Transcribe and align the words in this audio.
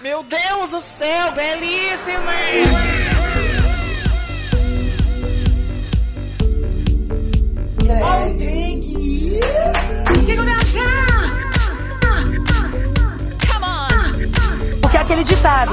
Meu 0.00 0.22
Deus 0.22 0.70
do 0.70 0.80
céu, 0.80 1.32
belíssima! 1.32 2.32
Porque 14.80 14.96
é 14.96 15.00
aquele 15.00 15.24
ditado. 15.24 15.72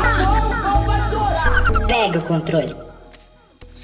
Pega 1.87 2.17
o 2.17 2.21
controle. 2.23 2.84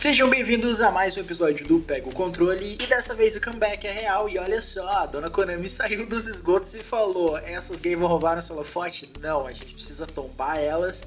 Sejam 0.02 0.28
bem-vindos 0.28 0.82
a 0.82 0.90
mais 0.90 1.16
um 1.16 1.20
episódio 1.20 1.64
do 1.68 1.80
Pega 1.80 2.10
o 2.10 2.12
Controle 2.12 2.76
e 2.82 2.88
dessa 2.88 3.14
vez 3.14 3.36
o 3.36 3.40
comeback 3.40 3.86
é 3.86 3.92
real 3.92 4.28
e 4.28 4.40
olha 4.40 4.60
só, 4.60 4.90
a 4.94 5.06
dona 5.06 5.30
Konami 5.30 5.70
saiu 5.70 6.08
dos 6.08 6.26
esgotos 6.26 6.74
e 6.74 6.82
falou 6.82 7.38
essas 7.38 7.80
gays 7.80 8.00
vão 8.00 8.08
roubar 8.08 8.34
nosso 8.34 8.52
holofote? 8.52 9.08
Não, 9.20 9.46
a 9.46 9.54
gente 9.54 9.76
precisa 9.76 10.08
tombar 10.08 10.58
elas 10.58 11.04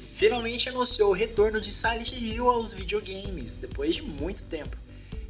e 0.00 0.02
finalmente 0.02 0.66
anunciou 0.70 1.10
o 1.10 1.12
retorno 1.12 1.60
de 1.60 1.70
Silent 1.70 2.12
Hill 2.12 2.48
aos 2.48 2.72
videogames, 2.72 3.58
depois 3.58 3.96
de 3.96 4.00
muito 4.00 4.42
tempo. 4.44 4.78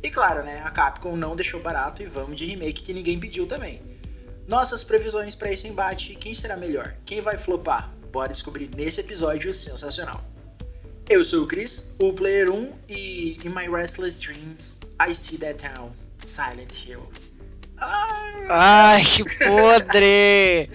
E 0.00 0.08
claro, 0.12 0.44
né, 0.44 0.62
a 0.64 0.70
Capcom 0.70 1.16
não 1.16 1.34
deixou 1.34 1.60
barato 1.60 2.00
e 2.00 2.06
vamos 2.06 2.38
de 2.38 2.46
remake 2.46 2.84
que 2.84 2.94
ninguém 2.94 3.18
pediu 3.18 3.48
também. 3.48 3.82
Nossas 4.46 4.84
previsões 4.84 5.34
para 5.34 5.52
esse 5.52 5.66
embate, 5.66 6.14
quem 6.14 6.32
será 6.32 6.56
melhor? 6.56 6.94
Quem 7.04 7.20
vai 7.20 7.36
flopar? 7.36 7.92
Bora 8.12 8.28
descobrir 8.28 8.70
nesse 8.76 9.00
episódio 9.00 9.52
sensacional. 9.52 10.37
Eu 11.10 11.24
sou 11.24 11.44
o 11.44 11.46
Chris, 11.46 11.94
o 11.98 12.12
Player 12.12 12.50
1, 12.50 12.70
e 12.86 13.38
in 13.42 13.48
my 13.48 13.66
restless 13.66 14.20
dreams, 14.20 14.80
I 15.00 15.14
see 15.14 15.38
that 15.38 15.54
town, 15.54 15.90
Silent 16.22 16.86
Hill. 16.86 17.02
Ai, 18.50 19.02
que 19.02 19.24
podre! 19.38 20.68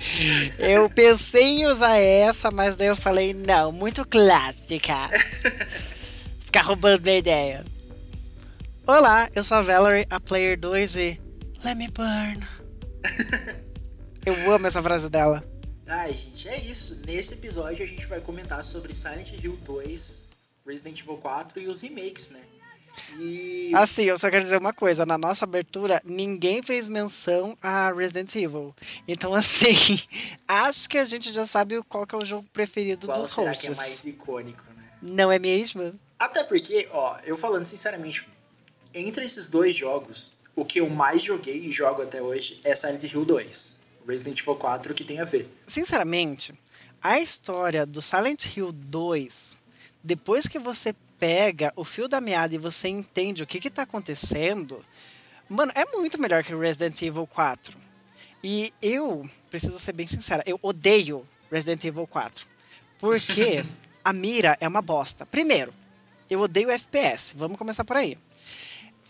Eu 0.57 0.89
pensei 0.89 1.59
em 1.59 1.67
usar 1.67 1.97
essa, 1.97 2.49
mas 2.49 2.75
daí 2.75 2.87
eu 2.87 2.95
falei, 2.95 3.31
não, 3.35 3.71
muito 3.71 4.03
clássica. 4.07 5.07
Ficar 6.45 6.63
roubando 6.63 7.03
minha 7.03 7.19
ideia. 7.19 7.63
Olá, 8.87 9.29
eu 9.35 9.43
sou 9.43 9.57
a 9.57 9.61
Valerie, 9.61 10.07
a 10.09 10.19
Player 10.19 10.59
2 10.59 10.95
e. 10.95 11.21
Let 11.63 11.77
me 11.77 11.89
burn. 11.89 12.43
Eu 14.25 14.51
amo 14.53 14.67
essa 14.67 14.81
frase 14.81 15.09
dela. 15.09 15.43
Ai, 15.87 16.13
gente, 16.13 16.47
é 16.47 16.59
isso. 16.59 17.01
Nesse 17.05 17.33
episódio 17.33 17.83
a 17.83 17.87
gente 17.87 18.05
vai 18.05 18.21
comentar 18.21 18.63
sobre 18.63 18.93
Silent 18.93 19.31
Hill 19.31 19.57
2, 19.63 20.25
Resident 20.65 20.99
Evil 20.99 21.17
4 21.17 21.59
e 21.59 21.67
os 21.67 21.81
remakes, 21.81 22.29
né? 22.29 22.39
E. 23.19 23.71
Assim, 23.73 24.03
eu 24.03 24.17
só 24.17 24.29
quero 24.29 24.43
dizer 24.43 24.57
uma 24.57 24.73
coisa: 24.73 25.05
na 25.05 25.17
nossa 25.17 25.45
abertura, 25.45 26.01
ninguém 26.05 26.61
fez 26.61 26.87
menção 26.87 27.57
a 27.61 27.91
Resident 27.91 28.33
Evil. 28.35 28.73
Então, 29.07 29.33
assim, 29.35 29.99
acho 30.47 30.87
que 30.87 30.97
a 30.97 31.03
gente 31.03 31.31
já 31.31 31.45
sabe 31.45 31.81
qual 31.83 32.05
que 32.05 32.15
é 32.15 32.17
o 32.17 32.25
jogo 32.25 32.47
preferido 32.53 33.07
qual 33.07 33.21
dos 33.21 33.31
será 33.31 33.49
hosts. 33.49 33.67
que 33.67 33.73
é 33.73 33.75
mais 33.75 34.05
icônico, 34.05 34.63
né? 34.75 34.83
Não 35.01 35.31
é 35.31 35.39
mesmo? 35.39 35.99
Até 36.17 36.43
porque, 36.43 36.87
ó, 36.91 37.17
eu 37.25 37.35
falando 37.35 37.65
sinceramente, 37.65 38.25
entre 38.93 39.25
esses 39.25 39.49
dois 39.49 39.75
jogos, 39.75 40.39
o 40.55 40.63
que 40.63 40.79
eu 40.79 40.89
mais 40.89 41.23
joguei 41.23 41.57
e 41.57 41.71
jogo 41.71 42.01
até 42.01 42.21
hoje 42.21 42.61
é 42.63 42.75
Silent 42.75 43.03
Hill 43.03 43.25
2. 43.25 43.82
Resident 44.07 44.39
Evil 44.39 44.55
4 44.55 44.93
que 44.93 45.03
tem 45.03 45.19
a 45.19 45.25
ver. 45.25 45.49
Sinceramente, 45.67 46.53
a 47.01 47.19
história 47.19 47.85
do 47.85 48.01
Silent 48.01 48.45
Hill 48.55 48.71
2, 48.71 49.61
depois 50.03 50.47
que 50.47 50.59
você 50.59 50.95
pega 51.19 51.71
o 51.75 51.83
fio 51.83 52.07
da 52.07 52.19
meada 52.19 52.53
e 52.53 52.57
você 52.57 52.87
entende 52.87 53.43
o 53.43 53.47
que 53.47 53.59
que 53.59 53.69
tá 53.69 53.83
acontecendo, 53.83 54.83
mano, 55.49 55.71
é 55.75 55.85
muito 55.85 56.19
melhor 56.19 56.43
que 56.43 56.55
Resident 56.55 57.01
Evil 57.01 57.27
4. 57.27 57.77
E 58.43 58.73
eu, 58.81 59.27
preciso 59.49 59.79
ser 59.79 59.93
bem 59.93 60.05
sincera, 60.05 60.43
eu 60.45 60.59
odeio 60.61 61.25
Resident 61.49 61.83
Evil 61.85 62.05
4. 62.05 62.45
Porque 62.99 63.63
a 64.03 64.11
mira 64.11 64.57
é 64.59 64.67
uma 64.67 64.81
bosta. 64.81 65.25
Primeiro, 65.25 65.73
eu 66.29 66.41
odeio 66.41 66.69
FPS. 66.69 67.33
Vamos 67.35 67.57
começar 67.57 67.85
por 67.85 67.95
aí. 67.95 68.17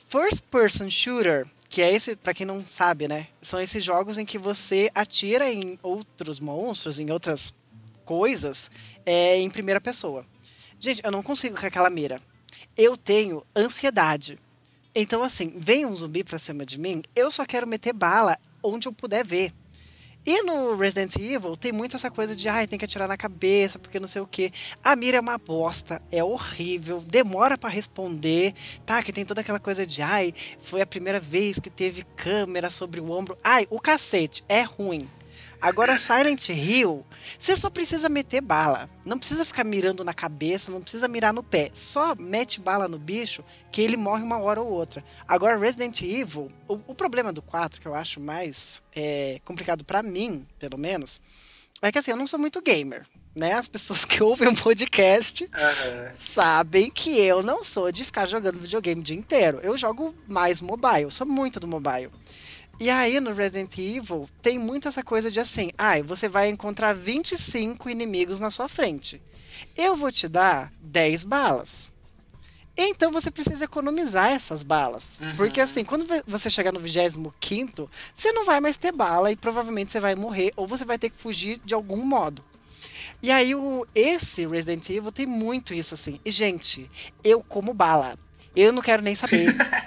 First 0.08 0.44
person 0.52 0.90
shooter, 0.90 1.48
que 1.74 1.82
é 1.82 1.92
esse, 1.92 2.16
pra 2.16 2.36
quem 2.36 2.46
não 2.46 2.64
sabe, 2.64 3.08
né? 3.08 3.30
São 3.42 3.60
esses 3.60 3.84
jogos 3.84 4.20
em 4.20 4.26
que 4.26 4.38
você 4.38 4.92
atira 4.94 5.52
em 5.52 5.80
outros 5.82 6.40
monstros, 6.40 7.00
em 7.00 7.10
outras 7.10 7.52
coisas, 8.06 8.70
é, 9.04 9.40
em 9.40 9.50
primeira 9.50 9.82
pessoa. 9.82 10.24
Gente, 10.80 11.02
eu 11.04 11.10
não 11.10 11.24
consigo 11.24 11.60
com 11.60 11.66
aquela 11.66 11.90
mira. 11.90 12.22
Eu 12.78 12.96
tenho 12.96 13.44
ansiedade. 13.56 14.38
Então, 14.94 15.24
assim, 15.24 15.52
vem 15.58 15.84
um 15.84 15.96
zumbi 15.96 16.24
pra 16.24 16.38
cima 16.38 16.64
de 16.64 16.78
mim, 16.78 17.02
eu 17.16 17.32
só 17.32 17.44
quero 17.44 17.68
meter 17.68 17.92
bala 17.92 18.38
onde 18.62 18.88
eu 18.88 18.94
puder 18.94 19.26
ver. 19.26 19.52
E 20.26 20.42
no 20.44 20.78
Resident 20.78 21.18
Evil 21.18 21.58
tem 21.58 21.74
muito 21.74 21.98
essa 21.98 22.10
coisa 22.10 22.34
de, 22.34 22.48
ai, 22.48 22.66
tem 22.66 22.80
que 22.80 22.86
atirar 22.86 23.10
na 23.10 23.18
cabeça, 23.18 23.78
porque 23.78 24.00
não 24.00 24.08
sei 24.08 24.22
o 24.22 24.28
que. 24.28 24.54
A 24.82 24.96
mira 24.96 25.18
é 25.18 25.20
uma 25.20 25.38
bosta, 25.38 26.02
é 26.10 26.24
horrível, 26.24 27.02
demora 27.02 27.58
pra 27.58 27.70
responder, 27.70 28.54
tá? 28.86 29.04
Que 29.04 29.12
tem 29.12 29.26
toda 29.26 29.42
aquela 29.42 29.60
coisa 29.60 29.86
de, 29.86 30.02
ai, 30.02 30.34
foi 30.62 30.80
a 30.80 30.86
primeira 30.86 31.20
vez 31.20 31.60
que 31.60 31.70
teve 31.70 32.04
câmera 32.16 32.70
sobre 32.70 33.02
o 33.02 33.12
ombro. 33.12 33.38
Ai, 33.44 33.68
o 33.70 33.82
cacete, 33.82 34.46
é 34.48 34.62
ruim. 34.62 35.10
Agora, 35.64 35.98
Silent 35.98 36.50
Hill, 36.50 37.06
você 37.40 37.56
só 37.56 37.70
precisa 37.70 38.10
meter 38.10 38.42
bala. 38.42 38.90
Não 39.06 39.18
precisa 39.18 39.46
ficar 39.46 39.64
mirando 39.64 40.04
na 40.04 40.14
cabeça, 40.14 40.70
não 40.70 40.82
precisa 40.82 41.08
mirar 41.08 41.32
no 41.34 41.42
pé. 41.42 41.72
Só 41.74 42.14
mete 42.16 42.60
bala 42.60 42.86
no 42.86 43.00
bicho 43.00 43.42
que 43.72 43.82
ele 43.82 43.96
morre 43.96 44.24
uma 44.24 44.38
hora 44.40 44.62
ou 44.62 44.70
outra. 44.70 45.02
Agora, 45.26 45.58
Resident 45.58 46.02
Evil, 46.02 46.50
o, 46.68 46.74
o 46.88 46.94
problema 46.94 47.32
do 47.32 47.42
4, 47.42 47.80
que 47.80 47.88
eu 47.88 47.96
acho 47.96 48.20
mais 48.20 48.82
é, 48.94 49.40
complicado 49.46 49.86
pra 49.86 50.04
mim, 50.04 50.46
pelo 50.60 50.78
menos, 50.78 51.22
é 51.82 51.94
que 51.94 51.98
assim, 51.98 52.12
eu 52.12 52.18
não 52.18 52.28
sou 52.28 52.40
muito 52.40 52.62
gamer. 52.62 53.06
Né? 53.34 53.54
As 53.54 53.70
pessoas 53.70 54.04
que 54.04 54.22
ouvem 54.22 54.50
um 54.50 54.56
podcast 54.56 55.50
Aham. 55.54 56.12
sabem 56.18 56.92
que 56.92 57.18
eu 57.22 57.42
não 57.42 57.64
sou 57.64 57.90
de 57.90 58.04
ficar 58.04 58.26
jogando 58.26 58.60
videogame 58.60 59.00
o 59.00 59.04
dia 59.04 59.16
inteiro. 59.16 59.62
Eu 59.64 59.78
jogo 59.78 60.14
mais 60.30 60.60
mobile, 60.60 61.10
sou 61.10 61.26
muito 61.26 61.58
do 61.58 61.70
mobile. 61.70 62.12
E 62.80 62.90
aí 62.90 63.20
no 63.20 63.34
Resident 63.34 63.78
Evil 63.78 64.28
tem 64.42 64.58
muito 64.60 64.88
essa 64.88 65.04
coisa 65.04 65.30
de 65.32 65.40
assim, 65.40 65.72
ai, 65.78 66.02
você 66.02 66.28
vai 66.28 66.50
encontrar 66.50 66.94
25 66.94 67.90
inimigos 67.90 68.40
na 68.40 68.52
sua 68.52 68.68
frente. 68.68 69.22
Eu 69.78 69.96
vou 69.96 70.12
te 70.12 70.28
dar 70.28 70.72
10 70.82 71.24
balas. 71.24 71.92
Então 72.76 73.12
você 73.12 73.30
precisa 73.30 73.66
economizar 73.66 74.32
essas 74.32 74.64
balas. 74.64 75.18
Uhum. 75.22 75.36
Porque 75.36 75.62
assim, 75.62 75.86
quando 75.86 76.08
vo- 76.08 76.24
você 76.26 76.50
chegar 76.50 76.74
no 76.74 76.80
25, 76.80 77.90
você 78.14 78.32
não 78.32 78.46
vai 78.46 78.60
mais 78.60 78.76
ter 78.78 78.92
bala 78.92 79.32
e 79.32 79.36
provavelmente 79.36 79.92
você 79.92 80.00
vai 80.00 80.16
morrer 80.16 80.52
ou 80.56 80.68
você 80.68 80.84
vai 80.84 80.98
ter 80.98 81.12
que 81.12 81.22
fugir 81.22 81.62
de 81.64 81.76
algum 81.76 82.04
modo. 82.04 82.44
E 83.22 83.30
aí 83.32 83.54
o 83.54 83.86
esse 83.94 84.46
Resident 84.48 84.90
Evil 84.90 85.12
tem 85.12 85.28
muito 85.28 85.74
isso 85.74 85.94
assim. 85.94 86.20
E 86.26 86.32
gente, 86.32 86.90
eu 87.24 87.44
como 87.44 87.74
bala. 87.74 88.18
Eu 88.56 88.74
não 88.74 88.82
quero 88.82 89.04
nem 89.04 89.16
saber. 89.16 89.46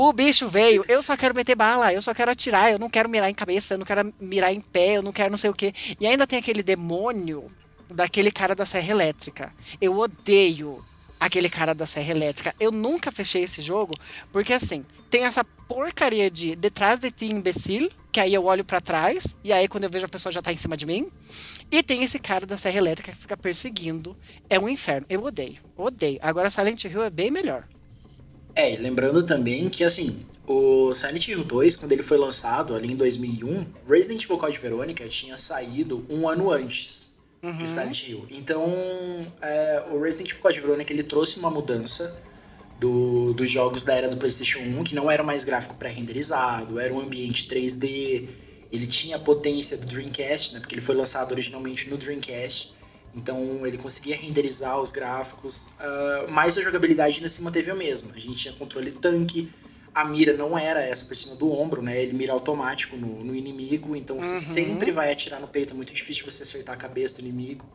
O 0.00 0.12
bicho 0.12 0.48
veio, 0.48 0.84
eu 0.86 1.02
só 1.02 1.16
quero 1.16 1.34
meter 1.34 1.56
bala, 1.56 1.92
eu 1.92 2.00
só 2.00 2.14
quero 2.14 2.30
atirar, 2.30 2.70
eu 2.70 2.78
não 2.78 2.88
quero 2.88 3.08
mirar 3.08 3.28
em 3.28 3.34
cabeça, 3.34 3.74
eu 3.74 3.78
não 3.78 3.84
quero 3.84 4.14
mirar 4.20 4.52
em 4.52 4.60
pé, 4.60 4.92
eu 4.92 5.02
não 5.02 5.10
quero 5.10 5.28
não 5.28 5.36
sei 5.36 5.50
o 5.50 5.54
que. 5.54 5.74
E 5.98 6.06
ainda 6.06 6.24
tem 6.24 6.38
aquele 6.38 6.62
demônio 6.62 7.48
daquele 7.92 8.30
cara 8.30 8.54
da 8.54 8.64
serra 8.64 8.92
elétrica. 8.92 9.52
Eu 9.80 9.98
odeio 9.98 10.80
aquele 11.18 11.48
cara 11.48 11.74
da 11.74 11.84
serra 11.84 12.12
elétrica. 12.12 12.54
Eu 12.60 12.70
nunca 12.70 13.10
fechei 13.10 13.42
esse 13.42 13.60
jogo, 13.60 13.92
porque 14.30 14.52
assim, 14.52 14.86
tem 15.10 15.24
essa 15.24 15.42
porcaria 15.42 16.30
de 16.30 16.54
detrás 16.54 17.00
de 17.00 17.10
ti 17.10 17.26
imbecil, 17.26 17.90
que 18.12 18.20
aí 18.20 18.32
eu 18.32 18.44
olho 18.44 18.64
pra 18.64 18.80
trás, 18.80 19.36
e 19.42 19.52
aí 19.52 19.66
quando 19.66 19.82
eu 19.82 19.90
vejo 19.90 20.06
a 20.06 20.08
pessoa 20.08 20.30
já 20.30 20.40
tá 20.40 20.52
em 20.52 20.56
cima 20.56 20.76
de 20.76 20.86
mim. 20.86 21.10
E 21.72 21.82
tem 21.82 22.04
esse 22.04 22.20
cara 22.20 22.46
da 22.46 22.56
serra 22.56 22.78
elétrica 22.78 23.10
que 23.10 23.18
fica 23.18 23.36
perseguindo. 23.36 24.16
É 24.48 24.60
um 24.60 24.68
inferno. 24.68 25.08
Eu 25.10 25.24
odeio, 25.24 25.58
odeio. 25.76 26.20
Agora 26.22 26.50
Silent 26.50 26.84
Hill 26.84 27.02
é 27.02 27.10
bem 27.10 27.32
melhor. 27.32 27.66
É, 28.58 28.74
e 28.74 28.76
lembrando 28.76 29.22
também 29.22 29.68
que, 29.68 29.84
assim, 29.84 30.26
o 30.44 30.92
Silent 30.92 31.28
Hill 31.28 31.44
2, 31.44 31.76
quando 31.76 31.92
ele 31.92 32.02
foi 32.02 32.18
lançado 32.18 32.74
ali 32.74 32.90
em 32.90 32.96
2001, 32.96 33.64
Resident 33.88 34.24
Evil 34.24 34.36
Code 34.36 34.58
Verônica 34.58 35.08
tinha 35.08 35.36
saído 35.36 36.04
um 36.10 36.28
ano 36.28 36.50
antes 36.50 37.14
de 37.40 37.70
Silent 37.70 38.08
Hill. 38.08 38.26
Então, 38.28 38.64
é, 39.40 39.84
o 39.92 40.02
Resident 40.02 40.30
Evil 40.30 40.42
Code 40.42 40.58
Verônica, 40.58 40.92
ele 40.92 41.04
trouxe 41.04 41.38
uma 41.38 41.48
mudança 41.48 42.20
do, 42.80 43.32
dos 43.32 43.48
jogos 43.48 43.84
da 43.84 43.94
era 43.94 44.08
do 44.08 44.16
PlayStation 44.16 44.58
1, 44.58 44.82
que 44.82 44.92
não 44.92 45.08
era 45.08 45.22
mais 45.22 45.44
gráfico 45.44 45.76
pré-renderizado, 45.76 46.80
era 46.80 46.92
um 46.92 46.98
ambiente 46.98 47.46
3D, 47.46 48.26
ele 48.72 48.88
tinha 48.88 49.14
a 49.14 49.20
potência 49.20 49.76
do 49.76 49.86
Dreamcast, 49.86 50.54
né, 50.54 50.58
porque 50.58 50.74
ele 50.74 50.82
foi 50.82 50.96
lançado 50.96 51.30
originalmente 51.30 51.88
no 51.88 51.96
Dreamcast, 51.96 52.74
então 53.18 53.66
ele 53.66 53.76
conseguia 53.76 54.16
renderizar 54.16 54.80
os 54.80 54.92
gráficos, 54.92 55.68
ah, 55.78 56.26
mas 56.30 56.56
a 56.56 56.62
jogabilidade 56.62 57.16
ainda 57.16 57.28
se 57.28 57.42
manteve 57.42 57.70
a 57.70 57.74
mesma. 57.74 58.12
A 58.14 58.18
gente 58.18 58.36
tinha 58.36 58.54
controle 58.54 58.92
tanque, 58.92 59.50
a 59.94 60.04
mira 60.04 60.32
não 60.36 60.56
era 60.56 60.80
essa 60.80 61.04
por 61.04 61.16
cima 61.16 61.34
do 61.34 61.52
ombro, 61.52 61.82
né? 61.82 62.00
Ele 62.00 62.12
mira 62.12 62.32
automático 62.32 62.96
no, 62.96 63.24
no 63.24 63.34
inimigo, 63.34 63.96
então 63.96 64.18
você 64.18 64.36
sempre 64.36 64.92
vai 64.92 65.12
atirar 65.12 65.40
no 65.40 65.48
peito, 65.48 65.72
é 65.72 65.76
muito 65.76 65.92
difícil 65.92 66.24
você 66.24 66.42
acertar 66.42 66.74
a 66.74 66.78
cabeça 66.78 67.16
do 67.16 67.22
inimigo. 67.22 67.66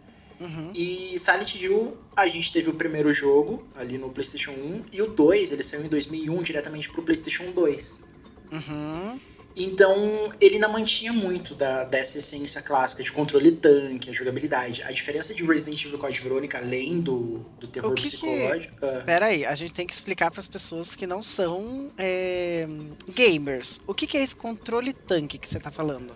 E 0.76 1.18
Silent 1.18 1.56
Hill, 1.56 1.98
a 2.16 2.28
gente 2.28 2.52
teve 2.52 2.70
o 2.70 2.74
primeiro 2.74 3.14
jogo 3.14 3.66
ali 3.76 3.98
no 3.98 4.10
PlayStation 4.10 4.52
1 4.52 4.84
e 4.92 5.02
o 5.02 5.08
2, 5.08 5.52
ele 5.52 5.64
saiu 5.64 5.86
em 5.86 5.88
2001 5.88 6.44
diretamente 6.44 6.90
pro 6.90 7.04
PlayStation 7.04 7.52
2. 7.52 8.10
Uhum. 8.52 9.20
Então, 9.56 10.32
ele 10.42 10.58
não 10.58 10.72
mantinha 10.72 11.14
muito 11.14 11.54
da, 11.54 11.84
dessa 11.84 12.18
essência 12.18 12.62
clássica 12.62 13.04
de 13.04 13.12
controle 13.12 13.52
tanque, 13.52 14.10
a 14.10 14.14
jogabilidade. 14.14 14.82
A 14.84 14.92
diferença 14.92 15.34
de 15.34 15.44
Resident 15.44 15.84
Evil 15.86 15.98
Code 16.00 16.20
Verônica, 16.22 16.58
além 16.58 17.00
do, 17.00 17.46
do 17.60 17.68
terror 17.68 17.94
que 17.94 18.02
psicológico. 18.02 18.76
Que... 18.78 18.86
Uh... 18.86 19.04
Pera 19.04 19.28
aí, 19.28 19.46
a 19.46 19.56
gente 19.56 19.74
tem 19.74 19.86
que 19.86 19.94
explicar 19.94 20.32
para 20.32 20.40
as 20.40 20.48
pessoas 20.48 20.96
que 20.96 21.06
não 21.06 21.22
são 21.22 21.92
é... 21.98 22.68
gamers. 23.10 23.80
O 23.86 23.94
que, 23.94 24.08
que 24.08 24.18
é 24.18 24.24
esse 24.24 24.36
controle 24.36 24.94
tanque 24.94 25.38
que 25.38 25.48
você 25.48 25.60
tá 25.60 25.72
falando? 25.72 26.16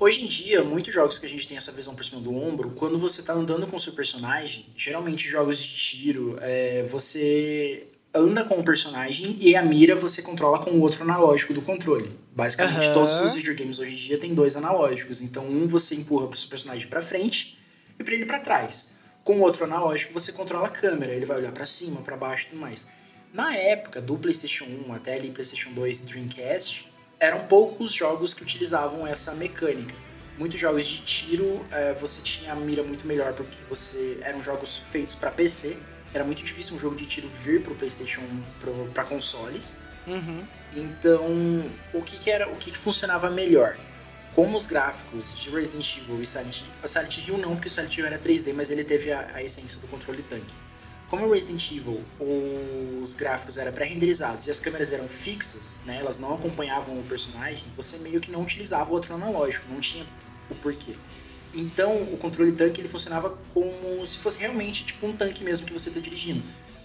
Hoje 0.00 0.24
em 0.24 0.26
dia, 0.26 0.64
muitos 0.64 0.92
jogos 0.92 1.16
que 1.16 1.26
a 1.26 1.28
gente 1.28 1.46
tem 1.46 1.56
essa 1.56 1.70
visão 1.70 1.94
por 1.94 2.04
cima 2.04 2.20
do 2.20 2.34
ombro, 2.34 2.70
quando 2.70 2.98
você 2.98 3.22
tá 3.22 3.32
andando 3.32 3.68
com 3.68 3.76
o 3.76 3.80
seu 3.80 3.92
personagem, 3.92 4.66
geralmente 4.76 5.28
jogos 5.28 5.62
de 5.62 5.76
tiro, 5.76 6.36
é, 6.40 6.82
você 6.82 7.86
anda 8.14 8.44
com 8.44 8.58
o 8.58 8.64
personagem 8.64 9.36
e 9.40 9.54
a 9.54 9.62
mira 9.62 9.94
você 9.94 10.20
controla 10.20 10.58
com 10.58 10.70
o 10.70 10.80
outro 10.80 11.02
analógico 11.02 11.54
do 11.54 11.62
controle. 11.62 12.18
Basicamente, 12.34 12.88
uhum. 12.88 12.94
todos 12.94 13.20
os 13.20 13.34
videogames 13.34 13.78
hoje 13.78 13.92
em 13.92 13.96
dia 13.96 14.18
têm 14.18 14.34
dois 14.34 14.56
analógicos. 14.56 15.20
Então, 15.20 15.44
um 15.46 15.66
você 15.66 15.94
empurra 15.94 16.26
o 16.26 16.36
seu 16.36 16.48
personagem 16.48 16.88
para 16.88 17.00
frente 17.00 17.58
e 17.98 18.04
para 18.04 18.14
ele 18.14 18.26
para 18.26 18.40
trás. 18.40 18.96
Com 19.22 19.36
o 19.36 19.40
outro 19.40 19.64
analógico, 19.64 20.12
você 20.12 20.32
controla 20.32 20.66
a 20.66 20.70
câmera, 20.70 21.12
ele 21.12 21.26
vai 21.26 21.36
olhar 21.36 21.52
para 21.52 21.64
cima, 21.64 22.00
para 22.00 22.16
baixo 22.16 22.46
e 22.46 22.48
tudo 22.50 22.60
mais. 22.60 22.90
Na 23.32 23.54
época 23.54 24.00
do 24.00 24.16
PlayStation 24.18 24.64
1 24.64 24.92
até 24.92 25.14
ali 25.14 25.30
PlayStation 25.30 25.72
2 25.72 26.00
e 26.00 26.06
Dreamcast, 26.06 26.92
eram 27.20 27.46
poucos 27.46 27.92
jogos 27.92 28.34
que 28.34 28.42
utilizavam 28.42 29.06
essa 29.06 29.34
mecânica. 29.34 29.94
Muitos 30.36 30.58
jogos 30.58 30.86
de 30.86 31.02
tiro, 31.02 31.64
é, 31.70 31.92
você 31.92 32.22
tinha 32.22 32.52
a 32.52 32.56
mira 32.56 32.82
muito 32.82 33.06
melhor 33.06 33.34
porque 33.34 33.58
você 33.68 34.18
eram 34.22 34.42
jogos 34.42 34.78
feitos 34.78 35.14
para 35.14 35.30
PC 35.30 35.76
era 36.12 36.24
muito 36.24 36.42
difícil 36.42 36.76
um 36.76 36.78
jogo 36.78 36.96
de 36.96 37.06
tiro 37.06 37.28
vir 37.28 37.62
pro 37.62 37.74
PlayStation 37.74 38.22
para 38.92 39.04
consoles. 39.04 39.80
Uhum. 40.06 40.46
Então, 40.74 41.64
o 41.92 42.02
que, 42.02 42.16
que 42.18 42.30
era, 42.30 42.48
o 42.48 42.56
que, 42.56 42.70
que, 42.70 42.78
funcionava 42.78 43.30
melhor? 43.30 43.76
Como 44.34 44.56
os 44.56 44.66
gráficos 44.66 45.34
de 45.34 45.50
Resident 45.50 45.96
Evil 45.96 46.22
e 46.22 46.26
Silent 46.26 46.60
Hill, 46.60 46.88
Silent 46.88 47.18
Hill 47.18 47.38
não, 47.38 47.54
porque 47.54 47.68
o 47.68 47.70
Silent 47.70 47.96
Hill 47.96 48.06
era 48.06 48.18
3D, 48.18 48.52
mas 48.54 48.70
ele 48.70 48.84
teve 48.84 49.10
a, 49.10 49.28
a 49.34 49.42
essência 49.42 49.80
do 49.80 49.88
controle 49.88 50.22
tanque. 50.22 50.54
Como 51.08 51.26
o 51.26 51.32
Resident 51.32 51.72
Evil, 51.72 52.00
os 53.02 53.14
gráficos 53.14 53.58
eram 53.58 53.72
pré-renderizados 53.72 54.46
e 54.46 54.50
as 54.50 54.60
câmeras 54.60 54.92
eram 54.92 55.08
fixas, 55.08 55.76
né, 55.84 55.98
elas 55.98 56.20
não 56.20 56.34
acompanhavam 56.34 57.00
o 57.00 57.02
personagem, 57.02 57.64
você 57.74 57.98
meio 57.98 58.20
que 58.20 58.30
não 58.30 58.42
utilizava 58.42 58.88
o 58.90 58.92
outro 58.92 59.12
analógico, 59.12 59.66
não 59.68 59.80
tinha 59.80 60.06
o 60.48 60.54
porquê. 60.54 60.94
Então, 61.54 62.02
o 62.02 62.16
controle 62.16 62.52
tanque 62.52 62.80
ele 62.80 62.88
funcionava 62.88 63.36
como 63.52 64.04
se 64.06 64.18
fosse 64.18 64.38
realmente 64.38 64.84
tipo 64.84 65.06
um 65.06 65.12
tanque 65.12 65.42
mesmo 65.42 65.66
que 65.66 65.72
você 65.72 65.88
está 65.88 66.00
dirigindo. 66.00 66.42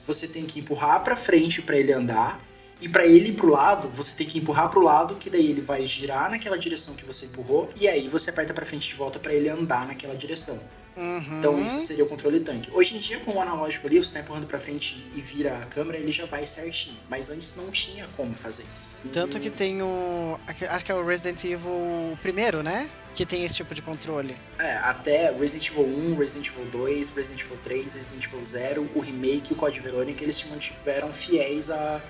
Você 0.08 0.28
tem 0.28 0.46
que 0.46 0.60
empurrar 0.60 1.04
para 1.04 1.16
frente 1.16 1.62
para 1.62 1.78
ele 1.78 1.94
andar 1.94 2.40
e 2.82 2.90
para 2.90 3.06
ele 3.06 3.30
ir 3.30 3.34
pro 3.34 3.50
lado, 3.50 3.88
você 3.88 4.16
tem 4.16 4.28
que 4.28 4.38
empurrar 4.38 4.70
pro 4.70 4.82
lado 4.82 5.16
que 5.16 5.30
daí 5.30 5.50
ele 5.50 5.62
vai 5.62 5.86
girar 5.86 6.30
naquela 6.30 6.58
direção 6.58 6.94
que 6.96 7.06
você 7.06 7.26
empurrou 7.26 7.70
e 7.80 7.88
aí 7.88 8.08
você 8.08 8.30
aperta 8.30 8.54
para 8.54 8.66
frente 8.66 8.90
de 8.90 8.96
volta 8.96 9.18
para 9.18 9.34
ele 9.34 9.50
andar 9.50 9.88
naquela 9.88 10.16
direção. 10.16 10.60
Uhum. 10.96 11.40
Então 11.40 11.66
isso 11.66 11.80
seria 11.82 12.04
o 12.04 12.08
controle 12.08 12.40
tanque. 12.40 12.72
Hoje 12.74 12.96
em 12.96 13.00
dia 13.00 13.20
com 13.20 13.34
o 13.34 13.42
analógico 13.42 13.88
ali, 13.88 13.98
você 13.98 14.14
tá 14.14 14.20
empurrando 14.20 14.48
para 14.48 14.60
frente 14.60 15.06
e 15.16 15.22
vira 15.22 15.58
a 15.60 15.66
câmera, 15.66 15.98
ele 15.98 16.12
já 16.12 16.26
vai 16.26 16.46
certinho. 16.46 16.98
Mas 17.10 17.30
antes 17.30 17.56
não 17.56 17.70
tinha 17.72 18.08
como 18.16 18.34
fazer 18.34 18.66
isso. 18.74 18.98
Tanto 19.12 19.40
que 19.40 19.50
tem 19.50 19.82
o 19.82 20.40
acho 20.70 20.86
que 20.86 20.92
é 20.92 20.96
o 20.96 21.06
Resident 21.06 21.44
Evil 21.44 22.18
primeiro, 22.22 22.64
né? 22.64 22.90
que 23.16 23.26
tem 23.26 23.46
esse 23.46 23.56
tipo 23.56 23.74
de 23.74 23.82
controle. 23.82 24.36
É, 24.60 24.74
até 24.74 25.32
Resident 25.32 25.70
Evil 25.70 25.86
1, 25.86 26.18
Resident 26.18 26.48
Evil 26.50 26.66
2, 26.66 27.10
Resident 27.10 27.42
Evil 27.42 27.58
3, 27.64 27.96
Resident 27.96 28.26
Evil 28.26 28.44
0, 28.44 28.90
o 28.94 29.00
remake 29.00 29.52
e 29.52 29.54
o 29.54 29.56
Code 29.56 29.80
Verônica, 29.80 30.22
eles 30.22 30.36
se 30.36 30.48
mantiveram 30.48 31.12
fiéis 31.14 31.70
a, 31.70 32.04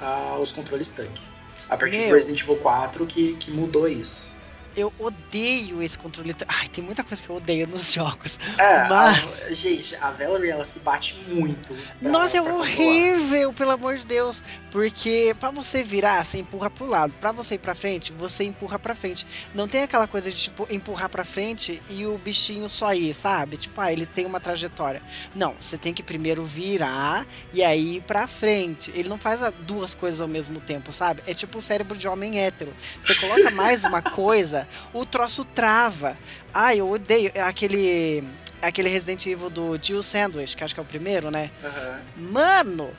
a, 0.00 0.06
aos 0.30 0.50
controles 0.50 0.90
tanque. 0.92 1.20
A 1.68 1.76
partir 1.76 1.98
Meu. 1.98 2.08
do 2.08 2.14
Resident 2.14 2.40
Evil 2.40 2.56
4 2.56 3.06
que, 3.06 3.36
que 3.36 3.50
mudou 3.50 3.86
isso. 3.86 4.32
Eu 4.76 4.92
odeio 4.98 5.82
esse 5.82 5.98
controle. 5.98 6.34
Ai, 6.46 6.68
tem 6.68 6.82
muita 6.82 7.02
coisa 7.02 7.22
que 7.22 7.28
eu 7.28 7.36
odeio 7.36 7.66
nos 7.66 7.92
jogos. 7.94 8.38
É, 8.58 8.88
mas... 8.88 9.46
a, 9.46 9.54
gente, 9.54 9.96
a 9.96 10.10
Valerie 10.10 10.50
ela 10.50 10.64
se 10.64 10.80
bate 10.80 11.14
muito. 11.28 11.74
Pra, 12.00 12.10
Nossa, 12.10 12.36
é 12.36 12.42
horrível, 12.42 13.52
pelo 13.52 13.72
amor 13.72 13.96
de 13.96 14.04
Deus. 14.04 14.42
Porque 14.70 15.34
para 15.38 15.50
você 15.50 15.82
virar, 15.82 16.24
você 16.24 16.38
empurra 16.38 16.70
pro 16.70 16.86
lado. 16.86 17.12
para 17.20 17.32
você 17.32 17.56
ir 17.56 17.58
pra 17.58 17.74
frente, 17.74 18.12
você 18.12 18.44
empurra 18.44 18.78
pra 18.78 18.94
frente. 18.94 19.26
Não 19.54 19.66
tem 19.66 19.82
aquela 19.82 20.06
coisa 20.06 20.30
de, 20.30 20.36
tipo, 20.36 20.66
empurrar 20.70 21.08
pra 21.08 21.24
frente 21.24 21.82
e 21.88 22.06
o 22.06 22.16
bichinho 22.18 22.68
só 22.68 22.94
ir, 22.94 23.12
sabe? 23.12 23.56
Tipo, 23.56 23.80
ah, 23.80 23.92
ele 23.92 24.06
tem 24.06 24.26
uma 24.26 24.38
trajetória. 24.40 25.02
Não, 25.34 25.54
você 25.60 25.76
tem 25.76 25.92
que 25.92 26.02
primeiro 26.02 26.44
virar 26.44 27.26
e 27.52 27.62
aí 27.62 27.96
ir 27.96 28.02
pra 28.02 28.26
frente. 28.26 28.92
Ele 28.94 29.08
não 29.08 29.18
faz 29.18 29.40
duas 29.60 29.94
coisas 29.94 30.20
ao 30.20 30.28
mesmo 30.28 30.60
tempo, 30.60 30.92
sabe? 30.92 31.22
É 31.26 31.34
tipo 31.34 31.58
o 31.58 31.62
cérebro 31.62 31.96
de 31.96 32.06
homem 32.06 32.38
hétero. 32.40 32.72
Você 33.02 33.14
coloca 33.16 33.50
mais 33.50 33.84
uma 33.84 34.02
coisa 34.02 34.59
o 34.92 35.04
troço 35.04 35.44
trava. 35.44 36.16
Ah, 36.52 36.74
eu 36.74 36.90
odeio 36.90 37.32
aquele 37.44 38.24
aquele 38.62 38.88
Resident 38.88 39.24
Evil 39.26 39.50
do 39.50 39.78
Jill 39.80 40.02
Sandwich, 40.02 40.56
que 40.56 40.62
acho 40.62 40.74
que 40.74 40.80
é 40.80 40.82
o 40.82 40.86
primeiro, 40.86 41.30
né? 41.30 41.50
Uhum. 41.62 42.30
Mano, 42.30 42.90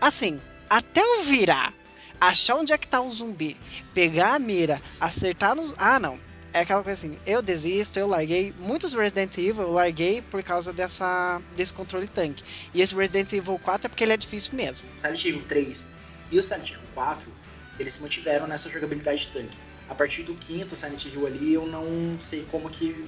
assim, 0.00 0.40
até 0.68 1.00
eu 1.00 1.22
virar, 1.22 1.72
achar 2.20 2.56
onde 2.56 2.72
é 2.72 2.78
que 2.78 2.88
tá 2.88 3.00
o 3.00 3.10
zumbi, 3.10 3.56
pegar 3.92 4.34
a 4.34 4.38
mira, 4.38 4.80
acertar 5.00 5.54
nos. 5.54 5.74
Ah, 5.78 5.98
não. 5.98 6.18
É 6.52 6.60
aquela 6.60 6.84
coisa 6.84 7.06
assim, 7.06 7.18
eu 7.26 7.42
desisto, 7.42 7.98
eu 7.98 8.06
larguei. 8.06 8.54
Muitos 8.60 8.94
Resident 8.94 9.36
Evil 9.38 9.62
eu 9.62 9.72
larguei 9.72 10.22
por 10.22 10.40
causa 10.40 10.72
dessa, 10.72 11.42
desse 11.56 11.74
controle 11.74 12.06
tanque. 12.06 12.44
E 12.72 12.80
esse 12.80 12.94
Resident 12.94 13.32
Evil 13.32 13.58
4 13.58 13.86
é 13.86 13.88
porque 13.88 14.04
ele 14.04 14.12
é 14.12 14.16
difícil 14.16 14.54
mesmo. 14.54 14.86
Silent 14.96 15.24
Evil 15.24 15.42
3 15.48 15.94
e 16.30 16.38
o 16.38 16.42
Silent 16.42 16.70
Evil 16.70 16.82
4, 16.94 17.32
eles 17.76 17.94
se 17.94 18.02
mantiveram 18.02 18.46
nessa 18.46 18.70
jogabilidade 18.70 19.22
de 19.22 19.32
tanque. 19.32 19.56
A 19.88 19.94
partir 19.94 20.22
do 20.22 20.34
quinto 20.34 20.74
Silent 20.74 21.04
Hill 21.06 21.26
ali, 21.26 21.54
eu 21.54 21.66
não 21.66 22.18
sei 22.18 22.46
como 22.50 22.70
que, 22.70 22.92
que, 22.92 23.04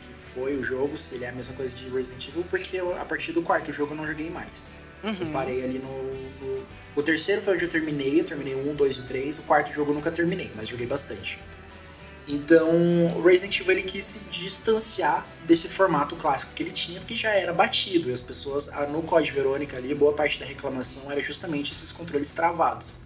que, 0.00 0.14
foi 0.34 0.56
o 0.56 0.62
jogo, 0.62 0.96
se 0.96 1.16
ele 1.16 1.24
é 1.24 1.30
a 1.30 1.32
mesma 1.32 1.54
coisa 1.54 1.74
de 1.74 1.88
Resident 1.88 2.28
Evil, 2.28 2.44
porque 2.48 2.76
eu, 2.76 2.96
a 2.98 3.04
partir 3.04 3.32
do 3.32 3.42
quarto 3.42 3.72
jogo 3.72 3.92
eu 3.92 3.96
não 3.96 4.06
joguei 4.06 4.30
mais. 4.30 4.70
Uhum. 5.02 5.16
Eu 5.20 5.26
parei 5.30 5.64
ali 5.64 5.78
no, 5.78 6.12
no, 6.40 6.66
O 6.94 7.02
terceiro 7.02 7.40
foi 7.40 7.54
onde 7.54 7.64
eu 7.64 7.68
terminei, 7.68 8.20
eu 8.20 8.24
terminei 8.24 8.54
um, 8.54 8.74
dois 8.74 8.98
e 8.98 9.02
três. 9.02 9.38
O 9.38 9.42
quarto 9.42 9.72
jogo 9.72 9.90
eu 9.90 9.94
nunca 9.94 10.10
terminei, 10.10 10.50
mas 10.54 10.68
joguei 10.68 10.86
bastante. 10.86 11.38
Então, 12.26 12.68
o 13.16 13.22
Resident 13.22 13.58
Evil 13.60 13.72
ele 13.72 13.82
quis 13.82 14.04
se 14.04 14.24
distanciar 14.30 15.26
desse 15.46 15.66
formato 15.66 16.14
clássico 16.14 16.52
que 16.52 16.62
ele 16.62 16.72
tinha, 16.72 17.00
porque 17.00 17.14
já 17.14 17.30
era 17.30 17.54
batido. 17.54 18.10
E 18.10 18.12
as 18.12 18.20
pessoas, 18.20 18.70
no 18.90 19.02
Code 19.02 19.30
Verônica 19.30 19.76
ali, 19.78 19.94
boa 19.94 20.12
parte 20.12 20.38
da 20.38 20.44
reclamação 20.44 21.10
era 21.10 21.22
justamente 21.22 21.72
esses 21.72 21.90
controles 21.90 22.30
travados. 22.30 23.00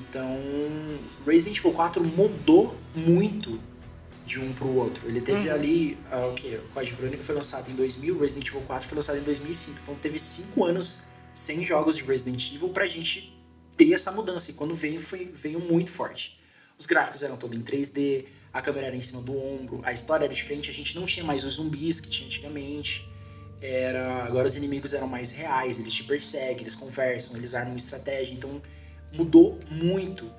Então, 0.00 0.38
Resident 1.26 1.58
Evil 1.58 1.72
4 1.72 2.02
mudou 2.02 2.76
muito 2.94 3.60
de 4.24 4.38
um 4.38 4.52
pro 4.52 4.68
outro. 4.68 5.08
Ele 5.08 5.20
teve 5.20 5.48
uhum. 5.48 5.54
ali, 5.54 5.98
ah, 6.10 6.26
o 6.26 6.34
que? 6.34 6.56
O 6.56 6.68
Código 6.74 6.96
Verônica 6.96 7.22
foi 7.22 7.34
lançado 7.34 7.70
em 7.70 7.74
2000, 7.74 8.18
Resident 8.18 8.48
Evil 8.48 8.62
4 8.62 8.88
foi 8.88 8.96
lançado 8.96 9.18
em 9.18 9.22
2005. 9.22 9.80
Então 9.82 9.94
teve 9.96 10.18
5 10.18 10.64
anos 10.64 11.04
sem 11.34 11.64
jogos 11.64 11.96
de 11.96 12.04
Resident 12.04 12.52
Evil 12.52 12.68
pra 12.68 12.86
gente 12.86 13.36
ter 13.76 13.92
essa 13.92 14.12
mudança. 14.12 14.50
E 14.50 14.54
quando 14.54 14.74
veio, 14.74 15.00
foi, 15.00 15.26
veio 15.26 15.60
muito 15.60 15.90
forte. 15.90 16.38
Os 16.78 16.86
gráficos 16.86 17.22
eram 17.22 17.36
todos 17.36 17.58
em 17.58 17.62
3D, 17.62 18.26
a 18.52 18.60
câmera 18.60 18.88
era 18.88 18.96
em 18.96 19.00
cima 19.00 19.22
do 19.22 19.36
ombro, 19.36 19.80
a 19.82 19.92
história 19.92 20.24
era 20.24 20.34
diferente, 20.34 20.70
a 20.70 20.74
gente 20.74 20.94
não 20.94 21.06
tinha 21.06 21.24
mais 21.24 21.44
os 21.44 21.54
zumbis 21.54 22.00
que 22.00 22.08
tinha 22.08 22.26
antigamente. 22.26 23.08
Era, 23.60 24.24
agora 24.24 24.48
os 24.48 24.56
inimigos 24.56 24.92
eram 24.92 25.06
mais 25.06 25.30
reais, 25.30 25.78
eles 25.78 25.92
te 25.94 26.02
perseguem, 26.02 26.62
eles 26.62 26.74
conversam, 26.74 27.36
eles 27.36 27.54
armam 27.54 27.76
estratégia. 27.76 28.34
Então 28.34 28.60
mudou 29.14 29.58
muito. 29.70 30.30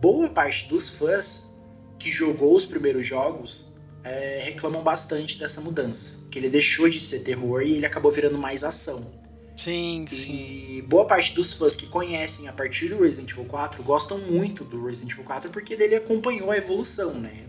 Boa 0.00 0.28
parte 0.28 0.68
dos 0.68 0.90
fãs 0.90 1.54
que 1.98 2.10
jogou 2.10 2.54
os 2.54 2.66
primeiros 2.66 3.06
jogos 3.06 3.74
é, 4.04 4.40
reclamam 4.42 4.82
bastante 4.82 5.38
dessa 5.38 5.60
mudança. 5.60 6.18
Que 6.30 6.38
ele 6.38 6.48
deixou 6.48 6.88
de 6.88 6.98
ser 6.98 7.20
terror 7.20 7.62
e 7.62 7.74
ele 7.74 7.86
acabou 7.86 8.10
virando 8.10 8.38
mais 8.38 8.64
ação. 8.64 9.22
Sim, 9.56 10.06
e 10.10 10.16
sim. 10.16 10.84
boa 10.88 11.06
parte 11.06 11.34
dos 11.34 11.52
fãs 11.52 11.76
que 11.76 11.86
conhecem 11.86 12.48
a 12.48 12.52
partir 12.52 12.88
do 12.88 13.02
Resident 13.02 13.30
Evil 13.30 13.44
4 13.44 13.82
gostam 13.82 14.18
muito 14.18 14.64
do 14.64 14.84
Resident 14.84 15.12
Evil 15.12 15.24
4 15.24 15.50
porque 15.50 15.76
dele 15.76 15.94
acompanhou 15.96 16.50
a 16.50 16.56
evolução, 16.56 17.14
né? 17.14 17.44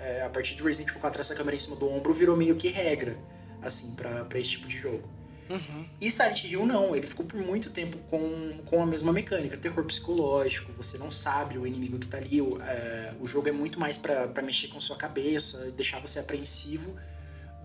É, 0.00 0.22
a 0.22 0.30
partir 0.30 0.54
do 0.54 0.64
Resident 0.64 0.88
Evil 0.88 1.00
4 1.00 1.20
essa 1.20 1.34
câmera 1.34 1.56
em 1.56 1.58
cima 1.58 1.76
do 1.76 1.90
ombro 1.90 2.12
virou 2.12 2.36
meio 2.36 2.54
que 2.54 2.68
regra, 2.68 3.18
assim, 3.60 3.94
para 3.94 4.38
esse 4.38 4.50
tipo 4.50 4.68
de 4.68 4.78
jogo. 4.78 5.08
Uhum. 5.50 5.86
E 6.00 6.10
Silent 6.10 6.44
Hill 6.44 6.64
não, 6.64 6.94
ele 6.94 7.06
ficou 7.06 7.26
por 7.26 7.38
muito 7.40 7.70
tempo 7.70 7.98
com, 8.08 8.58
com 8.64 8.82
a 8.82 8.86
mesma 8.86 9.12
mecânica, 9.12 9.56
terror 9.56 9.84
psicológico, 9.84 10.72
você 10.72 10.96
não 10.98 11.10
sabe 11.10 11.58
o 11.58 11.66
inimigo 11.66 11.98
que 11.98 12.08
tá 12.08 12.16
ali, 12.16 12.40
o, 12.40 12.60
é, 12.62 13.12
o 13.20 13.26
jogo 13.26 13.48
é 13.48 13.52
muito 13.52 13.78
mais 13.78 13.98
para 13.98 14.42
mexer 14.42 14.68
com 14.68 14.80
sua 14.80 14.96
cabeça, 14.96 15.70
deixar 15.72 16.00
você 16.00 16.18
apreensivo, 16.18 16.96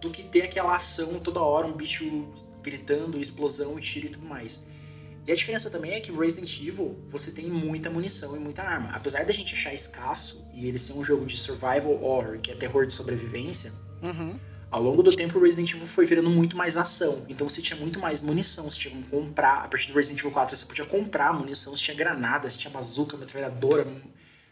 do 0.02 0.10
que 0.10 0.24
ter 0.24 0.44
aquela 0.44 0.76
ação 0.76 1.20
toda 1.20 1.40
hora, 1.40 1.66
um 1.66 1.74
bicho 1.74 2.28
gritando, 2.62 3.20
explosão, 3.20 3.80
tiro 3.80 4.08
e 4.08 4.10
tudo 4.10 4.26
mais. 4.26 4.66
E 5.26 5.32
a 5.32 5.36
diferença 5.36 5.70
também 5.70 5.92
é 5.92 6.00
que 6.00 6.10
Resident 6.10 6.58
Evil 6.60 6.98
você 7.08 7.32
tem 7.32 7.48
muita 7.48 7.90
munição 7.90 8.36
e 8.36 8.40
muita 8.40 8.64
arma. 8.64 8.92
Apesar 8.94 9.26
da 9.26 9.34
gente 9.34 9.54
achar 9.54 9.74
escasso 9.74 10.48
e 10.54 10.68
ele 10.68 10.80
ser 10.80 10.94
um 10.94 11.04
jogo 11.04 11.26
de 11.26 11.36
survival 11.36 12.02
horror, 12.02 12.40
que 12.40 12.50
é 12.50 12.56
terror 12.56 12.86
de 12.86 12.94
sobrevivência, 12.94 13.74
uhum. 14.02 14.40
Ao 14.70 14.82
longo 14.82 15.02
do 15.02 15.16
tempo, 15.16 15.40
o 15.40 15.42
Resident 15.42 15.74
Evil 15.74 15.88
foi 15.88 16.06
virando 16.06 16.30
muito 16.30 16.58
mais 16.58 16.76
ação. 16.76 17.26
Então 17.30 17.48
você 17.48 17.62
tinha 17.62 17.80
muito 17.80 18.00
mais 18.00 18.22
munição, 18.22 18.70
você 18.70 18.78
tinha 18.78 19.04
comprar. 19.10 19.64
A 19.64 19.68
partir 19.68 19.88
do 19.92 19.96
Resident 19.96 20.20
Evil 20.20 20.32
4 20.32 20.56
você 20.56 20.66
podia 20.66 20.86
comprar 20.86 21.34
munição, 21.34 21.76
você 21.76 21.84
tinha 21.84 21.96
granadas, 21.96 22.54
você 22.54 22.60
tinha 22.60 22.72
bazuca, 22.72 23.16
metralhadora. 23.16 23.88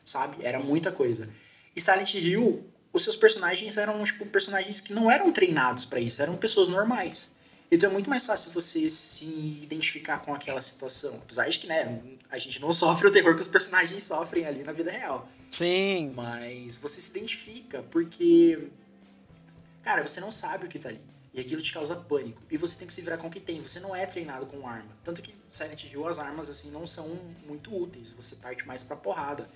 sabe? 0.05 0.37
Era 0.41 0.59
muita 0.59 0.91
coisa. 0.91 1.27
E 1.75 1.81
Silent 1.81 2.13
Hill, 2.13 2.65
os 2.93 3.03
seus 3.03 3.17
personagens 3.17 3.75
eram, 3.75 4.01
tipo, 4.03 4.25
personagens 4.27 4.79
que 4.79 4.93
não 4.93 5.11
eram 5.11 5.31
treinados 5.31 5.83
para 5.83 5.99
isso, 5.99 6.21
eram 6.21 6.37
pessoas 6.37 6.69
normais. 6.69 7.35
Então 7.69 7.89
é 7.89 7.93
muito 7.93 8.09
mais 8.09 8.25
fácil 8.25 8.51
você 8.51 8.89
se 8.89 9.25
identificar 9.61 10.19
com 10.19 10.33
aquela 10.33 10.61
situação. 10.61 11.15
Apesar 11.15 11.49
de 11.49 11.59
que, 11.59 11.67
né, 11.67 12.01
a 12.29 12.37
gente 12.37 12.61
não 12.61 12.71
sofre 12.73 13.07
o 13.07 13.11
terror 13.11 13.35
que 13.35 13.41
os 13.41 13.47
personagens 13.47 14.03
sofrem 14.03 14.45
ali 14.45 14.63
na 14.63 14.71
vida 14.71 14.91
real. 14.91 15.27
Sim. 15.51 16.13
Mas 16.15 16.77
você 16.77 17.01
se 17.01 17.11
identifica 17.11 17.83
porque. 17.89 18.69
Cara, 19.85 20.01
você 20.01 20.19
não 20.19 20.31
sabe 20.31 20.65
o 20.65 20.67
que 20.67 20.79
tá 20.79 20.89
ali. 20.89 20.99
E 21.31 21.39
aquilo 21.39 21.61
te 21.61 21.71
causa 21.71 21.95
pânico. 21.95 22.41
E 22.49 22.57
você 22.57 22.75
tem 22.75 22.87
que 22.87 22.93
se 22.93 23.03
virar 23.03 23.17
com 23.17 23.27
o 23.27 23.29
que 23.29 23.39
tem. 23.39 23.61
Você 23.61 23.79
não 23.79 23.95
é 23.95 24.03
treinado 24.07 24.47
com 24.47 24.67
arma. 24.67 24.89
Tanto 25.03 25.21
que 25.21 25.35
Silent 25.47 25.83
Hill, 25.83 26.07
as 26.07 26.17
armas, 26.17 26.49
assim, 26.49 26.71
não 26.71 26.87
são 26.87 27.07
muito 27.45 27.71
úteis. 27.71 28.11
Você 28.13 28.37
parte 28.37 28.65
mais 28.65 28.81
pra 28.81 28.95
porrada. 28.95 29.47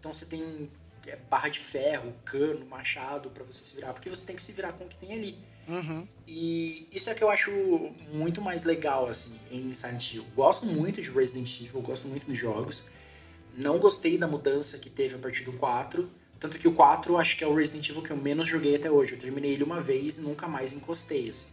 Então 0.00 0.12
você 0.12 0.26
tem 0.26 0.68
é, 1.06 1.14
barra 1.30 1.48
de 1.48 1.60
ferro, 1.60 2.12
cano, 2.24 2.66
machado 2.66 3.30
para 3.30 3.44
você 3.44 3.62
se 3.62 3.76
virar. 3.76 3.92
Porque 3.92 4.10
você 4.10 4.26
tem 4.26 4.34
que 4.34 4.42
se 4.42 4.50
virar 4.50 4.72
com 4.72 4.84
o 4.84 4.88
que 4.88 4.98
tem 4.98 5.12
ali. 5.12 5.38
Uhum. 5.68 6.08
E 6.26 6.88
isso 6.90 7.08
é 7.08 7.14
que 7.14 7.22
eu 7.22 7.30
acho 7.30 7.52
muito 8.12 8.42
mais 8.42 8.64
legal, 8.64 9.06
assim, 9.06 9.38
em 9.48 9.72
Silent 9.74 10.12
Hill. 10.12 10.24
Gosto 10.34 10.66
muito 10.66 11.00
de 11.00 11.08
Resident 11.08 11.60
Evil, 11.60 11.80
gosto 11.82 12.08
muito 12.08 12.26
dos 12.26 12.36
jogos. 12.36 12.86
Não 13.54 13.78
gostei 13.78 14.18
da 14.18 14.26
mudança 14.26 14.76
que 14.78 14.90
teve 14.90 15.14
a 15.14 15.18
partir 15.18 15.44
do 15.44 15.52
4. 15.52 16.10
Tanto 16.40 16.58
que 16.58 16.68
o 16.68 16.72
4 16.72 17.16
acho 17.16 17.36
que 17.36 17.44
é 17.44 17.46
o 17.46 17.54
Resident 17.54 17.88
Evil 17.88 18.02
que 18.02 18.10
eu 18.10 18.16
menos 18.16 18.46
joguei 18.46 18.76
até 18.76 18.90
hoje. 18.90 19.12
Eu 19.14 19.18
terminei 19.18 19.52
ele 19.52 19.64
uma 19.64 19.80
vez 19.80 20.18
e 20.18 20.22
nunca 20.22 20.46
mais 20.46 20.72
encostei, 20.72 21.28
assim. 21.28 21.48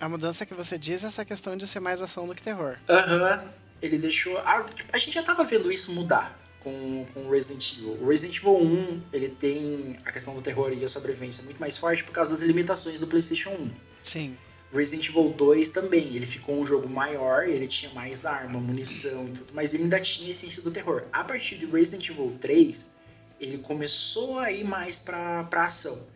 A 0.00 0.08
mudança 0.08 0.46
que 0.46 0.54
você 0.54 0.78
diz 0.78 1.04
é 1.04 1.08
essa 1.08 1.24
questão 1.24 1.56
de 1.56 1.66
ser 1.66 1.80
mais 1.80 2.00
ação 2.00 2.26
do 2.26 2.34
que 2.34 2.42
terror. 2.42 2.76
Aham. 2.88 3.42
Uhum. 3.42 3.48
Ele 3.82 3.98
deixou. 3.98 4.36
A, 4.38 4.66
a 4.92 4.98
gente 4.98 5.14
já 5.14 5.22
tava 5.22 5.44
vendo 5.44 5.70
isso 5.70 5.92
mudar 5.92 6.38
com, 6.60 7.06
com 7.12 7.20
o 7.20 7.30
Resident 7.30 7.76
Evil. 7.78 7.98
O 8.00 8.08
Resident 8.08 8.38
Evil 8.38 8.56
1, 8.56 9.02
ele 9.12 9.28
tem 9.28 9.96
a 10.04 10.12
questão 10.12 10.34
do 10.34 10.42
terror 10.42 10.72
e 10.72 10.84
a 10.84 10.88
sobrevivência 10.88 11.44
muito 11.44 11.58
mais 11.58 11.76
forte 11.76 12.04
por 12.04 12.12
causa 12.12 12.32
das 12.32 12.42
limitações 12.42 13.00
do 13.00 13.06
PlayStation 13.06 13.50
1. 13.50 13.70
Sim. 14.02 14.36
Resident 14.72 15.08
Evil 15.08 15.30
2 15.30 15.70
também, 15.72 16.14
ele 16.14 16.26
ficou 16.26 16.60
um 16.60 16.64
jogo 16.64 16.88
maior, 16.88 17.44
ele 17.48 17.66
tinha 17.66 17.92
mais 17.92 18.24
arma, 18.24 18.60
munição 18.60 19.26
e 19.26 19.32
tudo, 19.32 19.52
mas 19.52 19.74
ele 19.74 19.84
ainda 19.84 19.98
tinha 19.98 20.28
a 20.28 20.30
essência 20.30 20.62
do 20.62 20.70
terror. 20.70 21.04
A 21.12 21.24
partir 21.24 21.58
de 21.58 21.66
Resident 21.66 22.08
Evil 22.08 22.36
3, 22.40 22.94
ele 23.40 23.58
começou 23.58 24.38
a 24.38 24.52
ir 24.52 24.64
mais 24.64 24.98
pra, 24.98 25.44
pra 25.44 25.64
ação. 25.64 26.06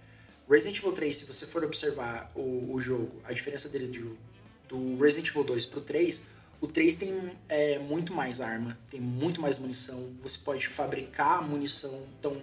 Resident 0.48 0.78
Evil 0.78 0.92
3, 0.92 1.16
se 1.16 1.24
você 1.24 1.46
for 1.46 1.64
observar 1.64 2.30
o, 2.34 2.74
o 2.74 2.80
jogo, 2.80 3.20
a 3.24 3.32
diferença 3.32 3.68
dele 3.70 3.88
do, 3.88 4.18
do 4.68 5.02
Resident 5.02 5.28
Evil 5.30 5.42
2 5.42 5.66
pro 5.66 5.80
3, 5.80 6.26
o 6.60 6.66
3 6.66 6.96
tem 6.96 7.32
é, 7.48 7.78
muito 7.78 8.12
mais 8.12 8.40
arma, 8.40 8.78
tem 8.90 9.00
muito 9.00 9.40
mais 9.40 9.58
munição, 9.58 10.12
você 10.22 10.38
pode 10.38 10.68
fabricar 10.68 11.42
munição, 11.42 12.06
então, 12.18 12.40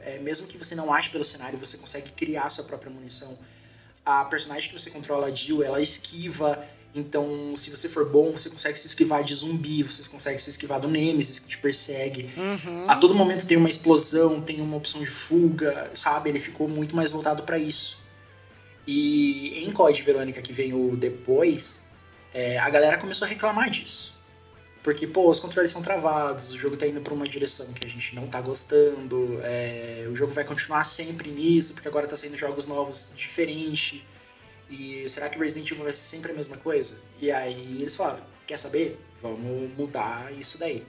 é, 0.00 0.18
mesmo 0.18 0.46
que 0.46 0.56
você 0.56 0.74
não 0.74 0.92
ache 0.92 1.10
pelo 1.10 1.24
cenário, 1.24 1.58
você 1.58 1.76
consegue 1.76 2.10
criar 2.12 2.48
sua 2.48 2.64
própria 2.64 2.90
munição. 2.90 3.38
A 4.04 4.24
personagem 4.24 4.70
que 4.70 4.78
você 4.78 4.90
controla, 4.90 5.26
a 5.26 5.34
Jill, 5.34 5.62
ela 5.62 5.80
esquiva, 5.80 6.66
então 6.96 7.52
se 7.54 7.70
você 7.70 7.88
for 7.88 8.08
bom, 8.08 8.32
você 8.32 8.48
consegue 8.48 8.78
se 8.78 8.86
esquivar 8.86 9.22
de 9.22 9.34
zumbi, 9.34 9.82
você 9.82 10.08
consegue 10.08 10.38
se 10.40 10.50
esquivar 10.50 10.80
do 10.80 10.88
Nemesis 10.88 11.38
que 11.38 11.48
te 11.48 11.58
persegue. 11.58 12.30
Uhum. 12.36 12.90
A 12.90 12.96
todo 12.96 13.14
momento 13.14 13.46
tem 13.46 13.56
uma 13.56 13.68
explosão, 13.68 14.40
tem 14.40 14.60
uma 14.60 14.76
opção 14.76 15.00
de 15.00 15.06
fuga, 15.06 15.90
sabe? 15.94 16.30
Ele 16.30 16.40
ficou 16.40 16.66
muito 16.68 16.96
mais 16.96 17.10
voltado 17.10 17.42
para 17.42 17.58
isso. 17.58 17.98
E 18.86 19.64
em 19.64 19.70
Code 19.70 20.02
Verônica, 20.02 20.40
que 20.40 20.52
veio 20.52 20.96
depois, 20.96 21.86
é, 22.32 22.58
a 22.58 22.70
galera 22.70 22.96
começou 22.98 23.26
a 23.26 23.28
reclamar 23.28 23.68
disso. 23.68 24.16
Porque, 24.82 25.04
pô, 25.04 25.28
os 25.28 25.40
controles 25.40 25.72
são 25.72 25.82
travados, 25.82 26.54
o 26.54 26.58
jogo 26.58 26.76
tá 26.76 26.86
indo 26.86 27.00
pra 27.00 27.12
uma 27.12 27.28
direção 27.28 27.72
que 27.72 27.84
a 27.84 27.88
gente 27.88 28.14
não 28.14 28.28
tá 28.28 28.40
gostando, 28.40 29.40
é, 29.42 30.06
o 30.08 30.14
jogo 30.14 30.32
vai 30.32 30.44
continuar 30.44 30.84
sempre 30.84 31.28
nisso, 31.28 31.74
porque 31.74 31.88
agora 31.88 32.06
tá 32.06 32.14
saindo 32.14 32.36
jogos 32.36 32.66
novos 32.66 33.12
diferentes. 33.16 34.00
E 34.68 35.08
será 35.08 35.28
que 35.28 35.38
Resident 35.38 35.70
Evil 35.70 35.84
vai 35.84 35.92
ser 35.92 36.06
sempre 36.06 36.32
a 36.32 36.34
mesma 36.34 36.56
coisa? 36.56 37.00
E 37.20 37.30
aí 37.30 37.78
eles 37.80 37.94
falaram, 37.96 38.24
quer 38.46 38.58
saber? 38.58 38.98
Vamos 39.22 39.70
mudar 39.76 40.32
isso 40.32 40.58
daí. 40.58 40.84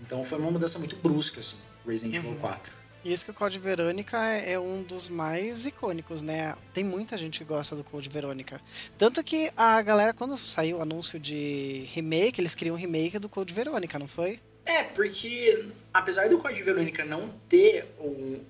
Então 0.00 0.22
foi 0.22 0.38
uma 0.38 0.50
mudança 0.50 0.78
muito 0.78 0.96
brusca, 0.96 1.40
assim, 1.40 1.58
Resident 1.86 2.16
Evil 2.16 2.36
4. 2.36 2.84
E 3.04 3.12
isso 3.12 3.24
que 3.24 3.30
o 3.30 3.34
Code 3.34 3.58
Verônica 3.58 4.18
é, 4.18 4.52
é, 4.52 4.58
um 4.58 4.82
dos 4.82 5.10
mais 5.10 5.66
icônicos, 5.66 6.22
né? 6.22 6.54
Tem 6.72 6.82
muita 6.82 7.18
gente 7.18 7.38
que 7.38 7.44
gosta 7.44 7.76
do 7.76 7.84
Code 7.84 8.08
Verônica. 8.08 8.58
Tanto 8.96 9.22
que 9.22 9.52
a 9.54 9.80
galera, 9.82 10.14
quando 10.14 10.38
saiu 10.38 10.78
o 10.78 10.82
anúncio 10.82 11.20
de 11.20 11.84
remake, 11.92 12.40
eles 12.40 12.54
queriam 12.54 12.74
um 12.74 12.78
remake 12.78 13.18
do 13.18 13.28
Code 13.28 13.52
Verônica, 13.52 13.98
não 13.98 14.08
foi? 14.08 14.40
É, 14.64 14.82
porque 14.82 15.68
apesar 15.92 16.30
do 16.30 16.38
Code 16.38 16.62
Verônica 16.62 17.04
não 17.04 17.28
ter 17.46 17.86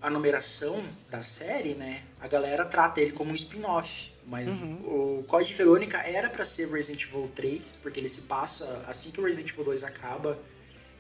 a 0.00 0.09
numeração 0.09 0.81
da 1.11 1.21
série, 1.21 1.75
né? 1.75 2.04
A 2.21 2.28
galera 2.28 2.64
trata 2.64 3.00
ele 3.00 3.11
como 3.11 3.33
um 3.33 3.35
spin-off. 3.35 4.13
Mas 4.26 4.57
uhum. 4.57 5.19
o 5.21 5.25
Code 5.28 5.52
Verônica 5.52 5.99
era 5.99 6.31
para 6.31 6.45
ser 6.45 6.71
Resident 6.71 7.02
Evil 7.04 7.31
3, 7.35 7.76
porque 7.76 8.00
ele 8.00 8.09
se 8.09 8.23
passa 8.23 8.83
assim 8.87 9.11
que 9.11 9.21
o 9.21 9.25
Resident 9.25 9.50
Evil 9.50 9.64
2 9.64 9.85
acaba 9.85 10.38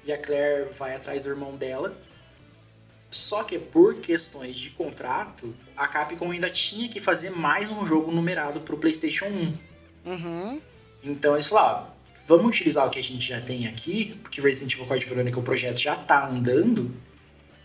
e 0.04 0.12
a 0.12 0.18
Claire 0.18 0.68
vai 0.72 0.94
atrás 0.94 1.24
do 1.24 1.30
irmão 1.30 1.56
dela. 1.56 1.96
Só 3.10 3.44
que 3.44 3.58
por 3.58 3.94
questões 3.96 4.56
de 4.56 4.70
contrato, 4.70 5.54
a 5.76 5.86
Capcom 5.86 6.30
ainda 6.30 6.50
tinha 6.50 6.88
que 6.88 7.00
fazer 7.00 7.30
mais 7.30 7.70
um 7.70 7.86
jogo 7.86 8.10
numerado 8.10 8.60
pro 8.60 8.76
PlayStation 8.76 9.26
1. 9.26 9.54
Uhum. 10.06 10.60
Então 11.02 11.34
eles 11.34 11.46
falaram: 11.46 11.86
ah, 11.86 11.94
vamos 12.26 12.48
utilizar 12.48 12.86
o 12.86 12.90
que 12.90 12.98
a 12.98 13.02
gente 13.02 13.26
já 13.26 13.40
tem 13.40 13.66
aqui, 13.66 14.18
porque 14.22 14.40
Resident 14.40 14.74
Evil 14.74 14.86
Code 14.86 15.06
Verônica, 15.06 15.38
o 15.38 15.42
projeto 15.42 15.78
já 15.78 15.94
tá 15.94 16.28
andando, 16.28 16.94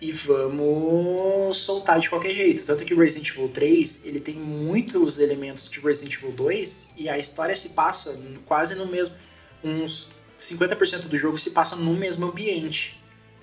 e 0.02 0.12
vamos 0.12 1.58
soltar 1.58 2.00
de 2.00 2.10
qualquer 2.10 2.34
jeito. 2.34 2.66
Tanto 2.66 2.86
que 2.86 2.94
Resident 2.94 3.30
Evil 3.30 3.50
3 3.50 4.06
ele 4.06 4.20
tem 4.20 4.36
muitos 4.36 5.20
elementos 5.20 5.70
de 5.70 5.80
Resident 5.80 6.16
Evil 6.16 6.32
2 6.32 6.92
e 6.98 7.10
a 7.10 7.18
história 7.18 7.56
se 7.56 7.70
passa 7.70 8.20
quase 8.46 8.76
no 8.76 8.86
mesmo. 8.86 9.16
Uns 9.64 10.10
50% 10.38 11.08
do 11.08 11.18
jogo 11.18 11.38
se 11.38 11.52
passa 11.52 11.76
no 11.76 11.94
mesmo 11.94 12.26
ambiente 12.28 13.00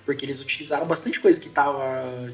porque 0.06 0.24
eles 0.24 0.40
utilizaram 0.40 0.86
bastante 0.86 1.18
coisa 1.18 1.38
que 1.38 1.50
tava 1.50 2.32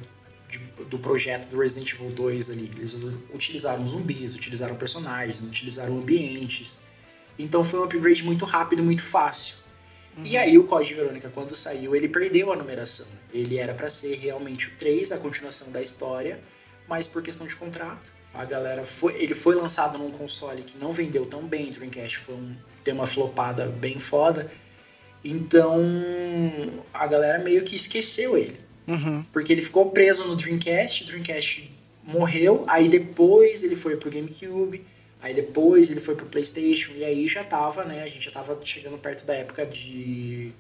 de, 0.48 0.58
do 0.84 0.98
projeto 0.98 1.48
do 1.48 1.58
Resident 1.58 1.90
Evil 1.94 2.12
2 2.12 2.50
ali. 2.50 2.70
Eles 2.76 3.02
utilizaram 3.32 3.84
zumbis, 3.88 4.34
utilizaram 4.34 4.76
personagens, 4.76 5.40
utilizaram 5.40 5.98
ambientes. 5.98 6.92
Então 7.38 7.64
foi 7.64 7.80
um 7.80 7.84
upgrade 7.84 8.22
muito 8.22 8.44
rápido, 8.44 8.84
muito 8.84 9.02
fácil. 9.02 9.56
Uhum. 10.18 10.26
E 10.26 10.36
aí 10.36 10.58
o 10.58 10.64
Código 10.64 11.00
Verônica, 11.00 11.30
quando 11.30 11.54
saiu, 11.54 11.96
ele 11.96 12.08
perdeu 12.08 12.52
a 12.52 12.56
numeração. 12.56 13.06
Ele 13.32 13.58
era 13.58 13.74
para 13.74 13.88
ser 13.88 14.16
realmente 14.16 14.68
o 14.68 14.72
3, 14.78 15.12
a 15.12 15.18
continuação 15.18 15.70
da 15.70 15.80
história, 15.80 16.40
mas 16.88 17.06
por 17.06 17.22
questão 17.22 17.46
de 17.46 17.56
contrato, 17.56 18.12
a 18.34 18.44
galera 18.44 18.84
foi, 18.84 19.22
ele 19.22 19.34
foi 19.34 19.54
lançado 19.54 19.98
num 19.98 20.10
console 20.10 20.62
que 20.62 20.78
não 20.78 20.92
vendeu 20.92 21.26
tão 21.26 21.46
bem, 21.46 21.70
Dreamcast 21.70 22.18
foi 22.18 22.34
um, 22.34 22.56
tem 22.82 22.94
uma 22.94 23.06
flopada 23.06 23.66
bem 23.66 23.98
foda. 23.98 24.50
Então 25.24 25.80
a 26.92 27.06
galera 27.06 27.38
meio 27.38 27.62
que 27.62 27.74
esqueceu 27.74 28.36
ele. 28.36 28.60
Uhum. 28.86 29.24
Porque 29.32 29.52
ele 29.52 29.62
ficou 29.62 29.90
preso 29.90 30.26
no 30.26 30.34
Dreamcast, 30.34 31.04
o 31.04 31.06
Dreamcast 31.06 31.70
morreu, 32.02 32.64
aí 32.68 32.88
depois 32.88 33.62
ele 33.62 33.76
foi 33.76 33.96
pro 33.96 34.10
GameCube, 34.10 34.84
aí 35.20 35.32
depois 35.32 35.88
ele 35.88 36.00
foi 36.00 36.16
pro 36.16 36.26
PlayStation, 36.26 36.92
e 36.92 37.04
aí 37.04 37.28
já 37.28 37.44
tava, 37.44 37.84
né? 37.84 38.02
A 38.02 38.08
gente 38.08 38.24
já 38.24 38.30
tava 38.30 38.58
chegando 38.64 38.98
perto 38.98 39.24
da 39.24 39.34
época 39.34 39.64
de. 39.64 40.52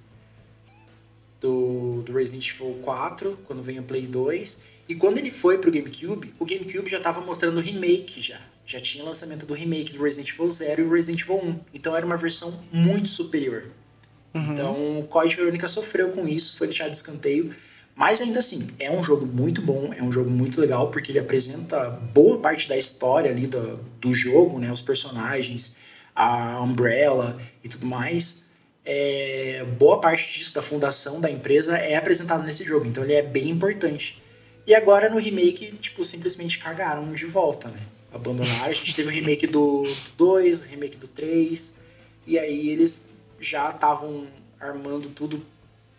Do, 1.42 2.02
do 2.02 2.12
Resident 2.12 2.48
Evil 2.48 2.78
4, 2.82 3.38
quando 3.44 3.62
veio 3.62 3.82
o 3.82 3.84
Play 3.84 4.06
2. 4.06 4.66
E 4.88 4.94
quando 4.94 5.18
ele 5.18 5.30
foi 5.30 5.58
pro 5.58 5.70
GameCube, 5.70 6.32
o 6.38 6.44
GameCube 6.44 6.88
já 6.88 7.00
tava 7.00 7.20
mostrando 7.20 7.58
o 7.58 7.60
remake 7.60 8.20
já. 8.20 8.40
Já 8.64 8.80
tinha 8.80 9.04
lançamento 9.04 9.44
do 9.44 9.52
remake 9.52 9.92
do 9.92 10.02
Resident 10.02 10.30
Evil 10.30 10.48
0 10.48 10.82
e 10.82 10.84
o 10.84 10.90
Resident 10.92 11.22
Evil 11.22 11.36
1. 11.36 11.60
Então 11.74 11.96
era 11.96 12.06
uma 12.06 12.16
versão 12.16 12.62
muito 12.72 13.08
superior. 13.08 13.64
Uhum. 14.34 14.52
Então, 14.52 15.00
o 15.00 15.04
Code 15.04 15.36
Verônica 15.36 15.68
sofreu 15.68 16.10
com 16.10 16.26
isso, 16.26 16.56
foi 16.56 16.66
deixado 16.68 16.90
de 16.90 16.96
escanteio. 16.96 17.54
Mas 17.94 18.22
ainda 18.22 18.38
assim, 18.38 18.68
é 18.78 18.90
um 18.90 19.04
jogo 19.04 19.26
muito 19.26 19.60
bom, 19.60 19.92
é 19.92 20.02
um 20.02 20.10
jogo 20.10 20.30
muito 20.30 20.60
legal, 20.60 20.90
porque 20.90 21.12
ele 21.12 21.18
apresenta 21.18 21.90
boa 22.14 22.38
parte 22.38 22.68
da 22.68 22.76
história 22.76 23.30
ali 23.30 23.46
do, 23.46 23.76
do 24.00 24.14
jogo, 24.14 24.58
né? 24.58 24.72
Os 24.72 24.80
personagens, 24.80 25.78
a 26.14 26.60
Umbrella 26.62 27.38
e 27.62 27.68
tudo 27.68 27.84
mais. 27.84 28.41
É, 28.84 29.64
boa 29.78 30.00
parte 30.00 30.38
disso, 30.38 30.54
da 30.54 30.62
fundação 30.62 31.20
da 31.20 31.30
empresa, 31.30 31.76
é 31.76 31.96
apresentado 31.96 32.42
nesse 32.42 32.64
jogo, 32.64 32.86
então 32.86 33.04
ele 33.04 33.14
é 33.14 33.22
bem 33.22 33.48
importante. 33.48 34.20
E 34.66 34.74
agora 34.74 35.08
no 35.08 35.18
remake, 35.18 35.72
tipo, 35.80 36.04
simplesmente 36.04 36.58
cagaram 36.58 37.12
de 37.12 37.26
volta, 37.26 37.68
né? 37.68 37.80
Abandonaram. 38.12 38.64
A 38.64 38.72
gente 38.72 38.94
teve 38.94 39.08
o 39.08 39.12
remake 39.12 39.46
do 39.46 39.82
2, 40.16 40.60
o 40.60 40.64
remake 40.64 40.96
do 40.96 41.08
3, 41.08 41.74
e 42.26 42.38
aí 42.38 42.70
eles 42.70 43.02
já 43.40 43.70
estavam 43.70 44.26
armando 44.60 45.08
tudo 45.10 45.44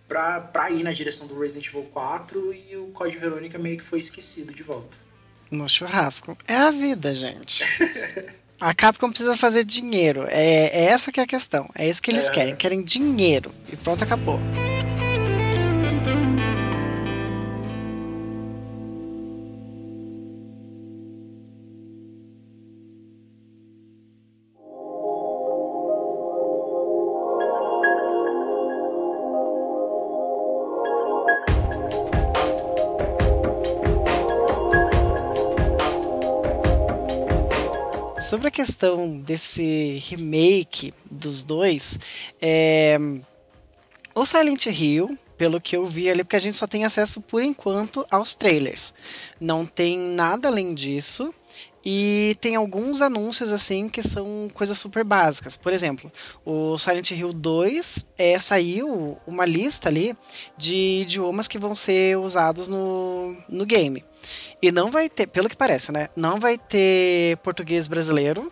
pra, 0.08 0.40
pra 0.40 0.70
ir 0.70 0.84
na 0.84 0.94
direção 0.94 1.28
do 1.28 1.40
Resident 1.40 1.68
Evil 1.68 1.84
4 1.92 2.54
e 2.54 2.78
o 2.78 2.88
Code 2.88 3.18
Verônica 3.18 3.58
meio 3.58 3.78
que 3.78 3.84
foi 3.84 4.00
esquecido 4.00 4.54
de 4.54 4.63
volta. 4.63 4.98
No 5.52 5.68
churrasco. 5.68 6.38
É 6.48 6.56
a 6.56 6.72
vida, 6.72 7.13
gente. 7.13 7.63
a 8.63 8.74
Capcom 8.74 9.10
precisa 9.10 9.36
fazer 9.36 9.65
dinheiro. 9.65 10.25
É, 10.29 10.67
é 10.67 10.86
essa 10.86 11.12
que 11.12 11.20
é 11.20 11.24
a 11.24 11.27
questão. 11.27 11.70
É 11.75 11.88
isso 11.88 12.01
que 12.01 12.12
eles 12.12 12.29
é... 12.29 12.32
querem. 12.32 12.55
Querem 12.55 12.82
dinheiro. 12.82 13.51
E 13.72 13.75
pronto, 13.75 14.03
acabou. 14.03 14.39
Questão 38.65 39.17
desse 39.20 40.01
remake 40.08 40.93
dos 41.12 41.43
dois, 41.43 42.00
é... 42.41 42.98
o 44.15 44.25
Silent 44.25 44.67
Hill, 44.67 45.17
pelo 45.38 45.60
que 45.60 45.75
eu 45.75 45.86
vi 45.86 46.10
ali, 46.10 46.24
porque 46.24 46.38
a 46.38 46.39
gente 46.39 46.55
só 46.55 46.65
tem 46.65 46.86
acesso 46.86 47.20
por 47.20 47.43
enquanto 47.43 48.08
aos 48.10 48.34
trailers. 48.34 48.93
Não 49.38 49.65
tem 49.65 49.98
nada 49.98 50.48
além 50.48 50.74
disso. 50.74 51.34
E 51.86 52.38
tem 52.40 52.56
alguns 52.56 53.02
anúncios 53.02 53.52
assim 53.52 53.90
que 53.90 54.02
são 54.02 54.50
coisas 54.54 54.78
super 54.78 55.04
básicas. 55.04 55.58
Por 55.58 55.74
exemplo, 55.74 56.12
o 56.46 56.78
Silent 56.78 57.12
Hill 57.12 57.34
2 57.34 58.06
é, 58.18 58.40
saiu 58.40 59.18
uma 59.28 59.46
lista 59.46 59.90
ali 59.90 60.16
de 60.58 61.02
idiomas 61.02 61.48
que 61.48 61.60
vão 61.60 61.75
ser 61.75 62.18
usados 62.18 62.70
no, 62.70 63.36
no 63.50 63.66
game. 63.66 64.04
E 64.62 64.72
não 64.72 64.90
vai 64.90 65.10
ter, 65.10 65.28
pelo 65.28 65.50
que 65.50 65.58
parece, 65.58 65.92
né? 65.92 66.08
Não 66.16 66.40
vai 66.40 66.58
ter 66.58 67.36
português 67.38 67.86
brasileiro. 67.86 68.50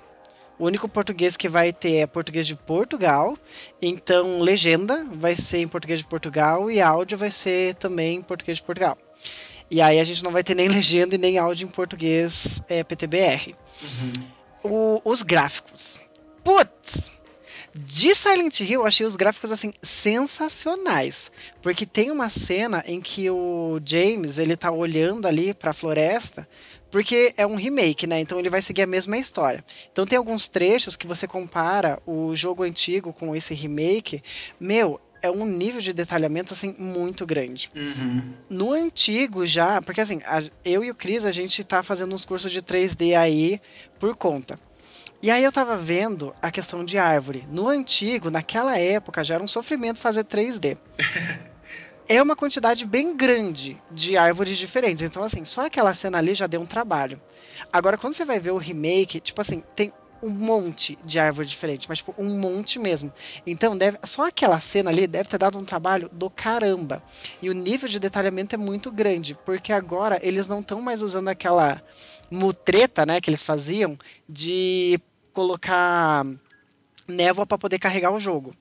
O 0.59 0.65
único 0.65 0.89
português 0.89 1.37
que 1.37 1.47
vai 1.47 1.71
ter 1.71 1.95
é 1.95 2.05
português 2.05 2.45
de 2.45 2.55
Portugal. 2.55 3.37
Então, 3.81 4.41
legenda 4.41 5.05
vai 5.09 5.37
ser 5.37 5.59
em 5.59 5.67
português 5.67 6.01
de 6.01 6.05
Portugal 6.05 6.69
e 6.69 6.81
áudio 6.81 7.17
vai 7.17 7.31
ser 7.31 7.75
também 7.75 8.17
em 8.17 8.21
português 8.21 8.57
de 8.57 8.63
Portugal. 8.63 8.97
E 9.71 9.81
aí 9.81 10.01
a 10.01 10.03
gente 10.03 10.21
não 10.21 10.31
vai 10.31 10.43
ter 10.43 10.53
nem 10.53 10.67
legenda 10.67 11.15
e 11.15 11.17
nem 11.17 11.37
áudio 11.37 11.65
em 11.65 11.71
português 11.71 12.61
é, 12.67 12.83
PTBR. 12.83 13.55
Uhum. 13.81 14.13
O, 14.63 15.01
os 15.05 15.23
gráficos. 15.23 15.97
Putz! 16.43 17.13
De 17.73 18.13
Silent 18.13 18.59
Hill, 18.59 18.81
eu 18.81 18.85
achei 18.85 19.05
os 19.05 19.15
gráficos 19.15 19.49
assim 19.49 19.71
sensacionais, 19.81 21.31
porque 21.61 21.85
tem 21.85 22.11
uma 22.11 22.29
cena 22.29 22.83
em 22.85 22.99
que 22.99 23.29
o 23.29 23.79
James, 23.85 24.37
ele 24.37 24.57
tá 24.57 24.69
olhando 24.69 25.25
ali 25.25 25.53
para 25.53 25.69
a 25.69 25.73
floresta, 25.73 26.45
porque 26.91 27.33
é 27.37 27.47
um 27.47 27.55
remake, 27.55 28.05
né? 28.05 28.19
Então 28.19 28.37
ele 28.37 28.49
vai 28.49 28.61
seguir 28.61 28.81
a 28.81 28.87
mesma 28.87 29.17
história. 29.17 29.63
Então 29.89 30.05
tem 30.05 30.17
alguns 30.17 30.49
trechos 30.49 30.97
que 30.97 31.07
você 31.07 31.25
compara 31.25 31.97
o 32.05 32.35
jogo 32.35 32.63
antigo 32.63 33.13
com 33.13 33.33
esse 33.33 33.53
remake, 33.53 34.21
meu, 34.59 34.99
é 35.21 35.29
um 35.29 35.45
nível 35.45 35.81
de 35.81 35.93
detalhamento 35.93 36.53
assim 36.53 36.75
muito 36.77 37.25
grande. 37.25 37.71
Uhum. 37.75 38.33
No 38.49 38.73
antigo 38.73 39.45
já, 39.45 39.81
porque 39.81 40.01
assim, 40.01 40.21
a, 40.25 40.41
eu 40.65 40.83
e 40.83 40.91
o 40.91 40.95
Cris 40.95 41.25
a 41.25 41.31
gente 41.31 41.63
tá 41.63 41.83
fazendo 41.83 42.13
uns 42.13 42.25
cursos 42.25 42.51
de 42.51 42.61
3D 42.61 43.17
aí 43.17 43.61
por 43.99 44.15
conta. 44.15 44.57
E 45.21 45.29
aí 45.29 45.43
eu 45.43 45.51
tava 45.51 45.77
vendo 45.77 46.33
a 46.41 46.49
questão 46.49 46.83
de 46.83 46.97
árvore. 46.97 47.45
No 47.47 47.67
antigo, 47.67 48.31
naquela 48.31 48.77
época, 48.79 49.23
já 49.23 49.35
era 49.35 49.43
um 49.43 49.47
sofrimento 49.47 49.99
fazer 49.99 50.23
3D. 50.23 50.77
é 52.09 52.19
uma 52.19 52.35
quantidade 52.35 52.87
bem 52.87 53.15
grande 53.15 53.79
de 53.91 54.17
árvores 54.17 54.57
diferentes. 54.57 55.03
Então, 55.03 55.21
assim, 55.21 55.45
só 55.45 55.67
aquela 55.67 55.93
cena 55.93 56.17
ali 56.17 56.33
já 56.33 56.47
deu 56.47 56.59
um 56.59 56.65
trabalho. 56.65 57.21
Agora, 57.71 57.99
quando 57.99 58.15
você 58.15 58.25
vai 58.25 58.39
ver 58.39 58.49
o 58.49 58.57
remake, 58.57 59.19
tipo 59.19 59.39
assim, 59.39 59.63
tem 59.75 59.93
um 60.21 60.29
monte 60.29 60.97
de 61.03 61.19
árvore 61.19 61.47
diferente, 61.47 61.87
mas 61.89 61.99
tipo, 61.99 62.13
um 62.17 62.39
monte 62.39 62.77
mesmo. 62.77 63.11
Então, 63.45 63.77
deve, 63.77 63.97
só 64.03 64.27
aquela 64.27 64.59
cena 64.59 64.89
ali 64.89 65.07
deve 65.07 65.29
ter 65.29 65.37
dado 65.37 65.57
um 65.57 65.65
trabalho 65.65 66.09
do 66.11 66.29
caramba. 66.29 67.03
E 67.41 67.49
o 67.49 67.53
nível 67.53 67.89
de 67.89 67.99
detalhamento 67.99 68.55
é 68.55 68.57
muito 68.57 68.91
grande, 68.91 69.37
porque 69.45 69.73
agora 69.73 70.19
eles 70.21 70.47
não 70.47 70.59
estão 70.59 70.81
mais 70.81 71.01
usando 71.01 71.27
aquela 71.27 71.81
mutreta, 72.29 73.05
né, 73.05 73.19
que 73.19 73.29
eles 73.29 73.43
faziam 73.43 73.97
de 74.27 74.99
colocar 75.33 76.25
névoa 77.07 77.45
para 77.45 77.57
poder 77.57 77.79
carregar 77.79 78.11
o 78.11 78.19
jogo 78.19 78.53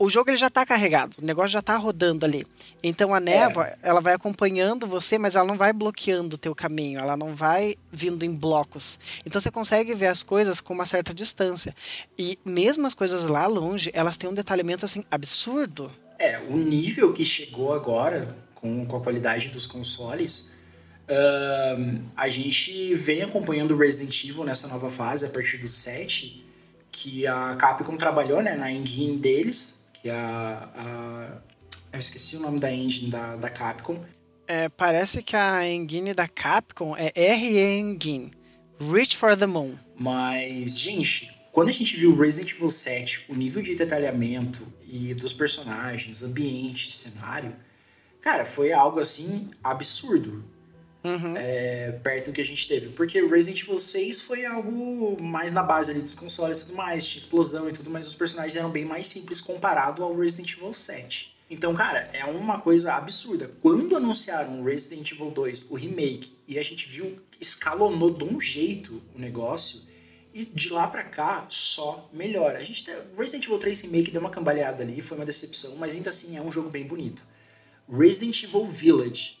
o 0.00 0.08
jogo 0.08 0.30
ele 0.30 0.38
já 0.38 0.46
está 0.46 0.64
carregado, 0.64 1.18
o 1.20 1.24
negócio 1.24 1.50
já 1.50 1.58
está 1.58 1.76
rodando 1.76 2.24
ali. 2.24 2.46
Então 2.82 3.14
a 3.14 3.20
névoa, 3.20 3.66
é. 3.66 3.76
ela 3.82 4.00
vai 4.00 4.14
acompanhando 4.14 4.86
você, 4.86 5.18
mas 5.18 5.36
ela 5.36 5.44
não 5.44 5.58
vai 5.58 5.74
bloqueando 5.74 6.36
o 6.36 6.38
teu 6.38 6.54
caminho, 6.54 6.98
ela 6.98 7.18
não 7.18 7.34
vai 7.34 7.76
vindo 7.92 8.24
em 8.24 8.34
blocos. 8.34 8.98
Então 9.26 9.38
você 9.38 9.50
consegue 9.50 9.94
ver 9.94 10.06
as 10.06 10.22
coisas 10.22 10.58
com 10.58 10.72
uma 10.72 10.86
certa 10.86 11.12
distância. 11.12 11.76
E 12.18 12.38
mesmo 12.46 12.86
as 12.86 12.94
coisas 12.94 13.26
lá 13.26 13.46
longe, 13.46 13.90
elas 13.92 14.16
têm 14.16 14.30
um 14.30 14.32
detalhamento 14.32 14.86
assim 14.86 15.04
absurdo. 15.10 15.92
É, 16.18 16.40
o 16.48 16.56
nível 16.56 17.12
que 17.12 17.24
chegou 17.24 17.74
agora 17.74 18.34
com, 18.54 18.86
com 18.86 18.96
a 18.96 19.00
qualidade 19.00 19.48
dos 19.48 19.66
consoles, 19.66 20.56
uh, 21.10 22.00
a 22.16 22.28
gente 22.30 22.94
vem 22.94 23.20
acompanhando 23.20 23.74
o 23.74 23.76
Resident 23.76 24.24
Evil 24.24 24.44
nessa 24.44 24.66
nova 24.66 24.88
fase 24.88 25.26
a 25.26 25.28
partir 25.28 25.58
do 25.58 25.68
7, 25.68 26.42
que 26.90 27.26
a 27.26 27.54
Capcom 27.56 27.98
trabalhou 27.98 28.40
né, 28.40 28.54
na 28.54 28.72
engine 28.72 29.18
deles, 29.18 29.79
que 30.02 30.08
é 30.08 30.14
a, 30.14 30.68
a, 30.74 31.42
eu 31.92 31.98
esqueci 31.98 32.36
o 32.36 32.40
nome 32.40 32.58
da 32.58 32.72
engine 32.72 33.10
da, 33.10 33.36
da 33.36 33.50
Capcom. 33.50 34.02
É, 34.46 34.68
parece 34.68 35.22
que 35.22 35.36
a 35.36 35.68
engine 35.68 36.14
da 36.14 36.26
Capcom 36.26 36.96
é 36.96 37.12
RE 37.34 37.58
Engine, 37.58 38.32
Reach 38.80 39.16
for 39.16 39.36
the 39.36 39.46
Moon. 39.46 39.74
Mas, 39.96 40.78
gente, 40.78 41.30
quando 41.52 41.68
a 41.68 41.72
gente 41.72 41.96
viu 41.96 42.16
Resident 42.16 42.52
Evil 42.52 42.70
7, 42.70 43.26
o 43.28 43.34
nível 43.34 43.62
de 43.62 43.74
detalhamento 43.74 44.66
e 44.88 45.14
dos 45.14 45.32
personagens, 45.32 46.22
ambiente, 46.22 46.90
cenário, 46.90 47.54
cara, 48.20 48.44
foi 48.44 48.72
algo 48.72 48.98
assim 48.98 49.48
absurdo. 49.62 50.44
Uhum. 51.02 51.34
É, 51.36 51.92
perto 52.02 52.26
do 52.26 52.32
que 52.32 52.40
a 52.40 52.44
gente 52.44 52.68
teve. 52.68 52.88
Porque 52.90 53.20
Resident 53.20 53.62
Evil 53.62 53.78
6 53.78 54.22
foi 54.22 54.44
algo 54.44 55.20
mais 55.22 55.52
na 55.52 55.62
base 55.62 55.90
ali 55.90 56.00
dos 56.00 56.14
consoles 56.14 56.60
e 56.60 56.66
tudo 56.66 56.76
mais, 56.76 57.06
tinha 57.06 57.18
explosão 57.18 57.68
e 57.68 57.72
tudo, 57.72 57.90
mas 57.90 58.06
os 58.06 58.14
personagens 58.14 58.54
eram 58.56 58.70
bem 58.70 58.84
mais 58.84 59.06
simples 59.06 59.40
comparado 59.40 60.02
ao 60.02 60.14
Resident 60.16 60.52
Evil 60.52 60.72
7. 60.72 61.34
Então, 61.48 61.74
cara, 61.74 62.08
é 62.12 62.24
uma 62.24 62.60
coisa 62.60 62.94
absurda. 62.94 63.50
Quando 63.60 63.96
anunciaram 63.96 64.62
Resident 64.62 65.10
Evil 65.10 65.30
2, 65.30 65.66
o 65.70 65.74
remake, 65.74 66.36
e 66.46 66.58
a 66.58 66.62
gente 66.62 66.88
viu, 66.88 67.18
escalonou 67.40 68.10
de 68.10 68.22
um 68.22 68.40
jeito 68.40 69.02
o 69.16 69.18
negócio, 69.18 69.80
e 70.32 70.44
de 70.44 70.68
lá 70.68 70.86
pra 70.86 71.02
cá 71.02 71.44
só 71.48 72.08
melhora. 72.12 72.58
A 72.58 72.62
gente 72.62 72.84
tem, 72.84 72.94
Resident 73.16 73.46
Evil 73.46 73.58
3 73.58 73.80
Remake 73.80 74.10
deu 74.12 74.20
uma 74.20 74.30
cambaleada 74.30 74.82
ali, 74.82 75.00
foi 75.00 75.18
uma 75.18 75.26
decepção, 75.26 75.74
mas 75.76 75.94
ainda 75.94 76.10
assim 76.10 76.36
é 76.36 76.42
um 76.42 76.52
jogo 76.52 76.70
bem 76.70 76.86
bonito. 76.86 77.24
Resident 77.90 78.44
Evil 78.44 78.64
Village. 78.64 79.38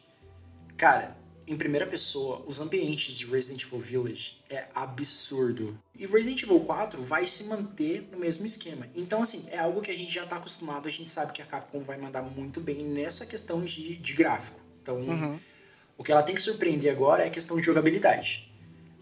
Cara, 0.76 1.16
em 1.50 1.56
primeira 1.56 1.84
pessoa, 1.84 2.44
os 2.46 2.60
ambientes 2.60 3.16
de 3.16 3.26
Resident 3.26 3.64
Evil 3.64 3.80
Village 3.80 4.36
é 4.48 4.66
absurdo. 4.72 5.76
E 5.98 6.06
Resident 6.06 6.44
Evil 6.44 6.60
4 6.60 7.02
vai 7.02 7.26
se 7.26 7.44
manter 7.44 8.08
no 8.12 8.18
mesmo 8.18 8.46
esquema. 8.46 8.86
Então, 8.94 9.20
assim, 9.20 9.44
é 9.50 9.58
algo 9.58 9.80
que 9.80 9.90
a 9.90 9.96
gente 9.96 10.14
já 10.14 10.22
está 10.22 10.36
acostumado, 10.36 10.86
a 10.86 10.92
gente 10.92 11.10
sabe 11.10 11.32
que 11.32 11.42
a 11.42 11.44
Capcom 11.44 11.82
vai 11.82 11.98
mandar 11.98 12.22
muito 12.22 12.60
bem 12.60 12.84
nessa 12.84 13.26
questão 13.26 13.64
de, 13.64 13.96
de 13.96 14.12
gráfico. 14.12 14.60
Então, 14.80 15.00
uhum. 15.00 15.40
o 15.98 16.04
que 16.04 16.12
ela 16.12 16.22
tem 16.22 16.36
que 16.36 16.40
surpreender 16.40 16.92
agora 16.92 17.24
é 17.24 17.26
a 17.26 17.30
questão 17.30 17.56
de 17.56 17.66
jogabilidade. 17.66 18.48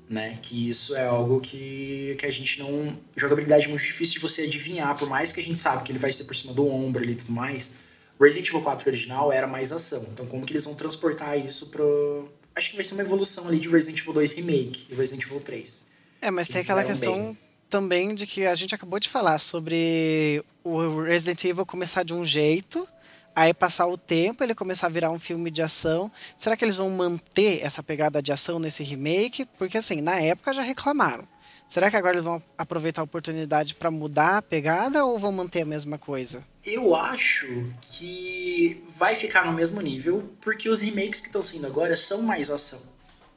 Né? 0.09 0.39
Que 0.41 0.71
isso 0.71 0.97
é 0.97 1.05
algo 1.05 1.41
que, 1.41 2.17
que 2.19 2.25
a 2.25 2.31
gente 2.31 2.61
não. 2.61 2.99
Jogabilidade 3.15 3.67
é 3.67 3.69
muito 3.69 3.83
difícil 3.83 4.15
de 4.15 4.21
você 4.21 4.45
adivinhar, 4.45 4.97
por 4.97 5.07
mais 5.07 5.33
que 5.33 5.41
a 5.41 5.45
gente 5.45 5.59
sabe 5.59 5.85
que 5.85 5.93
ele 5.93 5.99
vai 5.99 6.11
ser 6.11 6.25
por 6.25 6.35
cima 6.35 6.55
do 6.55 6.67
ombro 6.67 7.03
ali 7.03 7.13
e 7.13 7.17
tudo 7.17 7.33
mais. 7.33 7.75
Resident 8.19 8.49
Evil 8.49 8.63
4 8.63 8.89
original 8.89 9.31
era 9.31 9.47
mais 9.47 9.71
ação. 9.71 10.07
Então, 10.11 10.25
como 10.27 10.47
que 10.47 10.53
eles 10.53 10.65
vão 10.65 10.75
transportar 10.75 11.39
isso 11.39 11.67
pro, 11.67 12.29
acho 12.59 12.71
que 12.71 12.77
vai 12.77 12.85
ser 12.85 12.95
uma 12.95 13.03
evolução 13.03 13.47
ali 13.49 13.59
de 13.59 13.69
Resident 13.69 14.01
Evil 14.01 14.13
2 14.13 14.33
Remake 14.33 14.87
e 14.91 14.95
Resident 14.95 15.25
Evil 15.25 15.41
3. 15.41 15.89
É, 16.21 16.31
mas 16.31 16.49
Eles 16.49 16.67
tem 16.67 16.73
aquela 16.73 16.85
questão 16.85 17.15
bem. 17.15 17.39
também 17.71 18.15
de 18.15 18.27
que 18.27 18.45
a 18.45 18.55
gente 18.55 18.75
acabou 18.75 18.99
de 18.99 19.09
falar 19.09 19.39
sobre 19.39 20.45
o 20.65 21.03
Resident 21.03 21.45
Evil 21.45 21.65
começar 21.65 22.03
de 22.03 22.13
um 22.13 22.27
jeito, 22.27 22.87
aí 23.35 23.55
passar 23.55 23.87
o 23.87 23.97
tempo, 23.97 24.43
ele 24.43 24.55
começar 24.55 24.89
a 24.89 24.91
virar 24.91 25.11
um 25.11 25.19
filme 25.19 25.51
de 25.51 25.63
ação. 25.63 26.11
Será 26.37 26.57
que 26.57 26.65
eles 26.65 26.77
vão 26.77 26.91
manter 26.91 27.61
essa 27.63 27.83
pegada 27.83 28.21
de 28.21 28.33
ação 28.33 28.59
nesse 28.59 28.83
remake? 28.83 29.45
Porque 29.57 29.79
assim, 29.79 30.01
na 30.01 30.21
época 30.21 30.53
já 30.53 30.63
reclamaram. 30.63 31.27
Será 31.69 31.91
que 31.91 31.97
agora 31.97 32.15
eles 32.15 32.25
vão 32.25 32.43
aproveitar 32.57 33.03
a 33.03 33.05
oportunidade 33.05 33.75
para 33.75 33.91
mudar 33.91 34.39
a 34.39 34.43
pegada 34.43 35.05
ou 35.05 35.19
vão 35.19 35.31
manter 35.31 35.61
a 35.61 35.67
mesma 35.67 35.99
coisa? 35.99 36.43
Eu 36.71 36.95
acho 36.95 37.47
que 37.91 38.85
vai 38.97 39.15
ficar 39.15 39.47
no 39.47 39.53
mesmo 39.53 39.81
nível, 39.81 40.31
porque 40.41 40.69
os 40.69 40.81
remakes 40.81 41.21
que 41.21 41.29
estão 41.29 41.41
saindo 41.41 41.67
agora 41.67 41.97
são 41.97 42.23
mais 42.23 42.51
ação. 42.51 42.83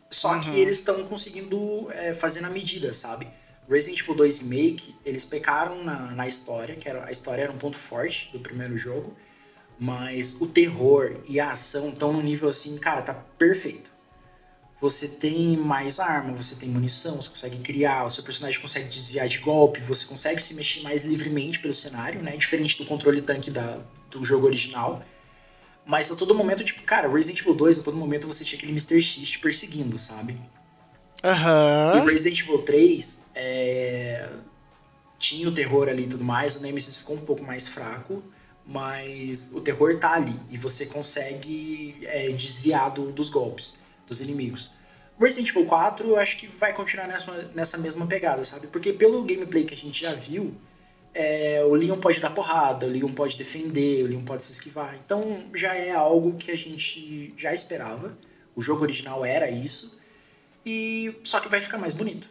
Só 0.09 0.33
uhum. 0.33 0.41
que 0.41 0.59
eles 0.59 0.77
estão 0.77 1.03
conseguindo 1.05 1.87
é, 1.91 2.13
fazer 2.13 2.41
na 2.41 2.49
medida, 2.49 2.91
sabe? 2.93 3.27
Resident 3.69 4.01
Evil 4.01 4.15
2 4.15 4.39
Remake, 4.39 4.95
eles 5.05 5.23
pecaram 5.23 5.81
na, 5.83 6.11
na 6.11 6.27
história, 6.27 6.75
que 6.75 6.89
era, 6.89 7.07
a 7.07 7.11
história 7.11 7.43
era 7.43 7.51
um 7.51 7.57
ponto 7.57 7.77
forte 7.77 8.29
do 8.33 8.39
primeiro 8.39 8.77
jogo, 8.77 9.15
mas 9.79 10.41
o 10.41 10.47
terror 10.47 11.21
e 11.25 11.39
a 11.39 11.51
ação 11.51 11.89
estão 11.89 12.11
no 12.11 12.21
nível 12.21 12.49
assim, 12.49 12.77
cara, 12.77 13.01
tá 13.01 13.13
perfeito 13.13 13.91
você 14.81 15.07
tem 15.07 15.55
mais 15.55 15.99
arma, 15.99 16.35
você 16.35 16.55
tem 16.55 16.67
munição, 16.67 17.21
você 17.21 17.29
consegue 17.29 17.59
criar, 17.59 18.03
o 18.03 18.09
seu 18.09 18.23
personagem 18.23 18.59
consegue 18.59 18.89
desviar 18.89 19.27
de 19.27 19.37
golpe, 19.37 19.79
você 19.79 20.07
consegue 20.07 20.41
se 20.41 20.55
mexer 20.55 20.81
mais 20.81 21.05
livremente 21.05 21.59
pelo 21.59 21.73
cenário, 21.73 22.19
né? 22.23 22.35
Diferente 22.35 22.79
do 22.79 22.85
controle 22.85 23.21
tanque 23.21 23.51
da, 23.51 23.79
do 24.09 24.25
jogo 24.25 24.47
original. 24.47 25.05
Mas 25.85 26.11
a 26.11 26.15
todo 26.15 26.33
momento, 26.33 26.63
tipo, 26.63 26.81
cara, 26.81 27.07
Resident 27.07 27.41
Evil 27.41 27.53
2, 27.53 27.79
a 27.79 27.83
todo 27.83 27.95
momento 27.95 28.25
você 28.25 28.43
tinha 28.43 28.57
aquele 28.57 28.71
Mr. 28.71 28.99
X 28.99 29.29
te 29.29 29.37
perseguindo, 29.37 29.99
sabe? 29.99 30.33
Uhum. 31.23 32.01
E 32.01 32.11
Resident 32.11 32.39
Evil 32.39 32.63
3 32.63 33.25
é... 33.35 34.29
tinha 35.19 35.47
o 35.47 35.51
terror 35.51 35.89
ali 35.89 36.05
e 36.05 36.07
tudo 36.07 36.23
mais, 36.23 36.55
o 36.55 36.61
Nemesis 36.61 36.97
ficou 36.97 37.15
um 37.15 37.21
pouco 37.21 37.43
mais 37.43 37.67
fraco, 37.67 38.23
mas 38.65 39.51
o 39.53 39.61
terror 39.61 39.95
tá 39.97 40.13
ali 40.13 40.39
e 40.49 40.57
você 40.57 40.87
consegue 40.87 41.99
é, 42.01 42.29
desviar 42.31 42.89
do, 42.89 43.11
dos 43.11 43.29
golpes 43.29 43.81
dos 44.07 44.21
inimigos. 44.21 44.71
Resident 45.19 45.49
Evil 45.49 45.65
4 45.65 46.07
eu 46.07 46.17
acho 46.17 46.37
que 46.37 46.47
vai 46.47 46.73
continuar 46.73 47.07
nessa, 47.07 47.51
nessa 47.53 47.77
mesma 47.77 48.07
pegada, 48.07 48.43
sabe? 48.43 48.67
Porque 48.67 48.91
pelo 48.91 49.23
gameplay 49.23 49.63
que 49.63 49.73
a 49.73 49.77
gente 49.77 50.01
já 50.01 50.13
viu, 50.13 50.55
é, 51.13 51.63
o 51.63 51.73
Leon 51.75 51.97
pode 51.99 52.19
dar 52.19 52.31
porrada, 52.31 52.87
o 52.87 52.89
Leon 52.89 53.13
pode 53.13 53.37
defender, 53.37 54.03
o 54.03 54.07
Leon 54.07 54.23
pode 54.23 54.43
se 54.43 54.51
esquivar. 54.53 54.97
Então 55.03 55.43
já 55.53 55.75
é 55.75 55.91
algo 55.91 56.37
que 56.37 56.51
a 56.51 56.57
gente 56.57 57.33
já 57.37 57.53
esperava. 57.53 58.17
O 58.55 58.61
jogo 58.61 58.81
original 58.81 59.23
era 59.23 59.49
isso. 59.49 59.99
E 60.65 61.15
só 61.23 61.39
que 61.39 61.49
vai 61.49 61.61
ficar 61.61 61.77
mais 61.77 61.93
bonito. 61.93 62.29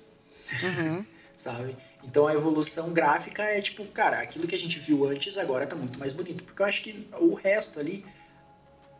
Uhum. 0.63 1.05
sabe? 1.37 1.77
Então 2.05 2.27
a 2.27 2.35
evolução 2.35 2.93
gráfica 2.93 3.43
é 3.43 3.61
tipo, 3.61 3.85
cara, 3.87 4.19
aquilo 4.21 4.47
que 4.47 4.55
a 4.55 4.59
gente 4.59 4.79
viu 4.79 5.07
antes 5.07 5.37
agora 5.37 5.67
tá 5.67 5.77
muito 5.77 5.99
mais 5.99 6.13
bonito. 6.13 6.43
Porque 6.43 6.63
eu 6.63 6.67
acho 6.67 6.83
que 6.83 7.09
o 7.19 7.35
resto 7.35 7.81
ali, 7.81 8.05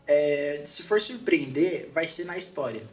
é, 0.07 0.61
se 0.65 0.83
for 0.83 0.99
surpreender, 0.99 1.89
vai 1.91 2.07
ser 2.07 2.25
na 2.25 2.37
história. 2.37 2.83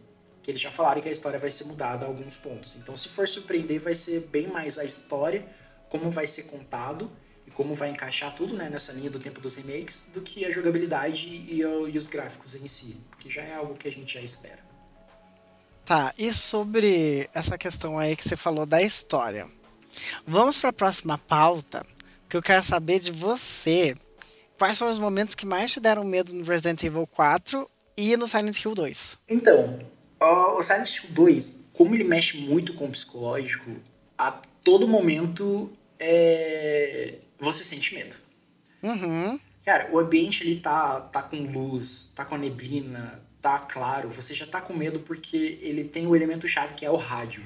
Que 0.43 0.51
eles 0.51 0.61
já 0.61 0.71
falaram 0.71 1.01
que 1.01 1.09
a 1.09 1.13
história 1.13 1.39
vai 1.39 1.51
ser 1.51 1.65
mudada 1.65 2.05
a 2.05 2.09
alguns 2.09 2.37
pontos. 2.37 2.77
Então, 2.77 2.97
se 2.97 3.09
for 3.09 3.29
surpreender, 3.29 3.81
vai 3.81 3.95
ser 3.95 4.21
bem 4.29 4.47
mais 4.47 4.79
a 4.79 4.85
história, 4.85 5.47
como 5.89 6.11
vai 6.11 6.27
ser 6.27 6.45
contado 6.45 7.11
e 7.47 7.51
como 7.51 7.75
vai 7.75 7.91
encaixar 7.91 8.35
tudo 8.35 8.55
né, 8.55 8.69
nessa 8.71 8.93
linha 8.93 9.11
do 9.11 9.19
tempo 9.19 9.41
dos 9.41 9.57
remakes, 9.57 10.09
do 10.13 10.23
que 10.23 10.45
a 10.45 10.51
jogabilidade 10.51 11.29
e, 11.29 11.61
e 11.61 11.99
os 11.99 12.09
gráficos 12.09 12.55
em 12.55 12.67
si. 12.67 12.97
Que 13.19 13.29
já 13.29 13.43
é 13.43 13.55
algo 13.55 13.75
que 13.75 13.89
a 13.89 13.93
gente 13.93 14.15
já 14.15 14.21
espera. 14.21 14.67
Tá, 15.85 16.13
e 16.19 16.33
sobre 16.35 17.31
essa 17.33 17.57
questão 17.57 17.99
aí 17.99 18.15
que 18.15 18.29
você 18.29 18.37
falou 18.37 18.67
da 18.67 18.83
história. 18.83 19.47
Vamos 20.27 20.59
para 20.59 20.71
a 20.71 20.73
próxima 20.73 21.17
pauta, 21.17 21.83
que 22.29 22.37
eu 22.37 22.43
quero 22.43 22.63
saber 22.63 23.01
de 23.01 23.11
você. 23.11 23.95
Quais 24.59 24.77
foram 24.77 24.91
os 24.91 24.99
momentos 24.99 25.37
que 25.37 25.47
mais 25.47 25.73
te 25.73 25.79
deram 25.79 26.05
medo 26.05 26.33
no 26.35 26.45
Resident 26.45 26.83
Evil 26.83 27.07
4 27.07 27.71
e 27.97 28.17
no 28.17 28.27
Silent 28.27 28.63
Hill 28.63 28.75
2? 28.75 29.19
Então, 29.29 29.79
o 30.21 30.63
Silent 30.63 30.97
Hill 30.97 31.11
2, 31.11 31.65
como 31.73 31.95
ele 31.95 32.03
mexe 32.05 32.39
muito 32.39 32.75
com 32.75 32.87
o 32.87 32.91
psicológico, 32.91 33.71
a 34.19 34.33
todo 34.65 34.89
momento 34.89 35.71
é... 35.99 37.15
você 37.39 37.63
sente 37.63 37.95
medo. 37.95 38.17
Uhum. 38.83 39.39
Cara, 39.65 39.89
o 39.93 39.99
ambiente 39.99 40.43
ali 40.43 40.57
tá, 40.57 41.01
tá 41.03 41.23
com 41.23 41.37
luz, 41.37 42.13
tá 42.15 42.25
com 42.25 42.37
neblina, 42.37 43.23
tá 43.41 43.61
claro. 43.61 44.09
Você 44.11 44.35
já 44.35 44.47
tá 44.47 44.61
com 44.61 44.73
medo 44.73 45.01
porque 45.01 45.59
ele 45.63 45.85
tem 45.85 46.07
o 46.07 46.17
elemento 46.17 46.49
chave 46.49 46.75
que 46.75 46.85
é 46.85 46.91
o 46.91 46.97
rádio. 46.97 47.45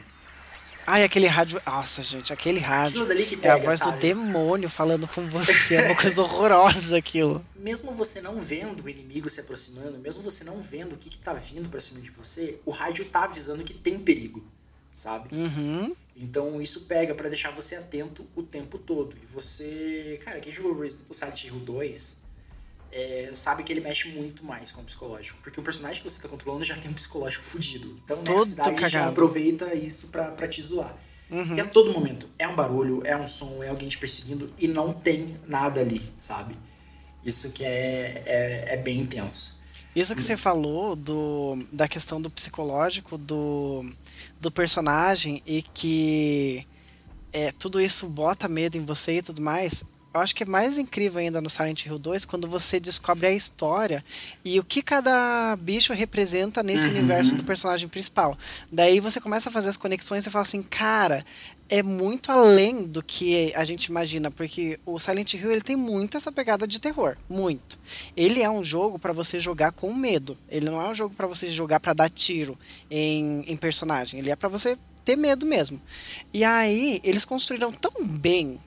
Ai, 0.87 1.05
aquele 1.05 1.27
rádio. 1.27 1.61
Nossa, 1.65 2.03
gente, 2.03 2.33
aquele 2.33 2.59
rádio. 2.59 3.03
Aquilo 3.03 3.07
dali 3.07 3.27
que 3.27 3.37
pega, 3.37 3.55
é 3.55 3.61
a 3.61 3.63
voz 3.63 3.79
sabe? 3.79 3.93
do 3.93 3.99
demônio 3.99 4.69
falando 4.69 5.07
com 5.09 5.29
você. 5.29 5.77
É 5.77 5.87
uma 5.87 5.97
coisa 5.97 6.23
horrorosa 6.23 6.97
aquilo. 6.97 7.45
Mesmo 7.57 7.93
você 7.93 8.21
não 8.21 8.41
vendo 8.41 8.83
o 8.83 8.89
inimigo 8.89 9.29
se 9.29 9.41
aproximando, 9.41 9.97
mesmo 9.99 10.21
você 10.25 10.43
não 10.43 10.61
vendo 10.61 10.95
o 10.95 10.97
que, 10.97 11.09
que 11.09 11.19
tá 11.19 11.33
vindo 11.33 11.69
pra 11.69 11.81
cima 11.81 12.01
de 12.01 12.11
você, 12.11 12.59
o 12.67 12.73
rádio 12.73 13.05
tá 13.05 13.23
avisando 13.23 13.63
que 13.63 13.73
tem 13.73 14.01
perigo, 14.01 14.45
sabe? 14.93 15.33
Uhum. 15.33 15.95
Então 16.17 16.61
isso 16.61 16.81
pega 16.83 17.15
pra 17.15 17.29
deixar 17.29 17.53
você 17.53 17.77
atento 17.77 18.27
o 18.35 18.43
tempo 18.43 18.79
todo. 18.79 19.17
E 19.23 19.27
você. 19.27 20.21
Cara, 20.25 20.41
quem 20.41 20.53
jogou 20.53 20.85
o 20.85 21.15
Silent 21.15 21.45
Hill 21.45 21.61
2 21.61 22.22
é, 22.93 23.31
sabe 23.33 23.63
que 23.63 23.73
ele 23.73 23.81
mexe 23.81 24.09
muito 24.09 24.45
mais 24.45 24.71
com 24.71 24.83
o 24.83 24.85
psicológico. 24.85 25.39
Porque 25.43 25.59
o 25.59 25.63
personagem 25.63 26.03
que 26.03 26.09
você 26.11 26.21
tá 26.21 26.29
controlando 26.29 26.65
já 26.65 26.77
tem 26.77 26.91
um 26.91 26.95
psicológico 26.95 27.43
fudido. 27.43 27.99
Então, 28.05 28.19
né, 28.19 28.23
a 28.23 28.27
Todo 28.27 28.45
cidade 28.45 28.75
já 28.75 28.81
cagado. 28.81 29.11
aproveita 29.11 29.75
isso 29.75 30.09
pra, 30.09 30.31
pra 30.31 30.47
te 30.47 30.61
zoar. 30.61 30.97
Uhum. 31.31 31.57
E 31.57 31.61
a 31.61 31.67
todo 31.67 31.91
momento 31.91 32.29
é 32.39 32.47
um 32.47 32.55
barulho, 32.55 33.01
é 33.07 33.17
um 33.17 33.27
som, 33.27 33.63
é 33.63 33.69
alguém 33.69 33.89
te 33.89 33.97
perseguindo 33.97 34.53
e 34.59 34.69
não 34.69 34.93
tem 34.93 35.35
nada 35.49 35.81
ali, 35.81 36.03
sabe? 36.15 36.55
Isso 37.25 37.53
que 37.53 37.65
é, 37.65 38.23
é, 38.27 38.75
é 38.75 38.77
bem 38.77 39.01
intenso. 39.01 39.63
Isso 39.97 40.15
que 40.15 40.23
você 40.23 40.37
falou 40.37 40.95
do, 40.95 41.65
da 41.73 41.89
questão 41.89 42.21
do 42.21 42.31
psicológico 42.31 43.17
do, 43.17 43.85
do 44.41 44.51
personagem 44.51 45.43
e 45.47 45.63
que 45.63 46.67
é, 47.33 47.51
tudo 47.53 47.81
isso 47.81 48.07
bota 48.07 48.49
medo 48.49 48.77
em 48.77 48.85
você 48.85 49.19
e 49.19 49.23
tudo 49.23 49.41
mais. 49.41 49.85
Eu 50.15 50.21
acho 50.21 50.35
que 50.35 50.43
é 50.43 50.47
mais 50.47 50.77
incrível 50.77 51.21
ainda 51.21 51.41
no 51.41 51.49
Silent 51.49 51.87
Hill 51.87 51.99
2 51.99 52.27
quando 52.27 52.47
você 52.47 52.79
descobre 52.79 53.27
a 53.27 53.33
história 53.33 54.05
e 54.45 54.61
o 54.61 54.65
que 54.65 54.83
cada 54.83 55.57
bicho 55.57 55.95
representa 55.95 56.63
nesse 56.63 56.91
Uhum. 56.91 56.91
universo 56.91 57.35
do 57.35 57.43
personagem 57.43 57.89
principal. 57.89 58.37
Daí 58.71 59.01
você 59.01 59.19
começa 59.23 59.49
a 59.49 59.53
fazer 59.53 59.71
as 59.71 59.77
conexões 59.79 60.27
e 60.27 60.31
fala 60.31 60.43
assim, 60.43 60.63
cara, 60.63 61.25
é 61.67 61.83
muito 61.83 62.31
além 62.31 62.85
do 62.87 63.03
que 63.03 63.55
a 63.55 63.65
gente 63.65 63.87
imagina, 63.87 64.31
porque 64.31 64.79
o 64.85 64.99
Silent 65.01 65.33
Hill 65.33 65.51
ele 65.51 65.63
tem 65.63 65.77
muito 65.77 66.19
essa 66.19 66.31
pegada 66.31 66.67
de 66.67 66.79
terror, 66.79 67.17
muito. 67.27 67.79
Ele 68.15 68.43
é 68.43 68.51
um 68.51 68.63
jogo 68.63 68.99
para 68.99 69.15
você 69.15 69.41
jogar 69.41 69.73
com 69.73 69.95
medo. 69.95 70.37
Ele 70.47 70.67
não 70.67 70.79
é 70.83 70.91
um 70.91 70.95
jogo 70.95 71.15
para 71.15 71.27
você 71.27 71.51
jogar 71.51 71.81
para 71.81 71.95
dar 71.95 72.11
tiro 72.11 72.59
em, 72.91 73.45
em 73.47 73.57
personagem. 73.57 74.21
Ele 74.21 74.31
é 74.31 74.37
para 74.37 74.51
você 74.51 74.77
ter 75.07 75.17
medo 75.17 75.47
mesmo. 75.47 75.81
E 76.35 76.45
aí 76.45 77.01
eles 77.03 77.25
construíram 77.25 77.73
tão 77.73 78.07
bem 78.07 78.61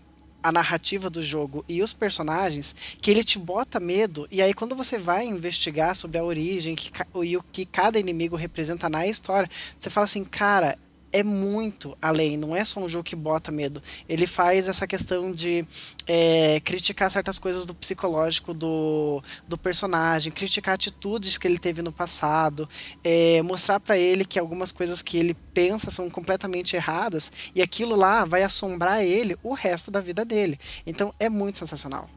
a 0.46 0.52
narrativa 0.52 1.10
do 1.10 1.24
jogo 1.24 1.66
e 1.68 1.82
os 1.82 1.92
personagens 1.92 2.76
que 3.02 3.10
ele 3.10 3.24
te 3.24 3.40
bota 3.40 3.80
medo 3.80 4.28
e 4.30 4.44
aí 4.44 4.54
quando 4.54 4.76
você 4.76 5.00
vai 5.00 5.26
investigar 5.26 5.96
sobre 5.96 6.20
a 6.20 6.24
origem 6.24 6.76
que, 6.76 6.92
e 7.24 7.36
o 7.36 7.44
que 7.52 7.66
cada 7.66 7.98
inimigo 7.98 8.36
representa 8.36 8.88
na 8.88 9.08
história 9.08 9.50
você 9.76 9.90
fala 9.90 10.06
assim 10.06 10.24
cara 10.24 10.78
é 11.16 11.24
muito 11.24 11.98
além, 12.02 12.36
não 12.36 12.54
é 12.54 12.66
só 12.66 12.82
um 12.82 12.90
jogo 12.90 13.06
que 13.06 13.16
bota 13.16 13.50
medo. 13.50 13.82
Ele 14.08 14.28
faz 14.28 14.68
essa 14.68 14.86
questão 14.86 15.32
de 15.32 15.66
é, 16.06 16.60
criticar 16.60 17.10
certas 17.10 17.40
coisas 17.40 17.66
do 17.66 17.74
psicológico 17.74 18.54
do, 18.54 19.24
do 19.48 19.58
personagem, 19.58 20.30
criticar 20.30 20.76
atitudes 20.76 21.38
que 21.38 21.48
ele 21.48 21.58
teve 21.58 21.82
no 21.82 21.90
passado, 21.90 22.68
é, 23.02 23.42
mostrar 23.44 23.80
pra 23.80 23.98
ele 23.98 24.26
que 24.26 24.38
algumas 24.38 24.74
coisas 24.74 25.02
que 25.02 25.18
ele 25.18 25.34
pensa 25.54 25.90
são 25.90 26.10
completamente 26.10 26.76
erradas 26.76 27.32
e 27.56 27.62
aquilo 27.62 27.96
lá 27.96 28.26
vai 28.26 28.44
assombrar 28.44 29.02
ele 29.02 29.38
o 29.42 29.54
resto 29.54 29.90
da 29.90 30.02
vida 30.02 30.26
dele. 30.26 30.60
Então 30.86 31.14
é 31.18 31.30
muito 31.30 31.60
sensacional. 31.60 32.10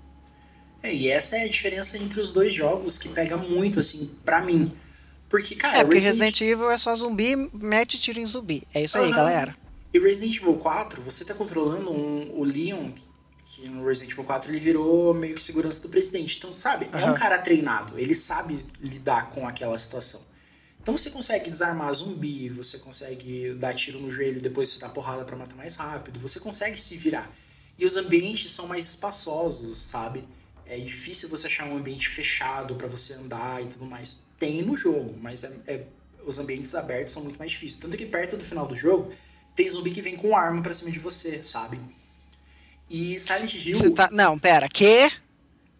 É, 0.82 0.92
e 0.92 1.06
essa 1.06 1.37
é 1.37 1.44
a 1.44 1.48
diferença 1.48 1.96
entre 1.98 2.20
os 2.20 2.32
dois 2.32 2.52
jogos 2.52 2.98
que 2.98 3.08
pega 3.08 3.37
muito, 3.37 3.78
assim, 3.78 4.11
pra 4.24 4.40
mim. 4.40 4.68
Porque, 5.28 5.54
cara, 5.54 5.78
é, 5.78 5.84
porque 5.84 5.94
Resident 5.98 6.18
Resident 6.18 6.40
Evil 6.40 6.70
é 6.70 6.78
só 6.78 6.94
zumbi, 6.96 7.36
mete 7.52 7.98
tiro 7.98 8.18
em 8.18 8.26
zumbi. 8.26 8.66
É 8.72 8.82
isso 8.82 8.96
aí, 8.96 9.04
Aham. 9.04 9.16
galera. 9.16 9.56
E 9.92 9.98
Resident 9.98 10.36
Evil 10.36 10.56
4, 10.56 11.02
você 11.02 11.24
tá 11.24 11.34
controlando 11.34 11.90
um, 11.90 12.38
o 12.38 12.44
Leon, 12.44 12.90
que 13.44 13.68
no 13.68 13.84
Resident 13.86 14.12
Evil 14.12 14.24
4 14.24 14.50
ele 14.50 14.60
virou 14.60 15.12
meio 15.14 15.34
que 15.34 15.42
segurança 15.42 15.82
do 15.82 15.88
presidente. 15.88 16.38
Então, 16.38 16.52
sabe, 16.52 16.88
é 16.92 17.04
um 17.04 17.14
cara 17.14 17.38
treinado, 17.38 17.98
ele 17.98 18.14
sabe 18.14 18.58
lidar 18.80 19.30
com 19.30 19.46
aquela 19.46 19.76
situação. 19.78 20.26
Então 20.80 20.96
você 20.96 21.10
consegue 21.10 21.50
desarmar 21.50 21.92
zumbi, 21.92 22.48
você 22.48 22.78
consegue 22.78 23.52
dar 23.54 23.74
tiro 23.74 24.00
no 24.00 24.10
joelho 24.10 24.38
e 24.38 24.40
depois 24.40 24.70
você 24.70 24.78
dá 24.78 24.88
porrada 24.88 25.22
pra 25.22 25.36
matar 25.36 25.54
mais 25.54 25.76
rápido, 25.76 26.18
você 26.18 26.40
consegue 26.40 26.80
se 26.80 26.96
virar. 26.96 27.30
E 27.78 27.84
os 27.84 27.96
ambientes 27.96 28.50
são 28.52 28.66
mais 28.66 28.88
espaçosos, 28.88 29.76
sabe? 29.76 30.24
É 30.64 30.78
difícil 30.78 31.28
você 31.28 31.46
achar 31.46 31.66
um 31.66 31.76
ambiente 31.76 32.08
fechado 32.08 32.74
pra 32.74 32.86
você 32.86 33.12
andar 33.14 33.62
e 33.62 33.66
tudo 33.66 33.84
mais. 33.84 34.22
Tem 34.38 34.62
no 34.62 34.77
jogo, 34.77 35.16
mas 35.20 35.44
é- 35.44 35.53
é- 35.66 35.85
os 36.24 36.38
ambientes 36.38 36.74
abertos 36.74 37.12
são 37.12 37.22
muito 37.24 37.38
mais 37.38 37.51
difíceis. 37.51 37.81
Tanto 37.81 37.96
que 37.96 38.07
perto 38.07 38.37
do 38.37 38.44
final 38.44 38.66
do 38.66 38.77
jogo, 38.77 39.12
tem 39.57 39.68
zumbi 39.68 39.90
que 39.90 40.03
vem 40.03 40.16
com 40.16 40.37
arma 40.37 40.62
pra 40.62 40.72
cima 40.74 40.90
de 40.90 40.98
você, 40.98 41.42
sabe? 41.42 41.79
E 42.88 43.18
Silent 43.18 43.55
Hill 43.55 43.92
tá... 43.94 44.09
Não, 44.12 44.38
pera, 44.38 44.68
que? 44.68 45.11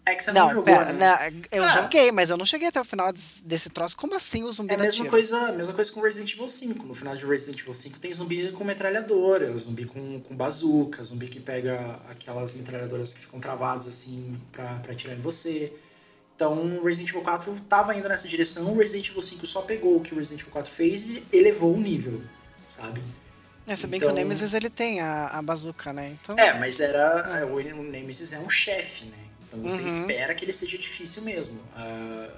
é 0.07 0.15
que 0.15 0.25
você 0.25 0.33
não, 0.33 0.41
Não, 0.43 0.49
jogou, 0.49 0.65
pera, 0.65 0.91
né? 0.91 1.07
não, 1.31 1.43
eu 1.53 1.63
Ah. 1.63 1.83
joguei, 1.83 2.11
mas 2.11 2.31
eu 2.31 2.39
não 2.39 2.47
cheguei 2.47 2.69
até 2.69 2.81
o 2.81 2.85
final 2.85 3.13
desse, 3.45 3.69
troço. 3.69 3.95
Como 3.95 4.15
assim 4.15 4.43
o 4.43 4.51
zumbi 4.51 4.73
É 4.73 4.77
a 4.77 4.79
mesma 4.79 5.05
coisa, 5.07 5.53
mesma 5.53 5.75
coisa 5.75 5.93
com 5.93 6.01
Resident 6.01 6.33
Evil 6.33 6.49
5. 6.49 6.87
No 6.87 6.95
final 6.95 7.15
de 7.15 7.27
Resident 7.27 7.61
Evil 7.61 7.75
5 7.75 7.99
tem 7.99 8.11
zumbi 8.11 8.51
com 8.53 8.65
metralhadora, 8.65 9.57
zumbi 9.59 9.85
com, 9.85 10.19
com 10.21 10.35
bazuca, 10.35 11.03
zumbi 11.05 11.29
que 11.29 11.39
pega 11.39 12.01
aquelas 12.09 12.55
metralhadoras 12.55 13.13
que 13.13 13.21
ficam 13.21 13.39
travadas 13.39 13.87
assim 13.87 14.41
pra, 14.51 14.77
pra 14.79 14.93
atirar 14.93 15.15
em 15.15 15.21
você. 15.21 15.75
Então 16.39 16.81
Resident 16.85 17.09
Evil 17.11 17.23
4 17.23 17.61
tava 17.69 17.97
indo 17.97 18.09
nessa 18.09 18.29
direção, 18.29 18.77
Resident 18.77 19.09
Evil 19.09 19.21
5 19.21 19.45
só 19.45 19.63
pegou 19.63 19.97
o 19.97 20.01
que 20.01 20.15
o 20.15 20.19
Resident 20.19 20.41
Evil 20.43 20.53
4 20.53 20.71
fez 20.71 21.09
e 21.09 21.25
elevou 21.33 21.75
o 21.75 21.81
nível, 21.81 22.23
sabe? 22.65 23.03
É, 23.67 23.75
se 23.75 23.89
bem 23.89 23.97
Então- 23.99 24.11
que 24.11 24.15
o 24.15 24.17
Nemesis 24.17 24.55
ele 24.55 24.71
tem 24.71 25.01
a, 25.01 25.27
a 25.27 25.43
bazuca, 25.43 25.93
né? 25.93 26.17
Então, 26.23 26.39
É, 26.39 26.57
mas 26.57 26.79
era. 26.79 27.45
O 27.45 27.57
o 27.57 27.83
Nemesis 27.83 28.33
é 28.33 28.39
um 28.39 28.49
chefe, 28.49 29.07
né? 29.07 29.19
Então 29.49 29.61
você 29.61 29.81
Uhum. 29.81 29.87
espera 29.89 30.33
que 30.33 30.45
ele 30.45 30.53
seja 30.53 30.79
difícil 30.79 31.23
mesmo. 31.23 31.61
Ah, 31.75 32.29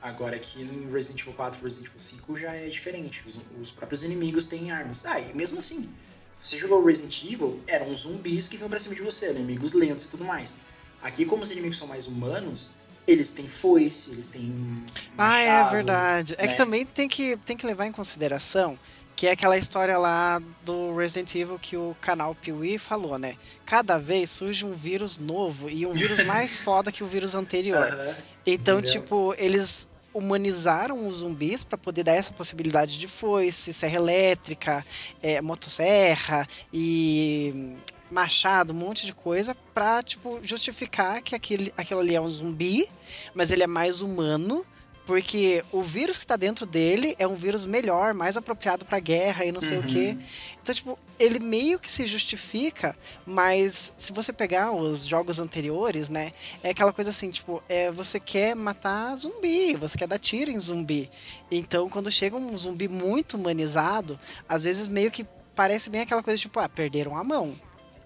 agora 0.00 0.36
aqui 0.36 0.62
em 0.62 0.88
Resident 0.88 1.20
Evil 1.22 1.32
4 1.32 1.58
e 1.60 1.64
Resident 1.64 1.88
Evil 1.88 2.00
5 2.00 2.38
já 2.38 2.52
é 2.54 2.68
diferente. 2.68 3.24
Os, 3.26 3.36
os 3.60 3.72
próprios 3.72 4.04
inimigos 4.04 4.46
têm 4.46 4.70
armas. 4.70 5.04
Ah, 5.06 5.18
e 5.20 5.34
mesmo 5.34 5.58
assim, 5.58 5.92
você 6.40 6.56
jogou 6.56 6.84
Resident 6.84 7.20
Evil, 7.24 7.60
eram 7.66 7.94
zumbis 7.96 8.46
que 8.46 8.56
vinham 8.56 8.70
pra 8.70 8.78
cima 8.78 8.94
de 8.94 9.02
você, 9.02 9.28
inimigos 9.32 9.72
lentos 9.74 10.04
e 10.04 10.08
tudo 10.08 10.24
mais. 10.24 10.54
Aqui, 11.02 11.24
como 11.26 11.42
os 11.42 11.50
inimigos 11.50 11.76
são 11.78 11.88
mais 11.88 12.06
humanos, 12.06 12.70
eles 13.06 13.30
têm 13.30 13.48
foice, 13.48 14.12
eles 14.12 14.26
têm. 14.26 14.84
Ah, 15.18 15.38
é 15.40 15.70
verdade. 15.70 16.34
É 16.38 16.46
né? 16.46 16.52
que 16.52 16.56
também 16.56 16.86
tem 16.86 17.08
que, 17.08 17.36
tem 17.38 17.56
que 17.56 17.66
levar 17.66 17.86
em 17.86 17.92
consideração 17.92 18.78
que 19.20 19.26
é 19.26 19.32
aquela 19.32 19.58
história 19.58 19.98
lá 19.98 20.40
do 20.64 20.96
Resident 20.96 21.34
Evil 21.34 21.58
que 21.58 21.76
o 21.76 21.94
canal 22.00 22.34
Piuí 22.34 22.78
falou, 22.78 23.18
né? 23.18 23.36
Cada 23.66 23.98
vez 23.98 24.30
surge 24.30 24.64
um 24.64 24.74
vírus 24.74 25.18
novo 25.18 25.68
e 25.68 25.84
um 25.84 25.92
vírus 25.92 26.24
mais 26.24 26.56
foda 26.64 26.90
que 26.90 27.04
o 27.04 27.06
vírus 27.06 27.34
anterior. 27.34 27.86
Aham. 27.86 28.14
Então, 28.46 28.78
entendeu? 28.78 29.02
tipo, 29.02 29.34
eles 29.36 29.86
humanizaram 30.14 31.06
os 31.06 31.18
zumbis 31.18 31.62
para 31.62 31.76
poder 31.76 32.02
dar 32.02 32.14
essa 32.14 32.32
possibilidade 32.32 32.98
de 32.98 33.06
foice, 33.06 33.74
serra 33.74 33.96
elétrica, 33.96 34.86
é, 35.22 35.42
motosserra 35.42 36.48
e 36.72 37.76
machado, 38.10 38.72
um 38.72 38.76
monte 38.76 39.06
de 39.06 39.14
coisa 39.14 39.54
pra, 39.74 40.02
tipo, 40.02 40.40
justificar 40.42 41.22
que 41.22 41.34
aquele, 41.34 41.72
aquilo 41.76 42.00
ali 42.00 42.14
é 42.14 42.20
um 42.20 42.28
zumbi, 42.28 42.88
mas 43.34 43.50
ele 43.50 43.62
é 43.62 43.66
mais 43.66 44.00
humano 44.00 44.66
porque 45.10 45.64
o 45.72 45.82
vírus 45.82 46.16
que 46.16 46.22
está 46.22 46.36
dentro 46.36 46.64
dele 46.64 47.16
é 47.18 47.26
um 47.26 47.34
vírus 47.34 47.66
melhor, 47.66 48.14
mais 48.14 48.36
apropriado 48.36 48.84
para 48.84 49.00
guerra 49.00 49.44
e 49.44 49.50
não 49.50 49.60
sei 49.60 49.78
uhum. 49.78 49.82
o 49.82 49.86
quê. 49.86 50.16
Então, 50.62 50.72
tipo, 50.72 50.96
ele 51.18 51.40
meio 51.40 51.80
que 51.80 51.90
se 51.90 52.06
justifica, 52.06 52.96
mas 53.26 53.92
se 53.98 54.12
você 54.12 54.32
pegar 54.32 54.70
os 54.70 55.04
jogos 55.04 55.40
anteriores, 55.40 56.08
né, 56.08 56.32
é 56.62 56.70
aquela 56.70 56.92
coisa 56.92 57.10
assim, 57.10 57.28
tipo, 57.28 57.60
é, 57.68 57.90
você 57.90 58.20
quer 58.20 58.54
matar 58.54 59.16
zumbi, 59.16 59.74
você 59.74 59.98
quer 59.98 60.06
dar 60.06 60.18
tiro 60.20 60.48
em 60.48 60.60
zumbi. 60.60 61.10
Então, 61.50 61.88
quando 61.90 62.08
chega 62.08 62.36
um 62.36 62.56
zumbi 62.56 62.86
muito 62.86 63.36
humanizado, 63.36 64.16
às 64.48 64.62
vezes 64.62 64.86
meio 64.86 65.10
que 65.10 65.26
parece 65.56 65.90
bem 65.90 66.02
aquela 66.02 66.22
coisa 66.22 66.40
tipo, 66.40 66.60
ah, 66.60 66.68
perderam 66.68 67.16
a 67.16 67.24
mão. 67.24 67.58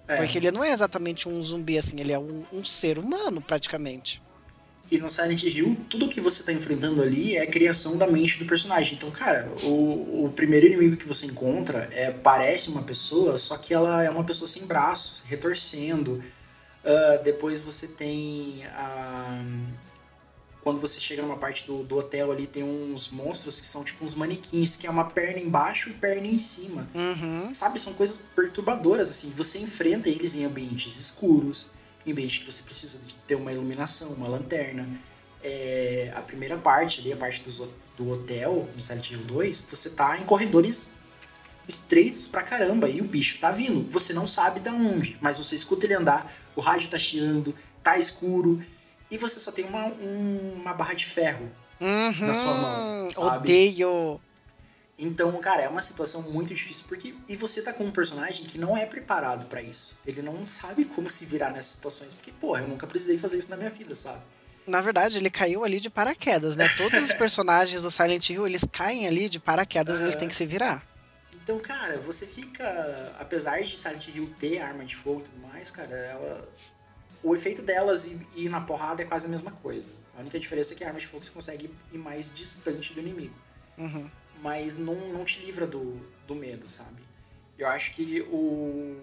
É. 0.06 0.16
Porque 0.18 0.38
ele 0.38 0.50
não 0.50 0.62
é 0.62 0.72
exatamente 0.72 1.28
um 1.28 1.42
zumbi 1.42 1.78
assim, 1.78 1.98
ele 1.98 2.12
é 2.12 2.18
um, 2.18 2.44
um 2.52 2.64
ser 2.64 2.98
humano 2.98 3.40
praticamente. 3.40 4.22
E 4.90 4.98
no 4.98 5.08
Silent 5.08 5.42
Hill, 5.42 5.76
tudo 5.88 6.08
que 6.08 6.20
você 6.20 6.40
está 6.40 6.52
enfrentando 6.52 7.02
ali 7.02 7.36
é 7.36 7.42
a 7.42 7.46
criação 7.46 7.96
da 7.96 8.06
mente 8.06 8.38
do 8.38 8.44
personagem. 8.44 8.96
Então, 8.96 9.10
cara, 9.10 9.50
o, 9.62 10.26
o 10.26 10.32
primeiro 10.36 10.66
inimigo 10.66 10.96
que 10.96 11.08
você 11.08 11.26
encontra 11.26 11.88
é 11.90 12.10
parece 12.10 12.68
uma 12.68 12.82
pessoa, 12.82 13.38
só 13.38 13.56
que 13.56 13.72
ela 13.72 14.04
é 14.04 14.10
uma 14.10 14.24
pessoa 14.24 14.46
sem 14.46 14.66
braços, 14.66 15.24
retorcendo. 15.26 16.22
Uh, 16.84 17.22
depois 17.24 17.62
você 17.62 17.88
tem 17.88 18.66
a. 18.76 19.42
Quando 20.64 20.80
você 20.80 20.98
chega 20.98 21.20
numa 21.20 21.36
parte 21.36 21.66
do, 21.66 21.84
do 21.84 21.98
hotel 21.98 22.32
ali, 22.32 22.46
tem 22.46 22.64
uns 22.64 23.10
monstros 23.10 23.60
que 23.60 23.66
são 23.66 23.84
tipo 23.84 24.02
uns 24.02 24.14
manequins, 24.14 24.74
que 24.74 24.86
é 24.86 24.90
uma 24.90 25.04
perna 25.04 25.38
embaixo 25.38 25.90
e 25.90 25.92
perna 25.92 26.26
em 26.26 26.38
cima. 26.38 26.88
Uhum. 26.94 27.52
Sabe? 27.52 27.78
São 27.78 27.92
coisas 27.92 28.24
perturbadoras, 28.34 29.10
assim. 29.10 29.30
Você 29.36 29.58
enfrenta 29.58 30.08
eles 30.08 30.34
em 30.34 30.44
ambientes 30.44 30.96
escuros 30.96 31.70
em 32.06 32.14
de 32.14 32.40
que 32.40 32.50
você 32.50 32.62
precisa 32.62 33.06
de 33.06 33.14
ter 33.14 33.34
uma 33.34 33.52
iluminação, 33.52 34.12
uma 34.12 34.28
lanterna. 34.28 34.88
É, 35.42 36.10
a 36.14 36.22
primeira 36.22 36.56
parte 36.56 37.00
ali, 37.00 37.12
a 37.12 37.16
parte 37.16 37.42
do, 37.42 37.74
do 37.96 38.10
hotel, 38.10 38.68
no 38.74 38.82
Silent 38.82 39.10
Hill 39.10 39.24
2, 39.24 39.66
você 39.70 39.90
tá 39.90 40.18
em 40.18 40.24
corredores 40.24 40.90
estreitos 41.66 42.26
pra 42.26 42.42
caramba 42.42 42.88
e 42.88 43.00
o 43.00 43.04
bicho 43.04 43.38
tá 43.38 43.50
vindo. 43.50 43.86
Você 43.90 44.12
não 44.12 44.26
sabe 44.26 44.60
da 44.60 44.72
onde, 44.72 45.18
mas 45.20 45.38
você 45.38 45.54
escuta 45.54 45.86
ele 45.86 45.94
andar, 45.94 46.32
o 46.54 46.60
rádio 46.60 46.90
tá 46.90 46.98
chiando, 46.98 47.54
tá 47.82 47.98
escuro 47.98 48.60
e 49.10 49.18
você 49.18 49.38
só 49.38 49.52
tem 49.52 49.64
uma, 49.64 49.86
um, 49.86 50.54
uma 50.56 50.74
barra 50.74 50.94
de 50.94 51.06
ferro 51.06 51.50
uhum, 51.80 52.26
na 52.26 52.34
sua 52.34 52.54
mão, 52.54 53.10
sabe? 53.10 53.48
Odeio! 53.48 54.20
Então, 54.96 55.32
cara, 55.40 55.62
é 55.62 55.68
uma 55.68 55.80
situação 55.80 56.22
muito 56.22 56.54
difícil 56.54 56.84
porque 56.88 57.14
e 57.28 57.36
você 57.36 57.62
tá 57.62 57.72
com 57.72 57.84
um 57.84 57.90
personagem 57.90 58.46
que 58.46 58.58
não 58.58 58.76
é 58.76 58.86
preparado 58.86 59.46
para 59.46 59.60
isso. 59.60 59.98
Ele 60.06 60.22
não 60.22 60.46
sabe 60.46 60.84
como 60.84 61.10
se 61.10 61.26
virar 61.26 61.50
nessas 61.50 61.72
situações 61.72 62.14
porque, 62.14 62.30
porra, 62.30 62.60
eu 62.60 62.68
nunca 62.68 62.86
precisei 62.86 63.18
fazer 63.18 63.38
isso 63.38 63.50
na 63.50 63.56
minha 63.56 63.70
vida, 63.70 63.94
sabe? 63.94 64.22
Na 64.66 64.80
verdade, 64.80 65.18
ele 65.18 65.28
caiu 65.28 65.64
ali 65.64 65.78
de 65.78 65.90
paraquedas, 65.90 66.56
né? 66.56 66.66
Todos 66.76 67.02
os 67.02 67.12
personagens 67.14 67.82
do 67.82 67.90
Silent 67.90 68.30
Hill, 68.30 68.46
eles 68.46 68.64
caem 68.70 69.06
ali 69.06 69.28
de 69.28 69.38
paraquedas, 69.38 70.00
eles 70.00 70.16
têm 70.16 70.28
que 70.28 70.34
se 70.34 70.46
virar. 70.46 70.86
Então, 71.34 71.58
cara, 71.58 71.98
você 71.98 72.26
fica, 72.26 73.14
apesar 73.18 73.60
de 73.60 73.78
Silent 73.78 74.08
Hill 74.08 74.32
ter 74.38 74.60
arma 74.60 74.84
de 74.84 74.96
fogo 74.96 75.20
e 75.20 75.24
tudo 75.24 75.46
mais, 75.46 75.70
cara, 75.70 75.94
ela 75.94 76.48
o 77.24 77.34
efeito 77.34 77.62
delas 77.62 78.04
e 78.04 78.16
ir 78.36 78.48
na 78.48 78.60
porrada 78.60 79.02
é 79.02 79.04
quase 79.04 79.26
a 79.26 79.28
mesma 79.28 79.50
coisa. 79.50 79.90
A 80.16 80.20
única 80.20 80.38
diferença 80.38 80.74
é 80.74 80.76
que 80.76 80.84
a 80.84 80.88
arma 80.88 81.00
de 81.00 81.06
fogo 81.06 81.24
você 81.24 81.32
consegue 81.32 81.70
ir 81.92 81.98
mais 81.98 82.30
distante 82.32 82.92
do 82.92 83.00
inimigo. 83.00 83.34
Uhum 83.76 84.08
mas 84.44 84.76
não, 84.76 84.94
não 85.08 85.24
te 85.24 85.40
livra 85.40 85.66
do, 85.66 85.98
do 86.26 86.34
medo, 86.34 86.68
sabe? 86.68 87.02
Eu 87.58 87.66
acho 87.66 87.94
que 87.94 88.20
o 88.30 88.94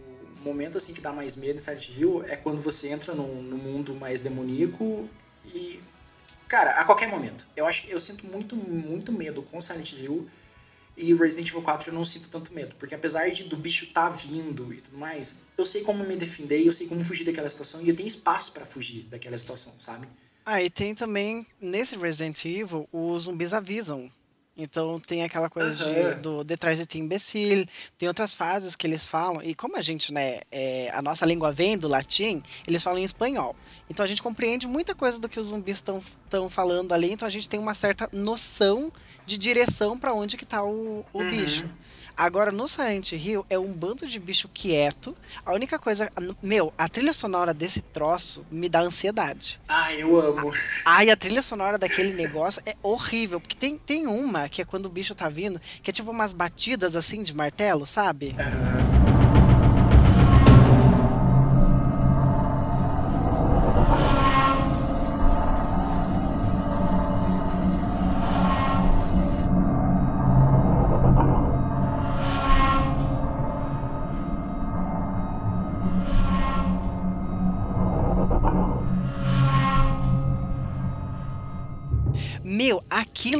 momento 0.43 0.77
assim 0.77 0.93
que 0.93 1.01
dá 1.01 1.11
mais 1.11 1.35
medo 1.35 1.55
em 1.55 1.57
Silent 1.57 1.89
Hill 1.89 2.23
é 2.27 2.35
quando 2.35 2.61
você 2.61 2.89
entra 2.89 3.15
no 3.15 3.25
mundo 3.25 3.95
mais 3.95 4.19
demoníaco 4.19 5.09
e 5.45 5.81
cara, 6.47 6.79
a 6.79 6.85
qualquer 6.85 7.07
momento. 7.07 7.47
Eu 7.55 7.65
acho 7.65 7.87
eu 7.87 7.99
sinto 7.99 8.27
muito 8.27 8.55
muito 8.55 9.11
medo 9.11 9.41
com 9.41 9.59
Silent 9.59 9.93
Hill 9.93 10.29
e 10.95 11.13
Resident 11.13 11.49
Evil 11.49 11.61
4 11.61 11.89
eu 11.89 11.93
não 11.93 12.05
sinto 12.05 12.29
tanto 12.29 12.53
medo, 12.53 12.75
porque 12.77 12.95
apesar 12.95 13.29
de 13.31 13.43
do 13.43 13.57
bicho 13.57 13.87
tá 13.87 14.09
vindo 14.09 14.73
e 14.73 14.81
tudo 14.81 14.97
mais, 14.97 15.37
eu 15.57 15.65
sei 15.65 15.81
como 15.81 16.03
me 16.03 16.15
defender, 16.15 16.65
eu 16.65 16.71
sei 16.71 16.87
como 16.87 17.03
fugir 17.03 17.23
daquela 17.23 17.49
situação 17.49 17.81
e 17.81 17.89
eu 17.89 17.95
tenho 17.95 18.07
espaço 18.07 18.53
para 18.53 18.65
fugir 18.65 19.03
daquela 19.03 19.37
situação, 19.37 19.73
sabe? 19.77 20.07
Ah, 20.45 20.61
e 20.61 20.69
tem 20.69 20.95
também 20.95 21.45
nesse 21.59 21.95
Resident 21.95 22.43
Evil 22.45 22.87
os 22.91 23.23
zumbis 23.23 23.53
avisam 23.53 24.11
então 24.55 24.99
tem 24.99 25.23
aquela 25.23 25.49
coisa 25.49 25.85
uhum. 25.85 25.93
de, 25.93 26.15
do 26.15 26.43
detrás 26.43 26.77
de 26.77 26.85
ti 26.85 26.99
imbecil, 26.99 27.65
tem 27.97 28.07
outras 28.07 28.33
fases 28.33 28.75
que 28.75 28.85
eles 28.85 29.05
falam, 29.05 29.41
e 29.41 29.55
como 29.55 29.77
a 29.77 29.81
gente, 29.81 30.13
né, 30.13 30.41
é, 30.51 30.89
a 30.93 31.01
nossa 31.01 31.25
língua 31.25 31.51
vem 31.51 31.77
do 31.77 31.87
latim, 31.87 32.43
eles 32.67 32.83
falam 32.83 32.99
em 32.99 33.03
espanhol. 33.03 33.55
Então 33.89 34.03
a 34.03 34.07
gente 34.07 34.21
compreende 34.21 34.67
muita 34.67 34.93
coisa 34.93 35.19
do 35.19 35.29
que 35.29 35.39
os 35.39 35.47
zumbis 35.47 35.77
estão 35.77 36.49
falando 36.49 36.93
ali, 36.93 37.11
então 37.11 37.27
a 37.27 37.31
gente 37.31 37.47
tem 37.47 37.59
uma 37.59 37.73
certa 37.73 38.09
noção 38.11 38.91
de 39.25 39.37
direção 39.37 39.97
para 39.97 40.13
onde 40.13 40.37
que 40.37 40.45
tá 40.45 40.63
o, 40.63 41.05
o 41.13 41.19
uhum. 41.19 41.29
bicho. 41.29 41.69
Agora, 42.21 42.51
no 42.51 42.67
Silent 42.67 43.13
Hill, 43.13 43.43
é 43.49 43.57
um 43.57 43.73
bando 43.73 44.05
de 44.05 44.19
bicho 44.19 44.47
quieto. 44.47 45.17
A 45.43 45.53
única 45.53 45.79
coisa. 45.79 46.11
Meu, 46.39 46.71
a 46.77 46.87
trilha 46.87 47.13
sonora 47.13 47.51
desse 47.51 47.81
troço 47.81 48.45
me 48.51 48.69
dá 48.69 48.81
ansiedade. 48.81 49.59
Ah, 49.67 49.91
eu 49.91 50.15
amo. 50.19 50.51
Ai, 50.85 51.09
a 51.09 51.17
trilha 51.17 51.41
sonora 51.41 51.79
daquele 51.79 52.13
negócio 52.13 52.61
é 52.63 52.75
horrível. 52.83 53.41
Porque 53.41 53.55
tem, 53.55 53.75
tem 53.75 54.05
uma 54.05 54.47
que 54.47 54.61
é 54.61 54.65
quando 54.65 54.85
o 54.85 54.89
bicho 54.89 55.15
tá 55.15 55.29
vindo, 55.29 55.59
que 55.81 55.89
é 55.89 55.93
tipo 55.93 56.11
umas 56.11 56.31
batidas 56.31 56.95
assim 56.95 57.23
de 57.23 57.33
martelo, 57.33 57.87
sabe? 57.87 58.35
Uhum. 58.37 59.00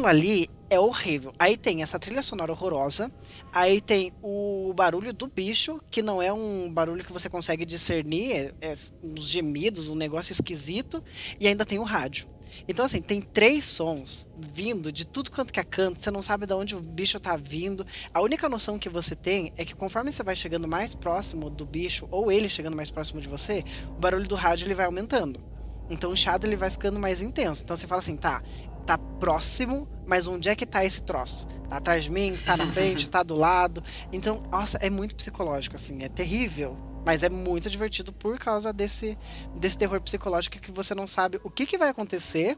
Aquilo 0.02 0.08
ali 0.08 0.50
é 0.70 0.80
horrível. 0.80 1.34
Aí 1.38 1.56
tem 1.56 1.84
essa 1.84 2.00
trilha 2.00 2.24
sonora 2.24 2.52
horrorosa. 2.52 3.12
Aí 3.54 3.80
tem 3.82 4.12
o 4.22 4.74
barulho 4.74 5.14
do 5.14 5.28
bicho, 5.28 5.80
que 5.92 6.02
não 6.02 6.22
é 6.22 6.34
um 6.34 6.72
barulho 6.72 7.04
que 7.04 7.14
você 7.14 7.30
consegue 7.30 7.66
discernir, 7.66 8.54
é, 8.62 8.70
é 8.70 8.74
uns 9.04 9.28
gemidos, 9.28 9.88
um 9.88 9.96
negócio 9.96 10.32
esquisito. 10.32 11.04
E 11.40 11.48
ainda 11.48 11.66
tem 11.66 11.78
o 11.78 11.84
rádio. 11.84 12.28
Então, 12.68 12.84
assim, 12.84 13.02
tem 13.02 13.22
três 13.22 13.66
sons 13.66 14.28
vindo 14.36 14.92
de 14.92 15.06
tudo 15.06 15.32
quanto 15.32 15.54
que 15.54 15.60
é 15.60 15.64
canto, 15.64 16.02
você 16.02 16.12
não 16.12 16.22
sabe 16.22 16.46
de 16.46 16.54
onde 16.54 16.76
o 16.76 16.82
bicho 16.82 17.18
tá 17.20 17.38
vindo. 17.38 17.86
A 18.14 18.22
única 18.22 18.50
noção 18.50 18.78
que 18.78 18.90
você 18.90 19.16
tem 19.16 19.54
é 19.56 19.64
que 19.64 19.74
conforme 19.74 20.12
você 20.12 20.22
vai 20.22 20.36
chegando 20.36 20.68
mais 20.68 20.94
próximo 20.94 21.50
do 21.50 21.66
bicho, 21.66 22.08
ou 22.12 22.30
ele 22.30 22.50
chegando 22.50 22.76
mais 22.76 22.92
próximo 22.92 23.22
de 23.22 23.28
você, 23.30 23.64
o 23.96 24.00
barulho 24.02 24.28
do 24.28 24.36
rádio 24.36 24.68
ele 24.68 24.76
vai 24.76 24.86
aumentando. 24.86 25.51
Então 25.92 26.12
o 26.12 26.16
chiado 26.16 26.48
ele 26.48 26.56
vai 26.56 26.70
ficando 26.70 26.98
mais 26.98 27.22
intenso. 27.22 27.64
Então 27.64 27.76
você 27.76 27.86
fala 27.86 28.00
assim, 28.00 28.16
tá, 28.16 28.42
tá 28.86 28.98
próximo, 28.98 29.88
mas 30.08 30.26
onde 30.26 30.50
é 30.50 30.56
que 30.56 30.66
tá 30.66 30.84
esse 30.86 31.02
troço? 31.02 31.46
Tá 31.70 31.78
atrás 31.78 32.06
de 32.06 32.10
mim, 32.10 32.36
tá 32.46 32.56
na 32.56 32.66
frente, 32.72 33.10
tá 33.10 33.22
do 33.22 33.36
lado. 33.36 33.84
Então, 34.12 34.42
nossa, 34.50 34.78
é 34.78 34.90
muito 34.90 35.16
psicológico, 35.16 35.76
assim, 35.76 36.02
é 36.02 36.10
terrível. 36.10 36.78
Mas 37.06 37.24
é 37.24 37.30
muito 37.30 37.70
divertido 37.70 38.14
por 38.14 38.38
causa 38.38 38.72
desse, 38.72 39.18
desse 39.56 39.78
terror 39.78 40.00
psicológico 40.02 40.60
que 40.60 40.72
você 40.72 40.94
não 40.94 41.08
sabe 41.08 41.40
o 41.44 41.50
que, 41.50 41.66
que 41.66 41.78
vai 41.78 41.90
acontecer. 41.90 42.58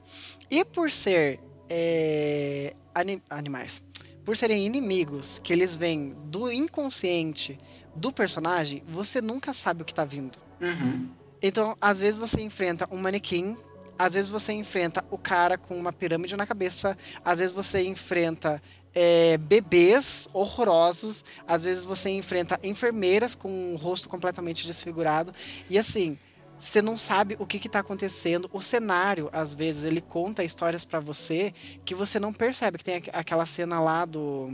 E 0.51 0.63
por 0.63 0.91
ser 0.91 1.39
é, 1.69 2.75
anim, 2.93 3.21
animais, 3.29 3.81
por 4.23 4.35
serem 4.37 4.65
inimigos, 4.65 5.39
que 5.43 5.53
eles 5.53 5.75
vêm 5.75 6.13
do 6.25 6.51
inconsciente 6.51 7.57
do 7.95 8.11
personagem, 8.11 8.83
você 8.87 9.21
nunca 9.21 9.53
sabe 9.53 9.81
o 9.81 9.85
que 9.85 9.93
tá 9.93 10.03
vindo. 10.03 10.37
Uhum. 10.61 11.09
Então, 11.43 11.77
às 11.79 11.99
vezes 11.99 12.17
você 12.17 12.41
enfrenta 12.41 12.88
um 12.89 12.97
manequim 12.97 13.56
às 13.97 14.15
vezes 14.15 14.29
você 14.29 14.53
enfrenta 14.53 15.06
o 15.12 15.17
cara 15.17 15.58
com 15.58 15.77
uma 15.77 15.93
pirâmide 15.93 16.36
na 16.36 16.47
cabeça, 16.47 16.97
às 17.23 17.39
vezes 17.39 17.53
você 17.53 17.84
enfrenta 17.84 18.62
é, 18.93 19.38
bebês 19.38 20.27
horrorosos, 20.34 21.23
às 21.47 21.63
vezes 21.63 21.86
você 21.86 22.10
enfrenta 22.10 22.60
enfermeiras 22.63 23.36
com 23.36 23.73
o 23.73 23.77
rosto 23.77 24.10
completamente 24.10 24.65
desfigurado, 24.65 25.34
e 25.69 25.77
assim, 25.77 26.17
você 26.58 26.82
não 26.82 26.97
sabe 26.97 27.36
o 27.39 27.45
que 27.45 27.65
está 27.65 27.79
acontecendo. 27.79 28.49
O 28.53 28.62
cenário, 28.62 29.29
às 29.34 29.53
vezes, 29.53 29.84
ele 29.84 29.99
conta 29.99 30.43
histórias 30.43 30.86
para 30.86 30.99
você 30.99 31.53
que 31.84 31.93
você 31.93 32.19
não 32.19 32.32
percebe. 32.32 32.77
Que 32.77 32.84
tem 32.86 33.03
aquela 33.12 33.45
cena 33.45 33.82
lá 33.82 34.06
do. 34.06 34.47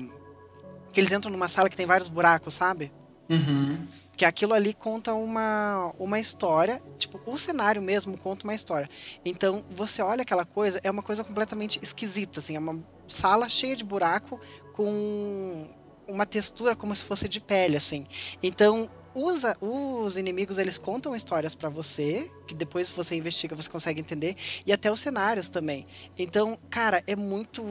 Que 0.91 0.99
eles 0.99 1.12
entram 1.12 1.32
numa 1.32 1.47
sala 1.47 1.69
que 1.69 1.78
tem 1.78 1.86
vários 1.86 2.08
buracos, 2.08 2.56
sabe? 2.56 2.91
Uhum. 3.30 3.86
Que 4.19 4.25
aquilo 4.25 4.53
ali 4.53 4.73
conta 4.73 5.13
uma, 5.13 5.93
uma 5.97 6.19
história, 6.19 6.82
tipo, 6.97 7.21
o 7.25 7.38
cenário 7.38 7.82
mesmo 7.82 8.17
conta 8.17 8.43
uma 8.43 8.53
história. 8.53 8.89
Então, 9.23 9.63
você 9.71 10.01
olha 10.01 10.23
aquela 10.23 10.43
coisa, 10.43 10.77
é 10.84 10.91
uma 10.91 11.01
coisa 11.01 11.23
completamente 11.23 11.79
esquisita, 11.82 12.41
assim, 12.41 12.58
é 12.58 12.60
uma 12.60 12.84
sala 13.08 13.47
cheia 13.47 13.77
de 13.77 13.86
buraco 13.86 14.38
com 14.73 15.69
uma 16.05 16.25
textura 16.25 16.75
como 16.75 16.93
se 16.93 17.05
fosse 17.05 17.29
de 17.29 17.39
pele, 17.39 17.77
assim. 17.77 18.05
Então, 18.43 18.89
usa, 19.15 19.55
os 19.62 20.17
inimigos 20.17 20.58
eles 20.58 20.77
contam 20.77 21.15
histórias 21.15 21.55
para 21.55 21.69
você, 21.69 22.29
que 22.45 22.53
depois 22.53 22.91
você 22.91 23.15
investiga, 23.15 23.55
você 23.55 23.69
consegue 23.69 24.01
entender, 24.01 24.36
e 24.65 24.73
até 24.73 24.91
os 24.91 24.99
cenários 24.99 25.47
também. 25.47 25.88
Então, 26.17 26.60
cara, 26.69 27.01
é 27.08 27.15
muito 27.15 27.63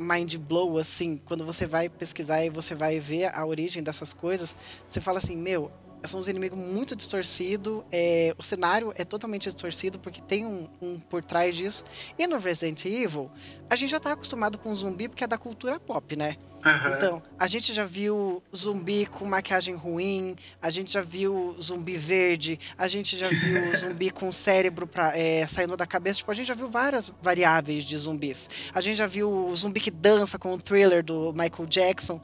mind 0.00 0.36
blow 0.36 0.78
assim, 0.78 1.18
quando 1.26 1.44
você 1.44 1.66
vai 1.66 1.88
pesquisar 1.88 2.44
e 2.44 2.50
você 2.50 2.74
vai 2.74 2.98
ver 2.98 3.34
a 3.34 3.44
origem 3.44 3.82
dessas 3.82 4.12
coisas, 4.12 4.54
você 4.88 5.00
fala 5.00 5.18
assim, 5.18 5.36
meu, 5.36 5.70
são 6.08 6.20
uns 6.20 6.28
inimigos 6.28 6.58
muito 6.58 6.96
distorcidos, 6.96 7.82
é, 7.92 8.34
o 8.38 8.42
cenário 8.42 8.92
é 8.96 9.04
totalmente 9.04 9.44
distorcido 9.44 9.98
porque 9.98 10.20
tem 10.20 10.46
um, 10.46 10.68
um, 10.80 10.98
por 10.98 11.22
trás 11.22 11.56
disso. 11.56 11.84
E 12.18 12.26
no 12.26 12.38
Resident 12.38 12.84
Evil, 12.84 13.30
a 13.68 13.76
gente 13.76 13.90
já 13.90 14.00
tá 14.00 14.12
acostumado 14.12 14.58
com 14.58 14.74
zumbi 14.74 15.08
porque 15.08 15.24
é 15.24 15.26
da 15.26 15.38
cultura 15.38 15.78
pop, 15.78 16.16
né? 16.16 16.36
Uhum. 16.64 16.94
Então, 16.94 17.22
a 17.38 17.46
gente 17.46 17.72
já 17.72 17.84
viu 17.84 18.42
zumbi 18.54 19.06
com 19.06 19.26
maquiagem 19.26 19.74
ruim, 19.74 20.36
a 20.60 20.70
gente 20.70 20.92
já 20.92 21.00
viu 21.00 21.56
zumbi 21.60 21.96
verde, 21.96 22.58
a 22.76 22.86
gente 22.86 23.16
já 23.16 23.28
viu 23.28 23.72
zumbi 23.76 24.10
com 24.10 24.30
cérebro 24.30 24.86
pra, 24.86 25.16
é, 25.16 25.46
saindo 25.46 25.76
da 25.76 25.86
cabeça. 25.86 26.18
Tipo, 26.18 26.30
a 26.30 26.34
gente 26.34 26.48
já 26.48 26.54
viu 26.54 26.68
várias 26.68 27.12
variáveis 27.22 27.84
de 27.84 27.96
zumbis. 27.96 28.48
A 28.74 28.80
gente 28.80 28.98
já 28.98 29.06
viu 29.06 29.50
zumbi 29.56 29.80
que 29.80 29.90
dança 29.90 30.38
com 30.38 30.52
o 30.52 30.58
thriller 30.58 31.02
do 31.02 31.32
Michael 31.32 31.66
Jackson. 31.66 32.20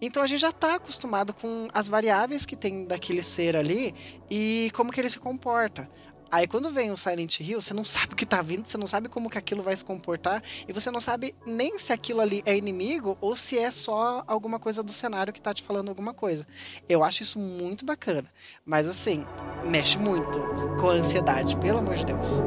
Então 0.00 0.22
a 0.22 0.26
gente 0.26 0.40
já 0.40 0.52
tá 0.52 0.76
acostumado 0.76 1.34
com 1.34 1.68
as 1.72 1.86
variáveis 1.86 2.46
que 2.46 2.56
tem 2.56 2.86
daquele 2.86 3.22
ser 3.22 3.56
ali 3.56 3.94
e 4.30 4.70
como 4.74 4.90
que 4.90 5.00
ele 5.00 5.10
se 5.10 5.18
comporta. 5.18 5.88
Aí 6.30 6.46
quando 6.46 6.70
vem 6.70 6.92
o 6.92 6.96
Silent 6.96 7.40
Hill, 7.40 7.60
você 7.60 7.74
não 7.74 7.84
sabe 7.84 8.14
o 8.14 8.16
que 8.16 8.24
tá 8.24 8.40
vindo, 8.40 8.66
você 8.66 8.78
não 8.78 8.86
sabe 8.86 9.08
como 9.08 9.28
que 9.28 9.36
aquilo 9.36 9.64
vai 9.64 9.76
se 9.76 9.84
comportar, 9.84 10.42
e 10.68 10.72
você 10.72 10.88
não 10.90 11.00
sabe 11.00 11.34
nem 11.44 11.76
se 11.78 11.92
aquilo 11.92 12.20
ali 12.20 12.40
é 12.46 12.56
inimigo 12.56 13.18
ou 13.20 13.34
se 13.34 13.58
é 13.58 13.70
só 13.72 14.22
alguma 14.28 14.60
coisa 14.60 14.80
do 14.82 14.92
cenário 14.92 15.32
que 15.32 15.40
tá 15.40 15.52
te 15.52 15.62
falando 15.64 15.88
alguma 15.88 16.14
coisa. 16.14 16.46
Eu 16.88 17.02
acho 17.02 17.22
isso 17.24 17.38
muito 17.38 17.84
bacana. 17.84 18.32
Mas 18.64 18.86
assim, 18.86 19.26
mexe 19.64 19.98
muito 19.98 20.48
com 20.76 20.88
a 20.88 20.92
ansiedade, 20.94 21.56
pelo 21.56 21.78
amor 21.78 21.96
de 21.96 22.04
Deus. 22.04 22.44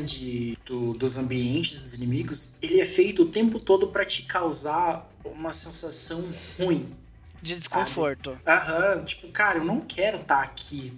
De, 0.00 0.58
do, 0.64 0.92
dos 0.92 1.18
ambientes, 1.18 1.78
dos 1.80 1.94
inimigos, 1.94 2.56
ele 2.62 2.80
é 2.80 2.86
feito 2.86 3.22
o 3.22 3.26
tempo 3.26 3.58
todo 3.58 3.88
para 3.88 4.04
te 4.04 4.22
causar 4.22 5.10
uma 5.24 5.52
sensação 5.52 6.24
ruim. 6.58 6.94
De 7.42 7.56
desconforto. 7.56 8.38
Aham, 8.46 9.04
tipo, 9.04 9.28
cara, 9.28 9.58
eu 9.58 9.64
não 9.64 9.80
quero 9.80 10.18
estar 10.18 10.36
tá 10.36 10.42
aqui. 10.42 10.92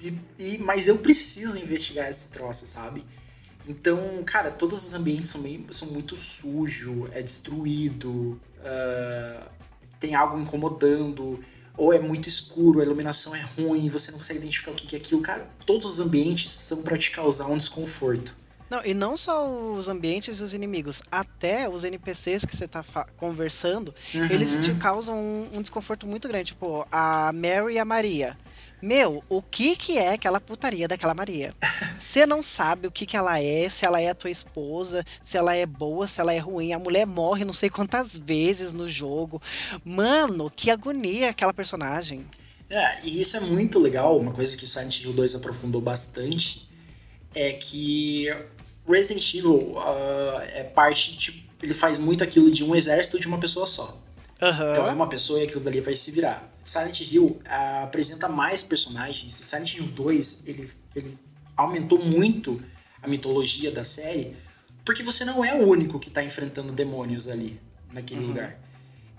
E, 0.00 0.18
e, 0.38 0.58
mas 0.58 0.88
eu 0.88 0.98
preciso 0.98 1.58
investigar 1.58 2.08
esse 2.08 2.32
troço, 2.32 2.66
sabe? 2.66 3.04
Então, 3.66 4.22
cara, 4.24 4.50
todos 4.50 4.86
os 4.86 4.92
ambientes 4.92 5.30
são, 5.30 5.40
meio, 5.40 5.64
são 5.70 5.88
muito 5.88 6.16
sujos, 6.16 7.08
é 7.12 7.22
destruído, 7.22 8.40
uh, 8.58 9.48
tem 9.98 10.14
algo 10.14 10.38
incomodando 10.38 11.42
ou 11.76 11.92
é 11.92 11.98
muito 11.98 12.28
escuro, 12.28 12.80
a 12.80 12.84
iluminação 12.84 13.34
é 13.34 13.42
ruim, 13.56 13.88
você 13.88 14.10
não 14.10 14.18
consegue 14.18 14.38
identificar 14.38 14.70
o 14.70 14.74
que 14.74 14.94
é 14.94 14.98
aquilo. 14.98 15.20
Cara, 15.20 15.48
todos 15.66 15.86
os 15.86 15.98
ambientes 15.98 16.52
são 16.52 16.82
para 16.82 16.96
te 16.96 17.10
causar 17.10 17.46
um 17.46 17.58
desconforto. 17.58 18.36
Não, 18.70 18.84
e 18.84 18.94
não 18.94 19.16
só 19.16 19.46
os 19.72 19.88
ambientes 19.88 20.40
e 20.40 20.42
os 20.42 20.54
inimigos, 20.54 21.02
até 21.10 21.68
os 21.68 21.84
NPCs 21.84 22.44
que 22.44 22.56
você 22.56 22.66
tá 22.66 22.82
conversando, 23.16 23.94
uhum. 24.14 24.24
eles 24.26 24.56
te 24.56 24.74
causam 24.74 25.16
um, 25.16 25.50
um, 25.54 25.62
desconforto 25.62 26.06
muito 26.06 26.26
grande. 26.26 26.46
Tipo, 26.46 26.86
a 26.90 27.30
Mary 27.32 27.74
e 27.74 27.78
a 27.78 27.84
Maria. 27.84 28.36
Meu, 28.82 29.24
o 29.28 29.40
que 29.40 29.76
que 29.76 29.96
é 29.96 30.12
aquela 30.12 30.40
putaria 30.40 30.88
daquela 30.88 31.14
Maria? 31.14 31.54
Você 31.98 32.26
não 32.26 32.42
sabe 32.42 32.86
o 32.86 32.92
que 32.92 33.06
que 33.06 33.16
ela 33.16 33.40
é, 33.40 33.68
se 33.68 33.84
ela 33.84 34.00
é 34.00 34.10
a 34.10 34.14
tua 34.14 34.30
esposa, 34.30 35.04
se 35.22 35.36
ela 35.36 35.54
é 35.54 35.66
boa, 35.66 36.06
se 36.06 36.20
ela 36.20 36.32
é 36.32 36.38
ruim. 36.38 36.72
A 36.72 36.78
mulher 36.78 37.06
morre 37.06 37.44
não 37.44 37.54
sei 37.54 37.70
quantas 37.70 38.16
vezes 38.16 38.72
no 38.72 38.88
jogo. 38.88 39.40
Mano, 39.84 40.50
que 40.50 40.70
agonia 40.70 41.30
aquela 41.30 41.52
personagem. 41.52 42.24
É, 42.68 43.04
e 43.04 43.20
isso 43.20 43.36
é 43.36 43.40
muito 43.40 43.78
legal, 43.78 44.18
uma 44.18 44.32
coisa 44.32 44.56
que 44.56 44.66
Silent 44.66 45.00
Hill 45.00 45.12
2 45.12 45.34
aprofundou 45.34 45.80
bastante, 45.80 46.68
é 47.34 47.52
que 47.52 48.28
Resident 48.86 49.34
Evil 49.34 49.72
uh, 49.76 50.40
é 50.52 50.64
parte, 50.64 51.16
tipo, 51.16 51.44
ele 51.62 51.74
faz 51.74 51.98
muito 51.98 52.22
aquilo 52.22 52.50
de 52.50 52.62
um 52.62 52.74
exército 52.74 53.18
de 53.18 53.26
uma 53.26 53.38
pessoa 53.38 53.66
só. 53.66 54.00
Uhum. 54.42 54.70
Então 54.72 54.86
é 54.86 54.92
uma 54.92 55.08
pessoa 55.08 55.40
e 55.40 55.44
aquilo 55.44 55.60
dali 55.60 55.80
vai 55.80 55.96
se 55.96 56.10
virar. 56.10 56.52
Silent 56.62 57.00
Hill 57.00 57.24
uh, 57.24 57.84
apresenta 57.84 58.28
mais 58.28 58.62
personagens. 58.62 59.32
Silent 59.32 59.74
Hill 59.74 59.86
2 59.86 60.44
ele, 60.46 60.70
ele 60.94 61.18
aumentou 61.56 61.98
muito 62.04 62.62
a 63.02 63.08
mitologia 63.08 63.70
da 63.70 63.84
série, 63.84 64.36
porque 64.84 65.02
você 65.02 65.24
não 65.24 65.44
é 65.44 65.54
o 65.54 65.66
único 65.68 65.98
que 65.98 66.08
está 66.08 66.22
enfrentando 66.22 66.72
demônios 66.72 67.28
ali, 67.28 67.60
naquele 67.92 68.20
uhum. 68.20 68.28
lugar. 68.28 68.58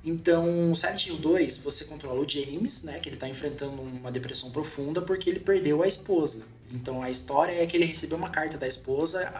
Então, 0.03 0.75
Silent 0.75 1.07
Hill 1.07 1.17
2, 1.17 1.57
você 1.59 1.85
controla 1.85 2.19
o 2.19 2.29
James, 2.29 2.83
né, 2.83 2.99
que 2.99 3.09
ele 3.09 3.15
está 3.15 3.27
enfrentando 3.27 3.81
uma 3.81 4.11
depressão 4.11 4.51
profunda 4.51 5.01
porque 5.01 5.29
ele 5.29 5.39
perdeu 5.39 5.81
a 5.81 5.87
esposa. 5.87 6.45
Então, 6.71 7.01
a 7.01 7.09
história 7.09 7.61
é 7.61 7.65
que 7.65 7.77
ele 7.77 7.85
recebeu 7.85 8.17
uma 8.17 8.29
carta 8.29 8.57
da 8.57 8.67
esposa 8.67 9.31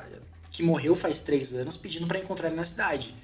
que 0.51 0.63
morreu 0.63 0.95
faz 0.95 1.21
três 1.21 1.53
anos 1.53 1.75
pedindo 1.75 2.07
para 2.07 2.19
encontrar 2.19 2.47
ele 2.47 2.55
na 2.55 2.63
cidade. 2.63 3.15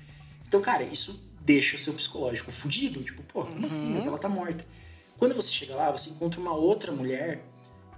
Então, 0.48 0.62
cara, 0.62 0.84
isso 0.84 1.24
deixa 1.42 1.76
o 1.76 1.80
seu 1.80 1.94
psicológico 1.94 2.52
fudido. 2.52 3.04
Tipo, 3.04 3.24
pô, 3.24 3.44
como 3.44 3.60
uhum. 3.60 3.66
assim? 3.66 3.92
Mas 3.94 4.06
ela 4.06 4.18
tá 4.18 4.28
morta. 4.28 4.66
Quando 5.18 5.36
você 5.36 5.52
chega 5.52 5.76
lá, 5.76 5.92
você 5.92 6.10
encontra 6.10 6.42
uma 6.42 6.56
outra 6.56 6.92
mulher 6.92 7.44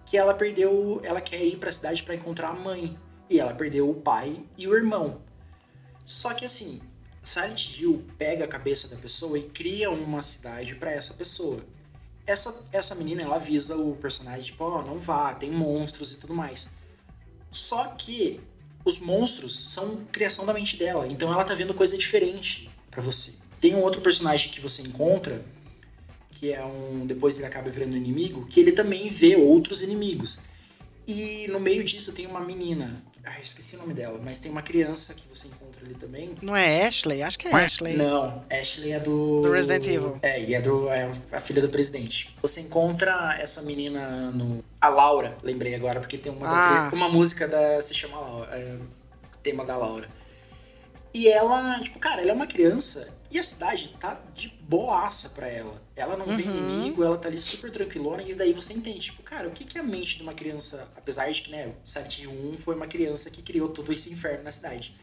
que 0.05 0.17
ela 0.17 0.33
perdeu, 0.33 0.99
ela 1.03 1.21
quer 1.21 1.43
ir 1.43 1.57
para 1.57 1.69
a 1.69 1.71
cidade 1.71 2.03
para 2.03 2.15
encontrar 2.15 2.49
a 2.49 2.53
mãe 2.53 2.97
e 3.29 3.39
ela 3.39 3.53
perdeu 3.53 3.89
o 3.89 3.95
pai 3.95 4.43
e 4.57 4.67
o 4.67 4.75
irmão. 4.75 5.21
Só 6.05 6.33
que 6.33 6.45
assim, 6.45 6.81
Silent 7.21 7.77
Hill 7.79 8.05
pega 8.17 8.43
a 8.43 8.47
cabeça 8.47 8.89
da 8.89 8.97
pessoa 8.97 9.39
e 9.39 9.43
cria 9.43 9.89
uma 9.89 10.21
cidade 10.21 10.75
para 10.75 10.91
essa 10.91 11.13
pessoa. 11.13 11.61
Essa, 12.25 12.63
essa 12.71 12.95
menina, 12.95 13.21
ela 13.21 13.35
avisa 13.35 13.75
o 13.75 13.95
personagem, 13.97 14.43
tipo, 14.43 14.63
ó, 14.63 14.79
oh, 14.79 14.81
não 14.81 14.97
vá, 14.97 15.33
tem 15.33 15.51
monstros 15.51 16.13
e 16.13 16.17
tudo 16.17 16.33
mais. 16.33 16.71
Só 17.51 17.85
que 17.87 18.39
os 18.85 18.97
monstros 18.97 19.59
são 19.59 20.05
criação 20.11 20.45
da 20.45 20.53
mente 20.53 20.77
dela, 20.77 21.07
então 21.07 21.31
ela 21.31 21.43
tá 21.43 21.53
vendo 21.53 21.73
coisa 21.73 21.97
diferente 21.97 22.69
para 22.89 23.01
você. 23.01 23.35
Tem 23.59 23.75
um 23.75 23.81
outro 23.81 24.01
personagem 24.01 24.51
que 24.51 24.59
você 24.59 24.81
encontra, 24.81 25.43
que 26.31 26.51
é 26.51 26.63
um. 26.65 27.05
Depois 27.05 27.37
ele 27.37 27.45
acaba 27.45 27.69
virando 27.69 27.95
inimigo, 27.95 28.45
que 28.45 28.59
ele 28.59 28.73
também 28.73 29.09
vê 29.09 29.35
outros 29.35 29.81
inimigos. 29.81 30.39
E 31.07 31.47
no 31.49 31.59
meio 31.59 31.83
disso 31.83 32.11
tem 32.11 32.25
uma 32.25 32.41
menina. 32.41 33.03
Ah, 33.23 33.39
esqueci 33.39 33.77
o 33.77 33.79
nome 33.79 33.93
dela, 33.93 34.19
mas 34.21 34.39
tem 34.41 34.51
uma 34.51 34.61
criança 34.61 35.13
que 35.13 35.23
você 35.29 35.47
encontra 35.47 35.72
ali 35.83 35.93
também. 35.95 36.31
Não 36.41 36.55
é 36.55 36.85
Ashley? 36.85 37.21
Acho 37.21 37.37
que 37.37 37.47
é 37.47 37.51
Ashley. 37.53 37.95
Não, 37.95 38.43
Ashley 38.49 38.91
é 38.91 38.99
do. 38.99 39.41
Do 39.41 39.51
Resident 39.51 39.85
Evil. 39.85 40.19
É, 40.21 40.41
e 40.41 40.53
é, 40.53 40.61
do, 40.61 40.89
é 40.89 41.11
a 41.31 41.39
filha 41.39 41.61
do 41.61 41.69
presidente. 41.69 42.35
Você 42.41 42.61
encontra 42.61 43.37
essa 43.39 43.61
menina 43.63 44.31
no. 44.31 44.63
A 44.79 44.89
Laura, 44.89 45.37
lembrei 45.43 45.75
agora, 45.75 45.99
porque 45.99 46.17
tem 46.17 46.31
uma, 46.31 46.47
ah. 46.47 46.89
uma 46.93 47.09
música 47.09 47.47
da. 47.47 47.81
Se 47.81 47.93
chama 47.93 48.19
Laura. 48.19 48.49
É, 48.55 48.77
tema 49.41 49.65
da 49.65 49.77
Laura. 49.77 50.07
E 51.13 51.27
ela, 51.27 51.79
tipo, 51.81 51.99
cara, 51.99 52.21
ela 52.21 52.31
é 52.31 52.33
uma 52.33 52.47
criança 52.47 53.13
e 53.29 53.37
a 53.39 53.43
cidade 53.43 53.95
tá 53.99 54.19
de 54.33 54.47
boaça 54.61 55.29
pra 55.29 55.47
ela. 55.47 55.81
Ela 55.95 56.15
não 56.15 56.27
uhum. 56.27 56.35
vê 56.35 56.43
inimigo, 56.43 57.03
ela 57.03 57.17
tá 57.17 57.27
ali 57.27 57.39
super 57.39 57.71
tranquilona, 57.71 58.21
e 58.23 58.33
daí 58.35 58.53
você 58.53 58.73
entende, 58.73 58.99
tipo, 58.99 59.23
cara, 59.23 59.47
o 59.47 59.51
que, 59.51 59.65
que 59.65 59.77
é 59.77 59.81
a 59.81 59.83
mente 59.83 60.17
de 60.17 60.23
uma 60.23 60.35
criança, 60.35 60.87
apesar 60.95 61.31
de 61.31 61.41
que, 61.41 61.51
né, 61.51 61.67
o 61.67 61.83
7-1 61.83 62.57
foi 62.57 62.75
uma 62.75 62.87
criança 62.87 63.31
que 63.31 63.41
criou 63.41 63.69
todo 63.69 63.91
esse 63.91 64.11
inferno 64.13 64.43
na 64.43 64.51
cidade. 64.51 64.95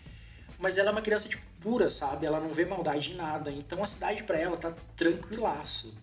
Mas 0.61 0.77
ela 0.79 0.91
é 0.91 0.93
uma 0.93 1.03
criança, 1.03 1.29
tipo, 1.29 1.43
pura, 1.59 1.89
sabe? 1.89 2.27
Ela 2.27 2.39
não 2.39 2.53
vê 2.53 2.65
maldade 2.65 3.13
em 3.13 3.15
nada. 3.15 3.51
Então 3.51 3.83
a 3.83 3.87
cidade 3.87 4.23
para 4.23 4.39
ela 4.39 4.57
tá 4.57 4.75
tranquilaço. 4.95 5.95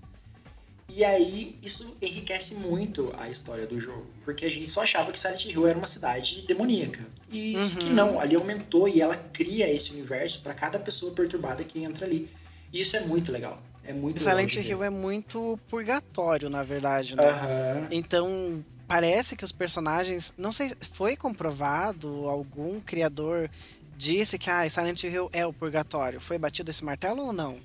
E 0.90 1.04
aí, 1.04 1.58
isso 1.62 1.98
enriquece 2.02 2.56
muito 2.56 3.14
a 3.18 3.30
história 3.30 3.68
do 3.68 3.80
jogo. 3.80 4.08
Porque 4.24 4.46
a 4.46 4.50
gente 4.50 4.70
só 4.70 4.82
achava 4.82 5.12
que 5.12 5.20
Silent 5.20 5.46
Hill 5.46 5.68
era 5.68 5.78
uma 5.78 5.88
cidade 5.88 6.42
demoníaca. 6.48 7.06
E 7.30 7.54
isso 7.54 7.72
uhum. 7.74 7.86
que 7.86 7.90
não, 7.92 8.20
ali 8.20 8.36
aumentou 8.36 8.88
e 8.88 9.02
ela 9.02 9.16
cria 9.16 9.72
esse 9.72 9.92
universo 9.92 10.42
para 10.42 10.54
cada 10.54 10.80
pessoa 10.80 11.14
perturbada 11.14 11.64
que 11.64 11.84
entra 11.84 12.06
ali. 12.06 12.30
E 12.72 12.80
isso 12.80 12.96
é 12.96 13.02
muito 13.02 13.32
legal. 13.32 13.62
É 13.84 13.94
muito 13.94 14.20
Silent 14.20 14.56
Hill 14.56 14.84
é 14.84 14.90
muito 14.90 15.60
purgatório, 15.70 16.50
na 16.50 16.64
verdade, 16.64 17.16
né? 17.16 17.24
Uhum. 17.24 17.88
Então, 17.92 18.66
parece 18.88 19.36
que 19.36 19.44
os 19.44 19.52
personagens. 19.52 20.34
Não 20.38 20.52
sei, 20.52 20.74
foi 20.94 21.16
comprovado 21.16 22.28
algum 22.28 22.80
criador 22.80 23.50
disse 23.98 24.38
que 24.38 24.50
ah, 24.50 24.70
Silent 24.70 25.04
Hill 25.04 25.30
é 25.34 25.46
o 25.46 25.52
purgatório. 25.52 26.22
Foi 26.22 26.38
batido 26.38 26.70
esse 26.70 26.86
martelo 26.86 27.26
ou 27.26 27.34
não? 27.34 27.60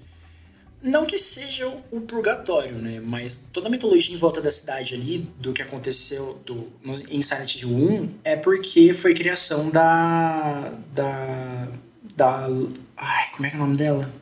Não 0.83 1.07
que 1.07 1.17
seja 1.17 1.69
o 1.93 2.01
purgatório, 2.01 2.75
né? 2.75 3.01
Mas 3.01 3.51
toda 3.53 3.69
a 3.69 3.71
mitologia 3.71 4.13
em 4.13 4.19
volta 4.19 4.41
da 4.41 4.51
cidade 4.51 4.95
ali, 4.95 5.19
do 5.39 5.53
que 5.53 5.63
aconteceu 5.63 6.41
do, 6.45 6.73
no, 6.83 6.95
em 7.09 7.23
Silent 7.23 7.57
Hill 7.57 7.69
1, 7.69 8.09
é 8.25 8.35
porque 8.35 8.93
foi 8.93 9.15
criação 9.15 9.71
da. 9.71 10.73
da. 10.93 11.69
da. 12.17 12.49
Ai, 12.97 13.31
como 13.33 13.47
é 13.47 13.51
que 13.51 13.57
é 13.57 13.59
o 13.59 13.63
nome 13.63 13.77
dela? 13.77 14.13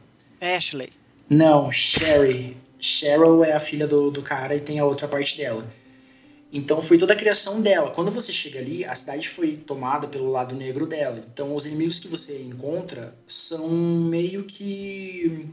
Ashley. 0.40 0.92
Não, 1.30 1.72
Sherry. 1.72 2.56
Cheryl 2.78 3.44
é 3.44 3.52
a 3.52 3.60
filha 3.60 3.86
do, 3.86 4.10
do 4.10 4.22
cara 4.22 4.54
e 4.54 4.60
tem 4.60 4.78
a 4.78 4.84
outra 4.84 5.06
parte 5.06 5.36
dela. 5.36 5.66
Então 6.52 6.82
foi 6.82 6.98
toda 6.98 7.12
a 7.12 7.16
criação 7.16 7.60
dela. 7.60 7.90
Quando 7.90 8.10
você 8.10 8.32
chega 8.32 8.58
ali, 8.58 8.84
a 8.84 8.94
cidade 8.94 9.28
foi 9.28 9.56
tomada 9.56 10.08
pelo 10.08 10.30
lado 10.30 10.54
negro 10.54 10.86
dela. 10.86 11.22
Então 11.32 11.54
os 11.54 11.66
inimigos 11.66 12.00
que 12.00 12.08
você 12.08 12.42
encontra 12.42 13.14
são 13.26 13.68
meio 13.68 14.44
que 14.44 15.48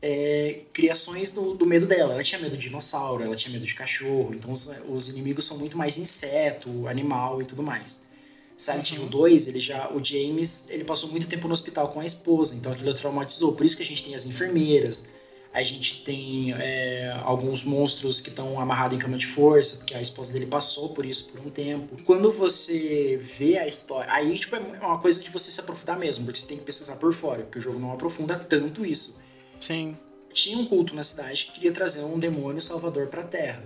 é, 0.00 0.60
criações 0.72 1.32
do, 1.32 1.54
do, 1.54 1.66
medo 1.66 1.86
dela. 1.86 2.14
Ela 2.14 2.22
tinha 2.22 2.40
medo 2.40 2.56
de 2.56 2.62
dinossauro, 2.62 3.22
ela 3.22 3.36
tinha 3.36 3.52
medo 3.52 3.66
de 3.66 3.74
cachorro, 3.74 4.32
então 4.34 4.52
os, 4.52 4.70
os 4.88 5.08
inimigos 5.08 5.44
são 5.44 5.58
muito 5.58 5.76
mais 5.76 5.98
inseto, 5.98 6.86
animal 6.88 7.42
e 7.42 7.44
tudo 7.44 7.62
mais. 7.62 8.08
Silent 8.56 8.90
Hill 8.92 9.06
2, 9.06 9.46
ele 9.46 9.60
já, 9.60 9.88
o 9.92 10.04
James, 10.04 10.68
ele 10.70 10.82
passou 10.82 11.10
muito 11.10 11.28
tempo 11.28 11.46
no 11.46 11.54
hospital 11.54 11.88
com 11.88 12.00
a 12.00 12.04
esposa, 12.06 12.56
então 12.56 12.72
aquilo 12.72 12.92
traumatizou. 12.92 13.52
Por 13.52 13.64
isso 13.64 13.76
que 13.76 13.82
a 13.82 13.86
gente 13.86 14.02
tem 14.02 14.14
as 14.14 14.26
enfermeiras, 14.26 15.12
a 15.52 15.62
gente 15.62 16.02
tem 16.04 16.52
é, 16.52 17.18
alguns 17.22 17.64
monstros 17.64 18.20
que 18.20 18.28
estão 18.28 18.60
amarrados 18.60 18.96
em 18.96 19.00
cama 19.00 19.16
de 19.16 19.26
força, 19.26 19.76
porque 19.76 19.94
a 19.94 20.00
esposa 20.00 20.32
dele 20.32 20.46
passou 20.46 20.90
por 20.90 21.06
isso 21.06 21.32
por 21.32 21.40
um 21.40 21.50
tempo. 21.50 21.96
Quando 22.04 22.30
você 22.30 23.18
vê 23.20 23.58
a 23.58 23.66
história, 23.66 24.12
aí 24.12 24.38
tipo, 24.38 24.54
é 24.54 24.60
uma 24.80 24.98
coisa 24.98 25.22
de 25.22 25.30
você 25.30 25.50
se 25.50 25.60
aprofundar 25.60 25.98
mesmo, 25.98 26.24
porque 26.24 26.38
você 26.38 26.46
tem 26.46 26.58
que 26.58 26.64
pesquisar 26.64 26.96
por 26.96 27.12
fora, 27.12 27.42
porque 27.42 27.58
o 27.58 27.62
jogo 27.62 27.78
não 27.78 27.92
aprofunda 27.92 28.38
tanto 28.38 28.84
isso. 28.84 29.16
Sim. 29.58 29.96
Tinha 30.32 30.58
um 30.58 30.66
culto 30.66 30.94
na 30.94 31.02
cidade 31.02 31.46
que 31.46 31.52
queria 31.52 31.72
trazer 31.72 32.04
um 32.04 32.18
demônio 32.18 32.60
salvador 32.60 33.06
para 33.08 33.22
a 33.22 33.24
Terra. 33.24 33.64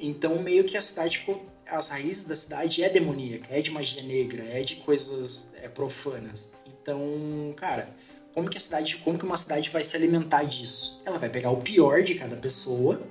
Então, 0.00 0.40
meio 0.40 0.64
que 0.64 0.76
a 0.76 0.80
cidade 0.80 1.18
ficou. 1.18 1.44
As 1.66 1.88
raízes 1.88 2.24
da 2.24 2.34
cidade 2.34 2.82
é 2.82 2.88
demoníaca, 2.88 3.46
é 3.50 3.60
de 3.60 3.70
magia 3.70 4.02
negra, 4.02 4.42
é 4.42 4.62
de 4.62 4.76
coisas 4.76 5.54
é, 5.56 5.68
profanas. 5.68 6.52
Então, 6.66 7.52
cara, 7.56 7.94
como 8.34 8.48
que 8.48 8.56
a 8.56 8.60
cidade, 8.60 8.96
como 8.98 9.18
que 9.18 9.24
uma 9.24 9.36
cidade 9.36 9.70
vai 9.70 9.82
se 9.82 9.96
alimentar 9.96 10.44
disso? 10.44 11.00
Ela 11.04 11.18
vai 11.18 11.28
pegar 11.28 11.50
o 11.50 11.58
pior 11.58 12.02
de 12.02 12.14
cada 12.14 12.36
pessoa 12.36 13.02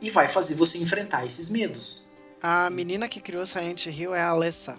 e 0.00 0.10
vai 0.10 0.28
fazer 0.28 0.54
você 0.54 0.78
enfrentar 0.78 1.24
esses 1.24 1.48
medos. 1.48 2.08
A 2.42 2.70
menina 2.70 3.08
que 3.08 3.20
criou 3.20 3.46
Silent 3.46 3.86
Hill 3.86 4.14
é 4.14 4.20
a 4.20 4.28
Alessa. 4.28 4.78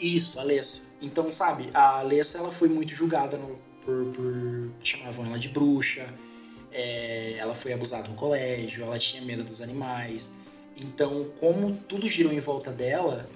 Isso, 0.00 0.38
a 0.38 0.42
Alessa. 0.42 0.82
Então, 1.00 1.30
sabe, 1.30 1.68
a 1.74 1.98
Alessa 1.98 2.38
ela 2.38 2.50
foi 2.50 2.68
muito 2.68 2.94
julgada 2.94 3.36
no, 3.36 3.58
por, 3.84 4.06
por 4.06 4.70
chamavam 4.82 5.26
ela 5.26 5.38
de 5.38 5.48
bruxa, 5.48 6.06
é, 6.72 7.34
ela 7.38 7.54
foi 7.54 7.72
abusada 7.72 8.08
no 8.08 8.14
colégio, 8.14 8.84
ela 8.84 8.98
tinha 8.98 9.22
medo 9.22 9.44
dos 9.44 9.60
animais. 9.60 10.36
Então, 10.76 11.30
como 11.38 11.76
tudo 11.88 12.08
girou 12.08 12.32
em 12.32 12.40
volta 12.40 12.72
dela, 12.72 13.28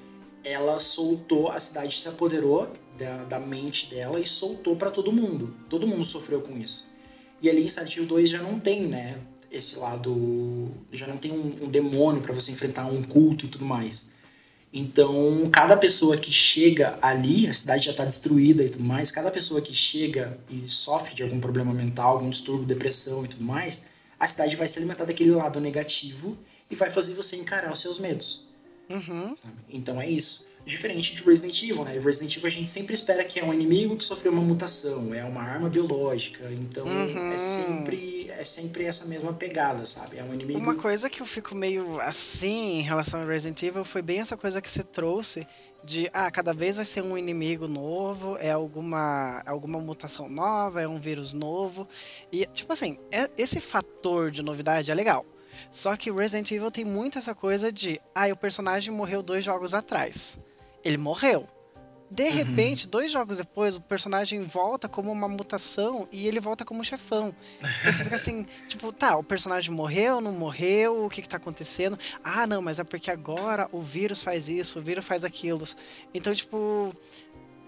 ela 0.43 0.81
soltou, 0.81 1.51
a 1.51 1.61
cidade 1.61 1.99
se 1.99 2.09
apoderou 2.09 2.73
da, 2.99 3.25
da 3.25 3.39
mente 3.39 3.89
dela 3.89 4.21
e 4.21 4.27
soltou 4.27 4.77
para 4.77 4.91
todo 4.91 5.13
mundo. 5.13 5.55
Todo 5.69 5.87
mundo 5.87 6.05
sofreu 6.05 6.41
com 6.41 6.59
isso. 6.59 6.91
E 7.41 7.49
ali 7.49 7.65
em 7.65 7.69
Silent 7.69 7.97
Hill 7.97 8.07
2 8.07 8.29
já 8.29 8.43
não 8.43 8.59
tem, 8.59 8.87
né, 8.89 9.17
esse 9.51 9.79
lado, 9.79 10.71
já 10.93 11.07
não 11.07 11.17
tem 11.17 11.31
um, 11.31 11.65
um 11.65 11.69
demônio 11.69 12.21
para 12.21 12.35
você 12.35 12.51
enfrentar 12.51 12.87
um 12.87 13.03
culto 13.03 13.47
e 13.47 13.49
tudo 13.49 13.65
mais. 13.65 14.17
Então, 14.73 15.49
cada 15.51 15.77
pessoa 15.77 16.19
que 16.19 16.31
chega 16.31 16.99
ali, 17.01 17.47
a 17.47 17.55
cidade 17.55 17.87
já 17.87 17.93
está 17.93 18.05
destruída 18.05 18.63
e 18.63 18.69
tudo 18.69 18.85
mais, 18.85 19.11
cada 19.11 19.31
pessoa 19.31 19.63
que 19.63 19.73
chega 19.73 20.39
e 20.51 20.67
sofre 20.69 21.15
de 21.15 21.23
algum 21.23 21.41
problema 21.41 21.73
mental, 21.73 22.17
algum 22.17 22.29
distúrbio, 22.29 22.67
depressão 22.67 23.25
e 23.25 23.29
tudo 23.29 23.45
mais, 23.45 23.87
a 24.21 24.27
cidade 24.27 24.57
vai 24.57 24.67
se 24.67 24.79
alimentar 24.79 25.05
daquele 25.05 25.31
lado 25.31 25.59
negativo 25.61 26.37
e 26.71 26.75
vai 26.75 26.91
fazer 26.91 27.15
você 27.15 27.37
encarar 27.37 27.73
os 27.73 27.81
seus 27.81 27.99
medos. 27.99 28.47
Uhum. 28.91 29.35
Então 29.71 30.01
é 30.01 30.11
isso 30.11 30.48
diferente 30.69 31.14
de 31.14 31.23
Resident 31.25 31.62
Evil, 31.62 31.85
né? 31.85 31.99
Resident 31.99 32.37
Evil 32.37 32.47
a 32.47 32.51
gente 32.51 32.69
sempre 32.69 32.95
espera 32.95 33.25
que 33.25 33.41
é 33.41 33.45
um 33.45 33.53
inimigo 33.53 33.97
que 33.97 34.05
sofreu 34.05 34.31
uma 34.31 34.43
mutação, 34.43 35.12
é 35.14 35.25
uma 35.25 35.43
arma 35.43 35.69
biológica, 35.69 36.49
então 36.53 36.87
uhum. 36.87 37.33
é 37.33 37.39
sempre 37.39 38.19
é 38.31 38.45
sempre 38.45 38.85
essa 38.85 39.07
mesma 39.07 39.33
pegada, 39.33 39.85
sabe? 39.85 40.19
É 40.19 40.23
um 40.23 40.33
inimigo. 40.33 40.61
Uma 40.61 40.77
coisa 40.77 41.11
que 41.11 41.21
eu 41.21 41.27
fico 41.27 41.57
meio 41.57 42.01
assim 42.01 42.79
em 42.79 42.83
relação 42.83 43.21
a 43.21 43.25
Resident 43.25 43.61
Evil 43.64 43.85
foi 43.85 44.01
bem 44.01 44.21
essa 44.21 44.37
coisa 44.37 44.62
que 44.62 44.71
você 44.71 44.85
trouxe 44.85 45.45
de 45.83 46.09
ah, 46.12 46.31
cada 46.31 46.55
vez 46.55 46.77
vai 46.77 46.85
ser 46.85 47.03
um 47.03 47.19
inimigo 47.19 47.66
novo, 47.66 48.37
é 48.39 48.51
alguma 48.53 49.43
alguma 49.45 49.81
mutação 49.81 50.29
nova, 50.29 50.81
é 50.81 50.87
um 50.87 51.01
vírus 51.01 51.33
novo. 51.33 51.89
E 52.31 52.47
tipo 52.47 52.73
assim, 52.73 52.97
é, 53.11 53.29
esse 53.37 53.61
fator 53.61 54.31
de 54.31 54.43
novidade 54.43 54.91
é 54.91 54.95
legal. 54.95 55.27
Só 55.73 55.97
que 55.97 56.11
Resident 56.11 56.51
Evil 56.53 56.71
tem 56.71 56.85
muito 56.85 57.19
essa 57.19 57.35
coisa 57.35 57.73
de, 57.73 58.01
ah, 58.14 58.29
o 58.29 58.37
personagem 58.37 58.95
morreu 58.95 59.23
dois 59.23 59.45
jogos 59.45 59.75
atrás 59.75 60.39
ele 60.89 60.99
morreu. 60.99 61.47
De 62.11 62.22
uhum. 62.22 62.30
repente, 62.30 62.89
dois 62.89 63.12
jogos 63.12 63.36
depois, 63.36 63.74
o 63.74 63.80
personagem 63.80 64.43
volta 64.45 64.89
como 64.89 65.12
uma 65.12 65.28
mutação 65.28 66.09
e 66.11 66.26
ele 66.26 66.41
volta 66.41 66.64
como 66.64 66.84
chefão. 66.84 67.34
E 67.61 67.93
você 67.93 68.03
fica 68.03 68.16
assim, 68.16 68.47
tipo, 68.66 68.91
tá, 68.93 69.16
o 69.16 69.22
personagem 69.22 69.70
morreu, 69.70 70.20
não 70.20 70.32
morreu, 70.32 71.05
o 71.05 71.11
que 71.11 71.20
que 71.20 71.28
tá 71.28 71.36
acontecendo? 71.36 71.99
Ah, 72.24 72.47
não, 72.47 72.62
mas 72.62 72.78
é 72.78 72.84
porque 72.84 73.11
agora 73.11 73.68
o 73.72 73.82
vírus 73.82 74.22
faz 74.22 74.49
isso, 74.49 74.78
o 74.78 74.82
vírus 74.82 75.05
faz 75.05 75.22
aquilo. 75.22 75.66
Então, 76.14 76.34
tipo, 76.34 76.95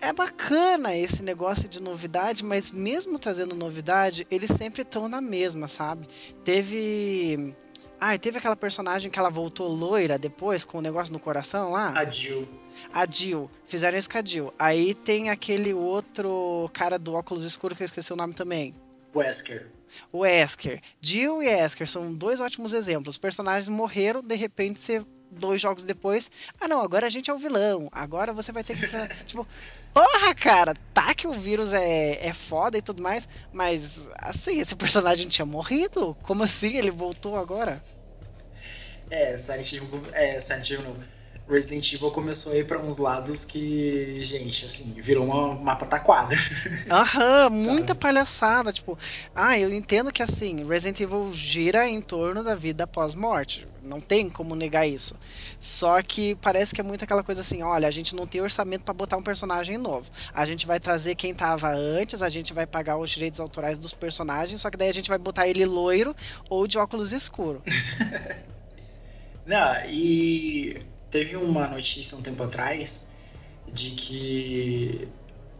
é 0.00 0.10
bacana 0.10 0.96
esse 0.96 1.22
negócio 1.22 1.68
de 1.68 1.80
novidade, 1.80 2.42
mas 2.42 2.70
mesmo 2.70 3.18
trazendo 3.18 3.54
novidade, 3.54 4.26
eles 4.30 4.50
sempre 4.50 4.80
estão 4.82 5.06
na 5.06 5.20
mesma, 5.20 5.68
sabe? 5.68 6.08
Teve. 6.42 7.54
Ah, 8.00 8.16
teve 8.16 8.38
aquela 8.38 8.56
personagem 8.56 9.10
que 9.10 9.18
ela 9.18 9.28
voltou 9.28 9.68
loira 9.68 10.18
depois, 10.18 10.64
com 10.64 10.78
o 10.78 10.80
negócio 10.80 11.12
no 11.12 11.20
coração 11.20 11.72
lá? 11.72 11.92
A 11.94 12.08
Jill 12.08 12.48
a 12.92 13.06
Jill. 13.06 13.50
Fizeram 13.66 13.98
isso 13.98 14.10
com 14.10 14.18
a 14.18 14.24
Jill. 14.24 14.52
Aí 14.58 14.94
tem 14.94 15.30
aquele 15.30 15.72
outro 15.72 16.70
cara 16.72 16.98
do 16.98 17.14
óculos 17.14 17.44
escuro 17.44 17.74
que 17.74 17.82
eu 17.82 17.86
esqueci 17.86 18.12
o 18.12 18.16
nome 18.16 18.34
também. 18.34 18.74
Wesker. 19.14 19.68
O 20.12 20.20
Wesker. 20.20 20.80
Jill 21.00 21.42
e 21.42 21.46
Wesker 21.46 21.88
são 21.88 22.14
dois 22.14 22.40
ótimos 22.40 22.72
exemplos. 22.72 23.14
Os 23.14 23.18
personagens 23.18 23.68
morreram, 23.68 24.22
de 24.22 24.34
repente 24.34 24.80
você 24.80 25.04
dois 25.30 25.60
jogos 25.60 25.84
depois, 25.84 26.30
ah 26.60 26.66
não, 26.66 26.80
agora 26.80 27.06
a 27.06 27.10
gente 27.10 27.30
é 27.30 27.34
o 27.34 27.38
vilão, 27.38 27.88
agora 27.92 28.32
você 28.32 28.50
vai 28.50 28.64
ter 28.64 28.76
que. 28.76 28.86
tipo, 29.24 29.46
porra, 29.94 30.34
cara, 30.34 30.74
tá 30.92 31.14
que 31.14 31.26
o 31.26 31.32
vírus 31.32 31.72
é, 31.72 32.26
é 32.26 32.32
foda 32.32 32.76
e 32.76 32.82
tudo 32.82 33.00
mais, 33.00 33.28
mas 33.52 34.10
assim, 34.16 34.58
esse 34.58 34.74
personagem 34.74 35.28
tinha 35.28 35.46
morrido? 35.46 36.16
Como 36.22 36.42
assim 36.42 36.76
ele 36.76 36.90
voltou 36.90 37.36
agora? 37.36 37.80
É, 39.08 39.36
Silent 39.38 39.72
Evil, 39.72 40.02
é, 40.12 40.38
Silent 40.40 40.70
Evil 40.70 40.84
não. 40.84 41.19
Resident 41.50 41.92
Evil 41.92 42.12
começou 42.12 42.52
a 42.52 42.56
ir 42.56 42.64
pra 42.64 42.78
uns 42.78 42.96
lados 42.96 43.44
que, 43.44 44.22
gente, 44.22 44.64
assim, 44.64 44.94
virou 45.00 45.24
uma, 45.24 45.48
uma 45.48 45.76
pataquada. 45.76 46.34
Aham, 46.88 47.50
muita 47.50 47.92
palhaçada. 47.92 48.72
Tipo, 48.72 48.96
ah, 49.34 49.58
eu 49.58 49.72
entendo 49.72 50.12
que 50.12 50.22
assim, 50.22 50.64
Resident 50.66 51.00
Evil 51.00 51.32
gira 51.34 51.88
em 51.88 52.00
torno 52.00 52.44
da 52.44 52.54
vida 52.54 52.86
pós-morte. 52.86 53.66
Não 53.82 54.00
tem 54.00 54.30
como 54.30 54.54
negar 54.54 54.86
isso. 54.86 55.16
Só 55.58 56.00
que 56.02 56.36
parece 56.36 56.74
que 56.74 56.80
é 56.80 56.84
muito 56.84 57.02
aquela 57.02 57.24
coisa 57.24 57.40
assim: 57.40 57.62
olha, 57.62 57.88
a 57.88 57.90
gente 57.90 58.14
não 58.14 58.26
tem 58.26 58.40
orçamento 58.40 58.82
para 58.82 58.94
botar 58.94 59.16
um 59.16 59.22
personagem 59.22 59.76
novo. 59.76 60.08
A 60.32 60.46
gente 60.46 60.66
vai 60.66 60.78
trazer 60.78 61.16
quem 61.16 61.34
tava 61.34 61.70
antes, 61.70 62.22
a 62.22 62.28
gente 62.28 62.52
vai 62.52 62.66
pagar 62.66 62.96
os 62.96 63.10
direitos 63.10 63.40
autorais 63.40 63.78
dos 63.78 63.92
personagens, 63.92 64.60
só 64.60 64.70
que 64.70 64.76
daí 64.76 64.88
a 64.88 64.94
gente 64.94 65.08
vai 65.08 65.18
botar 65.18 65.48
ele 65.48 65.64
loiro 65.66 66.14
ou 66.48 66.66
de 66.66 66.78
óculos 66.78 67.12
escuro. 67.12 67.62
não, 69.44 69.84
e 69.86 70.78
teve 71.10 71.36
uma 71.36 71.66
notícia 71.66 72.16
um 72.16 72.22
tempo 72.22 72.42
atrás 72.42 73.08
de 73.72 73.90
que 73.90 75.08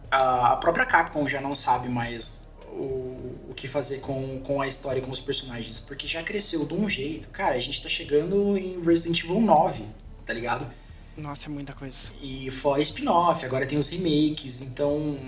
a 0.09 0.55
própria 0.57 0.85
Capcom 0.85 1.27
já 1.27 1.39
não 1.39 1.55
sabe 1.55 1.87
mais 1.87 2.47
o, 2.67 3.39
o 3.49 3.53
que 3.55 3.67
fazer 3.67 3.99
com, 3.99 4.39
com 4.41 4.61
a 4.61 4.67
história 4.67 4.99
e 4.99 5.01
com 5.01 5.11
os 5.11 5.21
personagens, 5.21 5.79
porque 5.79 6.07
já 6.07 6.23
cresceu 6.23 6.65
de 6.65 6.73
um 6.73 6.89
jeito. 6.89 7.29
Cara, 7.29 7.55
a 7.55 7.59
gente 7.59 7.81
tá 7.81 7.89
chegando 7.89 8.57
em 8.57 8.81
Resident 8.81 9.23
Evil 9.23 9.41
9, 9.41 9.83
tá 10.25 10.33
ligado? 10.33 10.69
Nossa, 11.15 11.47
é 11.47 11.49
muita 11.49 11.73
coisa. 11.73 12.09
E 12.21 12.49
fora 12.49 12.81
spin-off, 12.81 13.45
agora 13.45 13.65
tem 13.65 13.77
os 13.77 13.89
remakes, 13.89 14.61
então, 14.61 15.19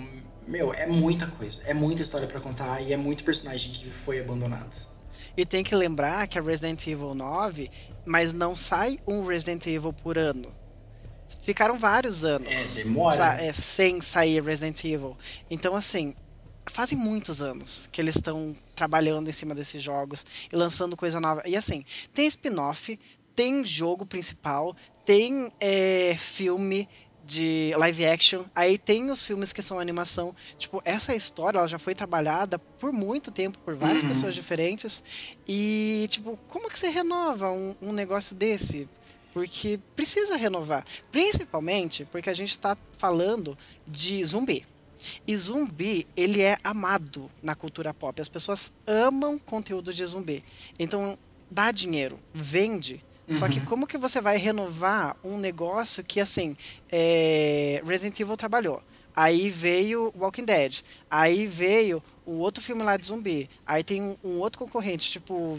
meu, 0.46 0.72
é 0.72 0.86
muita 0.86 1.26
coisa. 1.26 1.62
É 1.66 1.74
muita 1.74 2.02
história 2.02 2.26
para 2.26 2.40
contar 2.40 2.80
e 2.80 2.92
é 2.92 2.96
muito 2.96 3.24
personagem 3.24 3.72
que 3.72 3.90
foi 3.90 4.20
abandonado. 4.20 4.93
E 5.36 5.44
tem 5.44 5.64
que 5.64 5.74
lembrar 5.74 6.26
que 6.28 6.38
a 6.38 6.42
Resident 6.42 6.86
Evil 6.86 7.14
9, 7.14 7.70
mas 8.06 8.32
não 8.32 8.56
sai 8.56 8.98
um 9.06 9.24
Resident 9.24 9.66
Evil 9.66 9.92
por 9.92 10.16
ano. 10.16 10.54
Ficaram 11.42 11.78
vários 11.78 12.24
anos. 12.24 12.76
É, 12.78 12.82
demora. 12.82 13.42
É, 13.42 13.52
sem 13.52 14.00
sair 14.00 14.42
Resident 14.42 14.84
Evil. 14.84 15.16
Então, 15.50 15.74
assim, 15.74 16.14
fazem 16.66 16.96
muitos 16.96 17.42
anos 17.42 17.88
que 17.90 18.00
eles 18.00 18.16
estão 18.16 18.56
trabalhando 18.74 19.28
em 19.28 19.32
cima 19.32 19.54
desses 19.54 19.82
jogos 19.82 20.24
e 20.52 20.56
lançando 20.56 20.96
coisa 20.96 21.20
nova. 21.20 21.42
E 21.46 21.56
assim, 21.56 21.84
tem 22.12 22.26
spin-off, 22.26 22.98
tem 23.34 23.64
jogo 23.64 24.06
principal, 24.06 24.76
tem 25.04 25.52
é, 25.60 26.16
filme, 26.18 26.88
de 27.26 27.72
live 27.76 28.04
action. 28.06 28.44
Aí 28.54 28.76
tem 28.78 29.10
os 29.10 29.24
filmes 29.24 29.52
que 29.52 29.62
são 29.62 29.78
animação. 29.78 30.34
Tipo, 30.58 30.82
essa 30.84 31.14
história 31.14 31.58
ela 31.58 31.66
já 31.68 31.78
foi 31.78 31.94
trabalhada 31.94 32.58
por 32.78 32.92
muito 32.92 33.30
tempo 33.32 33.58
por 33.64 33.74
várias 33.74 34.02
Uhum. 34.02 34.08
pessoas 34.08 34.34
diferentes. 34.34 35.02
E, 35.48 36.06
tipo, 36.10 36.38
como 36.48 36.68
que 36.70 36.78
você 36.78 36.88
renova 36.88 37.50
um, 37.50 37.74
um 37.80 37.92
negócio 37.92 38.34
desse? 38.36 38.88
Porque 39.32 39.80
precisa 39.96 40.36
renovar. 40.36 40.84
Principalmente 41.10 42.04
porque 42.04 42.30
a 42.30 42.34
gente 42.34 42.58
tá 42.58 42.76
falando 42.98 43.56
de 43.86 44.24
zumbi. 44.24 44.64
E 45.26 45.36
zumbi, 45.36 46.06
ele 46.16 46.40
é 46.40 46.56
amado 46.62 47.28
na 47.42 47.54
cultura 47.54 47.92
pop. 47.92 48.20
As 48.20 48.28
pessoas 48.28 48.72
amam 48.86 49.38
conteúdo 49.38 49.92
de 49.92 50.04
zumbi. 50.06 50.42
Então, 50.78 51.18
dá 51.50 51.70
dinheiro, 51.72 52.18
vende. 52.32 53.02
Só 53.30 53.48
que 53.48 53.58
Uhum. 53.58 53.64
como 53.64 53.86
que 53.86 53.96
você 53.96 54.20
vai 54.20 54.36
renovar 54.36 55.16
um 55.24 55.38
negócio 55.38 56.04
que, 56.04 56.20
assim, 56.20 56.56
é, 56.92 57.82
Resident 57.86 58.20
Evil 58.20 58.36
trabalhou. 58.36 58.82
Aí 59.16 59.48
veio 59.48 60.12
Walking 60.16 60.44
Dead. 60.44 60.80
Aí 61.10 61.46
veio 61.46 62.02
o 62.26 62.32
outro 62.32 62.62
filme 62.62 62.82
lá 62.82 62.96
de 62.96 63.06
zumbi. 63.06 63.48
Aí 63.64 63.82
tem 63.84 64.02
um, 64.02 64.16
um 64.24 64.38
outro 64.40 64.58
concorrente. 64.58 65.10
Tipo, 65.10 65.58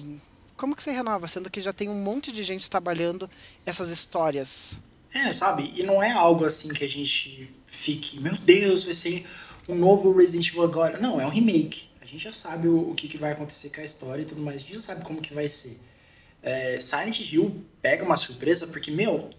como 0.57 0.75
que 0.75 0.83
você 0.83 0.91
renova? 0.91 1.27
Sendo 1.27 1.49
que 1.49 1.61
já 1.61 1.71
tem 1.73 1.89
um 1.89 2.03
monte 2.03 2.31
de 2.31 2.43
gente 2.43 2.69
trabalhando 2.69 3.29
essas 3.65 3.89
histórias. 3.89 4.75
É, 5.13 5.31
sabe? 5.31 5.71
E 5.75 5.83
não 5.83 6.03
é 6.03 6.11
algo 6.11 6.43
assim 6.45 6.69
que 6.73 6.83
a 6.83 6.89
gente 6.89 7.49
fique, 7.65 8.19
meu 8.19 8.35
Deus, 8.37 8.83
vai 8.83 8.93
ser 8.93 9.25
um 9.69 9.75
novo 9.75 10.11
Resident 10.15 10.49
Evil 10.49 10.63
agora. 10.63 10.99
Não, 10.99 11.19
é 11.19 11.25
um 11.25 11.29
remake. 11.29 11.87
A 12.01 12.05
gente 12.05 12.23
já 12.25 12.33
sabe 12.33 12.67
o, 12.67 12.91
o 12.91 12.93
que, 12.93 13.07
que 13.07 13.17
vai 13.17 13.31
acontecer 13.31 13.69
com 13.69 13.81
a 13.81 13.83
história 13.83 14.21
e 14.21 14.25
tudo 14.25 14.41
mais. 14.41 14.57
A 14.57 14.59
gente 14.59 14.73
já 14.73 14.79
sabe 14.81 15.03
como 15.03 15.21
que 15.21 15.33
vai 15.33 15.47
ser. 15.49 15.79
É, 16.45 16.79
Silent 16.79 17.19
Hill 17.19 17.65
pega 17.81 18.05
uma 18.05 18.15
surpresa 18.15 18.67
porque, 18.67 18.91
meu, 18.91 19.31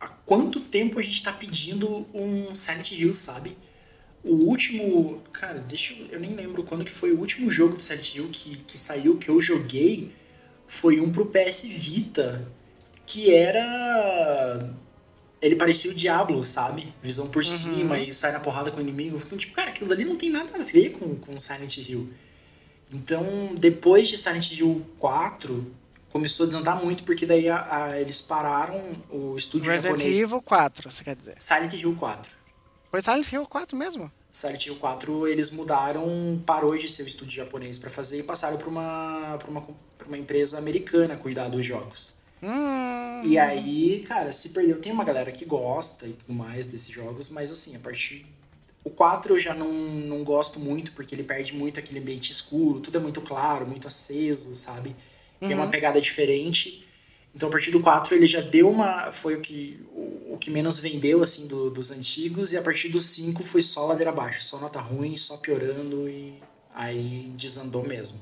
há 0.00 0.06
quanto 0.06 0.60
tempo 0.60 1.00
a 1.00 1.02
gente 1.02 1.20
tá 1.20 1.32
pedindo 1.32 2.06
um 2.14 2.54
Silent 2.54 2.92
Hill, 2.92 3.12
sabe? 3.12 3.56
O 4.22 4.34
último. 4.44 5.20
Cara, 5.32 5.58
deixa 5.58 5.94
eu. 5.94 6.06
Eu 6.12 6.20
nem 6.20 6.34
lembro 6.34 6.62
quando 6.62 6.84
que 6.84 6.92
foi 6.92 7.12
o 7.12 7.18
último 7.18 7.50
jogo 7.50 7.76
de 7.76 7.82
Silent 7.82 8.14
Hill 8.14 8.28
que, 8.30 8.56
que 8.58 8.78
saiu, 8.78 9.18
que 9.18 9.28
eu 9.28 9.42
joguei. 9.42 10.12
Foi 10.64 11.00
um 11.00 11.10
pro 11.10 11.26
PS 11.26 11.64
Vita. 11.64 12.46
Que 13.04 13.34
era. 13.34 14.72
Ele 15.42 15.56
parecia 15.56 15.90
o 15.90 15.94
Diablo, 15.94 16.44
sabe? 16.44 16.92
Visão 17.02 17.28
por 17.30 17.44
cima 17.44 17.98
e 17.98 18.12
sai 18.12 18.30
na 18.30 18.40
porrada 18.40 18.70
com 18.70 18.78
o 18.78 18.80
inimigo. 18.80 19.20
Então, 19.24 19.38
tipo, 19.38 19.54
cara, 19.54 19.70
aquilo 19.70 19.88
dali 19.88 20.04
não 20.04 20.16
tem 20.16 20.30
nada 20.30 20.50
a 20.54 20.62
ver 20.62 20.90
com, 20.90 21.16
com 21.16 21.36
Silent 21.36 21.78
Hill. 21.78 22.08
Então, 22.92 23.54
depois 23.58 24.08
de 24.08 24.16
Silent 24.16 24.52
Hill 24.52 24.84
4, 24.98 25.77
começou 26.10 26.44
a 26.44 26.46
desandar 26.46 26.82
muito, 26.84 27.02
porque 27.04 27.26
daí 27.26 27.48
a- 27.48 27.84
a- 27.84 28.00
eles 28.00 28.20
pararam 28.20 28.82
o 29.10 29.36
estúdio 29.36 29.70
Resident 29.72 29.96
japonês. 29.98 30.20
Evil 30.22 30.42
4, 30.42 30.90
você 30.90 31.04
quer 31.04 31.16
dizer. 31.16 31.34
Silent 31.38 31.72
Hill 31.74 31.94
4. 31.96 32.32
Foi 32.90 33.00
Silent 33.02 33.32
Hill 33.32 33.46
4 33.46 33.76
mesmo? 33.76 34.10
Silent 34.30 34.66
Hill 34.66 34.76
4 34.76 35.26
eles 35.26 35.50
mudaram, 35.50 36.40
parou 36.46 36.76
de 36.76 36.88
ser 36.88 37.02
o 37.02 37.06
estúdio 37.06 37.34
japonês 37.36 37.78
pra 37.78 37.90
fazer 37.90 38.18
e 38.20 38.22
passaram 38.22 38.56
pra 38.58 38.68
uma, 38.68 39.36
pra 39.38 39.48
uma, 39.50 39.60
pra 39.96 40.06
uma 40.06 40.18
empresa 40.18 40.58
americana 40.58 41.16
cuidar 41.16 41.48
dos 41.48 41.64
jogos. 41.66 42.14
Hum. 42.42 43.22
E 43.24 43.36
aí, 43.38 44.04
cara, 44.06 44.30
se 44.32 44.50
perdeu. 44.50 44.78
Tem 44.78 44.92
uma 44.92 45.02
galera 45.04 45.32
que 45.32 45.44
gosta 45.44 46.06
e 46.06 46.12
tudo 46.12 46.32
mais 46.32 46.68
desses 46.68 46.88
jogos, 46.94 47.28
mas 47.30 47.50
assim, 47.50 47.74
a 47.76 47.80
partir. 47.80 48.24
O 48.84 48.90
4 48.90 49.34
eu 49.34 49.40
já 49.40 49.54
não, 49.54 49.72
não 49.72 50.22
gosto 50.24 50.58
muito, 50.60 50.92
porque 50.92 51.14
ele 51.14 51.24
perde 51.24 51.52
muito 51.52 51.80
aquele 51.80 51.98
ambiente 51.98 52.30
escuro, 52.30 52.80
tudo 52.80 52.96
é 52.96 53.00
muito 53.00 53.20
claro, 53.20 53.66
muito 53.66 53.86
aceso, 53.88 54.54
sabe? 54.54 54.94
Tem 55.40 55.54
uma 55.54 55.68
pegada 55.68 56.00
diferente. 56.00 56.84
Então, 57.34 57.48
a 57.48 57.52
partir 57.52 57.70
do 57.70 57.80
4, 57.80 58.14
ele 58.14 58.26
já 58.26 58.40
deu 58.40 58.68
uma. 58.70 59.12
Foi 59.12 59.36
o 59.36 59.40
que, 59.40 59.80
o, 59.92 60.34
o 60.34 60.38
que 60.38 60.50
menos 60.50 60.78
vendeu, 60.78 61.22
assim, 61.22 61.46
do- 61.46 61.70
dos 61.70 61.90
antigos. 61.90 62.52
E 62.52 62.56
a 62.56 62.62
partir 62.62 62.88
do 62.88 62.98
5 62.98 63.42
foi 63.42 63.62
só 63.62 63.86
ladeira 63.86 64.10
abaixo, 64.10 64.42
só 64.42 64.58
nota 64.58 64.80
ruim, 64.80 65.16
só 65.16 65.36
piorando 65.36 66.08
e 66.08 66.40
aí 66.74 67.28
desandou 67.36 67.84
mesmo. 67.86 68.18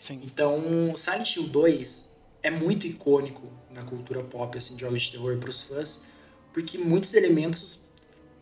Sim. 0.00 0.20
Então, 0.24 0.92
Silent 0.94 1.36
Hill 1.36 1.44
2 1.48 2.12
é 2.42 2.50
muito 2.50 2.86
icônico 2.86 3.50
na 3.70 3.82
cultura 3.82 4.22
pop, 4.22 4.56
assim, 4.58 4.74
de 4.74 4.82
jogos 4.82 5.02
de 5.02 5.12
terror 5.12 5.36
para 5.38 5.50
os 5.50 5.62
fãs, 5.62 6.06
porque 6.52 6.76
muitos 6.78 7.14
elementos 7.14 7.88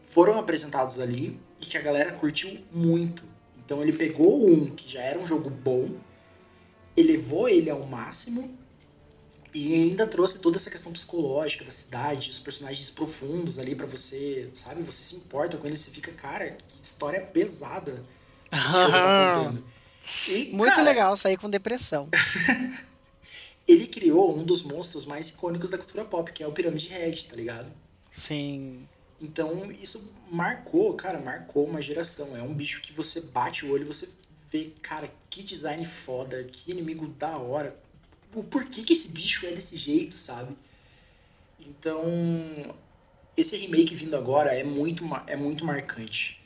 foram 0.07 0.39
apresentados 0.39 0.99
ali 0.99 1.39
e 1.61 1.67
que 1.67 1.77
a 1.77 1.81
galera 1.81 2.13
curtiu 2.13 2.59
muito. 2.73 3.23
Então, 3.65 3.83
ele 3.83 3.93
pegou 3.93 4.49
um 4.49 4.67
que 4.67 4.91
já 4.91 5.01
era 5.03 5.19
um 5.19 5.27
jogo 5.27 5.51
bom, 5.51 5.91
elevou 6.97 7.49
ele 7.49 7.71
ao 7.71 7.85
máximo 7.87 8.57
e 9.53 9.75
ainda 9.75 10.07
trouxe 10.07 10.41
toda 10.41 10.57
essa 10.57 10.71
questão 10.71 10.93
psicológica 10.93 11.65
da 11.65 11.71
cidade, 11.71 12.31
os 12.31 12.39
personagens 12.39 12.91
profundos 12.91 13.59
ali 13.59 13.75
pra 13.75 13.87
você, 13.87 14.49
sabe? 14.53 14.83
Você 14.83 15.03
se 15.03 15.17
importa 15.17 15.57
com 15.57 15.67
eles, 15.67 15.81
você 15.81 15.91
fica, 15.91 16.13
cara, 16.13 16.51
que 16.51 16.83
história 16.83 17.21
pesada 17.21 18.05
que 18.51 18.73
tá. 18.73 19.55
E, 20.29 20.51
Muito 20.53 20.71
cara, 20.71 20.83
legal 20.83 21.17
sair 21.17 21.37
com 21.37 21.51
depressão. 21.51 22.09
ele 23.67 23.87
criou 23.87 24.37
um 24.37 24.45
dos 24.45 24.63
monstros 24.63 25.05
mais 25.05 25.29
icônicos 25.29 25.71
da 25.71 25.79
cultura 25.79 26.05
pop, 26.05 26.31
que 26.33 26.43
é 26.43 26.47
o 26.47 26.53
Pirâmide 26.53 26.89
Red, 26.89 27.17
tá 27.29 27.35
ligado? 27.35 27.73
Sim. 28.13 28.87
Então, 29.21 29.71
isso 29.73 30.15
marcou, 30.31 30.95
cara, 30.95 31.19
marcou 31.19 31.67
uma 31.67 31.83
geração. 31.83 32.37
É 32.37 32.43
um 32.43 32.55
bicho 32.55 32.81
que 32.83 32.93
você 32.93 33.23
bate 33.23 33.65
o 33.65 33.73
olho 33.73 33.83
e 33.83 33.87
você 33.87 34.09
vê, 34.51 34.73
cara, 34.83 35.11
que 35.29 35.43
design 35.43 35.85
foda, 35.85 36.45
que 36.45 36.71
inimigo 36.71 37.07
da 37.07 37.37
hora. 37.37 37.77
O 38.35 38.43
porquê 38.45 38.83
que 38.83 38.93
esse 38.93 39.13
bicho 39.13 39.47
é 39.47 39.51
desse 39.51 39.77
jeito, 39.77 40.15
sabe? 40.15 40.57
Então, 41.61 42.03
esse 43.37 43.57
remake 43.57 43.95
vindo 43.95 44.17
agora 44.17 44.55
é 44.55 44.63
muito, 44.63 45.05
é 45.27 45.37
muito 45.37 45.65
marcante 45.65 46.41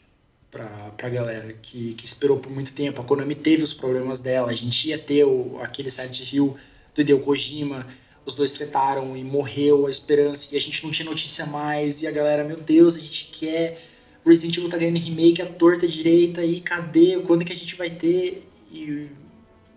pra, 0.51 0.67
pra 0.93 1.09
galera 1.09 1.53
que, 1.53 1.95
que 1.95 2.05
esperou 2.05 2.39
por 2.39 2.51
muito 2.51 2.73
tempo. 2.73 3.01
A 3.01 3.05
Konami 3.05 3.35
teve 3.35 3.63
os 3.63 3.73
problemas 3.73 4.21
dela, 4.21 4.51
a 4.51 4.55
gente 4.55 4.89
ia 4.89 4.99
ter 4.99 5.25
o, 5.25 5.59
aquele 5.61 5.91
Silent 5.91 6.33
Hill 6.33 6.57
do 6.95 7.01
Hideo 7.01 7.21
Kojima, 7.21 7.87
os 8.25 8.35
dois 8.35 8.53
tretaram 8.53 9.17
e 9.17 9.25
morreu 9.25 9.87
a 9.87 9.91
esperança 9.91 10.49
e 10.53 10.57
a 10.57 10.61
gente 10.61 10.85
não 10.85 10.91
tinha 10.91 11.09
notícia 11.09 11.47
mais 11.47 12.03
e 12.03 12.07
a 12.07 12.11
galera, 12.11 12.45
meu 12.45 12.59
Deus, 12.59 12.97
a 12.97 13.01
gente 13.01 13.27
quer 13.27 13.90
Resident 14.25 14.57
Evil 14.57 14.71
tá 14.71 14.77
ganhando 14.77 14.99
remake, 14.99 15.43
a 15.43 15.47
torta 15.47 15.87
direita 15.87 16.45
e 16.45 16.61
cadê? 16.61 17.21
Quando 17.27 17.45
que 17.45 17.53
a 17.53 17.57
gente 17.57 17.75
vai 17.77 17.91
ter? 17.91 18.47
E, 18.71 19.09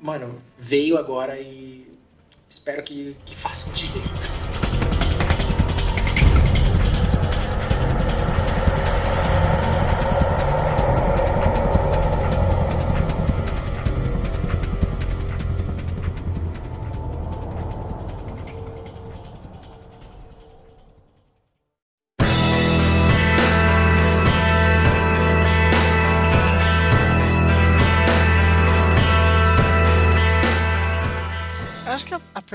mano, 0.02 0.36
veio 0.58 0.98
agora 0.98 1.40
e 1.40 1.88
espero 2.48 2.84
que, 2.84 3.16
que 3.26 3.36
façam 3.36 3.74
direito. 3.74 4.43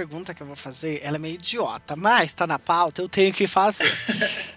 Pergunta 0.09 0.33
que 0.33 0.43
eu 0.43 0.47
vou 0.47 0.57
fazer 0.57 1.01
ela 1.03 1.17
é 1.17 1.19
meio 1.19 1.35
idiota, 1.35 1.95
mas 1.95 2.33
tá 2.33 2.47
na 2.47 2.59
pauta, 2.59 3.03
eu 3.03 3.09
tenho 3.09 3.33
que 3.33 3.47
fazer. 3.47 3.85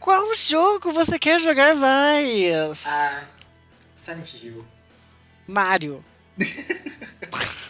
Qual 0.00 0.34
jogo 0.34 0.92
você 0.92 1.16
quer 1.16 1.40
jogar 1.40 1.76
mais? 1.76 2.84
Ah, 2.84 3.24
Silent 3.94 4.34
Hill. 4.42 4.66
Mario. 5.46 6.04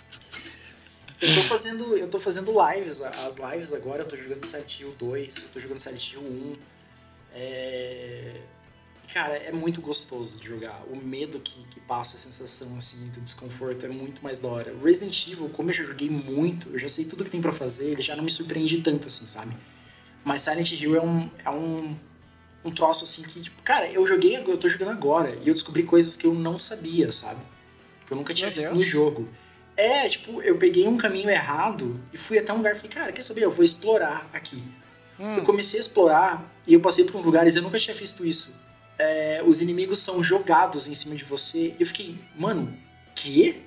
Eu 1.21 1.37
tô 1.37 1.43
fazendo, 1.45 1.97
eu 1.97 2.09
tô 2.09 2.21
fazendo 2.21 2.53
lives, 2.53 3.01
as 3.01 3.37
lives 3.37 3.73
agora, 3.73 4.03
eu 4.03 4.07
tô 4.07 4.15
jogando 4.15 4.45
Silent 4.45 4.79
Hill 4.79 4.95
2, 4.99 5.37
eu 5.39 5.49
tô 5.49 5.59
jogando 5.59 5.79
Silent 5.79 6.13
Hill 6.13 6.21
1. 6.21 6.57
É... 7.33 8.41
Cara, 9.15 9.37
é 9.37 9.53
muito 9.53 9.81
gostoso 9.81 10.41
de 10.41 10.49
jogar. 10.49 10.83
O 10.91 10.97
medo 10.97 11.39
que, 11.39 11.65
que 11.69 11.79
passa, 11.79 12.17
a 12.17 12.19
sensação 12.19 12.77
assim, 12.77 12.97
do 13.11 13.21
desconforto 13.21 13.87
é 13.87 13.89
muito 13.89 14.21
mais 14.25 14.41
da 14.41 14.49
hora. 14.49 14.75
Resident 14.83 15.29
Evil, 15.29 15.49
como 15.51 15.71
eu 15.71 15.73
já 15.73 15.85
joguei 15.85 16.11
muito, 16.11 16.69
eu 16.71 16.81
já 16.81 16.89
sei 16.89 17.05
tudo 17.05 17.23
que 17.23 17.31
tem 17.31 17.41
pra 17.41 17.53
fazer, 17.53 17.93
ele 17.93 18.03
já 18.03 18.17
não 18.17 18.25
me 18.25 18.31
surpreende 18.31 18.83
tanto, 18.83 19.07
assim, 19.07 19.25
sabe? 19.29 19.57
Mas 20.25 20.43
Silent 20.43 20.73
Hill 20.73 20.97
é 20.97 21.01
um, 21.01 21.31
é 21.45 21.49
um, 21.51 21.97
um 22.65 22.73
troço 22.73 23.05
assim 23.05 23.23
que, 23.23 23.41
tipo, 23.41 23.63
cara, 23.63 23.89
eu 23.89 24.05
joguei, 24.05 24.37
eu 24.37 24.59
tô 24.59 24.69
jogando 24.69 24.91
agora 24.91 25.39
e 25.45 25.47
eu 25.47 25.55
descobri 25.55 25.85
coisas 25.85 26.17
que 26.17 26.27
eu 26.27 26.35
não 26.35 26.59
sabia, 26.59 27.13
sabe? 27.13 27.41
Que 28.09 28.13
eu 28.13 28.17
nunca 28.17 28.35
tinha 28.35 28.49
Meu 28.49 28.57
visto 28.57 28.71
Deus. 28.71 28.79
no 28.79 28.85
jogo. 28.85 29.29
É, 29.77 30.09
tipo, 30.09 30.43
eu 30.43 30.59
peguei 30.59 30.89
um 30.89 30.97
caminho 30.97 31.31
errado 31.31 32.03
e 32.13 32.19
fui 32.19 32.37
até 32.37 32.53
um 32.53 32.57
lugar 32.57 32.73
e 32.73 32.75
falei, 32.75 32.91
cara, 32.91 33.13
quer 33.13 33.23
saber? 33.23 33.45
Eu 33.45 33.53
vou 33.53 33.65
explorar 33.65 34.29
aqui. 34.33 34.61
Hum. 35.21 35.37
Eu 35.37 35.45
comecei 35.45 35.79
a 35.79 35.83
explorar 35.83 36.53
e 36.67 36.75
eu 36.75 36.81
passei 36.81 37.05
por 37.05 37.15
uns 37.15 37.25
lugares, 37.25 37.55
eu 37.55 37.63
nunca 37.63 37.79
tinha 37.79 37.95
visto 37.95 38.27
isso. 38.27 38.64
É, 38.99 39.43
os 39.45 39.61
inimigos 39.61 39.99
são 39.99 40.23
jogados 40.23 40.87
em 40.89 40.95
cima 40.95 41.15
de 41.15 41.25
você. 41.25 41.75
E 41.77 41.77
eu 41.81 41.87
fiquei, 41.87 42.19
mano, 42.37 42.77
quê? 43.15 43.65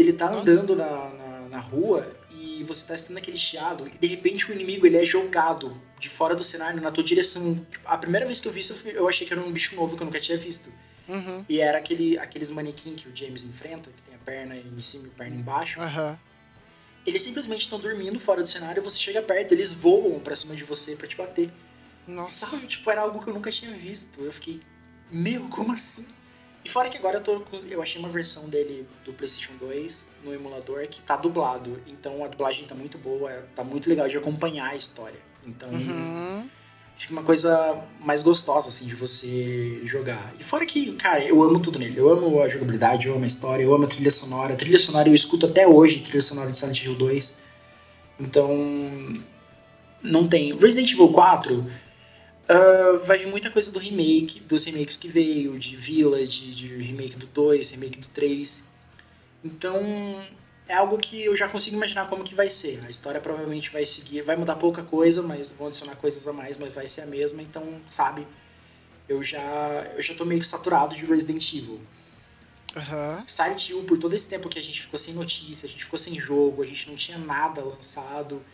ele 0.00 0.12
tá 0.12 0.30
andando 0.30 0.76
na, 0.76 1.08
na, 1.08 1.48
na 1.48 1.58
rua 1.58 2.16
e 2.30 2.62
você 2.62 2.86
tá 2.86 2.94
estando 2.94 3.16
aquele 3.18 3.36
chiado 3.36 3.90
e 3.92 3.98
de 3.98 4.06
repente 4.06 4.48
o 4.50 4.54
inimigo 4.54 4.86
ele 4.86 4.96
é 4.96 5.04
jogado 5.04 5.80
de 5.98 6.08
fora 6.08 6.34
do 6.34 6.44
cenário 6.44 6.80
na 6.80 6.90
tua 6.90 7.02
direção. 7.02 7.66
A 7.84 7.98
primeira 7.98 8.24
vez 8.24 8.40
que 8.40 8.46
eu 8.46 8.52
vi 8.52 8.60
isso, 8.60 8.86
eu 8.88 9.08
achei 9.08 9.26
que 9.26 9.32
era 9.32 9.42
um 9.42 9.50
bicho 9.50 9.74
novo 9.74 9.96
que 9.96 10.02
eu 10.02 10.06
nunca 10.06 10.20
tinha 10.20 10.38
visto. 10.38 10.72
Uhum. 11.08 11.44
E 11.48 11.60
era 11.60 11.78
aquele, 11.78 12.16
aqueles 12.18 12.50
manequim 12.50 12.94
que 12.94 13.08
o 13.08 13.16
James 13.16 13.42
enfrenta, 13.42 13.90
que 13.90 14.02
tem 14.02 14.14
a 14.14 14.18
perna 14.18 14.54
em 14.56 14.80
cima 14.80 15.06
e 15.08 15.10
a 15.10 15.14
perna 15.14 15.34
embaixo. 15.34 15.80
Uhum. 15.80 16.16
Eles 17.04 17.22
simplesmente 17.22 17.62
estão 17.62 17.80
dormindo 17.80 18.20
fora 18.20 18.42
do 18.42 18.48
cenário, 18.48 18.82
você 18.82 18.98
chega 18.98 19.22
perto, 19.22 19.52
eles 19.52 19.74
voam 19.74 20.20
pra 20.20 20.36
cima 20.36 20.54
de 20.54 20.62
você 20.62 20.94
para 20.94 21.08
te 21.08 21.16
bater. 21.16 21.50
Nossa. 22.08 22.46
Sabe, 22.46 22.66
tipo, 22.66 22.90
era 22.90 23.02
algo 23.02 23.22
que 23.22 23.28
eu 23.28 23.34
nunca 23.34 23.52
tinha 23.52 23.70
visto. 23.72 24.20
Eu 24.20 24.32
fiquei, 24.32 24.58
meu, 25.12 25.48
como 25.48 25.72
assim? 25.72 26.06
E 26.64 26.68
fora 26.68 26.88
que 26.88 26.96
agora 26.96 27.18
eu 27.18 27.22
tô. 27.22 27.42
Eu 27.68 27.80
achei 27.80 28.00
uma 28.00 28.08
versão 28.08 28.48
dele 28.48 28.86
do 29.04 29.12
PlayStation 29.12 29.52
2 29.60 30.12
no 30.24 30.34
emulador 30.34 30.86
que 30.88 31.00
tá 31.02 31.16
dublado. 31.16 31.80
Então 31.86 32.24
a 32.24 32.28
dublagem 32.28 32.66
tá 32.66 32.74
muito 32.74 32.98
boa, 32.98 33.30
tá 33.54 33.62
muito 33.62 33.88
legal 33.88 34.08
de 34.08 34.16
acompanhar 34.16 34.70
a 34.70 34.76
história. 34.76 35.18
Então. 35.46 35.70
Uhum. 35.70 36.48
Fica 36.96 37.12
uma 37.12 37.22
coisa 37.22 37.80
mais 38.00 38.24
gostosa, 38.24 38.68
assim, 38.68 38.84
de 38.84 38.96
você 38.96 39.80
jogar. 39.84 40.34
E 40.36 40.42
fora 40.42 40.66
que, 40.66 40.96
cara, 40.96 41.24
eu 41.24 41.40
amo 41.44 41.60
tudo 41.60 41.78
nele. 41.78 41.96
Eu 41.96 42.08
amo 42.08 42.42
a 42.42 42.48
jogabilidade, 42.48 43.06
eu 43.06 43.14
amo 43.14 43.22
a 43.22 43.26
história, 43.26 43.62
eu 43.62 43.72
amo 43.72 43.84
a 43.84 43.86
trilha 43.86 44.10
sonora. 44.10 44.52
A 44.54 44.56
trilha 44.56 44.78
sonora 44.80 45.08
eu 45.08 45.14
escuto 45.14 45.46
até 45.46 45.64
hoje, 45.64 46.00
trilha 46.00 46.20
sonora 46.20 46.50
de 46.50 46.58
Silent 46.58 46.82
Hill 46.82 46.96
2. 46.96 47.38
Então. 48.18 48.50
Não 50.02 50.26
tem. 50.26 50.56
Resident 50.58 50.92
Evil 50.92 51.10
4 51.10 51.64
Uh, 52.50 52.98
vai 53.04 53.18
vir 53.18 53.26
muita 53.26 53.50
coisa 53.50 53.70
do 53.70 53.78
remake, 53.78 54.40
dos 54.40 54.64
remakes 54.64 54.96
que 54.96 55.06
veio, 55.06 55.58
de 55.58 55.76
Village, 55.76 56.50
de 56.54 56.76
remake 56.76 57.16
do 57.16 57.26
2, 57.26 57.70
remake 57.72 57.98
do 57.98 58.08
3. 58.08 58.66
Então, 59.44 59.82
é 60.66 60.74
algo 60.74 60.96
que 60.96 61.24
eu 61.24 61.36
já 61.36 61.48
consigo 61.48 61.76
imaginar 61.76 62.08
como 62.08 62.24
que 62.24 62.34
vai 62.34 62.48
ser. 62.48 62.82
A 62.86 62.90
história 62.90 63.20
provavelmente 63.20 63.70
vai 63.70 63.84
seguir, 63.84 64.22
vai 64.22 64.36
mudar 64.36 64.56
pouca 64.56 64.82
coisa, 64.82 65.22
mas 65.22 65.52
vão 65.52 65.66
adicionar 65.66 65.96
coisas 65.96 66.26
a 66.26 66.32
mais, 66.32 66.56
mas 66.56 66.72
vai 66.72 66.88
ser 66.88 67.02
a 67.02 67.06
mesma. 67.06 67.42
Então, 67.42 67.62
sabe, 67.88 68.26
eu 69.08 69.22
já 69.22 69.86
eu 69.96 70.02
já 70.02 70.14
tô 70.14 70.24
meio 70.24 70.40
que 70.40 70.46
saturado 70.46 70.94
de 70.94 71.04
Resident 71.04 71.52
Evil. 71.52 71.80
Uhum. 72.76 73.22
Silent 73.26 73.68
Hill, 73.68 73.82
por 73.84 73.98
todo 73.98 74.14
esse 74.14 74.28
tempo 74.28 74.48
que 74.48 74.58
a 74.58 74.62
gente 74.62 74.82
ficou 74.82 74.98
sem 74.98 75.14
notícia, 75.14 75.66
a 75.66 75.70
gente 75.70 75.84
ficou 75.84 75.98
sem 75.98 76.18
jogo, 76.18 76.62
a 76.62 76.66
gente 76.66 76.88
não 76.88 76.96
tinha 76.96 77.18
nada 77.18 77.64
lançado, 77.64 78.44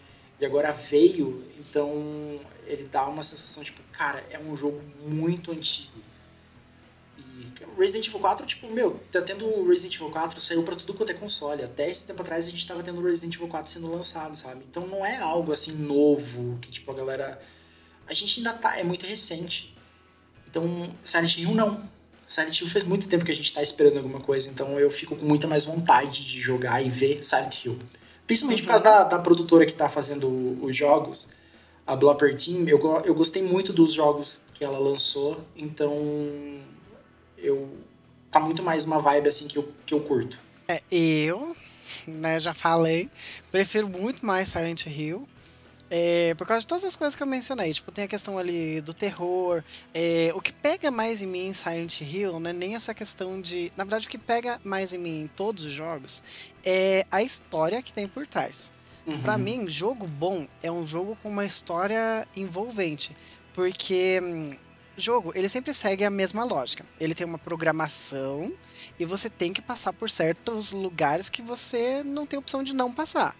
e 0.40 0.46
agora 0.46 0.70
veio, 0.70 1.44
então 1.58 2.40
ele 2.66 2.84
dá 2.84 3.06
uma 3.06 3.22
sensação, 3.22 3.62
tipo, 3.62 3.80
cara, 3.96 4.24
é 4.30 4.38
um 4.38 4.56
jogo 4.56 4.82
muito 5.06 5.52
antigo. 5.52 5.92
E 7.18 7.52
Resident 7.78 8.08
Evil 8.08 8.20
4, 8.20 8.46
tipo, 8.46 8.70
meu, 8.70 9.00
tá 9.10 9.22
tendo 9.22 9.66
Resident 9.68 9.94
Evil 9.94 10.10
4, 10.10 10.40
saiu 10.40 10.62
pra 10.62 10.76
tudo 10.76 10.94
quanto 10.94 11.10
é 11.10 11.14
console. 11.14 11.62
Até 11.62 11.88
esse 11.88 12.06
tempo 12.06 12.22
atrás 12.22 12.46
a 12.46 12.50
gente 12.50 12.66
tava 12.66 12.82
tendo 12.82 13.02
Resident 13.02 13.34
Evil 13.34 13.48
4 13.48 13.70
sendo 13.70 13.90
lançado, 13.90 14.36
sabe? 14.36 14.64
Então 14.68 14.86
não 14.86 15.04
é 15.04 15.16
algo 15.18 15.52
assim 15.52 15.72
novo, 15.72 16.58
que 16.60 16.70
tipo, 16.70 16.90
a 16.90 16.94
galera. 16.94 17.40
A 18.06 18.12
gente 18.12 18.40
ainda 18.40 18.52
tá. 18.52 18.78
É 18.78 18.84
muito 18.84 19.06
recente. 19.06 19.74
Então, 20.48 20.94
Silent 21.02 21.38
Hill 21.38 21.54
não. 21.54 21.82
Silent 22.26 22.60
Hill 22.60 22.68
faz 22.68 22.84
muito 22.84 23.08
tempo 23.08 23.24
que 23.24 23.32
a 23.32 23.36
gente 23.36 23.52
tá 23.52 23.62
esperando 23.62 23.96
alguma 23.98 24.20
coisa, 24.20 24.48
então 24.48 24.78
eu 24.78 24.90
fico 24.90 25.14
com 25.14 25.26
muita 25.26 25.46
mais 25.46 25.64
vontade 25.64 26.24
de 26.24 26.40
jogar 26.40 26.84
e 26.84 26.88
ver 26.88 27.22
Silent 27.22 27.64
Hill. 27.64 27.78
Principalmente 28.26 28.62
por 28.62 28.68
causa 28.68 28.84
da, 28.84 29.04
da 29.04 29.18
produtora 29.18 29.66
que 29.66 29.74
tá 29.74 29.88
fazendo 29.88 30.58
os 30.62 30.74
jogos 30.74 31.34
a 31.86 31.94
Blopper 31.94 32.36
Team, 32.36 32.66
eu, 32.68 32.78
eu 33.04 33.14
gostei 33.14 33.42
muito 33.42 33.72
dos 33.72 33.92
jogos 33.92 34.46
que 34.54 34.64
ela 34.64 34.78
lançou, 34.78 35.44
então 35.56 35.92
eu 37.36 37.68
tá 38.30 38.40
muito 38.40 38.62
mais 38.62 38.84
uma 38.84 38.98
vibe 38.98 39.28
assim 39.28 39.46
que 39.46 39.58
eu, 39.58 39.68
que 39.84 39.94
eu 39.94 40.00
curto. 40.00 40.38
É, 40.66 40.82
eu, 40.90 41.54
né, 42.06 42.40
já 42.40 42.54
falei, 42.54 43.10
prefiro 43.52 43.88
muito 43.88 44.24
mais 44.24 44.48
Silent 44.48 44.86
Hill. 44.86 45.28
É, 45.90 46.34
por 46.34 46.46
causa 46.46 46.62
de 46.62 46.66
todas 46.66 46.84
as 46.84 46.96
coisas 46.96 47.14
que 47.14 47.22
eu 47.22 47.26
mencionei, 47.26 47.72
tipo, 47.72 47.92
tem 47.92 48.04
a 48.04 48.08
questão 48.08 48.38
ali 48.38 48.80
do 48.80 48.94
terror. 48.94 49.62
É, 49.92 50.32
o 50.34 50.40
que 50.40 50.52
pega 50.52 50.90
mais 50.90 51.20
em 51.20 51.26
mim 51.26 51.48
em 51.48 51.54
Silent 51.54 52.00
Hill 52.00 52.40
não 52.40 52.50
é 52.50 52.52
nem 52.52 52.74
essa 52.74 52.94
questão 52.94 53.40
de. 53.40 53.70
Na 53.76 53.84
verdade, 53.84 54.06
o 54.06 54.10
que 54.10 54.18
pega 54.18 54.58
mais 54.64 54.92
em 54.92 54.98
mim 54.98 55.20
em 55.20 55.26
todos 55.26 55.62
os 55.62 55.72
jogos 55.72 56.22
é 56.64 57.06
a 57.10 57.22
história 57.22 57.82
que 57.82 57.92
tem 57.92 58.08
por 58.08 58.26
trás. 58.26 58.70
Uhum. 59.06 59.20
Para 59.20 59.36
mim, 59.36 59.68
jogo 59.68 60.06
bom 60.06 60.46
é 60.62 60.70
um 60.70 60.86
jogo 60.86 61.16
com 61.22 61.28
uma 61.28 61.44
história 61.44 62.26
envolvente, 62.34 63.14
porque 63.52 64.18
hum, 64.22 64.56
jogo 64.96 65.32
ele 65.34 65.48
sempre 65.48 65.74
segue 65.74 66.04
a 66.04 66.10
mesma 66.10 66.44
lógica. 66.44 66.86
Ele 66.98 67.14
tem 67.14 67.26
uma 67.26 67.38
programação 67.38 68.52
e 68.98 69.04
você 69.04 69.28
tem 69.28 69.52
que 69.52 69.60
passar 69.60 69.92
por 69.92 70.08
certos 70.08 70.72
lugares 70.72 71.28
que 71.28 71.42
você 71.42 72.02
não 72.02 72.26
tem 72.26 72.38
opção 72.38 72.62
de 72.62 72.72
não 72.72 72.92
passar. 72.92 73.36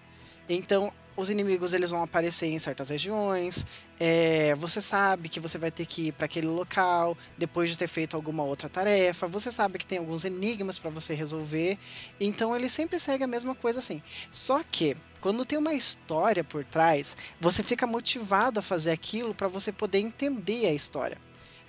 Então, 0.48 0.92
os 1.16 1.30
inimigos 1.30 1.72
eles 1.72 1.90
vão 1.90 2.02
aparecer 2.02 2.46
em 2.46 2.58
certas 2.58 2.90
regiões. 2.90 3.64
É, 3.98 4.54
você 4.56 4.80
sabe 4.80 5.28
que 5.28 5.38
você 5.38 5.58
vai 5.58 5.70
ter 5.70 5.86
que 5.86 6.08
ir 6.08 6.12
para 6.12 6.26
aquele 6.26 6.46
local 6.46 7.16
depois 7.38 7.70
de 7.70 7.78
ter 7.78 7.86
feito 7.86 8.16
alguma 8.16 8.42
outra 8.42 8.68
tarefa. 8.68 9.28
Você 9.28 9.50
sabe 9.50 9.78
que 9.78 9.86
tem 9.86 9.98
alguns 9.98 10.24
enigmas 10.24 10.78
para 10.78 10.90
você 10.90 11.14
resolver. 11.14 11.78
Então 12.20 12.54
ele 12.54 12.68
sempre 12.68 12.98
segue 12.98 13.22
a 13.22 13.28
mesma 13.28 13.54
coisa 13.54 13.78
assim. 13.78 14.02
Só 14.32 14.62
que 14.62 14.96
quando 15.20 15.44
tem 15.44 15.58
uma 15.58 15.74
história 15.74 16.42
por 16.42 16.64
trás, 16.64 17.16
você 17.40 17.62
fica 17.62 17.86
motivado 17.86 18.58
a 18.58 18.62
fazer 18.62 18.90
aquilo 18.90 19.34
para 19.34 19.48
você 19.48 19.70
poder 19.72 19.98
entender 19.98 20.66
a 20.66 20.72
história. 20.72 21.18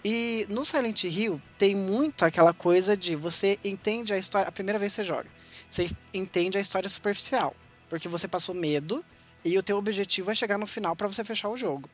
E 0.03 0.45
no 0.49 0.63
Silent 0.63 1.03
Hill 1.05 1.41
tem 1.57 1.75
muito 1.75 2.25
aquela 2.25 2.53
coisa 2.53 2.95
de 2.95 3.15
você 3.15 3.57
entende 3.63 4.13
a 4.13 4.17
história 4.17 4.49
a 4.49 4.51
primeira 4.51 4.77
vez 4.77 4.91
que 4.93 4.97
você 4.97 5.03
joga. 5.03 5.29
Você 5.69 5.87
entende 6.13 6.57
a 6.57 6.61
história 6.61 6.89
superficial, 6.89 7.55
porque 7.89 8.07
você 8.07 8.27
passou 8.27 8.53
medo 8.53 9.03
e 9.45 9.57
o 9.59 9.63
teu 9.63 9.77
objetivo 9.77 10.31
é 10.31 10.35
chegar 10.35 10.57
no 10.57 10.65
final 10.65 10.95
para 10.95 11.07
você 11.07 11.23
fechar 11.23 11.49
o 11.49 11.55
jogo. 11.55 11.87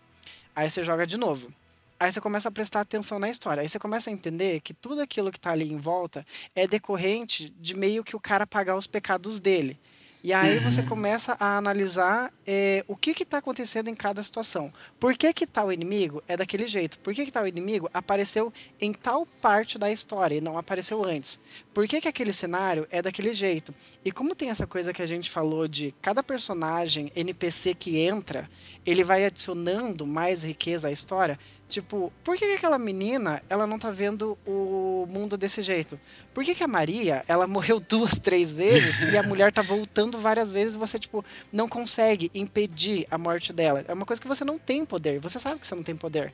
Aí 0.56 0.72
você 0.72 0.86
joga 0.86 1.06
de 1.06 1.18
novo. 1.18 1.54
Aí 2.00 2.12
você 2.12 2.22
começa 2.22 2.48
a 2.48 2.52
prestar 2.52 2.80
atenção 2.80 3.20
na 3.20 3.30
história. 3.30 3.62
Aí 3.62 3.70
você 3.70 3.78
começa 3.78 4.10
a 4.10 4.14
entender 4.14 4.62
que 4.62 4.74
tudo 4.74 5.02
aquilo 5.02 5.30
que 5.30 5.38
está 5.38 5.52
ali 5.52 5.72
em 5.72 5.78
volta 5.78 6.26
é 6.56 6.66
decorrente 6.66 7.50
de 7.60 7.76
meio 7.76 8.04
que 8.04 8.16
o 8.16 8.20
cara 8.20 8.48
pagar 8.48 8.78
os 8.78 8.88
pecados 8.88 9.40
dele. 9.40 9.78
E 10.24 10.34
aí 10.34 10.58
uhum. 10.58 10.64
você 10.64 10.84
começa 10.84 11.36
a 11.40 11.58
analisar 11.58 12.32
é, 12.46 12.86
o 12.88 12.96
que 12.96 13.12
está 13.24 13.40
acontecendo 13.40 13.88
em 13.88 13.96
cada 13.96 14.22
situação. 14.22 14.72
Por 15.00 15.18
que, 15.18 15.34
que 15.34 15.48
tal 15.48 15.74
inimigo 15.74 16.22
é 16.28 16.38
daquele 16.38 16.68
jeito? 16.68 17.00
Por 17.00 17.14
que, 17.14 17.26
que 17.26 17.32
tal 17.32 17.48
inimigo 17.48 17.90
apareceu 17.92 18.54
em 18.80 18.94
tal 18.94 19.26
parte 19.26 19.80
da 19.80 19.92
história 19.92 20.36
e 20.36 20.42
não 20.42 20.60
apareceu 20.60 21.04
antes? 21.04 21.40
Por 21.74 21.88
que, 21.88 22.00
que 22.00 22.08
aquele 22.08 22.32
cenário 22.32 22.88
é 22.92 23.02
daquele 23.02 23.34
jeito? 23.34 23.74
E 24.06 24.12
como 24.12 24.36
tem 24.36 24.52
essa 24.52 24.68
coisa 24.68 24.94
que 24.94 25.02
a 25.02 25.08
gente 25.08 25.30
falou 25.30 25.68
de 25.68 25.94
cada 26.02 26.22
personagem 26.22 27.12
NPC 27.16 27.74
que 27.74 27.98
entra, 27.98 28.48
ele 28.86 29.04
vai 29.04 29.26
adicionando 29.26 30.06
mais 30.06 30.44
riqueza 30.44 30.88
à 30.88 30.92
história, 30.92 31.40
Tipo, 31.72 32.12
por 32.22 32.36
que, 32.36 32.46
que, 32.46 32.56
aquela 32.56 32.78
menina, 32.78 33.42
ela 33.50 33.66
não 33.66 33.80
tá 33.80 33.90
vendo 33.90 34.38
o 34.46 35.08
mundo 35.10 35.38
desse 35.38 35.62
jeito? 35.62 35.98
Por 36.34 36.44
que, 36.44 36.54
que 36.54 36.66
a 36.66 36.68
Maria, 36.68 37.24
ela 37.30 37.48
morreu 37.48 37.80
duas, 37.88 38.20
três 38.20 38.52
vezes 38.52 39.00
e 39.14 39.18
a 39.18 39.24
mulher 39.24 39.54
tá 39.54 39.62
voltando 39.62 40.18
várias 40.18 40.52
vezes 40.52 40.74
e 40.74 40.78
você, 40.78 41.00
tipo, 41.00 41.24
não 41.50 41.70
consegue 41.70 42.30
impedir 42.36 43.08
a 43.10 43.18
morte 43.18 43.54
dela? 43.54 43.86
É 43.88 43.94
uma 43.94 44.06
coisa 44.06 44.22
que 44.22 44.28
você 44.28 44.44
não 44.44 44.60
tem 44.60 44.86
poder, 44.86 45.22
você 45.22 45.40
sabe 45.40 45.62
que 45.62 45.66
você 45.66 45.74
não 45.74 45.82
tem 45.82 45.96
poder. 45.96 46.34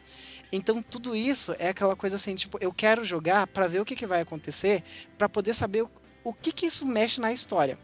Então, 0.51 0.81
tudo 0.81 1.15
isso 1.15 1.55
é 1.59 1.69
aquela 1.69 1.95
coisa 1.95 2.15
assim, 2.15 2.33
tipo, 2.33 2.57
eu 2.59 2.73
quero 2.73 3.03
jogar 3.03 3.45
para 3.45 3.67
ver 3.67 3.79
o 3.79 3.85
que, 3.85 3.95
que 3.95 4.07
vai 4.07 4.21
acontecer, 4.21 4.83
para 5.19 5.29
poder 5.29 5.53
saber 5.53 5.83
o, 5.83 5.89
o 6.23 6.33
que 6.33 6.51
que 6.51 6.65
isso 6.65 6.83
mexe 6.83 7.21
na 7.21 7.31
história. 7.31 7.77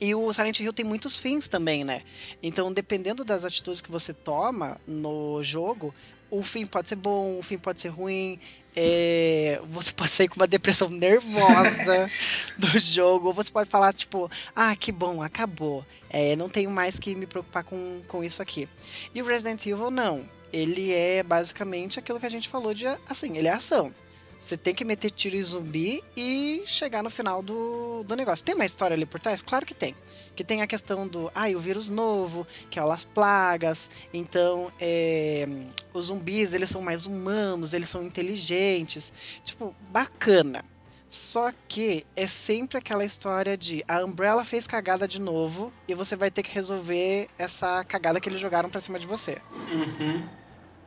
E 0.00 0.14
o 0.14 0.32
Silent 0.32 0.58
Hill 0.58 0.72
tem 0.72 0.86
muitos 0.86 1.18
fins 1.18 1.48
também, 1.48 1.84
né? 1.84 2.02
Então, 2.42 2.72
dependendo 2.72 3.24
das 3.24 3.44
atitudes 3.44 3.82
que 3.82 3.90
você 3.90 4.14
toma 4.14 4.80
no 4.86 5.42
jogo, 5.42 5.94
o 6.32 6.42
fim 6.42 6.64
pode 6.64 6.88
ser 6.88 6.96
bom, 6.96 7.38
o 7.38 7.42
fim 7.42 7.58
pode 7.58 7.82
ser 7.82 7.88
ruim. 7.88 8.40
É, 8.74 9.60
você 9.70 9.92
pode 9.92 10.08
sair 10.08 10.28
com 10.28 10.36
uma 10.36 10.46
depressão 10.46 10.88
nervosa 10.88 12.06
do 12.56 12.78
jogo, 12.78 13.28
ou 13.28 13.34
você 13.34 13.52
pode 13.52 13.68
falar, 13.68 13.92
tipo, 13.92 14.30
ah, 14.56 14.74
que 14.74 14.90
bom, 14.90 15.22
acabou. 15.22 15.84
É, 16.08 16.34
não 16.34 16.48
tenho 16.48 16.70
mais 16.70 16.98
que 16.98 17.14
me 17.14 17.26
preocupar 17.26 17.64
com, 17.64 18.00
com 18.08 18.24
isso 18.24 18.40
aqui. 18.40 18.66
E 19.14 19.20
o 19.20 19.26
Resident 19.26 19.66
Evil, 19.66 19.90
não. 19.90 20.26
Ele 20.50 20.90
é 20.90 21.22
basicamente 21.22 21.98
aquilo 21.98 22.18
que 22.18 22.26
a 22.26 22.30
gente 22.30 22.48
falou 22.48 22.72
de, 22.72 22.86
assim, 23.06 23.36
ele 23.36 23.48
é 23.48 23.52
ação. 23.52 23.94
Você 24.42 24.56
tem 24.56 24.74
que 24.74 24.84
meter 24.84 25.12
tiro 25.12 25.36
em 25.36 25.42
zumbi 25.42 26.02
e 26.16 26.64
chegar 26.66 27.00
no 27.00 27.08
final 27.08 27.40
do, 27.40 28.02
do 28.02 28.16
negócio. 28.16 28.44
Tem 28.44 28.56
uma 28.56 28.66
história 28.66 28.92
ali 28.92 29.06
por 29.06 29.20
trás? 29.20 29.40
Claro 29.40 29.64
que 29.64 29.72
tem. 29.72 29.94
Que 30.34 30.42
tem 30.42 30.62
a 30.62 30.66
questão 30.66 31.06
do, 31.06 31.30
ah, 31.32 31.48
o 31.54 31.60
vírus 31.60 31.88
novo, 31.88 32.44
que 32.68 32.76
é 32.76 32.82
as 32.82 33.04
plagas. 33.04 33.88
Então, 34.12 34.72
é, 34.80 35.46
os 35.94 36.06
zumbis, 36.06 36.52
eles 36.52 36.68
são 36.68 36.82
mais 36.82 37.06
humanos, 37.06 37.72
eles 37.72 37.88
são 37.88 38.02
inteligentes. 38.02 39.12
Tipo, 39.44 39.72
bacana. 39.90 40.64
Só 41.08 41.52
que 41.68 42.04
é 42.16 42.26
sempre 42.26 42.78
aquela 42.78 43.04
história 43.04 43.56
de 43.56 43.84
a 43.86 44.02
Umbrella 44.02 44.44
fez 44.44 44.66
cagada 44.66 45.06
de 45.06 45.20
novo 45.20 45.72
e 45.86 45.94
você 45.94 46.16
vai 46.16 46.32
ter 46.32 46.42
que 46.42 46.52
resolver 46.52 47.28
essa 47.38 47.84
cagada 47.84 48.18
que 48.18 48.28
eles 48.28 48.40
jogaram 48.40 48.68
pra 48.68 48.80
cima 48.80 48.98
de 48.98 49.06
você. 49.06 49.40
Uhum. 49.70 50.41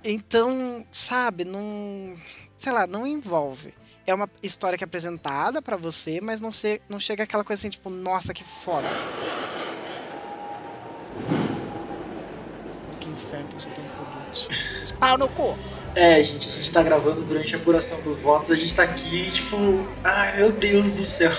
Então, 0.08 0.86
sabe, 0.92 1.44
não 1.44 2.16
sei 2.56 2.72
lá, 2.72 2.86
não 2.86 3.08
envolve. 3.08 3.74
é 4.06 4.14
uma 4.14 4.30
história 4.44 4.78
que 4.78 4.84
é 4.84 4.86
apresentada 4.86 5.64
para 5.64 5.76
você, 5.76 6.22
mas 6.22 6.40
não, 6.40 6.52
se, 6.52 6.80
não 6.88 7.00
chega 7.00 7.24
aquela 7.24 7.44
coisa 7.44 7.60
assim, 7.60 7.70
tipo, 7.70 7.90
nossa, 7.90 8.32
que 8.32 8.44
foda. 8.44 8.88
Que 13.00 13.10
inferno 13.10 13.48
que 13.48 13.64
você 13.64 13.70
tem 13.70 13.84
um 13.84 14.96
Pau 15.00 15.18
no 15.18 15.28
cu! 15.28 15.58
É, 15.96 16.24
gente, 16.24 16.50
a 16.50 16.52
gente 16.52 16.72
tá 16.72 16.84
gravando 16.84 17.24
durante 17.24 17.56
a 17.56 17.58
apuração 17.58 18.00
dos 18.04 18.22
votos, 18.22 18.52
a 18.52 18.56
gente 18.56 18.76
tá 18.76 18.84
aqui, 18.84 19.32
tipo, 19.32 19.88
ai 20.04 20.38
meu 20.38 20.52
Deus 20.52 20.92
do 20.92 21.04
céu. 21.04 21.32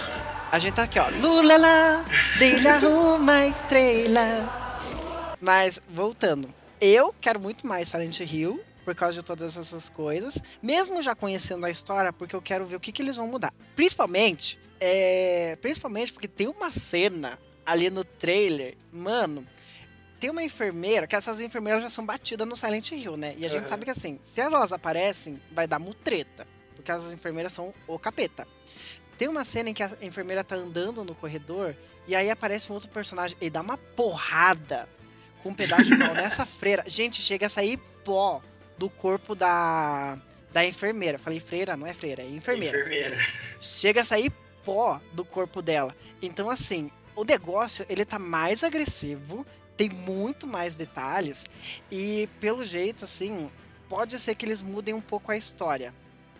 A 0.50 0.58
gente 0.58 0.74
tá 0.74 0.82
aqui, 0.82 0.98
ó. 0.98 1.08
Lula 1.20 1.56
lá, 1.56 2.04
dele 2.36 2.66
uma 2.88 3.46
estrela. 3.46 4.76
Mas, 5.40 5.80
voltando. 5.88 6.55
Eu 6.80 7.14
quero 7.20 7.40
muito 7.40 7.66
mais 7.66 7.88
Silent 7.88 8.20
Hill 8.20 8.62
por 8.84 8.94
causa 8.94 9.18
de 9.18 9.24
todas 9.24 9.56
essas 9.56 9.88
coisas, 9.88 10.38
mesmo 10.62 11.02
já 11.02 11.14
conhecendo 11.14 11.66
a 11.66 11.70
história, 11.70 12.12
porque 12.12 12.36
eu 12.36 12.42
quero 12.42 12.64
ver 12.64 12.76
o 12.76 12.80
que, 12.80 12.92
que 12.92 13.02
eles 13.02 13.16
vão 13.16 13.26
mudar. 13.26 13.52
Principalmente, 13.74 14.58
é, 14.78 15.56
principalmente 15.60 16.12
porque 16.12 16.28
tem 16.28 16.46
uma 16.46 16.70
cena 16.70 17.38
ali 17.64 17.90
no 17.90 18.04
trailer, 18.04 18.76
mano, 18.92 19.44
tem 20.20 20.30
uma 20.30 20.42
enfermeira, 20.42 21.06
que 21.06 21.16
essas 21.16 21.40
enfermeiras 21.40 21.82
já 21.82 21.90
são 21.90 22.06
batidas 22.06 22.46
no 22.46 22.54
Silent 22.54 22.92
Hill, 22.92 23.16
né? 23.16 23.34
E 23.36 23.44
a 23.44 23.48
gente 23.48 23.64
uhum. 23.64 23.68
sabe 23.68 23.84
que 23.84 23.90
assim, 23.90 24.20
se 24.22 24.40
elas 24.40 24.72
aparecem, 24.72 25.40
vai 25.50 25.66
dar 25.66 25.80
mutreta, 25.80 26.46
porque 26.76 26.92
as 26.92 27.12
enfermeiras 27.12 27.52
são 27.52 27.74
o 27.88 27.98
capeta. 27.98 28.46
Tem 29.18 29.26
uma 29.26 29.44
cena 29.44 29.70
em 29.70 29.74
que 29.74 29.82
a 29.82 29.90
enfermeira 30.00 30.44
tá 30.44 30.54
andando 30.54 31.02
no 31.02 31.14
corredor 31.14 31.74
e 32.06 32.14
aí 32.14 32.30
aparece 32.30 32.70
um 32.70 32.74
outro 32.74 32.88
personagem 32.90 33.36
e 33.40 33.50
dá 33.50 33.62
uma 33.62 33.76
porrada 33.76 34.88
com 35.42 35.50
um 35.50 35.54
pedaço 35.54 35.84
de 35.84 35.98
pau 35.98 36.14
nessa 36.14 36.44
freira. 36.46 36.84
Gente, 36.86 37.22
chega 37.22 37.46
a 37.46 37.50
sair 37.50 37.78
pó 38.04 38.42
do 38.78 38.90
corpo 38.90 39.34
da, 39.34 40.18
da 40.52 40.64
enfermeira. 40.64 41.18
Falei 41.18 41.40
freira, 41.40 41.76
não 41.76 41.86
é 41.86 41.94
freira, 41.94 42.22
é 42.22 42.26
enfermeira. 42.26 42.78
Enfermeira. 42.78 43.16
Chega 43.60 44.02
a 44.02 44.04
sair 44.04 44.32
pó 44.64 45.00
do 45.12 45.24
corpo 45.24 45.62
dela. 45.62 45.94
Então, 46.20 46.50
assim, 46.50 46.90
o 47.14 47.24
negócio, 47.24 47.86
ele 47.88 48.04
tá 48.04 48.18
mais 48.18 48.64
agressivo, 48.64 49.46
tem 49.76 49.88
muito 49.88 50.46
mais 50.46 50.74
detalhes, 50.74 51.44
e 51.90 52.28
pelo 52.40 52.64
jeito, 52.64 53.04
assim, 53.04 53.50
pode 53.88 54.18
ser 54.18 54.34
que 54.34 54.44
eles 54.44 54.62
mudem 54.62 54.94
um 54.94 55.00
pouco 55.00 55.30
a 55.30 55.36
história. 55.36 55.94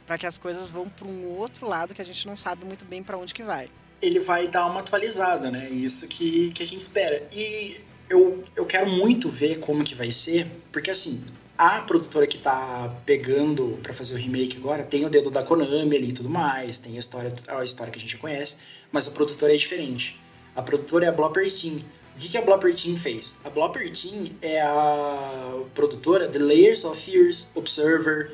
para 0.07 0.17
que 0.17 0.27
as 0.27 0.39
coisas 0.39 0.69
vão 0.69 0.89
para 0.89 1.07
um 1.07 1.29
outro 1.37 1.69
lado 1.69 1.93
que 1.95 2.01
a 2.01 2.05
gente 2.05 2.27
não 2.27 2.37
sabe 2.37 2.65
muito 2.65 2.85
bem 2.85 3.03
para 3.03 3.19
onde 3.19 3.35
que 3.35 3.43
vai. 3.43 3.69
Ele 4.01 4.21
vai 4.21 4.47
dar 4.47 4.67
uma 4.67 4.81
atualizada, 4.81 5.51
né? 5.51 5.69
Isso 5.69 6.07
que, 6.07 6.53
que 6.53 6.63
a 6.63 6.67
gente 6.67 6.81
espera. 6.81 7.27
E 7.33 7.81
eu, 8.09 8.45
eu 8.55 8.67
quero 8.67 8.89
muito 8.89 9.29
ver 9.29 9.59
como 9.59 9.85
que 9.85 9.95
vai 9.95 10.11
ser, 10.11 10.47
porque 10.73 10.91
assim, 10.91 11.25
a 11.59 11.81
produtora 11.81 12.27
que 12.27 12.39
tá 12.39 12.95
pegando 13.05 13.79
para 13.83 13.93
fazer 13.93 14.15
o 14.15 14.19
remake 14.19 14.57
agora 14.59 14.85
tem 14.85 15.05
o 15.05 15.11
dedo 15.11 15.31
da 15.31 15.43
Konami 15.43 15.97
ali 15.97 16.09
e 16.09 16.13
tudo 16.13 16.29
mais, 16.29 16.79
tem 16.79 16.97
a 16.97 16.99
história, 16.99 17.33
a 17.49 17.65
história 17.65 17.93
que 17.93 17.99
a 17.99 18.03
gente 18.03 18.17
conhece, 18.19 18.59
mas 18.93 19.09
a 19.09 19.11
produtora 19.11 19.55
é 19.55 19.57
diferente. 19.57 20.21
A 20.55 20.63
produtora 20.63 21.07
é 21.07 21.09
a 21.09 21.13
Blopper 21.13 21.51
Team. 21.53 21.83
O 22.15 22.19
que, 22.19 22.31
que 22.31 22.39
a 22.39 22.43
Blopper 22.43 22.75
Team 22.75 22.97
fez? 22.97 23.41
A 23.45 23.51
Blopper 23.51 23.91
Team 23.91 24.33
é 24.41 24.61
a 24.61 25.63
produtora 25.75 26.27
de 26.27 26.39
Layers 26.39 26.85
of 26.85 26.99
Fears, 26.99 27.51
Observer, 27.55 28.33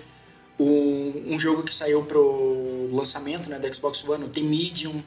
um, 0.58 1.34
um 1.34 1.38
jogo 1.38 1.62
que 1.64 1.74
saiu 1.74 2.04
pro 2.04 2.88
lançamento 2.92 3.50
né, 3.50 3.58
da 3.58 3.72
Xbox 3.72 4.06
One, 4.08 4.28
tem 4.28 4.44
Medium. 4.44 5.02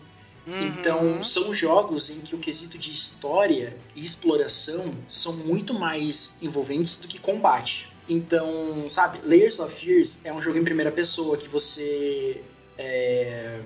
Uhum. 0.48 0.68
Então, 0.68 1.24
são 1.24 1.54
jogos 1.54 2.10
em 2.10 2.20
que 2.20 2.36
o 2.36 2.38
quesito 2.38 2.78
de 2.78 2.92
história 2.92 3.76
e 3.96 4.04
exploração 4.04 4.94
são 5.10 5.34
muito 5.34 5.74
mais 5.74 6.38
envolventes 6.42 6.98
do 7.00 7.08
que 7.08 7.20
combate. 7.20 7.92
Então, 8.08 8.88
sabe, 8.88 9.20
Layers 9.24 9.60
of 9.60 9.74
Fears 9.74 10.24
é 10.24 10.32
um 10.32 10.42
jogo 10.42 10.58
em 10.58 10.64
primeira 10.64 10.92
pessoa 10.92 11.36
que 11.38 11.50
você 11.50 12.44
é, 12.78 13.62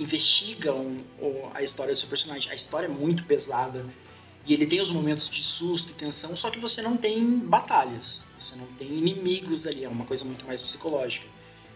investiga 0.00 0.72
um, 0.72 1.04
a 1.52 1.62
história 1.62 1.92
do 1.92 1.98
seu 1.98 2.08
personagem. 2.08 2.50
A 2.50 2.54
história 2.54 2.86
é 2.86 2.90
muito 2.90 3.24
pesada 3.24 3.84
e 4.46 4.54
ele 4.54 4.66
tem 4.66 4.80
os 4.80 4.90
momentos 4.90 5.28
de 5.28 5.42
susto 5.42 5.92
e 5.92 5.94
tensão, 5.94 6.36
só 6.36 6.50
que 6.50 6.58
você 6.58 6.82
não 6.82 6.96
tem 6.96 7.24
batalhas, 7.38 8.24
você 8.38 8.56
não 8.56 8.66
tem 8.66 8.88
inimigos 8.88 9.66
ali, 9.66 9.84
é 9.84 9.88
uma 9.88 10.04
coisa 10.04 10.24
muito 10.24 10.44
mais 10.46 10.62
psicológica. 10.62 11.26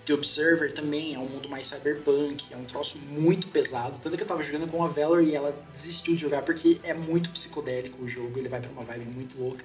The 0.08 0.14
Observer 0.14 0.72
também 0.72 1.14
é 1.14 1.18
um 1.18 1.26
mundo 1.26 1.50
mais 1.50 1.66
cyberpunk, 1.66 2.46
é 2.50 2.56
um 2.56 2.64
troço 2.64 2.96
muito 3.10 3.46
pesado. 3.48 4.00
Tanto 4.02 4.16
que 4.16 4.22
eu 4.22 4.26
tava 4.26 4.42
jogando 4.42 4.66
com 4.66 4.82
a 4.82 4.88
Valor 4.88 5.22
e 5.22 5.34
ela 5.34 5.54
desistiu 5.70 6.14
de 6.14 6.22
jogar 6.22 6.40
porque 6.40 6.80
é 6.82 6.94
muito 6.94 7.28
psicodélico 7.28 8.02
o 8.02 8.08
jogo, 8.08 8.38
ele 8.38 8.48
vai 8.48 8.58
para 8.58 8.70
uma 8.70 8.82
vibe 8.84 9.04
muito 9.04 9.38
louca. 9.38 9.62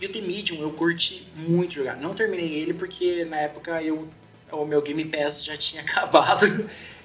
E 0.00 0.06
o 0.06 0.12
The 0.12 0.20
Medium 0.20 0.60
eu 0.60 0.70
curti 0.70 1.26
muito 1.34 1.74
jogar. 1.74 1.96
Não 1.96 2.14
terminei 2.14 2.60
ele 2.60 2.72
porque 2.72 3.24
na 3.24 3.38
época 3.38 3.82
eu 3.82 4.08
o 4.52 4.64
meu 4.64 4.80
Game 4.82 5.04
Pass 5.06 5.44
já 5.44 5.56
tinha 5.56 5.82
acabado 5.82 6.46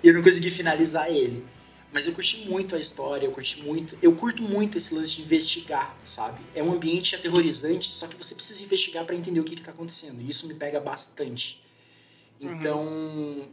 e 0.03 0.07
eu 0.07 0.13
não 0.13 0.21
consegui 0.21 0.51
finalizar 0.51 1.09
ele. 1.09 1.43
Mas 1.91 2.05
eu 2.05 2.13
curti 2.13 2.47
muito 2.47 2.75
a 2.75 2.79
história, 2.79 3.25
eu 3.25 3.31
curti 3.31 3.59
muito. 3.59 3.97
Eu 4.03 4.13
curto 4.13 4.43
muito 4.43 4.77
esse 4.77 4.93
lance 4.93 5.13
de 5.13 5.23
investigar, 5.23 5.97
sabe? 6.03 6.39
É 6.53 6.61
um 6.61 6.71
ambiente 6.73 7.15
aterrorizante, 7.15 7.95
só 7.95 8.05
que 8.05 8.15
você 8.15 8.35
precisa 8.35 8.63
investigar 8.63 9.03
para 9.03 9.15
entender 9.15 9.39
o 9.39 9.43
que, 9.43 9.55
está 9.55 9.71
acontecendo. 9.71 10.21
E 10.21 10.29
isso 10.29 10.45
me 10.45 10.53
pega 10.53 10.79
bastante. 10.79 11.65
Então, 12.39 12.83
uhum. 12.83 13.47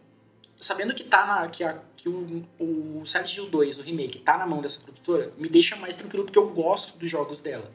sabendo 0.59 0.95
que 0.95 1.05
tá 1.05 1.26
na. 1.26 1.49
que, 1.49 1.64
a, 1.64 1.80
que 1.97 2.09
o, 2.09 2.45
o 2.59 3.03
Silent 3.07 3.37
Hill 3.37 3.49
2, 3.49 3.78
o 3.78 3.82
remake, 3.82 4.18
tá 4.18 4.37
na 4.37 4.47
mão 4.47 4.61
dessa 4.61 4.80
produtora, 4.80 5.32
me 5.39 5.49
deixa 5.49 5.76
mais 5.76 5.97
tranquilo 5.97 6.24
porque 6.24 6.39
eu 6.39 6.51
gosto 6.51 6.99
dos 6.99 7.11
jogos 7.11 7.41
dela. 7.41 7.70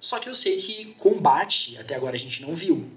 Só 0.00 0.18
que 0.18 0.28
eu 0.28 0.34
sei 0.34 0.56
que 0.56 0.94
combate, 0.94 1.76
até 1.78 1.94
agora 1.94 2.16
a 2.16 2.18
gente 2.18 2.42
não 2.42 2.54
viu. 2.54 2.88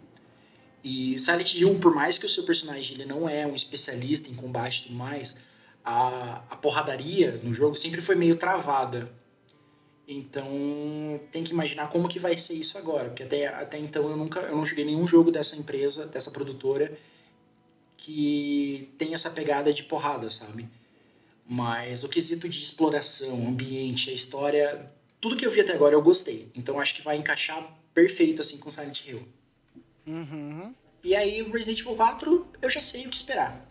E 0.83 1.17
Silent 1.19 1.55
Hill, 1.55 1.77
por 1.79 1.93
mais 1.93 2.17
que 2.17 2.25
o 2.25 2.29
seu 2.29 2.43
personagem 2.43 2.95
ele 2.95 3.05
não 3.05 3.27
é 3.27 3.45
um 3.45 3.55
especialista 3.55 4.29
em 4.29 4.35
combate 4.35 4.79
e 4.79 4.83
tudo 4.83 4.95
mais, 4.95 5.41
a, 5.83 6.43
a 6.49 6.55
porradaria 6.55 7.39
no 7.43 7.53
jogo 7.53 7.75
sempre 7.75 8.01
foi 8.01 8.15
meio 8.15 8.35
travada. 8.35 9.11
Então 10.07 10.47
tem 11.31 11.43
que 11.43 11.51
imaginar 11.51 11.89
como 11.89 12.07
que 12.07 12.17
vai 12.17 12.35
ser 12.37 12.53
isso 12.53 12.77
agora, 12.77 13.09
porque 13.09 13.23
até, 13.23 13.47
até 13.47 13.77
então 13.77 14.09
eu 14.09 14.17
nunca 14.17 14.39
eu 14.39 14.55
não 14.55 14.65
joguei 14.65 14.85
nenhum 14.85 15.05
jogo 15.05 15.31
dessa 15.31 15.55
empresa, 15.55 16.07
dessa 16.07 16.31
produtora 16.31 16.97
que 18.09 18.91
tem 18.97 19.13
essa 19.13 19.29
pegada 19.29 19.71
de 19.71 19.83
porrada, 19.83 20.31
sabe? 20.31 20.67
Mas 21.47 22.03
o 22.03 22.09
quesito 22.09 22.49
de 22.49 22.61
exploração, 22.61 23.47
ambiente, 23.47 24.09
a 24.09 24.13
história 24.13 24.91
tudo 25.21 25.35
que 25.35 25.45
eu 25.45 25.51
vi 25.51 25.61
até 25.61 25.73
agora 25.73 25.93
eu 25.93 26.01
gostei. 26.01 26.49
Então 26.55 26.79
acho 26.79 26.95
que 26.95 27.01
vai 27.01 27.17
encaixar 27.17 27.61
perfeito 27.93 28.41
assim 28.41 28.57
com 28.57 28.71
Silent 28.71 29.05
Hill. 29.05 29.27
Uhum. 30.07 30.73
E 31.03 31.15
aí, 31.15 31.41
Resident 31.43 31.81
Evil 31.81 31.95
4, 31.95 32.47
eu 32.61 32.69
já 32.69 32.81
sei 32.81 33.05
o 33.05 33.09
que 33.09 33.15
esperar, 33.15 33.65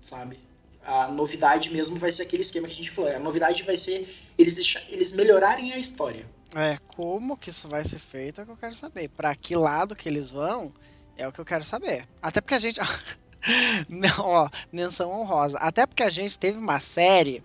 sabe? 0.00 0.38
A 0.84 1.08
novidade 1.08 1.70
mesmo 1.70 1.96
vai 1.96 2.10
ser 2.12 2.24
aquele 2.24 2.42
esquema 2.42 2.66
que 2.66 2.74
a 2.74 2.76
gente 2.76 2.90
falou. 2.90 3.10
A 3.10 3.18
novidade 3.18 3.62
vai 3.62 3.76
ser 3.76 4.08
eles, 4.36 4.56
deixar, 4.56 4.82
eles 4.88 5.12
melhorarem 5.12 5.72
a 5.72 5.78
história. 5.78 6.28
É, 6.54 6.76
como 6.88 7.36
que 7.36 7.50
isso 7.50 7.68
vai 7.68 7.84
ser 7.84 7.98
feito 7.98 8.40
é 8.40 8.44
o 8.44 8.46
que 8.46 8.52
eu 8.52 8.56
quero 8.56 8.76
saber. 8.76 9.08
Para 9.08 9.34
que 9.34 9.56
lado 9.56 9.96
que 9.96 10.08
eles 10.08 10.30
vão 10.30 10.72
é 11.16 11.26
o 11.26 11.32
que 11.32 11.40
eu 11.40 11.44
quero 11.44 11.64
saber. 11.64 12.06
Até 12.20 12.40
porque 12.40 12.54
a 12.54 12.58
gente. 12.58 12.80
ó, 14.18 14.48
menção 14.72 15.10
honrosa. 15.10 15.58
Até 15.58 15.86
porque 15.86 16.02
a 16.02 16.10
gente 16.10 16.38
teve 16.38 16.58
uma 16.58 16.80
série 16.80 17.42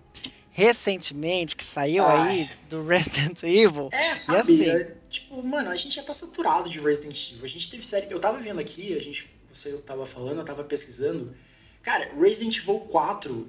recentemente 0.51 1.55
que 1.55 1.63
saiu 1.63 2.03
Ai. 2.03 2.29
aí 2.29 2.49
do 2.67 2.83
Resident 2.83 3.43
Evil. 3.43 3.89
É, 3.91 4.15
sabe? 4.15 4.53
Assim... 4.53 4.69
É, 4.69 4.95
tipo, 5.07 5.45
mano, 5.45 5.69
a 5.69 5.75
gente 5.75 5.95
já 5.95 6.03
tá 6.03 6.13
saturado 6.13 6.69
de 6.69 6.79
Resident 6.79 7.31
Evil. 7.31 7.45
A 7.45 7.47
gente 7.47 7.69
teve 7.69 7.83
série. 7.83 8.11
Eu 8.11 8.19
tava 8.19 8.39
vendo 8.39 8.59
aqui, 8.59 8.97
a 8.97 9.01
gente. 9.01 9.29
Você 9.51 9.73
tava 9.77 10.05
falando, 10.05 10.39
eu 10.39 10.45
tava 10.45 10.63
pesquisando. 10.63 11.35
Cara, 11.83 12.11
Resident 12.19 12.57
Evil 12.57 12.79
4, 12.81 13.47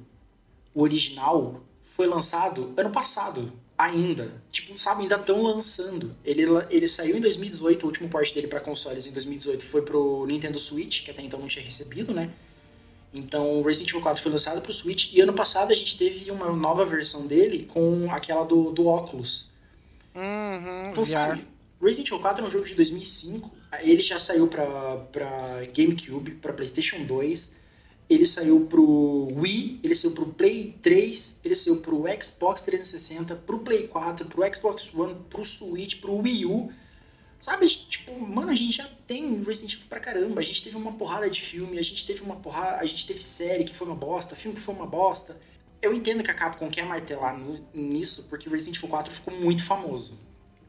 o 0.75 0.83
original, 0.83 1.63
foi 1.81 2.07
lançado 2.07 2.73
ano 2.77 2.91
passado. 2.91 3.53
Ainda. 3.79 4.43
Tipo, 4.51 4.77
sabe, 4.77 5.03
ainda 5.03 5.15
estão 5.15 5.41
lançando. 5.41 6.15
Ele, 6.25 6.43
ele 6.69 6.89
saiu 6.89 7.17
em 7.17 7.21
2018, 7.21 7.85
o 7.85 7.87
último 7.87 8.09
port 8.09 8.35
dele 8.35 8.49
para 8.49 8.59
consoles 8.59 9.07
em 9.07 9.13
2018 9.13 9.65
foi 9.65 9.83
pro 9.83 10.27
Nintendo 10.27 10.59
Switch, 10.59 11.05
que 11.05 11.11
até 11.13 11.23
então 11.23 11.39
não 11.39 11.47
tinha 11.47 11.65
recebido, 11.65 12.13
né? 12.13 12.29
Então, 13.15 13.61
o 13.61 13.63
Resident 13.63 13.91
Evil 13.91 14.03
4 14.03 14.23
foi 14.23 14.33
lançado 14.33 14.61
para 14.61 14.71
o 14.71 14.75
Switch 14.75 15.13
e 15.15 15.21
ano 15.21 15.33
passado 15.33 15.73
a 15.73 15.75
gente 15.75 15.97
teve 15.97 16.31
uma 16.31 16.53
nova 16.53 16.85
versão 16.85 17.27
dele 17.27 17.65
com 17.65 18.09
aquela 18.11 18.45
do, 18.45 18.71
do 18.71 18.87
óculos. 18.87 19.51
Uhum, 20.15 20.91
então, 20.91 21.05
sabe, 21.05 21.47
Resident 21.81 22.09
Evil 22.09 22.21
4 22.21 22.45
é 22.45 22.49
um 22.49 22.51
jogo 22.51 22.67
de 22.67 22.75
2005, 22.75 23.51
ele 23.81 24.03
já 24.03 24.19
saiu 24.19 24.47
para 24.49 25.63
GameCube, 25.75 26.33
para 26.33 26.53
PlayStation 26.53 27.05
2, 27.05 27.58
ele 28.09 28.25
saiu 28.25 28.67
pro 28.67 29.29
Wii, 29.35 29.81
ele 29.85 29.95
saiu 29.95 30.13
pro 30.13 30.27
Play 30.27 30.75
3, 30.81 31.41
ele 31.45 31.55
saiu 31.55 31.77
pro 31.81 32.05
Xbox 32.21 32.63
360, 32.63 33.37
pro 33.37 33.59
Play 33.59 33.87
4, 33.87 34.27
pro 34.27 34.55
Xbox 34.55 34.93
One, 34.95 35.15
pro 35.29 35.45
Switch, 35.45 36.01
pro 36.01 36.17
Wii 36.17 36.47
U. 36.47 36.73
Sabe, 37.39 37.69
tipo, 37.69 38.19
mano, 38.19 38.51
a 38.51 38.55
gente 38.55 38.79
já 38.79 38.89
tem 39.07 39.41
Resident 39.43 39.75
Evil 39.75 39.87
pra 39.89 40.01
caramba. 40.01 40.41
A 40.41 40.45
gente 40.45 40.65
teve 40.65 40.77
uma 40.77 40.93
porrada 40.93 41.31
de 41.31 41.41
filme, 41.41 41.79
a 41.79 41.83
gente 41.83 42.05
teve 42.05 42.23
uma 42.23 42.37
porrada, 42.37 42.79
a 42.79 42.85
gente 42.85 43.07
teve 43.07 43.23
série 43.23 43.65
que 43.65 43.75
foi 43.75 43.87
uma 43.87 43.95
bosta, 43.95 44.35
filme 44.35 44.57
que 44.57 44.63
foi 44.63 44.75
uma 44.75 44.87
bosta. 44.87 45.39
Eu 45.81 45.95
entendo 45.95 46.25
que 46.25 46.31
a 46.31 46.35
Capcom 46.35 46.69
quer 46.69 46.85
martelar 46.85 47.39
no, 47.39 47.65
nisso, 47.73 48.27
porque 48.29 48.49
Resident 48.49 48.77
Evil 48.79 48.89
4 48.89 49.13
ficou 49.13 49.35
muito 49.35 49.63
famoso. 49.63 50.19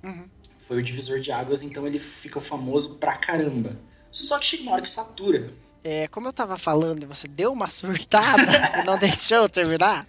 Uhum. 0.04 0.30
Foi 0.58 0.78
o 0.78 0.84
divisor 0.84 1.20
de 1.20 1.32
águas, 1.32 1.64
então 1.64 1.88
ele 1.88 1.98
ficou 1.98 2.42
famoso 2.42 2.96
pra 2.96 3.18
caramba. 3.18 3.80
Só 4.12 4.38
que 4.38 4.46
chega 4.46 4.64
uma 4.64 4.74
hora 4.74 4.82
que 4.82 4.90
satura. 4.90 5.52
É, 5.84 6.08
como 6.08 6.28
eu 6.28 6.34
tava 6.34 6.58
falando, 6.58 7.08
você 7.08 7.28
deu 7.28 7.54
uma 7.54 7.68
surtada 7.70 8.82
e 8.82 8.86
não 8.86 8.98
deixou 8.98 9.38
eu 9.38 9.50
terminar. 9.50 10.08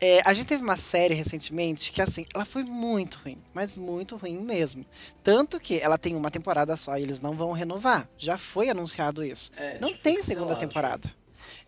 É, 0.00 0.20
a 0.24 0.32
gente 0.32 0.46
teve 0.46 0.62
uma 0.62 0.76
série 0.76 1.14
recentemente 1.14 1.92
que, 1.92 2.00
assim, 2.00 2.26
ela 2.34 2.44
foi 2.44 2.62
muito 2.62 3.18
ruim, 3.18 3.38
mas 3.52 3.76
muito 3.76 4.16
ruim 4.16 4.38
mesmo. 4.38 4.84
Tanto 5.22 5.60
que 5.60 5.78
ela 5.78 5.98
tem 5.98 6.14
uma 6.14 6.30
temporada 6.30 6.76
só 6.76 6.96
e 6.96 7.02
eles 7.02 7.20
não 7.20 7.34
vão 7.34 7.52
renovar. 7.52 8.08
Já 8.16 8.38
foi 8.38 8.70
anunciado 8.70 9.24
isso. 9.24 9.52
É, 9.56 9.78
não 9.78 9.90
foi 9.90 9.98
tem 9.98 10.22
segunda 10.22 10.56
temporada. 10.56 11.12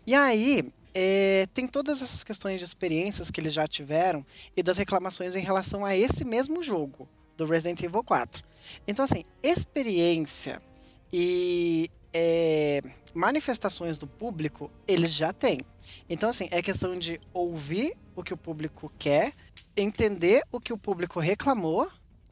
E 0.05 0.15
aí, 0.15 0.71
é, 0.93 1.47
tem 1.53 1.67
todas 1.67 2.01
essas 2.01 2.23
questões 2.23 2.57
de 2.57 2.65
experiências 2.65 3.29
que 3.29 3.39
eles 3.39 3.53
já 3.53 3.67
tiveram 3.67 4.25
e 4.55 4.63
das 4.63 4.77
reclamações 4.77 5.35
em 5.35 5.41
relação 5.41 5.85
a 5.85 5.95
esse 5.95 6.25
mesmo 6.25 6.63
jogo, 6.63 7.07
do 7.35 7.45
Resident 7.45 7.83
Evil 7.83 8.03
4. 8.03 8.43
Então, 8.87 9.05
assim, 9.05 9.23
experiência 9.43 10.59
e 11.13 11.89
é, 12.13 12.81
manifestações 13.13 13.97
do 13.97 14.07
público, 14.07 14.71
eles 14.87 15.11
já 15.11 15.33
têm. 15.33 15.59
Então, 16.09 16.29
assim, 16.29 16.47
é 16.51 16.61
questão 16.61 16.95
de 16.95 17.19
ouvir 17.33 17.95
o 18.15 18.23
que 18.23 18.33
o 18.33 18.37
público 18.37 18.91
quer, 18.97 19.33
entender 19.75 20.43
o 20.51 20.59
que 20.59 20.73
o 20.73 20.77
público 20.77 21.19
reclamou 21.19 21.89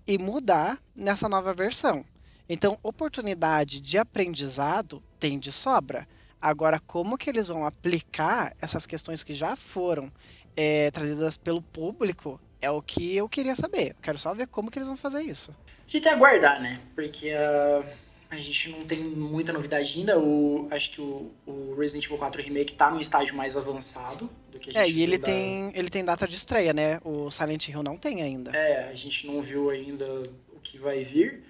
e 0.08 0.18
mudar 0.18 0.80
nessa 0.96 1.28
nova 1.30 1.54
versão. 1.54 2.06
Então, 2.48 2.78
oportunidade 2.84 3.80
de 3.80 3.98
aprendizado 3.98 5.02
tem 5.20 5.40
de 5.40 5.52
sobra. 5.52 6.08
Agora, 6.40 6.80
como 6.80 7.18
que 7.18 7.30
eles 7.30 7.48
vão 7.48 7.66
aplicar 7.66 8.56
essas 8.62 8.86
questões 8.86 9.24
que 9.24 9.34
já 9.34 9.56
foram 9.56 10.12
é, 10.56 10.92
trazidas 10.92 11.38
pelo 11.38 11.62
público 11.62 12.40
é 12.62 12.70
o 12.70 12.82
que 12.82 13.16
eu 13.16 13.28
queria 13.28 13.56
saber. 13.56 13.90
Eu 13.90 13.96
quero 14.02 14.20
só 14.20 14.34
ver 14.34 14.48
como 14.48 14.72
que 14.72 14.80
eles 14.80 14.88
vão 14.88 14.98
fazer 14.98 15.22
isso. 15.22 15.52
A 15.52 15.82
gente 15.82 15.92
tem 15.92 16.02
que 16.02 16.10
aguardar, 16.10 16.62
né? 16.62 16.80
Porque 16.96 17.32
uh, 17.34 17.86
a 18.30 18.36
gente 18.38 18.70
não 18.70 18.84
tem 18.86 19.00
muita 19.00 19.54
novidade 19.54 19.98
ainda. 19.98 20.20
O, 20.20 20.68
acho 20.72 20.92
que 20.92 21.02
o, 21.02 21.32
o 21.46 21.76
Resident 21.78 22.06
Evil 22.06 22.18
4 22.18 22.42
Remake 22.42 22.74
tá 22.74 22.90
num 22.92 23.00
estágio 23.00 23.36
mais 23.36 23.56
avançado 23.56 24.30
do 24.52 24.60
que 24.60 24.70
a 24.70 24.74
gente 24.74 24.82
É, 24.82 24.90
e 24.90 25.02
ele 25.04 25.18
da- 25.18 25.26
tem, 25.26 25.72
ele 25.74 25.90
tem 25.90 26.04
data 26.04 26.28
de 26.28 26.36
estreia, 26.36 26.74
né? 26.74 27.00
O 27.04 27.30
Silent 27.32 27.68
Hill 27.70 27.84
não 27.84 27.98
tem 27.98 28.22
ainda. 28.22 28.52
É, 28.56 28.90
a 28.90 28.94
gente 28.94 29.26
não 29.28 29.42
viu 29.42 29.70
ainda 29.70 30.06
o 30.54 30.60
que 30.62 30.78
vai 30.78 31.04
vir. 31.04 31.44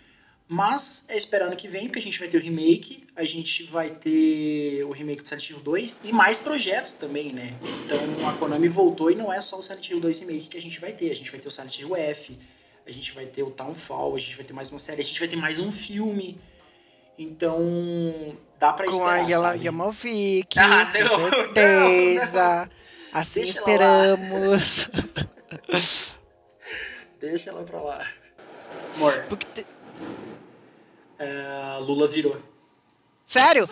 Mas 0.48 1.06
é 1.10 1.18
esperando 1.18 1.56
que 1.56 1.68
vem, 1.68 1.86
porque 1.88 1.98
a 1.98 2.02
gente 2.04 2.20
vai 2.20 2.28
ter 2.28 2.38
o 2.38 2.40
remake, 2.42 3.08
a 3.16 3.24
gente 3.24 3.64
vai 3.64 3.90
ter 3.90 4.84
o 4.84 4.92
remake 4.92 5.24
do 5.24 5.28
Silent 5.28 5.50
Hill 5.50 5.60
2 5.60 6.02
e 6.04 6.12
mais 6.14 6.38
projetos 6.38 6.94
também, 6.94 7.34
né? 7.34 7.58
Então 7.84 8.30
a 8.30 8.34
Konami 8.34 8.68
voltou 8.68 9.10
e 9.10 9.16
não 9.16 9.34
é 9.34 9.42
só 9.42 9.58
o 9.58 9.64
Silent 9.64 9.90
Hill 9.90 10.00
2 10.00 10.20
remake 10.20 10.48
que 10.50 10.58
a 10.58 10.62
gente 10.62 10.80
vai 10.80 10.92
ter. 10.94 11.10
A 11.10 11.16
gente 11.16 11.32
vai 11.32 11.40
ter 11.40 11.48
o 11.48 11.52
Silent 11.52 11.80
Hill 11.80 11.96
F, 11.96 12.38
a 12.86 12.92
gente 12.92 13.12
vai 13.14 13.26
ter 13.26 13.42
o 13.42 13.50
Townfall, 13.50 14.16
a 14.16 14.20
gente 14.20 14.36
vai 14.36 14.46
ter 14.46 14.54
mais 14.54 14.70
uma 14.70 14.78
série, 14.78 15.02
a 15.02 15.06
gente 15.06 15.20
vai 15.20 15.28
ter 15.28 15.36
mais 15.36 15.60
um 15.60 15.72
filme. 15.72 16.38
Então 17.18 18.38
dá 18.60 18.74
pra 18.74 18.86
Com 18.86 18.92
esperar, 18.92 19.14
a 19.14 19.18
Yala, 19.20 19.52
sabe? 19.52 19.64
Yamovic, 19.66 20.60
Ah, 20.60 20.92
com 20.92 21.00
não, 21.00 21.30
certeza. 21.30 22.70
Assim 23.14 23.42
Deixa 23.42 23.60
ela 23.60 23.68
esperamos. 23.70 24.88
Deixa 27.20 27.50
ela 27.50 27.64
pra 27.64 27.80
lá. 27.82 28.06
Amor, 28.96 29.26
Porque 29.30 29.46
te- 29.54 29.66
é, 31.20 31.78
Lula 31.80 32.08
virou. 32.08 32.42
Sério? 33.26 33.68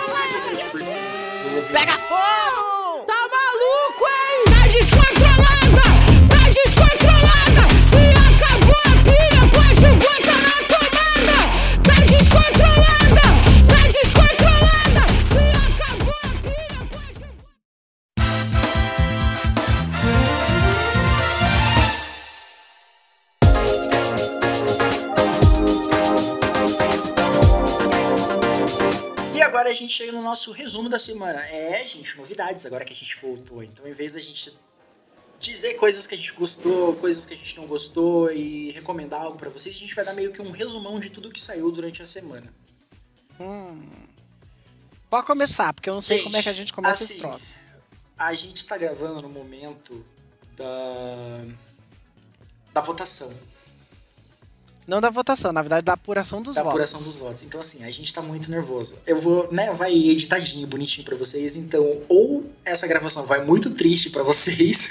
67%. 0.00 0.98
Lula 1.44 1.60
virou. 1.60 1.62
Pega 1.72 1.92
fogo! 1.98 3.04
Tá 3.06 3.28
maluco, 3.28 4.04
hein? 4.08 4.44
Tá 4.46 4.68
descontrolada! 4.68 5.61
A 29.72 29.74
gente 29.74 29.92
chega 29.92 30.12
no 30.12 30.22
nosso 30.22 30.52
resumo 30.52 30.88
da 30.88 30.98
semana. 30.98 31.40
É, 31.46 31.86
gente, 31.86 32.16
novidades 32.16 32.64
agora 32.66 32.84
que 32.84 32.92
a 32.92 32.96
gente 32.96 33.16
voltou. 33.20 33.62
Então, 33.62 33.86
em 33.86 33.92
vez 33.92 34.12
da 34.12 34.20
gente 34.20 34.56
dizer 35.40 35.74
coisas 35.74 36.06
que 36.06 36.14
a 36.14 36.16
gente 36.16 36.32
gostou, 36.32 36.94
coisas 36.96 37.26
que 37.26 37.34
a 37.34 37.36
gente 37.36 37.56
não 37.56 37.66
gostou 37.66 38.30
e 38.30 38.70
recomendar 38.70 39.22
algo 39.22 39.36
pra 39.36 39.50
vocês, 39.50 39.74
a 39.74 39.78
gente 39.78 39.94
vai 39.94 40.04
dar 40.04 40.14
meio 40.14 40.30
que 40.30 40.40
um 40.40 40.50
resumão 40.50 41.00
de 41.00 41.10
tudo 41.10 41.30
que 41.30 41.40
saiu 41.40 41.70
durante 41.72 42.00
a 42.00 42.06
semana. 42.06 42.52
Pode 45.10 45.26
começar, 45.26 45.72
porque 45.72 45.90
eu 45.90 45.94
não 45.94 46.02
sei 46.02 46.18
Gente, 46.18 46.24
como 46.24 46.36
é 46.36 46.42
que 46.42 46.48
a 46.48 46.52
gente 46.52 46.72
começa 46.72 47.04
assim, 47.04 47.14
esse 47.14 47.22
troço. 47.22 47.56
A 48.16 48.32
gente 48.34 48.56
está 48.56 48.78
gravando 48.78 49.22
no 49.22 49.28
momento 49.28 50.04
da 50.56 51.46
da 52.72 52.80
votação, 52.80 53.30
Não 54.86 55.00
da 55.00 55.10
votação, 55.10 55.52
na 55.52 55.62
verdade 55.62 55.84
da 55.84 55.92
apuração 55.92 56.42
dos 56.42 56.56
da 56.56 56.62
votos. 56.62 56.72
apuração 56.72 57.02
dos 57.02 57.16
votos. 57.16 57.42
Então, 57.42 57.60
assim, 57.60 57.84
a 57.84 57.90
gente 57.90 58.12
tá 58.12 58.20
muito 58.20 58.50
nervoso. 58.50 58.96
Eu 59.06 59.20
vou, 59.20 59.48
né, 59.52 59.72
vai 59.72 59.92
editadinho, 59.94 60.66
bonitinho 60.66 61.04
pra 61.04 61.16
vocês. 61.16 61.54
Então, 61.56 62.00
ou 62.08 62.50
essa 62.64 62.86
gravação 62.86 63.24
vai 63.24 63.44
muito 63.44 63.70
triste 63.70 64.10
pra 64.10 64.22
vocês, 64.22 64.88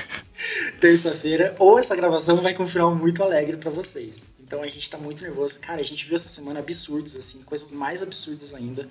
terça-feira, 0.80 1.54
ou 1.58 1.78
essa 1.78 1.94
gravação 1.94 2.40
vai 2.40 2.54
com 2.54 2.64
um 2.64 2.68
final 2.68 2.94
muito 2.94 3.22
alegre 3.22 3.56
pra 3.56 3.70
vocês. 3.70 4.26
Então, 4.40 4.62
a 4.62 4.66
gente 4.66 4.88
tá 4.88 4.98
muito 4.98 5.22
nervoso. 5.22 5.58
Cara, 5.60 5.80
a 5.80 5.84
gente 5.84 6.06
viu 6.06 6.14
essa 6.14 6.28
semana 6.28 6.60
absurdos, 6.60 7.16
assim, 7.16 7.42
coisas 7.42 7.70
mais 7.72 8.02
absurdas 8.02 8.54
ainda 8.54 8.88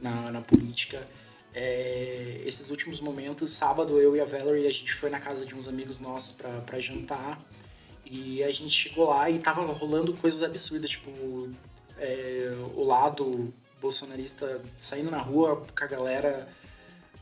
na, 0.00 0.30
na 0.30 0.40
política. 0.40 1.06
É, 1.54 2.40
esses 2.44 2.70
últimos 2.70 3.00
momentos, 3.00 3.52
sábado, 3.52 4.00
eu 4.00 4.16
e 4.16 4.20
a 4.20 4.24
Valerie, 4.24 4.66
a 4.66 4.72
gente 4.72 4.92
foi 4.92 5.08
na 5.10 5.20
casa 5.20 5.46
de 5.46 5.54
uns 5.54 5.68
amigos 5.68 6.00
nossos 6.00 6.36
pra 6.66 6.80
jantar. 6.80 7.40
E 8.16 8.44
a 8.44 8.50
gente 8.52 8.70
chegou 8.70 9.08
lá 9.08 9.28
e 9.28 9.40
tava 9.40 9.60
rolando 9.72 10.14
coisas 10.14 10.40
absurdas, 10.40 10.90
tipo, 10.90 11.10
é, 11.98 12.54
o 12.76 12.84
lado 12.84 13.52
bolsonarista 13.82 14.62
saindo 14.78 15.10
na 15.10 15.18
rua 15.18 15.66
com 15.76 15.84
a 15.84 15.86
galera 15.88 16.48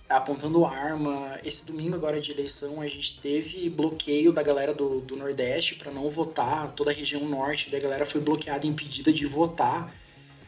apontando 0.06 0.66
arma. 0.66 1.40
Esse 1.42 1.66
domingo 1.66 1.96
agora 1.96 2.20
de 2.20 2.30
eleição 2.30 2.82
a 2.82 2.86
gente 2.88 3.18
teve 3.20 3.70
bloqueio 3.70 4.34
da 4.34 4.42
galera 4.42 4.74
do, 4.74 5.00
do 5.00 5.16
Nordeste 5.16 5.76
para 5.76 5.90
não 5.90 6.10
votar, 6.10 6.70
toda 6.72 6.90
a 6.90 6.94
região 6.94 7.26
norte, 7.26 7.70
da 7.70 7.80
galera 7.80 8.04
foi 8.04 8.20
bloqueada 8.20 8.66
impedida 8.66 9.10
de 9.10 9.24
votar. 9.24 9.90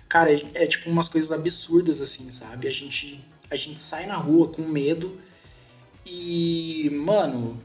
Cara, 0.06 0.30
é, 0.30 0.42
é 0.52 0.66
tipo 0.66 0.90
umas 0.90 1.08
coisas 1.08 1.32
absurdas 1.32 2.02
assim, 2.02 2.30
sabe? 2.30 2.68
A 2.68 2.70
gente, 2.70 3.18
a 3.50 3.56
gente 3.56 3.80
sai 3.80 4.04
na 4.04 4.16
rua 4.16 4.48
com 4.48 4.60
medo 4.60 5.18
e, 6.04 6.90
mano, 6.92 7.58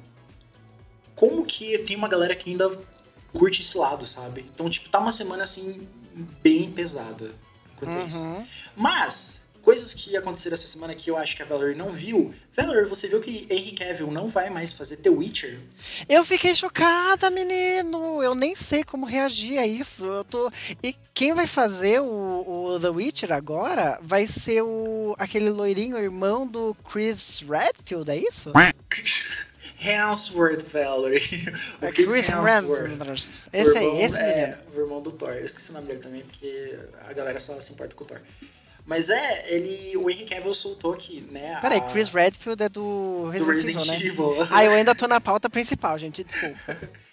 como 1.19 1.45
que 1.45 1.77
tem 1.79 1.97
uma 1.97 2.07
galera 2.07 2.33
que 2.33 2.49
ainda 2.49 2.71
curte 3.33 3.59
esse 3.59 3.77
lado, 3.77 4.05
sabe? 4.05 4.45
Então, 4.53 4.69
tipo, 4.69 4.87
tá 4.87 4.99
uma 4.99 5.11
semana 5.11 5.43
assim 5.43 5.85
bem 6.41 6.71
pesada 6.71 7.31
quanto 7.75 7.97
a 7.97 8.05
isso. 8.05 8.25
Uhum. 8.25 8.47
Mas, 8.73 9.49
coisas 9.61 9.93
que 9.93 10.15
aconteceram 10.15 10.53
essa 10.53 10.65
semana 10.65 10.95
que 10.95 11.11
eu 11.11 11.17
acho 11.17 11.35
que 11.35 11.43
a 11.43 11.45
Valerie 11.45 11.75
não 11.75 11.91
viu. 11.91 12.33
Valerie, 12.55 12.87
você 12.87 13.09
viu 13.09 13.19
que 13.19 13.45
Henry 13.49 13.73
Cavill 13.73 14.09
não 14.09 14.29
vai 14.29 14.49
mais 14.49 14.71
fazer 14.71 14.95
The 14.97 15.09
Witcher? 15.09 15.59
Eu 16.07 16.23
fiquei 16.23 16.55
chocada, 16.55 17.29
menino. 17.29 18.23
Eu 18.23 18.33
nem 18.33 18.55
sei 18.55 18.85
como 18.85 19.05
reagir 19.05 19.59
a 19.59 19.67
isso. 19.67 20.05
Eu 20.05 20.23
tô. 20.23 20.49
E 20.81 20.95
quem 21.13 21.33
vai 21.33 21.47
fazer 21.47 21.99
o, 21.99 22.75
o 22.75 22.79
The 22.79 22.89
Witcher 22.91 23.33
agora 23.33 23.99
vai 24.01 24.25
ser 24.25 24.61
o 24.61 25.17
aquele 25.19 25.49
loirinho 25.49 25.97
irmão 25.97 26.47
do 26.47 26.73
Chris 26.89 27.43
Redfield, 27.45 28.09
é 28.09 28.15
isso? 28.15 28.53
Hemsworth, 29.81 30.61
Valerie. 30.71 31.21
O 31.81 31.85
É 31.85 31.91
Chris 31.91 32.11
Chris 32.11 32.29
Hemsworth. 32.29 32.91
Hemsworth. 32.91 33.39
O 33.53 33.57
Esse 33.57 33.77
aí, 33.77 34.01
esse 34.03 34.17
é, 34.17 34.57
o 34.75 34.79
irmão 34.79 35.01
do 35.01 35.11
Thor. 35.11 35.31
Eu 35.33 35.45
esqueci 35.45 35.71
o 35.71 35.73
nome 35.73 35.87
dele 35.87 35.99
também, 35.99 36.21
porque 36.23 36.77
a 37.07 37.13
galera 37.13 37.39
só 37.39 37.59
se 37.61 37.71
importa 37.73 37.95
com 37.95 38.03
o 38.03 38.07
Thor. 38.07 38.19
Mas 38.85 39.09
é, 39.09 39.53
ele. 39.53 39.95
O 39.97 40.09
Henry 40.09 40.25
Cavill 40.25 40.53
soltou 40.53 40.93
que, 40.93 41.21
né? 41.31 41.59
Peraí, 41.61 41.77
a- 41.79 41.89
Chris 41.91 42.09
Redfield 42.09 42.63
é 42.63 42.69
do 42.69 43.23
do 43.25 43.29
Resident, 43.29 43.75
Resident 43.77 44.01
Evil, 44.01 44.31
né? 44.31 44.41
Evil. 44.41 44.47
Ah, 44.51 44.65
eu 44.65 44.71
ainda 44.71 44.95
tô 44.95 45.07
na 45.07 45.21
pauta 45.21 45.49
principal, 45.49 45.97
gente, 45.97 46.23
desculpa. 46.23 46.59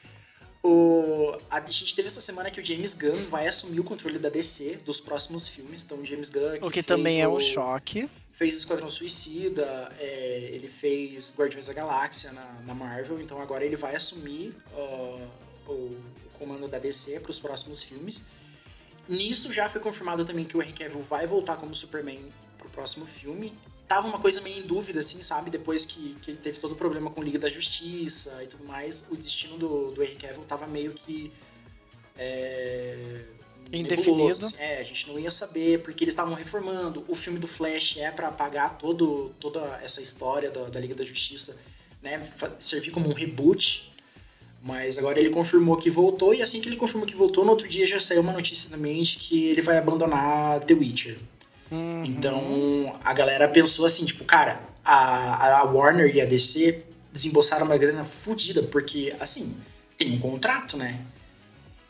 O, 0.69 1.37
a 1.49 1.61
gente 1.65 1.95
teve 1.95 2.09
essa 2.09 2.21
semana 2.21 2.51
que 2.51 2.61
o 2.61 2.65
James 2.65 2.93
Gunn 2.95 3.15
vai 3.31 3.47
assumir 3.47 3.79
o 3.79 3.85
controle 3.85 4.19
da 4.19 4.29
DC 4.29 4.81
dos 4.85 5.01
próximos 5.01 5.47
filmes. 5.47 5.85
Então, 5.85 5.99
o 5.99 6.05
James 6.05 6.29
Gunn. 6.29 6.59
O 6.63 6.71
que 6.71 6.83
também 6.83 7.21
é 7.23 7.29
um 7.29 7.35
o- 7.35 7.41
choque. 7.41 8.11
Fez 8.37 8.55
Esquadrão 8.55 8.91
Suicida, 8.91 9.91
é, 9.99 10.51
ele 10.53 10.69
fez 10.69 11.35
Guardiões 11.35 11.69
da 11.69 11.73
Galáxia 11.73 12.33
na, 12.33 12.61
na 12.67 12.75
Marvel. 12.75 13.19
Então, 13.19 13.41
agora 13.41 13.65
ele 13.65 13.77
vai 13.77 13.97
assumir 13.97 14.55
ó, 14.75 15.19
o, 15.67 15.73
o 15.73 16.29
comando 16.35 16.69
da 16.69 16.79
DC 16.79 17.19
para 17.21 17.31
os 17.31 17.41
próximos 17.41 17.83
filmes. 17.83 18.29
Nisso 19.09 19.51
já 19.55 19.71
foi 19.71 19.81
confirmado 19.81 20.23
também 20.23 20.45
que 20.45 20.55
o 20.55 20.61
Henry 20.61 20.75
Cavill 20.75 21.01
vai 21.01 21.27
voltar 21.27 21.57
como 21.57 21.75
Superman 21.75 22.31
pro 22.59 22.69
próximo 22.69 23.07
filme. 23.07 23.59
Tava 23.89 24.07
uma 24.07 24.21
coisa 24.21 24.43
meio 24.43 24.59
em 24.59 24.67
dúvida, 24.67 25.01
assim, 25.01 25.23
sabe? 25.23 25.49
Depois 25.49 25.87
que, 25.87 26.17
que 26.17 26.35
teve 26.35 26.61
todo 26.61 26.73
o 26.73 26.77
problema 26.77 27.11
com 27.11 27.23
Liga 27.23 27.39
da 27.39 27.49
Justiça 27.49 28.45
e 28.45 28.49
tudo 28.49 28.65
mais, 28.65 29.07
o 29.11 29.17
destino 29.17 29.57
do, 29.57 29.93
do 29.93 30.03
Henry 30.03 30.17
Cavill 30.17 30.45
tava 30.45 30.67
meio 30.67 30.93
que 30.93 31.33
é, 32.19 33.25
Indefinido. 33.73 34.29
assim. 34.29 34.57
É, 34.59 34.79
a 34.79 34.83
gente 34.83 35.09
não 35.09 35.19
ia 35.19 35.31
saber, 35.31 35.83
porque 35.83 36.05
eles 36.05 36.13
estavam 36.13 36.35
reformando. 36.35 37.05
O 37.09 37.15
filme 37.15 37.39
do 37.39 37.47
Flash 37.47 37.97
é 37.99 38.11
pra 38.11 38.29
apagar 38.29 38.79
todo, 38.79 39.33
toda 39.41 39.61
essa 39.83 40.01
história 40.01 40.51
da, 40.51 40.69
da 40.69 40.81
Liga 40.81 40.95
da 40.95 41.05
Justiça, 41.05 41.59
né? 42.03 42.21
Servir 42.59 42.91
como 42.91 43.09
um 43.09 43.13
reboot. 43.13 43.93
Mas 44.63 44.99
agora 44.99 45.21
ele 45.21 45.31
confirmou 45.31 45.77
que 45.77 45.89
voltou, 45.89 46.35
e 46.35 46.43
assim 46.43 46.61
que 46.61 46.69
ele 46.69 46.77
confirmou 46.77 47.07
que 47.07 47.15
voltou, 47.15 47.45
no 47.45 47.51
outro 47.51 47.69
dia 47.69 47.87
já 47.87 48.01
saiu 48.01 48.21
uma 48.21 48.33
notícia 48.33 48.69
também 48.69 49.01
de 49.01 49.17
que 49.17 49.45
ele 49.47 49.63
vai 49.63 49.79
abandonar 49.79 50.59
The 50.61 50.75
Witcher. 50.75 51.19
Uhum. 51.71 52.05
Então 52.05 52.99
a 53.05 53.15
galera 53.15 53.47
pensou 53.47 53.87
assim, 53.87 54.05
tipo, 54.05 54.25
cara, 54.25 54.61
a, 54.85 55.61
a 55.61 55.65
Warner 55.65 56.15
e 56.15 56.21
a 56.21 56.25
DC 56.25 56.83
desembolsaram 57.13 57.65
uma 57.65 57.77
grana 57.77 58.03
fodida, 58.03 58.63
porque, 58.63 59.15
assim, 59.21 59.57
tem 59.97 60.13
um 60.13 60.19
contrato, 60.19 60.77
né? 60.77 61.01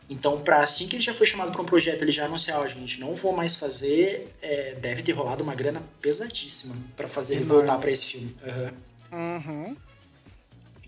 Então, 0.08 0.40
pra 0.40 0.60
assim 0.60 0.86
que 0.86 0.96
ele 0.96 1.02
já 1.02 1.12
foi 1.12 1.26
chamado 1.26 1.50
pra 1.50 1.60
um 1.60 1.64
projeto, 1.64 2.02
ele 2.02 2.12
já 2.12 2.26
anunciar, 2.26 2.60
ó, 2.60 2.66
gente, 2.66 3.00
não 3.00 3.14
vou 3.14 3.32
mais 3.32 3.56
fazer, 3.56 4.28
é, 4.40 4.74
deve 4.74 5.02
ter 5.02 5.12
rolado 5.12 5.42
uma 5.42 5.54
grana 5.54 5.82
pesadíssima 6.00 6.76
pra 6.96 7.08
fazer 7.08 7.34
ele 7.36 7.44
voltar 7.44 7.76
pra 7.78 7.90
esse 7.90 8.06
filme. 8.06 8.36
Aham. 8.44 8.72
Uhum. 9.12 9.76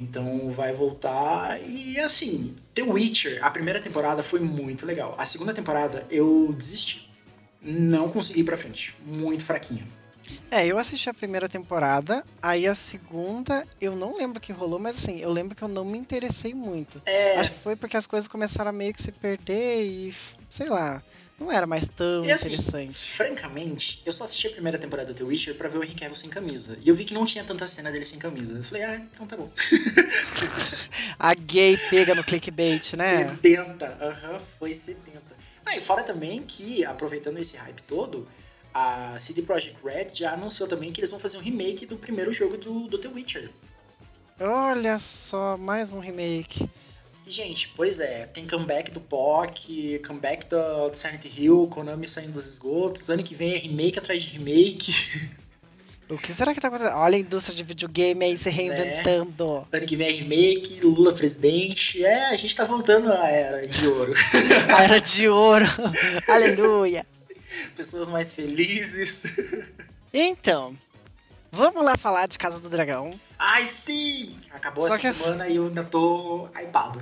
Então 0.00 0.48
vai 0.50 0.72
voltar 0.72 1.60
e 1.66 1.98
assim, 1.98 2.56
The 2.72 2.82
Witcher, 2.82 3.44
a 3.44 3.50
primeira 3.50 3.80
temporada 3.80 4.22
foi 4.22 4.38
muito 4.38 4.86
legal. 4.86 5.16
A 5.18 5.26
segunda 5.26 5.52
temporada 5.52 6.06
eu 6.08 6.54
desisti. 6.56 7.10
Não 7.60 8.08
consegui 8.08 8.40
ir 8.40 8.44
pra 8.44 8.56
frente. 8.56 8.94
Muito 9.04 9.44
fraquinha. 9.44 9.84
É, 10.50 10.66
eu 10.66 10.78
assisti 10.78 11.08
a 11.10 11.14
primeira 11.14 11.48
temporada, 11.48 12.24
aí 12.42 12.66
a 12.66 12.74
segunda 12.74 13.66
eu 13.80 13.94
não 13.94 14.16
lembro 14.16 14.38
o 14.38 14.40
que 14.40 14.52
rolou, 14.52 14.78
mas 14.78 14.96
assim, 14.98 15.18
eu 15.20 15.30
lembro 15.30 15.54
que 15.54 15.62
eu 15.62 15.68
não 15.68 15.84
me 15.84 15.98
interessei 15.98 16.54
muito. 16.54 17.00
É, 17.06 17.38
Acho 17.38 17.52
que 17.52 17.58
foi 17.58 17.76
porque 17.76 17.96
as 17.96 18.06
coisas 18.06 18.28
começaram 18.28 18.70
a 18.70 18.72
meio 18.72 18.92
que 18.94 19.02
se 19.02 19.12
perder 19.12 19.82
e, 19.84 20.14
sei 20.48 20.68
lá, 20.68 21.02
não 21.38 21.52
era 21.52 21.66
mais 21.66 21.86
tão 21.88 22.24
E 22.24 22.32
assim, 22.32 22.54
interessante. 22.54 22.94
francamente, 22.94 24.02
eu 24.04 24.12
só 24.12 24.24
assisti 24.24 24.46
a 24.48 24.50
primeira 24.50 24.78
temporada 24.78 25.12
do 25.12 25.16
The 25.16 25.24
Witcher 25.24 25.54
pra 25.54 25.68
ver 25.68 25.78
o 25.78 25.84
Henry 25.84 25.94
Cavill 25.94 26.14
sem 26.16 26.30
camisa. 26.30 26.76
E 26.82 26.88
eu 26.88 26.94
vi 26.94 27.04
que 27.04 27.14
não 27.14 27.24
tinha 27.24 27.44
tanta 27.44 27.66
cena 27.68 27.92
dele 27.92 28.04
sem 28.04 28.18
camisa. 28.18 28.54
Eu 28.54 28.64
falei, 28.64 28.82
ah, 28.84 28.96
então 28.96 29.26
tá 29.26 29.36
bom. 29.36 29.48
A 31.18 31.34
gay 31.34 31.76
pega 31.90 32.14
no 32.14 32.24
clickbait, 32.24 32.92
né? 32.96 33.28
70, 33.36 33.98
aham, 34.00 34.40
foi 34.58 34.74
70. 34.74 35.20
Ah, 35.66 35.76
e 35.76 35.80
fora 35.80 36.02
também 36.02 36.42
que, 36.42 36.84
aproveitando 36.84 37.38
esse 37.38 37.56
hype 37.56 37.82
todo, 37.82 38.26
a 38.74 39.18
CD 39.18 39.42
Projekt 39.42 39.76
Red 39.84 40.08
já 40.14 40.32
anunciou 40.32 40.68
também 40.68 40.92
que 40.92 41.00
eles 41.00 41.10
vão 41.10 41.18
fazer 41.20 41.38
um 41.38 41.40
remake 41.40 41.86
do 41.86 41.96
primeiro 41.96 42.32
jogo 42.32 42.56
do, 42.56 42.88
do 42.88 42.98
The 42.98 43.08
Witcher. 43.08 43.50
Olha 44.40 44.98
só, 44.98 45.56
mais 45.56 45.92
um 45.92 45.98
remake. 45.98 46.68
E, 47.26 47.30
gente, 47.30 47.68
pois 47.76 48.00
é, 48.00 48.24
tem 48.26 48.46
comeback 48.46 48.90
do 48.90 49.00
POC, 49.00 50.00
comeback 50.06 50.46
do, 50.48 50.88
do 50.88 50.96
Silent 50.96 51.24
Hill, 51.36 51.66
Konami 51.70 52.08
saindo 52.08 52.32
dos 52.32 52.46
esgotos, 52.46 53.10
ano 53.10 53.22
que 53.22 53.34
vem 53.34 53.54
é 53.54 53.58
remake 53.58 53.98
atrás 53.98 54.22
de 54.22 54.28
remake. 54.30 54.92
O 56.08 56.16
que 56.16 56.32
será 56.32 56.54
que 56.54 56.60
tá 56.60 56.68
acontecendo? 56.68 56.96
Olha 56.96 57.16
a 57.16 57.20
indústria 57.20 57.54
de 57.54 57.62
videogame 57.62 58.24
aí 58.24 58.32
Né? 58.32 58.38
se 58.38 58.48
reinventando. 58.48 59.66
ano 59.70 59.86
que 59.86 59.94
vem 59.94 60.08
é 60.08 60.12
remake, 60.12 60.80
Lula 60.80 61.12
presidente. 61.12 62.02
É, 62.02 62.30
a 62.30 62.34
gente 62.34 62.56
tá 62.56 62.64
voltando 62.64 63.12
à 63.12 63.28
era 63.28 63.66
de 63.66 63.86
ouro. 63.86 64.14
A 64.74 64.84
era 64.84 64.98
de 65.00 65.28
ouro. 65.28 65.66
Aleluia. 66.26 67.04
Pessoas 67.76 68.09
mais 68.09 68.32
felizes. 68.32 69.38
Então, 70.12 70.76
vamos 71.53 71.84
lá 71.84 71.96
falar 71.96 72.26
de 72.26 72.38
Casa 72.38 72.59
do 72.61 72.68
Dragão. 72.68 73.18
Ai, 73.38 73.66
sim! 73.66 74.36
Acabou 74.51 74.88
Só 74.88 74.96
essa 74.96 75.12
que- 75.12 75.18
semana 75.18 75.49
e 75.49 75.57
eu 75.57 75.66
ainda 75.66 75.84
tô 75.84 76.49
hypado. 76.59 77.01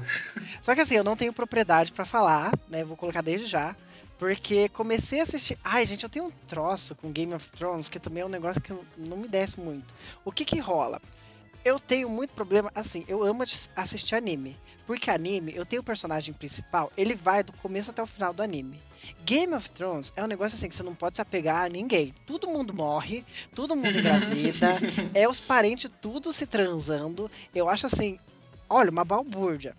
Só 0.62 0.74
que 0.74 0.80
assim, 0.80 0.94
eu 0.97 1.05
não 1.05 1.16
tenho 1.16 1.32
propriedade 1.32 1.92
pra 1.92 2.05
falar, 2.05 2.53
né? 2.68 2.84
Vou 2.84 2.97
colocar 2.97 3.22
desde 3.22 3.47
já. 3.47 3.74
Porque 4.18 4.68
comecei 4.70 5.20
a 5.20 5.24
assistir. 5.24 5.59
Ai, 5.62 5.84
gente, 5.84 6.03
eu 6.03 6.09
tenho 6.09 6.26
um 6.26 6.30
troço 6.30 6.94
com 6.94 7.12
Game 7.12 7.34
of 7.34 7.49
Thrones 7.51 7.88
que 7.90 8.01
também 8.01 8.22
é 8.22 8.26
um 8.26 8.30
negócio 8.30 8.61
que 8.62 8.72
não 8.97 9.16
me 9.18 9.28
desce 9.28 9.61
muito. 9.61 9.92
O 10.24 10.32
que 10.32 10.42
que 10.44 10.59
rola? 10.59 11.01
Eu 11.62 11.78
tenho 11.78 12.09
muito 12.09 12.30
problema. 12.32 12.70
Assim, 12.74 13.05
eu 13.09 13.22
amo 13.22 13.44
assistir 13.76 14.14
anime. 14.14 14.57
Porque 14.86 15.11
anime, 15.11 15.53
eu 15.55 15.66
tenho 15.66 15.82
o 15.82 15.84
personagem 15.84 16.32
principal, 16.32 16.90
ele 16.97 17.14
vai 17.14 17.42
do 17.42 17.53
começo 17.55 17.90
até 17.90 18.01
o 18.03 18.07
final 18.07 18.32
do 18.32 18.42
anime. 18.42 18.80
Game 19.24 19.54
of 19.54 19.70
Thrones 19.70 20.12
é 20.16 20.24
um 20.24 20.26
negócio 20.26 20.57
assim 20.57 20.68
que 20.68 20.74
você 20.74 20.82
não 20.82 20.94
pode 20.94 21.16
se 21.16 21.22
apegar 21.22 21.64
a 21.64 21.68
ninguém. 21.68 22.14
Todo 22.26 22.48
mundo 22.48 22.72
morre, 22.72 23.24
todo 23.54 23.76
mundo 23.76 23.98
engravida, 23.98 24.76
é 25.14 25.28
os 25.28 25.40
parentes 25.40 25.90
tudo 26.00 26.32
se 26.32 26.46
transando. 26.46 27.30
Eu 27.54 27.68
acho 27.68 27.86
assim, 27.86 28.18
olha, 28.68 28.90
uma 28.90 29.04
balbúrdia. 29.04 29.74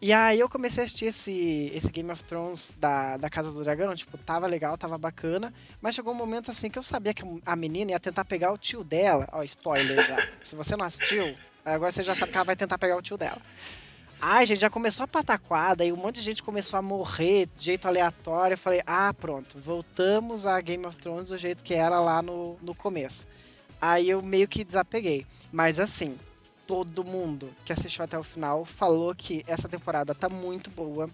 E 0.00 0.12
aí 0.12 0.40
eu 0.40 0.48
comecei 0.48 0.82
a 0.82 0.84
assistir 0.84 1.04
esse, 1.04 1.70
esse 1.72 1.88
Game 1.88 2.10
of 2.10 2.24
Thrones 2.24 2.74
da, 2.76 3.16
da 3.16 3.30
Casa 3.30 3.52
do 3.52 3.62
Dragão, 3.62 3.94
tipo, 3.94 4.18
tava 4.18 4.48
legal, 4.48 4.76
tava 4.76 4.98
bacana, 4.98 5.54
mas 5.80 5.94
chegou 5.94 6.12
um 6.12 6.16
momento 6.16 6.50
assim 6.50 6.68
que 6.68 6.76
eu 6.76 6.82
sabia 6.82 7.14
que 7.14 7.22
a 7.46 7.54
menina 7.54 7.92
ia 7.92 8.00
tentar 8.00 8.24
pegar 8.24 8.52
o 8.52 8.58
tio 8.58 8.82
dela, 8.82 9.28
ó, 9.30 9.44
spoiler 9.44 10.04
já, 10.04 10.16
se 10.44 10.56
você 10.56 10.76
não 10.76 10.84
assistiu, 10.84 11.36
agora 11.64 11.92
você 11.92 12.02
já 12.02 12.16
sabe 12.16 12.32
que 12.32 12.36
ela 12.36 12.44
vai 12.44 12.56
tentar 12.56 12.78
pegar 12.78 12.96
o 12.96 13.02
tio 13.02 13.16
dela. 13.16 13.40
Ai, 14.24 14.46
gente, 14.46 14.60
já 14.60 14.70
começou 14.70 15.02
a 15.02 15.08
pataquada 15.08 15.84
e 15.84 15.92
um 15.92 15.96
monte 15.96 16.16
de 16.16 16.22
gente 16.22 16.44
começou 16.44 16.78
a 16.78 16.82
morrer 16.82 17.48
de 17.56 17.64
jeito 17.64 17.88
aleatório. 17.88 18.54
Eu 18.54 18.58
falei, 18.58 18.80
ah, 18.86 19.12
pronto, 19.12 19.58
voltamos 19.58 20.46
a 20.46 20.60
Game 20.60 20.86
of 20.86 20.96
Thrones 20.96 21.28
do 21.30 21.36
jeito 21.36 21.64
que 21.64 21.74
era 21.74 21.98
lá 22.00 22.22
no, 22.22 22.56
no 22.62 22.72
começo. 22.72 23.26
Aí 23.80 24.08
eu 24.08 24.22
meio 24.22 24.46
que 24.46 24.62
desapeguei. 24.62 25.26
Mas 25.50 25.80
assim, 25.80 26.16
todo 26.68 27.04
mundo 27.04 27.50
que 27.64 27.72
assistiu 27.72 28.04
até 28.04 28.16
o 28.16 28.22
final 28.22 28.64
falou 28.64 29.12
que 29.12 29.42
essa 29.44 29.68
temporada 29.68 30.14
tá 30.14 30.28
muito 30.28 30.70
boa. 30.70 31.10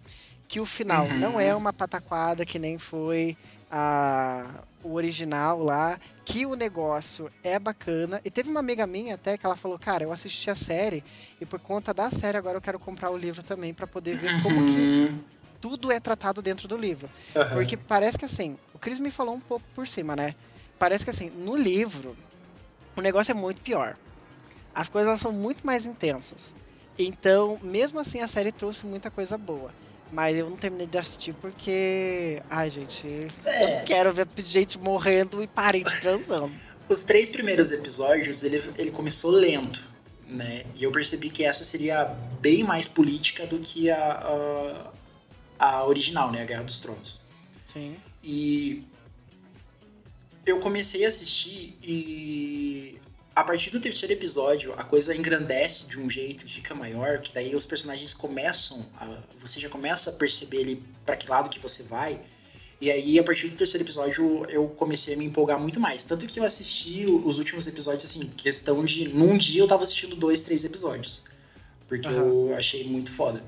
Que 0.46 0.61
o 0.61 0.66
final 0.66 1.06
Uhum. 1.06 1.18
não 1.18 1.40
é 1.40 1.54
uma 1.54 1.72
pataquada 1.72 2.44
que 2.44 2.59
nem 2.59 2.76
foi 2.78 3.38
a, 3.70 4.62
o 4.82 4.94
original 4.94 5.62
lá. 5.62 5.98
Que 6.24 6.44
o 6.44 6.54
negócio 6.54 7.30
é 7.42 7.58
bacana. 7.58 8.20
E 8.24 8.30
teve 8.30 8.50
uma 8.50 8.60
amiga 8.60 8.86
minha 8.86 9.14
até 9.14 9.38
que 9.38 9.46
ela 9.46 9.56
falou: 9.56 9.78
Cara, 9.78 10.04
eu 10.04 10.12
assisti 10.12 10.50
a 10.50 10.54
série 10.54 11.02
e 11.40 11.46
por 11.46 11.58
conta 11.60 11.94
da 11.94 12.10
série 12.10 12.36
agora 12.36 12.56
eu 12.58 12.62
quero 12.62 12.78
comprar 12.78 13.10
o 13.10 13.16
livro 13.16 13.42
também 13.42 13.72
pra 13.72 13.86
poder 13.86 14.16
ver 14.16 14.32
como 14.42 14.62
que 14.64 14.78
Uhum. 14.80 15.24
tudo 15.60 15.90
é 15.90 15.98
tratado 15.98 16.42
dentro 16.42 16.68
do 16.68 16.76
livro. 16.76 17.08
Aham. 17.34 17.54
Porque 17.54 17.76
parece 17.76 18.18
que 18.18 18.24
assim, 18.24 18.58
o 18.74 18.78
Chris 18.78 18.98
me 18.98 19.10
falou 19.10 19.34
um 19.34 19.40
pouco 19.40 19.64
por 19.74 19.88
cima, 19.88 20.14
né? 20.14 20.34
Parece 20.78 21.02
que 21.04 21.10
assim, 21.10 21.30
no 21.30 21.56
livro, 21.56 22.16
o 22.96 23.00
negócio 23.00 23.32
é 23.32 23.34
muito 23.34 23.60
pior. 23.62 23.96
As 24.74 24.88
coisas 24.88 25.20
são 25.20 25.32
muito 25.32 25.66
mais 25.66 25.86
intensas. 25.86 26.54
Então, 26.98 27.58
mesmo 27.62 27.98
assim, 27.98 28.20
a 28.20 28.28
série 28.28 28.52
trouxe 28.52 28.84
muita 28.86 29.10
coisa 29.10 29.38
boa. 29.38 29.72
Mas 30.11 30.36
eu 30.36 30.48
não 30.48 30.56
terminei 30.56 30.86
de 30.86 30.96
assistir 30.98 31.34
porque. 31.34 32.42
Ai, 32.48 32.70
gente. 32.70 33.06
Eu 33.06 33.28
É. 33.52 33.78
não 33.78 33.84
quero 33.84 34.12
ver 34.12 34.26
gente 34.38 34.78
morrendo 34.78 35.42
e 35.42 35.46
parente 35.46 36.00
transando. 36.00 36.50
Os 36.88 37.02
três 37.04 37.28
primeiros 37.28 37.70
episódios, 37.70 38.42
ele, 38.42 38.62
ele 38.78 38.90
começou 38.90 39.30
lento, 39.30 39.84
né? 40.26 40.64
E 40.74 40.82
eu 40.84 40.90
percebi 40.90 41.28
que 41.28 41.44
essa 41.44 41.62
seria 41.62 42.04
bem 42.40 42.64
mais 42.64 42.88
política 42.88 43.46
do 43.46 43.59
que 43.59 43.90
a, 43.90 44.92
a, 45.59 45.66
a 45.66 45.84
original, 45.86 46.32
né? 46.32 46.40
A 46.40 46.44
Guerra 46.46 46.62
dos 46.62 46.78
Tronos. 46.78 47.20
Sim. 47.66 47.94
E 48.24 48.82
eu 50.46 50.59
comecei 50.61 51.04
a 51.04 51.09
assistir 51.09 51.76
e 51.82 52.98
a 53.39 53.45
partir 53.45 53.70
do 53.70 53.78
terceiro 53.78 54.12
episódio 54.12 54.74
a 54.76 54.82
coisa 54.82 55.14
engrandece 55.14 55.86
de 55.86 56.01
um 56.01 56.11
jeito 56.11 56.45
fica 56.49 56.74
maior, 56.74 57.20
que 57.20 57.32
daí 57.32 57.55
os 57.55 57.64
personagens 57.64 58.12
começam, 58.12 58.84
a, 58.99 59.16
você 59.39 59.61
já 59.61 59.68
começa 59.68 60.11
a 60.11 60.12
perceber 60.14 60.62
ali 60.62 60.82
para 61.07 61.16
que 61.16 61.30
lado 61.30 61.49
que 61.49 61.61
você 61.61 61.84
vai. 61.84 62.20
E 62.80 62.91
aí 62.91 63.16
a 63.16 63.22
partir 63.22 63.47
do 63.47 63.55
terceiro 63.55 63.84
episódio 63.84 64.45
eu 64.51 64.66
comecei 64.70 65.14
a 65.14 65.16
me 65.16 65.24
empolgar 65.24 65.57
muito 65.57 65.78
mais, 65.78 66.05
tanto 66.05 66.26
que 66.26 66.41
eu 66.41 66.45
assisti 66.45 67.07
os 67.07 67.39
últimos 67.39 67.68
episódios 67.68 68.05
assim, 68.07 68.28
questão 68.30 68.84
de 68.84 69.07
num 69.07 69.39
dia 69.39 69.61
eu 69.61 69.68
tava 69.68 69.84
assistindo 69.84 70.16
dois, 70.16 70.43
três 70.43 70.64
episódios, 70.64 71.22
porque 71.86 72.09
eu 72.09 72.53
achei 72.57 72.82
muito 72.89 73.12
foda. 73.12 73.45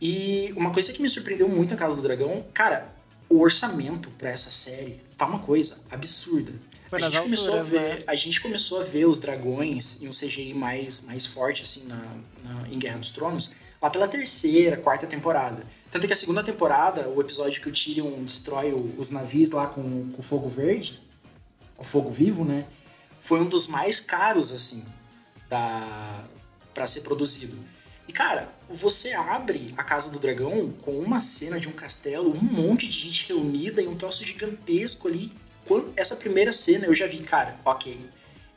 E 0.00 0.52
uma 0.56 0.72
coisa 0.72 0.92
que 0.92 1.02
me 1.02 1.10
surpreendeu 1.10 1.48
muito 1.48 1.70
na 1.72 1.76
Casa 1.76 1.96
do 1.96 2.02
Dragão, 2.02 2.46
cara, 2.54 2.94
o 3.28 3.40
orçamento 3.40 4.10
pra 4.10 4.30
essa 4.30 4.48
série 4.48 5.00
tá 5.16 5.26
uma 5.26 5.40
coisa 5.40 5.80
absurda. 5.90 6.52
A 6.92 6.98
gente 6.98 7.20
começou 7.22 7.58
a 7.58 7.62
ver, 7.62 7.80
né? 7.98 8.02
a 8.06 8.14
gente 8.14 8.40
começou 8.40 8.80
a 8.80 8.84
ver 8.84 9.06
os 9.06 9.18
dragões 9.20 10.02
em 10.02 10.08
um 10.08 10.10
CGI 10.10 10.54
mais 10.54 11.02
mais 11.02 11.26
forte 11.26 11.62
assim 11.62 11.86
na, 11.88 11.96
na- 12.44 12.68
em 12.70 12.78
Guerra 12.78 12.98
dos 12.98 13.12
Tronos 13.12 13.50
lá 13.80 13.90
pela 13.90 14.08
terceira, 14.08 14.76
quarta 14.76 15.06
temporada. 15.06 15.64
Tanto 15.90 16.06
que 16.06 16.12
a 16.12 16.16
segunda 16.16 16.42
temporada, 16.42 17.08
o 17.08 17.20
episódio 17.20 17.60
que 17.62 17.68
o 17.68 17.72
Tyrion 17.72 18.22
destrói 18.24 18.72
os 18.96 19.10
navios 19.10 19.52
lá 19.52 19.66
com 19.68 20.10
o 20.16 20.22
fogo 20.22 20.48
verde, 20.48 21.00
o 21.78 21.84
fogo 21.84 22.10
vivo, 22.10 22.44
né? 22.44 22.66
Foi 23.20 23.40
um 23.40 23.46
dos 23.46 23.66
mais 23.68 24.00
caros 24.00 24.50
assim 24.52 24.84
da 25.48 26.24
para 26.74 26.86
ser 26.86 27.00
produzido. 27.02 27.56
E 28.06 28.12
cara, 28.12 28.50
você 28.68 29.12
abre 29.12 29.74
a 29.76 29.82
Casa 29.84 30.10
do 30.10 30.18
Dragão 30.18 30.72
com 30.82 30.92
uma 30.98 31.20
cena 31.20 31.58
de 31.60 31.68
um 31.68 31.72
castelo, 31.72 32.30
um 32.34 32.40
monte 32.42 32.86
de 32.86 32.92
gente 32.98 33.26
reunida 33.28 33.82
e 33.82 33.86
um 33.88 33.96
troço 33.96 34.24
gigantesco 34.24 35.08
ali. 35.08 35.32
Quando 35.68 35.92
essa 35.96 36.16
primeira 36.16 36.50
cena 36.50 36.86
eu 36.86 36.94
já 36.94 37.06
vi, 37.06 37.18
cara, 37.18 37.60
ok, 37.62 38.00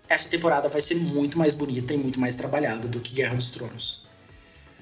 essa 0.08 0.30
temporada 0.30 0.70
vai 0.70 0.80
ser 0.80 0.96
muito 0.96 1.38
mais 1.38 1.54
bonita 1.54 1.94
e 1.94 1.98
muito 1.98 2.18
mais 2.18 2.38
trabalhada 2.38 2.88
do 2.88 3.02
que 3.02 3.14
Guerra 3.14 3.36
dos 3.36 3.52
Tronos. 3.52 4.06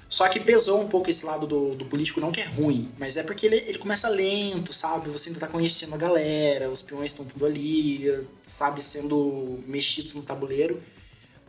Só 0.08 0.28
que 0.30 0.40
pesou 0.40 0.80
um 0.80 0.88
pouco 0.88 1.10
esse 1.10 1.26
lado 1.26 1.48
do, 1.48 1.74
do 1.74 1.86
político, 1.86 2.22
não 2.22 2.32
que 2.32 2.40
é 2.40 2.46
ruim, 2.46 2.92
mas 3.00 3.18
é 3.18 3.24
porque 3.24 3.48
ele, 3.48 3.58
ele 3.58 3.80
começa 3.80 4.08
lento, 4.10 4.72
sabe? 4.72 5.10
Você 5.10 5.30
ainda 5.30 5.40
tá 5.40 5.48
conhecendo 5.48 5.96
a 5.96 5.98
galera, 5.98 6.70
os 6.70 6.84
peões 6.84 7.12
estão 7.12 7.26
tudo 7.26 7.48
ali, 7.48 8.28
sabe? 8.44 8.82
Sendo 8.84 9.64
mexidos 9.66 10.14
no 10.14 10.22
tabuleiro. 10.22 10.82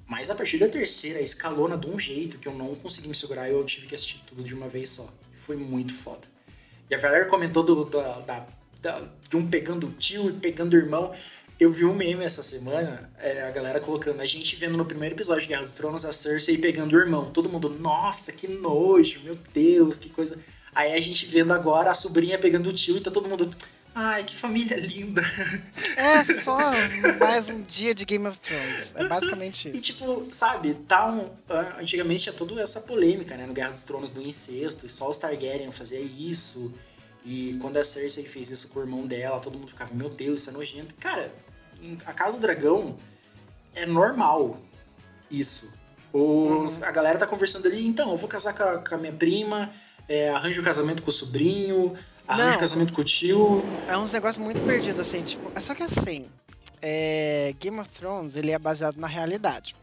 Mas 0.07 0.31
a 0.31 0.35
partir 0.35 0.59
da 0.59 0.69
terceira, 0.69 1.21
escalona 1.21 1.77
de 1.77 1.91
um 1.91 1.99
jeito 1.99 2.39
que 2.39 2.49
eu 2.49 2.55
não 2.55 2.75
consegui 2.75 3.09
me 3.09 3.15
segurar 3.15 3.51
e 3.51 3.53
eu 3.53 3.65
tive 3.67 3.87
que 3.87 3.95
assistir 3.95 4.23
tudo 4.27 4.43
de 4.43 4.55
uma 4.55 4.69
vez 4.69 4.89
só. 4.89 5.13
Foi 5.35 5.57
muito 5.57 5.93
foda. 5.93 6.27
E 6.91 6.95
a 6.95 6.99
galera 6.99 7.27
comentou 7.27 7.63
do, 7.63 7.85
da, 7.85 8.47
de 9.29 9.37
um 9.37 9.47
pegando 9.47 9.87
o 9.87 9.93
tio 9.93 10.31
e 10.31 10.33
pegando 10.33 10.75
o 10.75 10.77
irmão. 10.77 11.13
Eu 11.59 11.71
vi 11.71 11.85
um 11.85 11.93
meme 11.93 12.25
essa 12.25 12.43
semana, 12.43 13.11
é, 13.19 13.43
a 13.43 13.51
galera 13.51 13.79
colocando 13.81 14.23
a 14.23 14.27
gente 14.27 14.57
vendo 14.57 14.79
no 14.79 14.85
primeiro 14.87 15.15
episódio 15.15 15.43
de 15.43 15.49
Guerra 15.49 15.61
dos 15.61 15.75
Tronos 15.75 16.07
a 16.07 16.13
Cersei 16.13 16.57
pegando 16.57 16.97
o 16.97 16.99
irmão. 16.99 17.31
Todo 17.31 17.51
mundo, 17.51 17.69
nossa, 17.69 18.33
que 18.33 18.49
nojo, 18.49 19.21
meu 19.23 19.39
Deus, 19.53 19.99
que 19.99 20.09
coisa. 20.09 20.39
Aí 20.75 20.95
a 20.95 21.01
gente 21.01 21.27
vendo 21.27 21.53
agora 21.53 21.91
a 21.91 21.95
sobrinha 21.95 22.39
pegando 22.39 22.71
o 22.71 22.73
tio 22.73 22.97
e 22.97 23.01
tá 23.01 23.11
todo 23.11 23.29
mundo. 23.29 23.51
Ai, 23.95 24.25
que 24.25 24.35
família 24.35 24.79
linda. 24.79 25.21
É 25.97 26.25
só 26.25 26.57
mais 27.19 27.49
um 27.49 27.61
dia 27.63 27.95
de 27.95 28.05
Game 28.05 28.27
of 28.27 28.39
Thrones. 28.39 28.95
É 28.97 29.07
basicamente 29.09 29.69
E 29.69 29.73
isso. 29.73 29.83
tipo, 29.83 30.29
sabe, 30.31 30.75
tá 30.89 31.07
um. 31.09 31.29
Antigamente 31.79 32.23
tinha 32.23 32.33
toda 32.33 32.63
essa 32.63 32.81
polêmica, 32.81 33.37
né? 33.37 33.47
No 33.47 33.53
Guerra 33.53 33.73
dos 33.73 33.85
Tronos 33.85 34.11
do 34.11 34.23
incesto, 34.23 34.87
e 34.87 34.89
só 34.89 35.09
os 35.09 35.19
Targaryen 35.19 35.71
fazia 35.71 36.01
isso. 36.01 36.73
E 37.25 37.59
quando 37.61 37.77
a 37.77 37.85
Cersei 37.85 38.25
fez 38.25 38.51
isso 38.51 38.69
com 38.69 38.81
o 38.81 38.83
irmão 38.83 39.07
dela, 39.07 39.41
todo 39.41 39.59
mundo 39.59 39.69
ficava, 39.69 39.95
meu 39.95 40.09
Deus, 40.09 40.41
isso 40.41 40.51
é 40.51 40.53
nojento. 40.53 40.95
Cara, 40.95 41.33
A 42.07 42.13
Casa 42.13 42.37
do 42.37 42.41
Dragão 42.41 42.97
é 43.75 43.87
normal 43.87 44.59
isso. 45.31 45.73
Os, 46.13 46.83
A 46.83 46.91
galera 46.91 47.19
tá 47.19 47.27
conversando 47.27 47.67
ali, 47.69 47.87
então, 47.87 48.11
eu 48.11 48.17
vou 48.17 48.29
casar 48.29 48.55
com 48.55 48.63
a, 48.63 48.79
com 48.79 48.95
a 48.95 48.99
minha 48.99 49.13
prima, 49.13 49.71
é, 50.09 50.31
arranjo 50.31 50.61
o 50.61 50.65
casamento 50.65 51.03
com 51.03 51.11
o 51.11 51.13
sobrinho, 51.13 51.95
arranjo 52.27 52.57
o 52.57 52.61
casamento 52.61 52.93
com 52.93 53.01
o 53.01 53.05
tio. 53.05 53.63
É 53.87 53.97
uns 53.97 54.11
negócios 54.11 54.43
muito 54.43 54.61
perdidos, 54.63 55.01
assim, 55.01 55.23
tipo. 55.23 55.53
é 55.55 55.61
Só 55.61 55.75
que 55.75 55.83
assim, 55.83 56.27
é, 56.83 57.55
Game 57.61 57.79
of 57.79 57.89
Thrones 57.91 58.35
ele 58.35 58.51
é 58.51 58.59
baseado 58.59 58.97
na 58.97 59.07
realidade. 59.07 59.77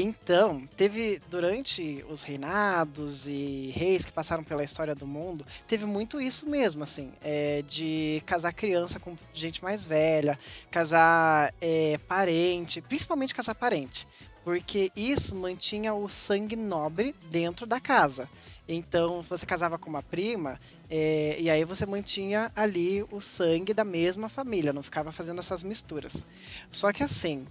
Então, 0.00 0.64
teve 0.76 1.20
durante 1.28 2.04
os 2.08 2.22
reinados 2.22 3.26
e 3.26 3.72
reis 3.74 4.04
que 4.04 4.12
passaram 4.12 4.44
pela 4.44 4.62
história 4.62 4.94
do 4.94 5.06
mundo, 5.06 5.44
teve 5.66 5.86
muito 5.86 6.20
isso 6.20 6.48
mesmo, 6.48 6.84
assim, 6.84 7.12
é, 7.20 7.62
de 7.62 8.22
casar 8.24 8.52
criança 8.52 9.00
com 9.00 9.16
gente 9.34 9.62
mais 9.62 9.84
velha, 9.84 10.38
casar 10.70 11.52
é, 11.60 11.98
parente, 12.06 12.80
principalmente 12.80 13.34
casar 13.34 13.56
parente, 13.56 14.06
porque 14.44 14.92
isso 14.94 15.34
mantinha 15.34 15.92
o 15.92 16.08
sangue 16.08 16.54
nobre 16.54 17.12
dentro 17.30 17.66
da 17.66 17.80
casa. 17.80 18.28
Então, 18.68 19.22
você 19.22 19.44
casava 19.44 19.78
com 19.78 19.90
uma 19.90 20.02
prima, 20.02 20.60
é, 20.88 21.36
e 21.40 21.50
aí 21.50 21.64
você 21.64 21.84
mantinha 21.86 22.52
ali 22.54 23.04
o 23.10 23.20
sangue 23.20 23.74
da 23.74 23.84
mesma 23.84 24.28
família, 24.28 24.72
não 24.72 24.82
ficava 24.82 25.10
fazendo 25.10 25.40
essas 25.40 25.62
misturas. 25.62 26.22
Só 26.70 26.92
que 26.92 27.02
assim, 27.02 27.46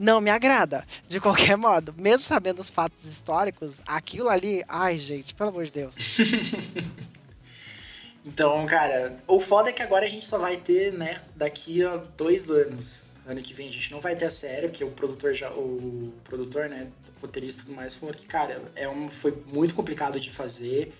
não 0.00 0.18
me 0.18 0.30
agrada, 0.30 0.86
de 1.06 1.20
qualquer 1.20 1.56
modo. 1.58 1.94
Mesmo 1.96 2.24
sabendo 2.24 2.60
os 2.60 2.70
fatos 2.70 3.04
históricos, 3.04 3.80
aquilo 3.86 4.30
ali, 4.30 4.64
ai 4.66 4.96
gente, 4.96 5.34
pelo 5.34 5.50
amor 5.50 5.66
de 5.66 5.72
Deus. 5.72 5.94
Então, 8.22 8.66
cara, 8.66 9.16
o 9.26 9.40
foda 9.40 9.70
é 9.70 9.72
que 9.72 9.82
agora 9.82 10.04
a 10.04 10.08
gente 10.08 10.26
só 10.26 10.36
vai 10.36 10.58
ter, 10.58 10.92
né, 10.92 11.22
daqui 11.34 11.82
a 11.82 11.96
dois 11.96 12.50
anos. 12.50 13.08
Ano 13.26 13.40
que 13.40 13.54
vem 13.54 13.68
a 13.68 13.72
gente 13.72 13.90
não 13.90 13.98
vai 13.98 14.14
ter 14.14 14.26
a 14.26 14.30
série, 14.30 14.68
porque 14.68 14.84
o 14.84 14.90
produtor 14.90 15.32
já. 15.32 15.50
O 15.52 16.12
produtor, 16.24 16.68
né, 16.68 16.88
roteirista 17.22 17.62
e 17.62 17.64
tudo 17.64 17.76
mais, 17.76 17.94
falou 17.94 18.14
que, 18.14 18.26
cara, 18.26 18.62
é 18.76 18.86
um, 18.88 19.08
foi 19.08 19.36
muito 19.52 19.74
complicado 19.74 20.20
de 20.20 20.30
fazer. 20.30 20.92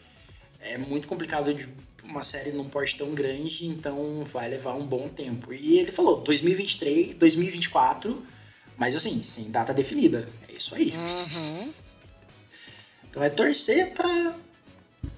É 0.61 0.79
muito 0.79 1.07
complicado 1.07 1.53
de 1.53 1.69
uma 2.03 2.23
série 2.23 2.53
num 2.53 2.69
porte 2.69 2.97
tão 2.97 3.15
grande, 3.15 3.67
então 3.67 4.25
vai 4.25 4.49
levar 4.49 4.75
um 4.75 4.87
bom 4.87 5.07
tempo. 5.09 5.53
E 5.53 5.79
ele 5.79 5.93
falou, 5.93 6.21
2023, 6.23 7.15
2024, 7.15 8.23
mas 8.81 8.97
assim, 8.97 9.23
sem 9.23 9.51
data 9.51 9.75
definida. 9.75 10.27
É 10.49 10.55
isso 10.55 10.75
aí. 10.75 10.95
Uhum. 10.97 11.73
Então 13.11 13.23
é 13.23 13.29
torcer 13.29 13.93
pra, 13.93 14.35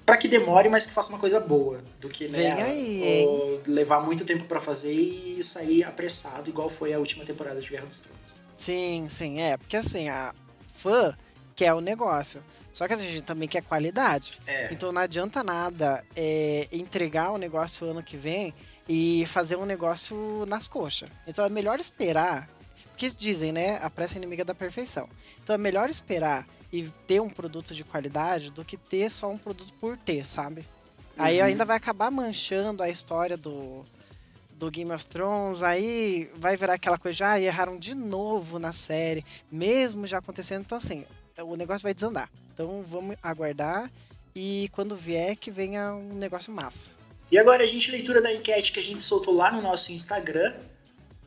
pra 0.04 0.16
que 0.16 0.26
demore, 0.26 0.68
mas 0.68 0.84
que 0.84 0.92
faça 0.92 1.12
uma 1.12 1.20
coisa 1.20 1.38
boa. 1.38 1.80
Do 2.00 2.08
que 2.08 2.26
né, 2.26 2.60
aí, 2.60 3.60
levar 3.64 4.00
muito 4.00 4.24
tempo 4.24 4.46
pra 4.46 4.60
fazer 4.60 4.92
e 4.92 5.40
sair 5.44 5.84
apressado, 5.84 6.50
igual 6.50 6.68
foi 6.68 6.92
a 6.92 6.98
última 6.98 7.24
temporada 7.24 7.60
de 7.60 7.70
Guerra 7.70 7.86
dos 7.86 8.00
Tronos. 8.00 8.42
Sim, 8.56 9.06
sim, 9.08 9.40
é. 9.40 9.56
Porque 9.56 9.76
assim, 9.76 10.08
a 10.08 10.34
fã 10.74 11.16
quer 11.54 11.72
o 11.72 11.80
negócio. 11.80 12.42
Só 12.72 12.88
que 12.88 12.94
a 12.94 12.96
gente 12.96 13.22
também 13.22 13.48
quer 13.48 13.62
qualidade. 13.62 14.40
É. 14.44 14.72
Então 14.72 14.90
não 14.90 15.02
adianta 15.02 15.44
nada 15.44 16.04
é, 16.16 16.66
entregar 16.72 17.30
o 17.30 17.38
negócio 17.38 17.86
ano 17.86 18.02
que 18.02 18.16
vem 18.16 18.52
e 18.88 19.24
fazer 19.26 19.54
um 19.54 19.64
negócio 19.64 20.44
nas 20.46 20.66
coxas. 20.66 21.08
Então 21.28 21.44
é 21.44 21.48
melhor 21.48 21.78
esperar. 21.78 22.48
Porque 22.92 23.10
dizem, 23.10 23.52
né? 23.52 23.78
A 23.82 23.90
pressa 23.90 24.14
é 24.14 24.18
inimiga 24.18 24.44
da 24.44 24.54
perfeição. 24.54 25.08
Então 25.42 25.54
é 25.54 25.58
melhor 25.58 25.90
esperar 25.90 26.46
e 26.72 26.88
ter 27.06 27.20
um 27.20 27.28
produto 27.28 27.74
de 27.74 27.84
qualidade 27.84 28.50
do 28.50 28.64
que 28.64 28.76
ter 28.76 29.10
só 29.10 29.28
um 29.30 29.36
produto 29.38 29.72
por 29.80 29.96
ter, 29.98 30.24
sabe? 30.24 30.66
Aí 31.18 31.38
Uhum. 31.40 31.44
ainda 31.46 31.64
vai 31.64 31.76
acabar 31.76 32.10
manchando 32.10 32.82
a 32.82 32.88
história 32.88 33.36
do, 33.36 33.84
do 34.52 34.70
Game 34.70 34.90
of 34.92 35.04
Thrones, 35.06 35.62
aí 35.62 36.30
vai 36.36 36.56
virar 36.56 36.74
aquela 36.74 36.96
coisa, 36.96 37.18
já 37.18 37.40
erraram 37.40 37.76
de 37.78 37.94
novo 37.94 38.58
na 38.58 38.72
série, 38.72 39.24
mesmo 39.50 40.06
já 40.06 40.18
acontecendo. 40.18 40.62
Então, 40.62 40.78
assim, 40.78 41.04
o 41.38 41.56
negócio 41.56 41.82
vai 41.82 41.92
desandar. 41.92 42.30
Então, 42.54 42.82
vamos 42.86 43.16
aguardar 43.22 43.90
e 44.34 44.70
quando 44.72 44.96
vier, 44.96 45.36
que 45.36 45.50
venha 45.50 45.92
um 45.92 46.14
negócio 46.14 46.52
massa. 46.52 46.90
E 47.30 47.38
agora 47.38 47.64
a 47.64 47.66
gente, 47.66 47.90
leitura 47.90 48.20
da 48.22 48.32
enquete 48.32 48.72
que 48.72 48.80
a 48.80 48.82
gente 48.82 49.02
soltou 49.02 49.34
lá 49.34 49.50
no 49.52 49.60
nosso 49.60 49.92
Instagram. 49.92 50.52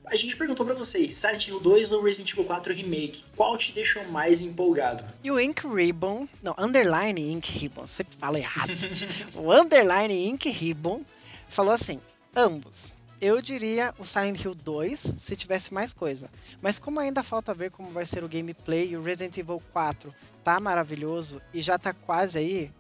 A 0.07 0.15
gente 0.15 0.35
perguntou 0.35 0.65
pra 0.65 0.75
vocês, 0.75 1.15
Silent 1.15 1.47
Hill 1.47 1.59
2 1.59 1.91
ou 1.91 2.03
Resident 2.03 2.31
Evil 2.31 2.45
4 2.45 2.73
Remake? 2.73 3.23
Qual 3.35 3.57
te 3.57 3.71
deixou 3.71 4.03
mais 4.05 4.41
empolgado? 4.41 5.03
E 5.23 5.31
o 5.31 5.39
Ink 5.39 5.67
Ribbon, 5.67 6.27
não, 6.43 6.55
Underline 6.57 7.31
Ink 7.31 7.51
Ribbon, 7.51 7.87
sempre 7.87 8.15
fala 8.17 8.37
errado. 8.37 8.71
o 9.35 9.51
Underline 9.51 10.27
Ink 10.27 10.49
Ribbon 10.49 11.03
falou 11.49 11.73
assim: 11.73 11.99
ambos. 12.35 12.93
Eu 13.21 13.41
diria 13.41 13.93
o 13.97 14.05
Silent 14.05 14.43
Hill 14.43 14.53
2 14.53 15.13
se 15.17 15.35
tivesse 15.35 15.73
mais 15.73 15.93
coisa. 15.93 16.29
Mas 16.61 16.77
como 16.77 16.99
ainda 16.99 17.23
falta 17.23 17.53
ver 17.53 17.71
como 17.71 17.89
vai 17.89 18.05
ser 18.05 18.23
o 18.23 18.29
gameplay 18.29 18.89
e 18.89 18.97
o 18.97 19.01
Resident 19.01 19.37
Evil 19.37 19.61
4 19.71 20.13
tá 20.43 20.59
maravilhoso 20.59 21.41
e 21.53 21.61
já 21.61 21.79
tá 21.79 21.93
quase 21.93 22.37
aí. 22.37 22.71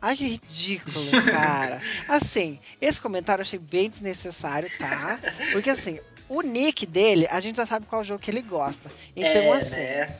Ai, 0.00 0.16
que 0.16 0.26
ridículo, 0.26 1.10
cara. 1.30 1.80
Assim, 2.08 2.58
esse 2.80 3.00
comentário 3.00 3.40
eu 3.40 3.44
achei 3.44 3.58
bem 3.58 3.90
desnecessário, 3.90 4.70
tá? 4.78 5.18
Porque 5.52 5.70
assim, 5.70 5.98
o 6.28 6.40
nick 6.42 6.86
dele, 6.86 7.26
a 7.30 7.40
gente 7.40 7.56
já 7.56 7.66
sabe 7.66 7.86
qual 7.86 8.02
jogo 8.04 8.20
que 8.20 8.30
ele 8.30 8.42
gosta. 8.42 8.90
Então, 9.14 9.28
é, 9.54 9.56
assim. 9.58 9.74
né? 9.76 10.18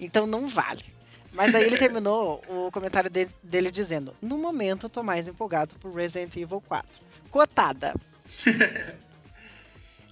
Então 0.00 0.26
não 0.26 0.48
vale. 0.48 0.84
Mas 1.32 1.54
aí 1.54 1.64
ele 1.64 1.76
terminou 1.76 2.42
o 2.48 2.70
comentário 2.70 3.10
de- 3.10 3.28
dele 3.42 3.70
dizendo: 3.70 4.14
No 4.22 4.38
momento 4.38 4.86
eu 4.86 4.90
tô 4.90 5.02
mais 5.02 5.28
empolgado 5.28 5.74
por 5.80 5.92
Resident 5.94 6.34
Evil 6.36 6.62
4. 6.66 6.88
Cotada. 7.30 7.94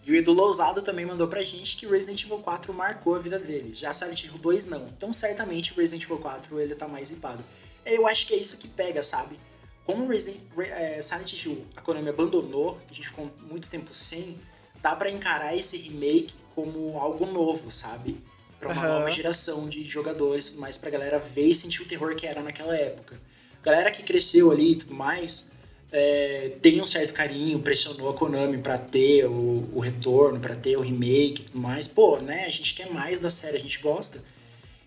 E 0.06 0.12
o 0.12 0.14
Edu 0.14 0.34
Lousado 0.34 0.82
também 0.82 1.06
mandou 1.06 1.26
pra 1.28 1.42
gente 1.42 1.78
que 1.78 1.86
Resident 1.86 2.22
Evil 2.24 2.38
4 2.40 2.74
marcou 2.74 3.14
a 3.14 3.18
vida 3.18 3.38
dele. 3.38 3.72
Já 3.74 3.90
Silent 3.94 4.24
Hill 4.24 4.36
2 4.36 4.66
não. 4.66 4.86
Então 4.88 5.10
certamente 5.14 5.72
o 5.72 5.76
Resident 5.76 6.02
Evil 6.04 6.18
4 6.18 6.60
ele 6.60 6.74
tá 6.74 6.86
mais 6.86 7.08
zipado. 7.08 7.42
Eu 7.86 8.06
acho 8.06 8.26
que 8.26 8.34
é 8.34 8.36
isso 8.36 8.58
que 8.58 8.68
pega, 8.68 9.02
sabe? 9.02 9.38
Como 9.82 10.04
o 10.04 10.08
Resident, 10.08 10.42
Re- 10.54 10.68
é, 10.68 11.00
Silent 11.00 11.32
Hill 11.42 11.64
a 11.74 11.80
Konami 11.80 12.10
abandonou, 12.10 12.78
a 12.90 12.92
gente 12.92 13.08
ficou 13.08 13.30
muito 13.50 13.70
tempo 13.70 13.94
sem, 13.94 14.38
dá 14.84 14.94
pra 14.94 15.10
encarar 15.10 15.56
esse 15.56 15.78
remake 15.78 16.34
como 16.54 16.98
algo 16.98 17.24
novo, 17.24 17.70
sabe? 17.70 18.18
Pra 18.60 18.68
uma 18.70 18.82
Aham. 18.82 18.98
nova 18.98 19.10
geração 19.10 19.66
de 19.66 19.82
jogadores 19.82 20.48
e 20.48 20.50
tudo 20.50 20.60
mais, 20.60 20.76
pra 20.76 20.90
galera 20.90 21.18
ver 21.18 21.46
e 21.46 21.54
sentir 21.54 21.80
o 21.80 21.86
terror 21.86 22.14
que 22.14 22.26
era 22.26 22.42
naquela 22.42 22.76
época. 22.76 23.18
Galera 23.62 23.90
que 23.90 24.02
cresceu 24.02 24.50
ali 24.50 24.72
e 24.72 24.76
tudo 24.76 24.94
mais, 24.94 25.52
é, 25.90 26.56
tem 26.60 26.82
um 26.82 26.86
certo 26.86 27.14
carinho, 27.14 27.60
pressionou 27.60 28.10
a 28.10 28.14
Konami 28.14 28.58
pra 28.58 28.76
ter 28.76 29.24
o, 29.24 29.66
o 29.72 29.80
retorno, 29.80 30.38
pra 30.38 30.54
ter 30.54 30.76
o 30.76 30.82
remake 30.82 31.40
e 31.40 31.44
tudo 31.46 31.60
mais. 31.60 31.88
Pô, 31.88 32.18
né? 32.18 32.44
A 32.44 32.50
gente 32.50 32.74
quer 32.74 32.90
mais 32.90 33.18
da 33.18 33.30
série, 33.30 33.56
a 33.56 33.60
gente 33.60 33.78
gosta. 33.78 34.22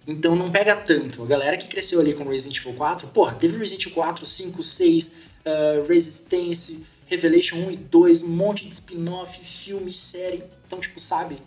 Então 0.07 0.35
não 0.35 0.51
pega 0.51 0.75
tanto. 0.75 1.23
A 1.23 1.25
galera 1.25 1.57
que 1.57 1.67
cresceu 1.67 1.99
ali 1.99 2.13
com 2.13 2.23
Resident 2.23 2.57
Evil 2.57 2.73
4, 2.73 3.07
porra, 3.07 3.33
teve 3.33 3.57
Resident 3.57 3.81
Evil 3.87 3.95
4, 3.95 4.25
5, 4.27 4.61
6, 4.61 5.05
uh, 5.07 5.87
Resistance, 5.87 6.85
Revelation 7.07 7.55
1 7.57 7.71
e 7.71 7.77
2, 7.77 8.21
um 8.23 8.27
monte 8.27 8.67
de 8.67 8.73
spin-off, 8.73 9.39
filme, 9.43 9.91
série. 9.91 10.43
Então, 10.65 10.79
tipo, 10.79 10.99
sabe? 10.99 11.37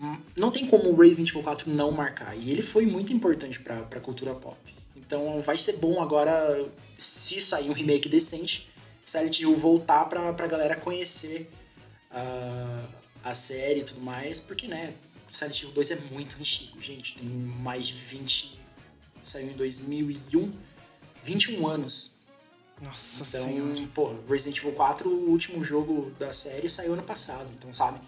hum, 0.00 0.16
Não 0.36 0.50
tem 0.50 0.66
como 0.66 0.90
o 0.90 0.96
Resident 0.96 1.30
Evil 1.30 1.42
4 1.42 1.70
não 1.70 1.90
marcar. 1.90 2.36
E 2.36 2.50
ele 2.50 2.62
foi 2.62 2.86
muito 2.86 3.12
importante 3.12 3.58
pra, 3.60 3.82
pra 3.82 4.00
cultura 4.00 4.34
pop. 4.34 4.56
Então 4.96 5.40
vai 5.40 5.56
ser 5.56 5.78
bom 5.78 6.02
agora, 6.02 6.68
se 6.98 7.40
sair 7.40 7.70
um 7.70 7.72
remake 7.72 8.08
decente, 8.08 8.68
Silent 9.04 9.40
Hill 9.40 9.54
voltar 9.54 10.04
pra, 10.04 10.32
pra 10.34 10.46
galera 10.46 10.76
conhecer 10.76 11.50
a, 12.10 12.84
a 13.24 13.34
série 13.34 13.80
e 13.80 13.84
tudo 13.84 14.02
mais, 14.02 14.38
porque, 14.38 14.66
né, 14.68 14.92
Silent 15.30 15.62
Hill 15.62 15.70
2 15.72 15.90
é 15.92 15.96
muito 16.12 16.36
antigo, 16.38 16.80
gente. 16.80 17.14
Tem 17.16 17.26
mais 17.26 17.86
de 17.86 17.94
20. 17.94 18.58
Saiu 19.22 19.48
em 19.50 19.54
2001, 19.54 20.52
21 21.24 21.66
anos. 21.66 22.17
Nossa 22.80 23.24
Então, 23.26 23.44
senhora. 23.44 23.88
pô, 23.94 24.14
Resident 24.28 24.58
Evil 24.58 24.72
4, 24.72 25.08
o 25.08 25.30
último 25.30 25.64
jogo 25.64 26.12
da 26.18 26.32
série, 26.32 26.68
saiu 26.68 26.92
ano 26.92 27.02
passado. 27.02 27.48
Então, 27.56 27.72
sabe? 27.72 27.98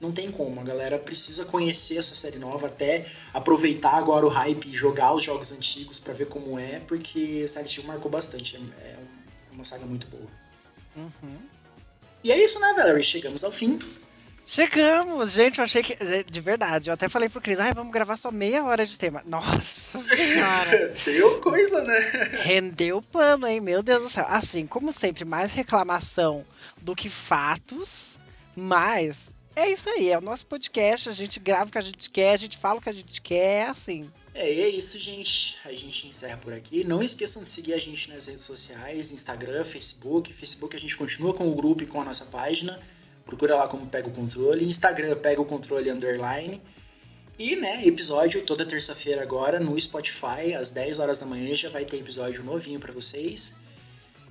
Não 0.00 0.12
tem 0.12 0.30
como. 0.30 0.60
A 0.60 0.64
galera 0.64 0.98
precisa 0.98 1.44
conhecer 1.44 1.96
essa 1.96 2.14
série 2.14 2.38
nova, 2.38 2.68
até 2.68 3.06
aproveitar 3.34 3.94
agora 3.94 4.24
o 4.24 4.28
hype 4.28 4.68
e 4.68 4.72
jogar 4.76 5.12
os 5.14 5.24
jogos 5.24 5.50
antigos 5.50 5.98
pra 5.98 6.12
ver 6.12 6.26
como 6.26 6.58
é, 6.58 6.78
porque 6.80 7.46
Silent 7.48 7.76
Hill 7.76 7.84
marcou 7.84 8.10
bastante. 8.10 8.56
É 8.56 8.98
é 9.50 9.54
uma 9.54 9.64
saga 9.64 9.86
muito 9.86 10.06
boa. 10.06 10.28
Uhum. 10.96 11.38
E 12.22 12.30
é 12.30 12.42
isso, 12.42 12.60
né, 12.60 12.74
Valerie? 12.76 13.02
Chegamos 13.04 13.42
ao 13.44 13.50
fim. 13.50 13.78
Chegamos, 14.50 15.32
gente, 15.32 15.58
eu 15.58 15.64
achei 15.64 15.82
que. 15.82 15.94
De 16.24 16.40
verdade, 16.40 16.88
eu 16.88 16.94
até 16.94 17.06
falei 17.06 17.28
pro 17.28 17.38
Cris, 17.38 17.60
ai, 17.60 17.74
vamos 17.74 17.92
gravar 17.92 18.16
só 18.16 18.32
meia 18.32 18.64
hora 18.64 18.86
de 18.86 18.98
tema. 18.98 19.22
Nossa 19.26 20.00
senhora! 20.00 20.94
Deu 21.04 21.38
coisa, 21.38 21.84
né? 21.84 21.98
Rendeu 22.44 23.02
pano, 23.02 23.46
hein? 23.46 23.60
Meu 23.60 23.82
Deus 23.82 24.04
do 24.04 24.08
céu. 24.08 24.24
Assim, 24.26 24.66
como 24.66 24.90
sempre, 24.90 25.26
mais 25.26 25.52
reclamação 25.52 26.46
do 26.80 26.96
que 26.96 27.10
fatos, 27.10 28.18
mas 28.56 29.30
é 29.54 29.70
isso 29.70 29.86
aí, 29.90 30.08
é 30.08 30.16
o 30.16 30.22
nosso 30.22 30.46
podcast, 30.46 31.10
a 31.10 31.12
gente 31.12 31.38
grava 31.38 31.66
o 31.66 31.70
que 31.70 31.76
a 31.76 31.82
gente 31.82 32.08
quer, 32.08 32.32
a 32.32 32.38
gente 32.38 32.56
fala 32.56 32.78
o 32.78 32.82
que 32.82 32.88
a 32.88 32.94
gente 32.94 33.20
quer, 33.20 33.68
assim. 33.68 34.10
É, 34.34 34.50
e 34.50 34.60
é 34.62 34.68
isso, 34.70 34.98
gente. 34.98 35.58
A 35.62 35.72
gente 35.72 36.06
encerra 36.06 36.38
por 36.38 36.54
aqui. 36.54 36.84
Não 36.84 37.02
esqueçam 37.02 37.42
de 37.42 37.48
seguir 37.50 37.74
a 37.74 37.78
gente 37.78 38.08
nas 38.08 38.26
redes 38.26 38.44
sociais, 38.44 39.12
Instagram, 39.12 39.62
Facebook. 39.62 40.32
Facebook 40.32 40.74
a 40.74 40.80
gente 40.80 40.96
continua 40.96 41.34
com 41.34 41.46
o 41.46 41.54
grupo 41.54 41.82
e 41.82 41.86
com 41.86 42.00
a 42.00 42.04
nossa 42.04 42.24
página. 42.24 42.80
Procura 43.28 43.56
lá 43.56 43.68
como 43.68 43.86
Pega 43.86 44.08
o 44.08 44.10
Controle. 44.10 44.64
Instagram, 44.64 45.14
Pega 45.16 45.38
o 45.38 45.44
Controle 45.44 45.90
Underline. 45.90 46.62
E, 47.38 47.56
né, 47.56 47.86
episódio 47.86 48.42
toda 48.42 48.64
terça-feira 48.64 49.22
agora 49.22 49.60
no 49.60 49.78
Spotify, 49.78 50.54
às 50.58 50.70
10 50.70 50.98
horas 50.98 51.18
da 51.18 51.26
manhã, 51.26 51.54
já 51.54 51.68
vai 51.68 51.84
ter 51.84 51.98
episódio 51.98 52.42
novinho 52.42 52.80
pra 52.80 52.90
vocês. 52.90 53.58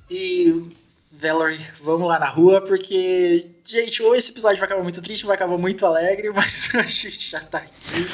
E, 0.10 0.65
Valerie, 1.11 1.64
vamos 1.80 2.07
lá 2.07 2.18
na 2.18 2.28
rua, 2.28 2.60
porque, 2.60 3.52
gente, 3.64 4.02
ou 4.02 4.15
esse 4.15 4.32
episódio 4.32 4.57
vai 4.57 4.65
acabar 4.65 4.82
muito 4.82 5.02
triste, 5.02 5.28
vai 5.28 5.36
acabar 5.36 5.60
muito 5.60 5.86
alegre, 5.86 6.32
mas 6.34 6.74
a 6.74 6.82
gente 6.82 7.30
já 7.30 7.40
tá 7.40 7.60
aqui 7.60 8.10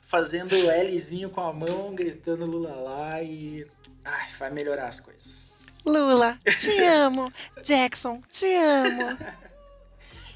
fazendo 0.00 0.56
o 0.56 0.82
Lzinho 0.90 1.28
com 1.28 1.42
a 1.42 1.52
mão, 1.52 1.94
gritando 1.94 2.46
Lula 2.46 2.74
lá 2.76 3.22
e. 3.22 3.66
Ai, 4.02 4.28
vai 4.38 4.50
melhorar 4.50 4.86
as 4.86 5.00
coisas. 5.00 5.52
Lula, 5.84 6.38
te 6.58 6.78
amo. 6.78 7.30
Jackson, 7.62 8.22
te 8.30 8.46
amo. 8.54 9.18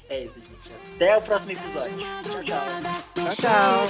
É 0.09 0.23
isso, 0.23 0.39
gente. 0.39 0.73
Até 0.95 1.17
o 1.17 1.21
próximo 1.21 1.53
episódio. 1.53 1.97
Tchau, 2.23 2.43
tchau. 2.43 2.67
Tchau, 3.15 3.35
tchau. 3.35 3.87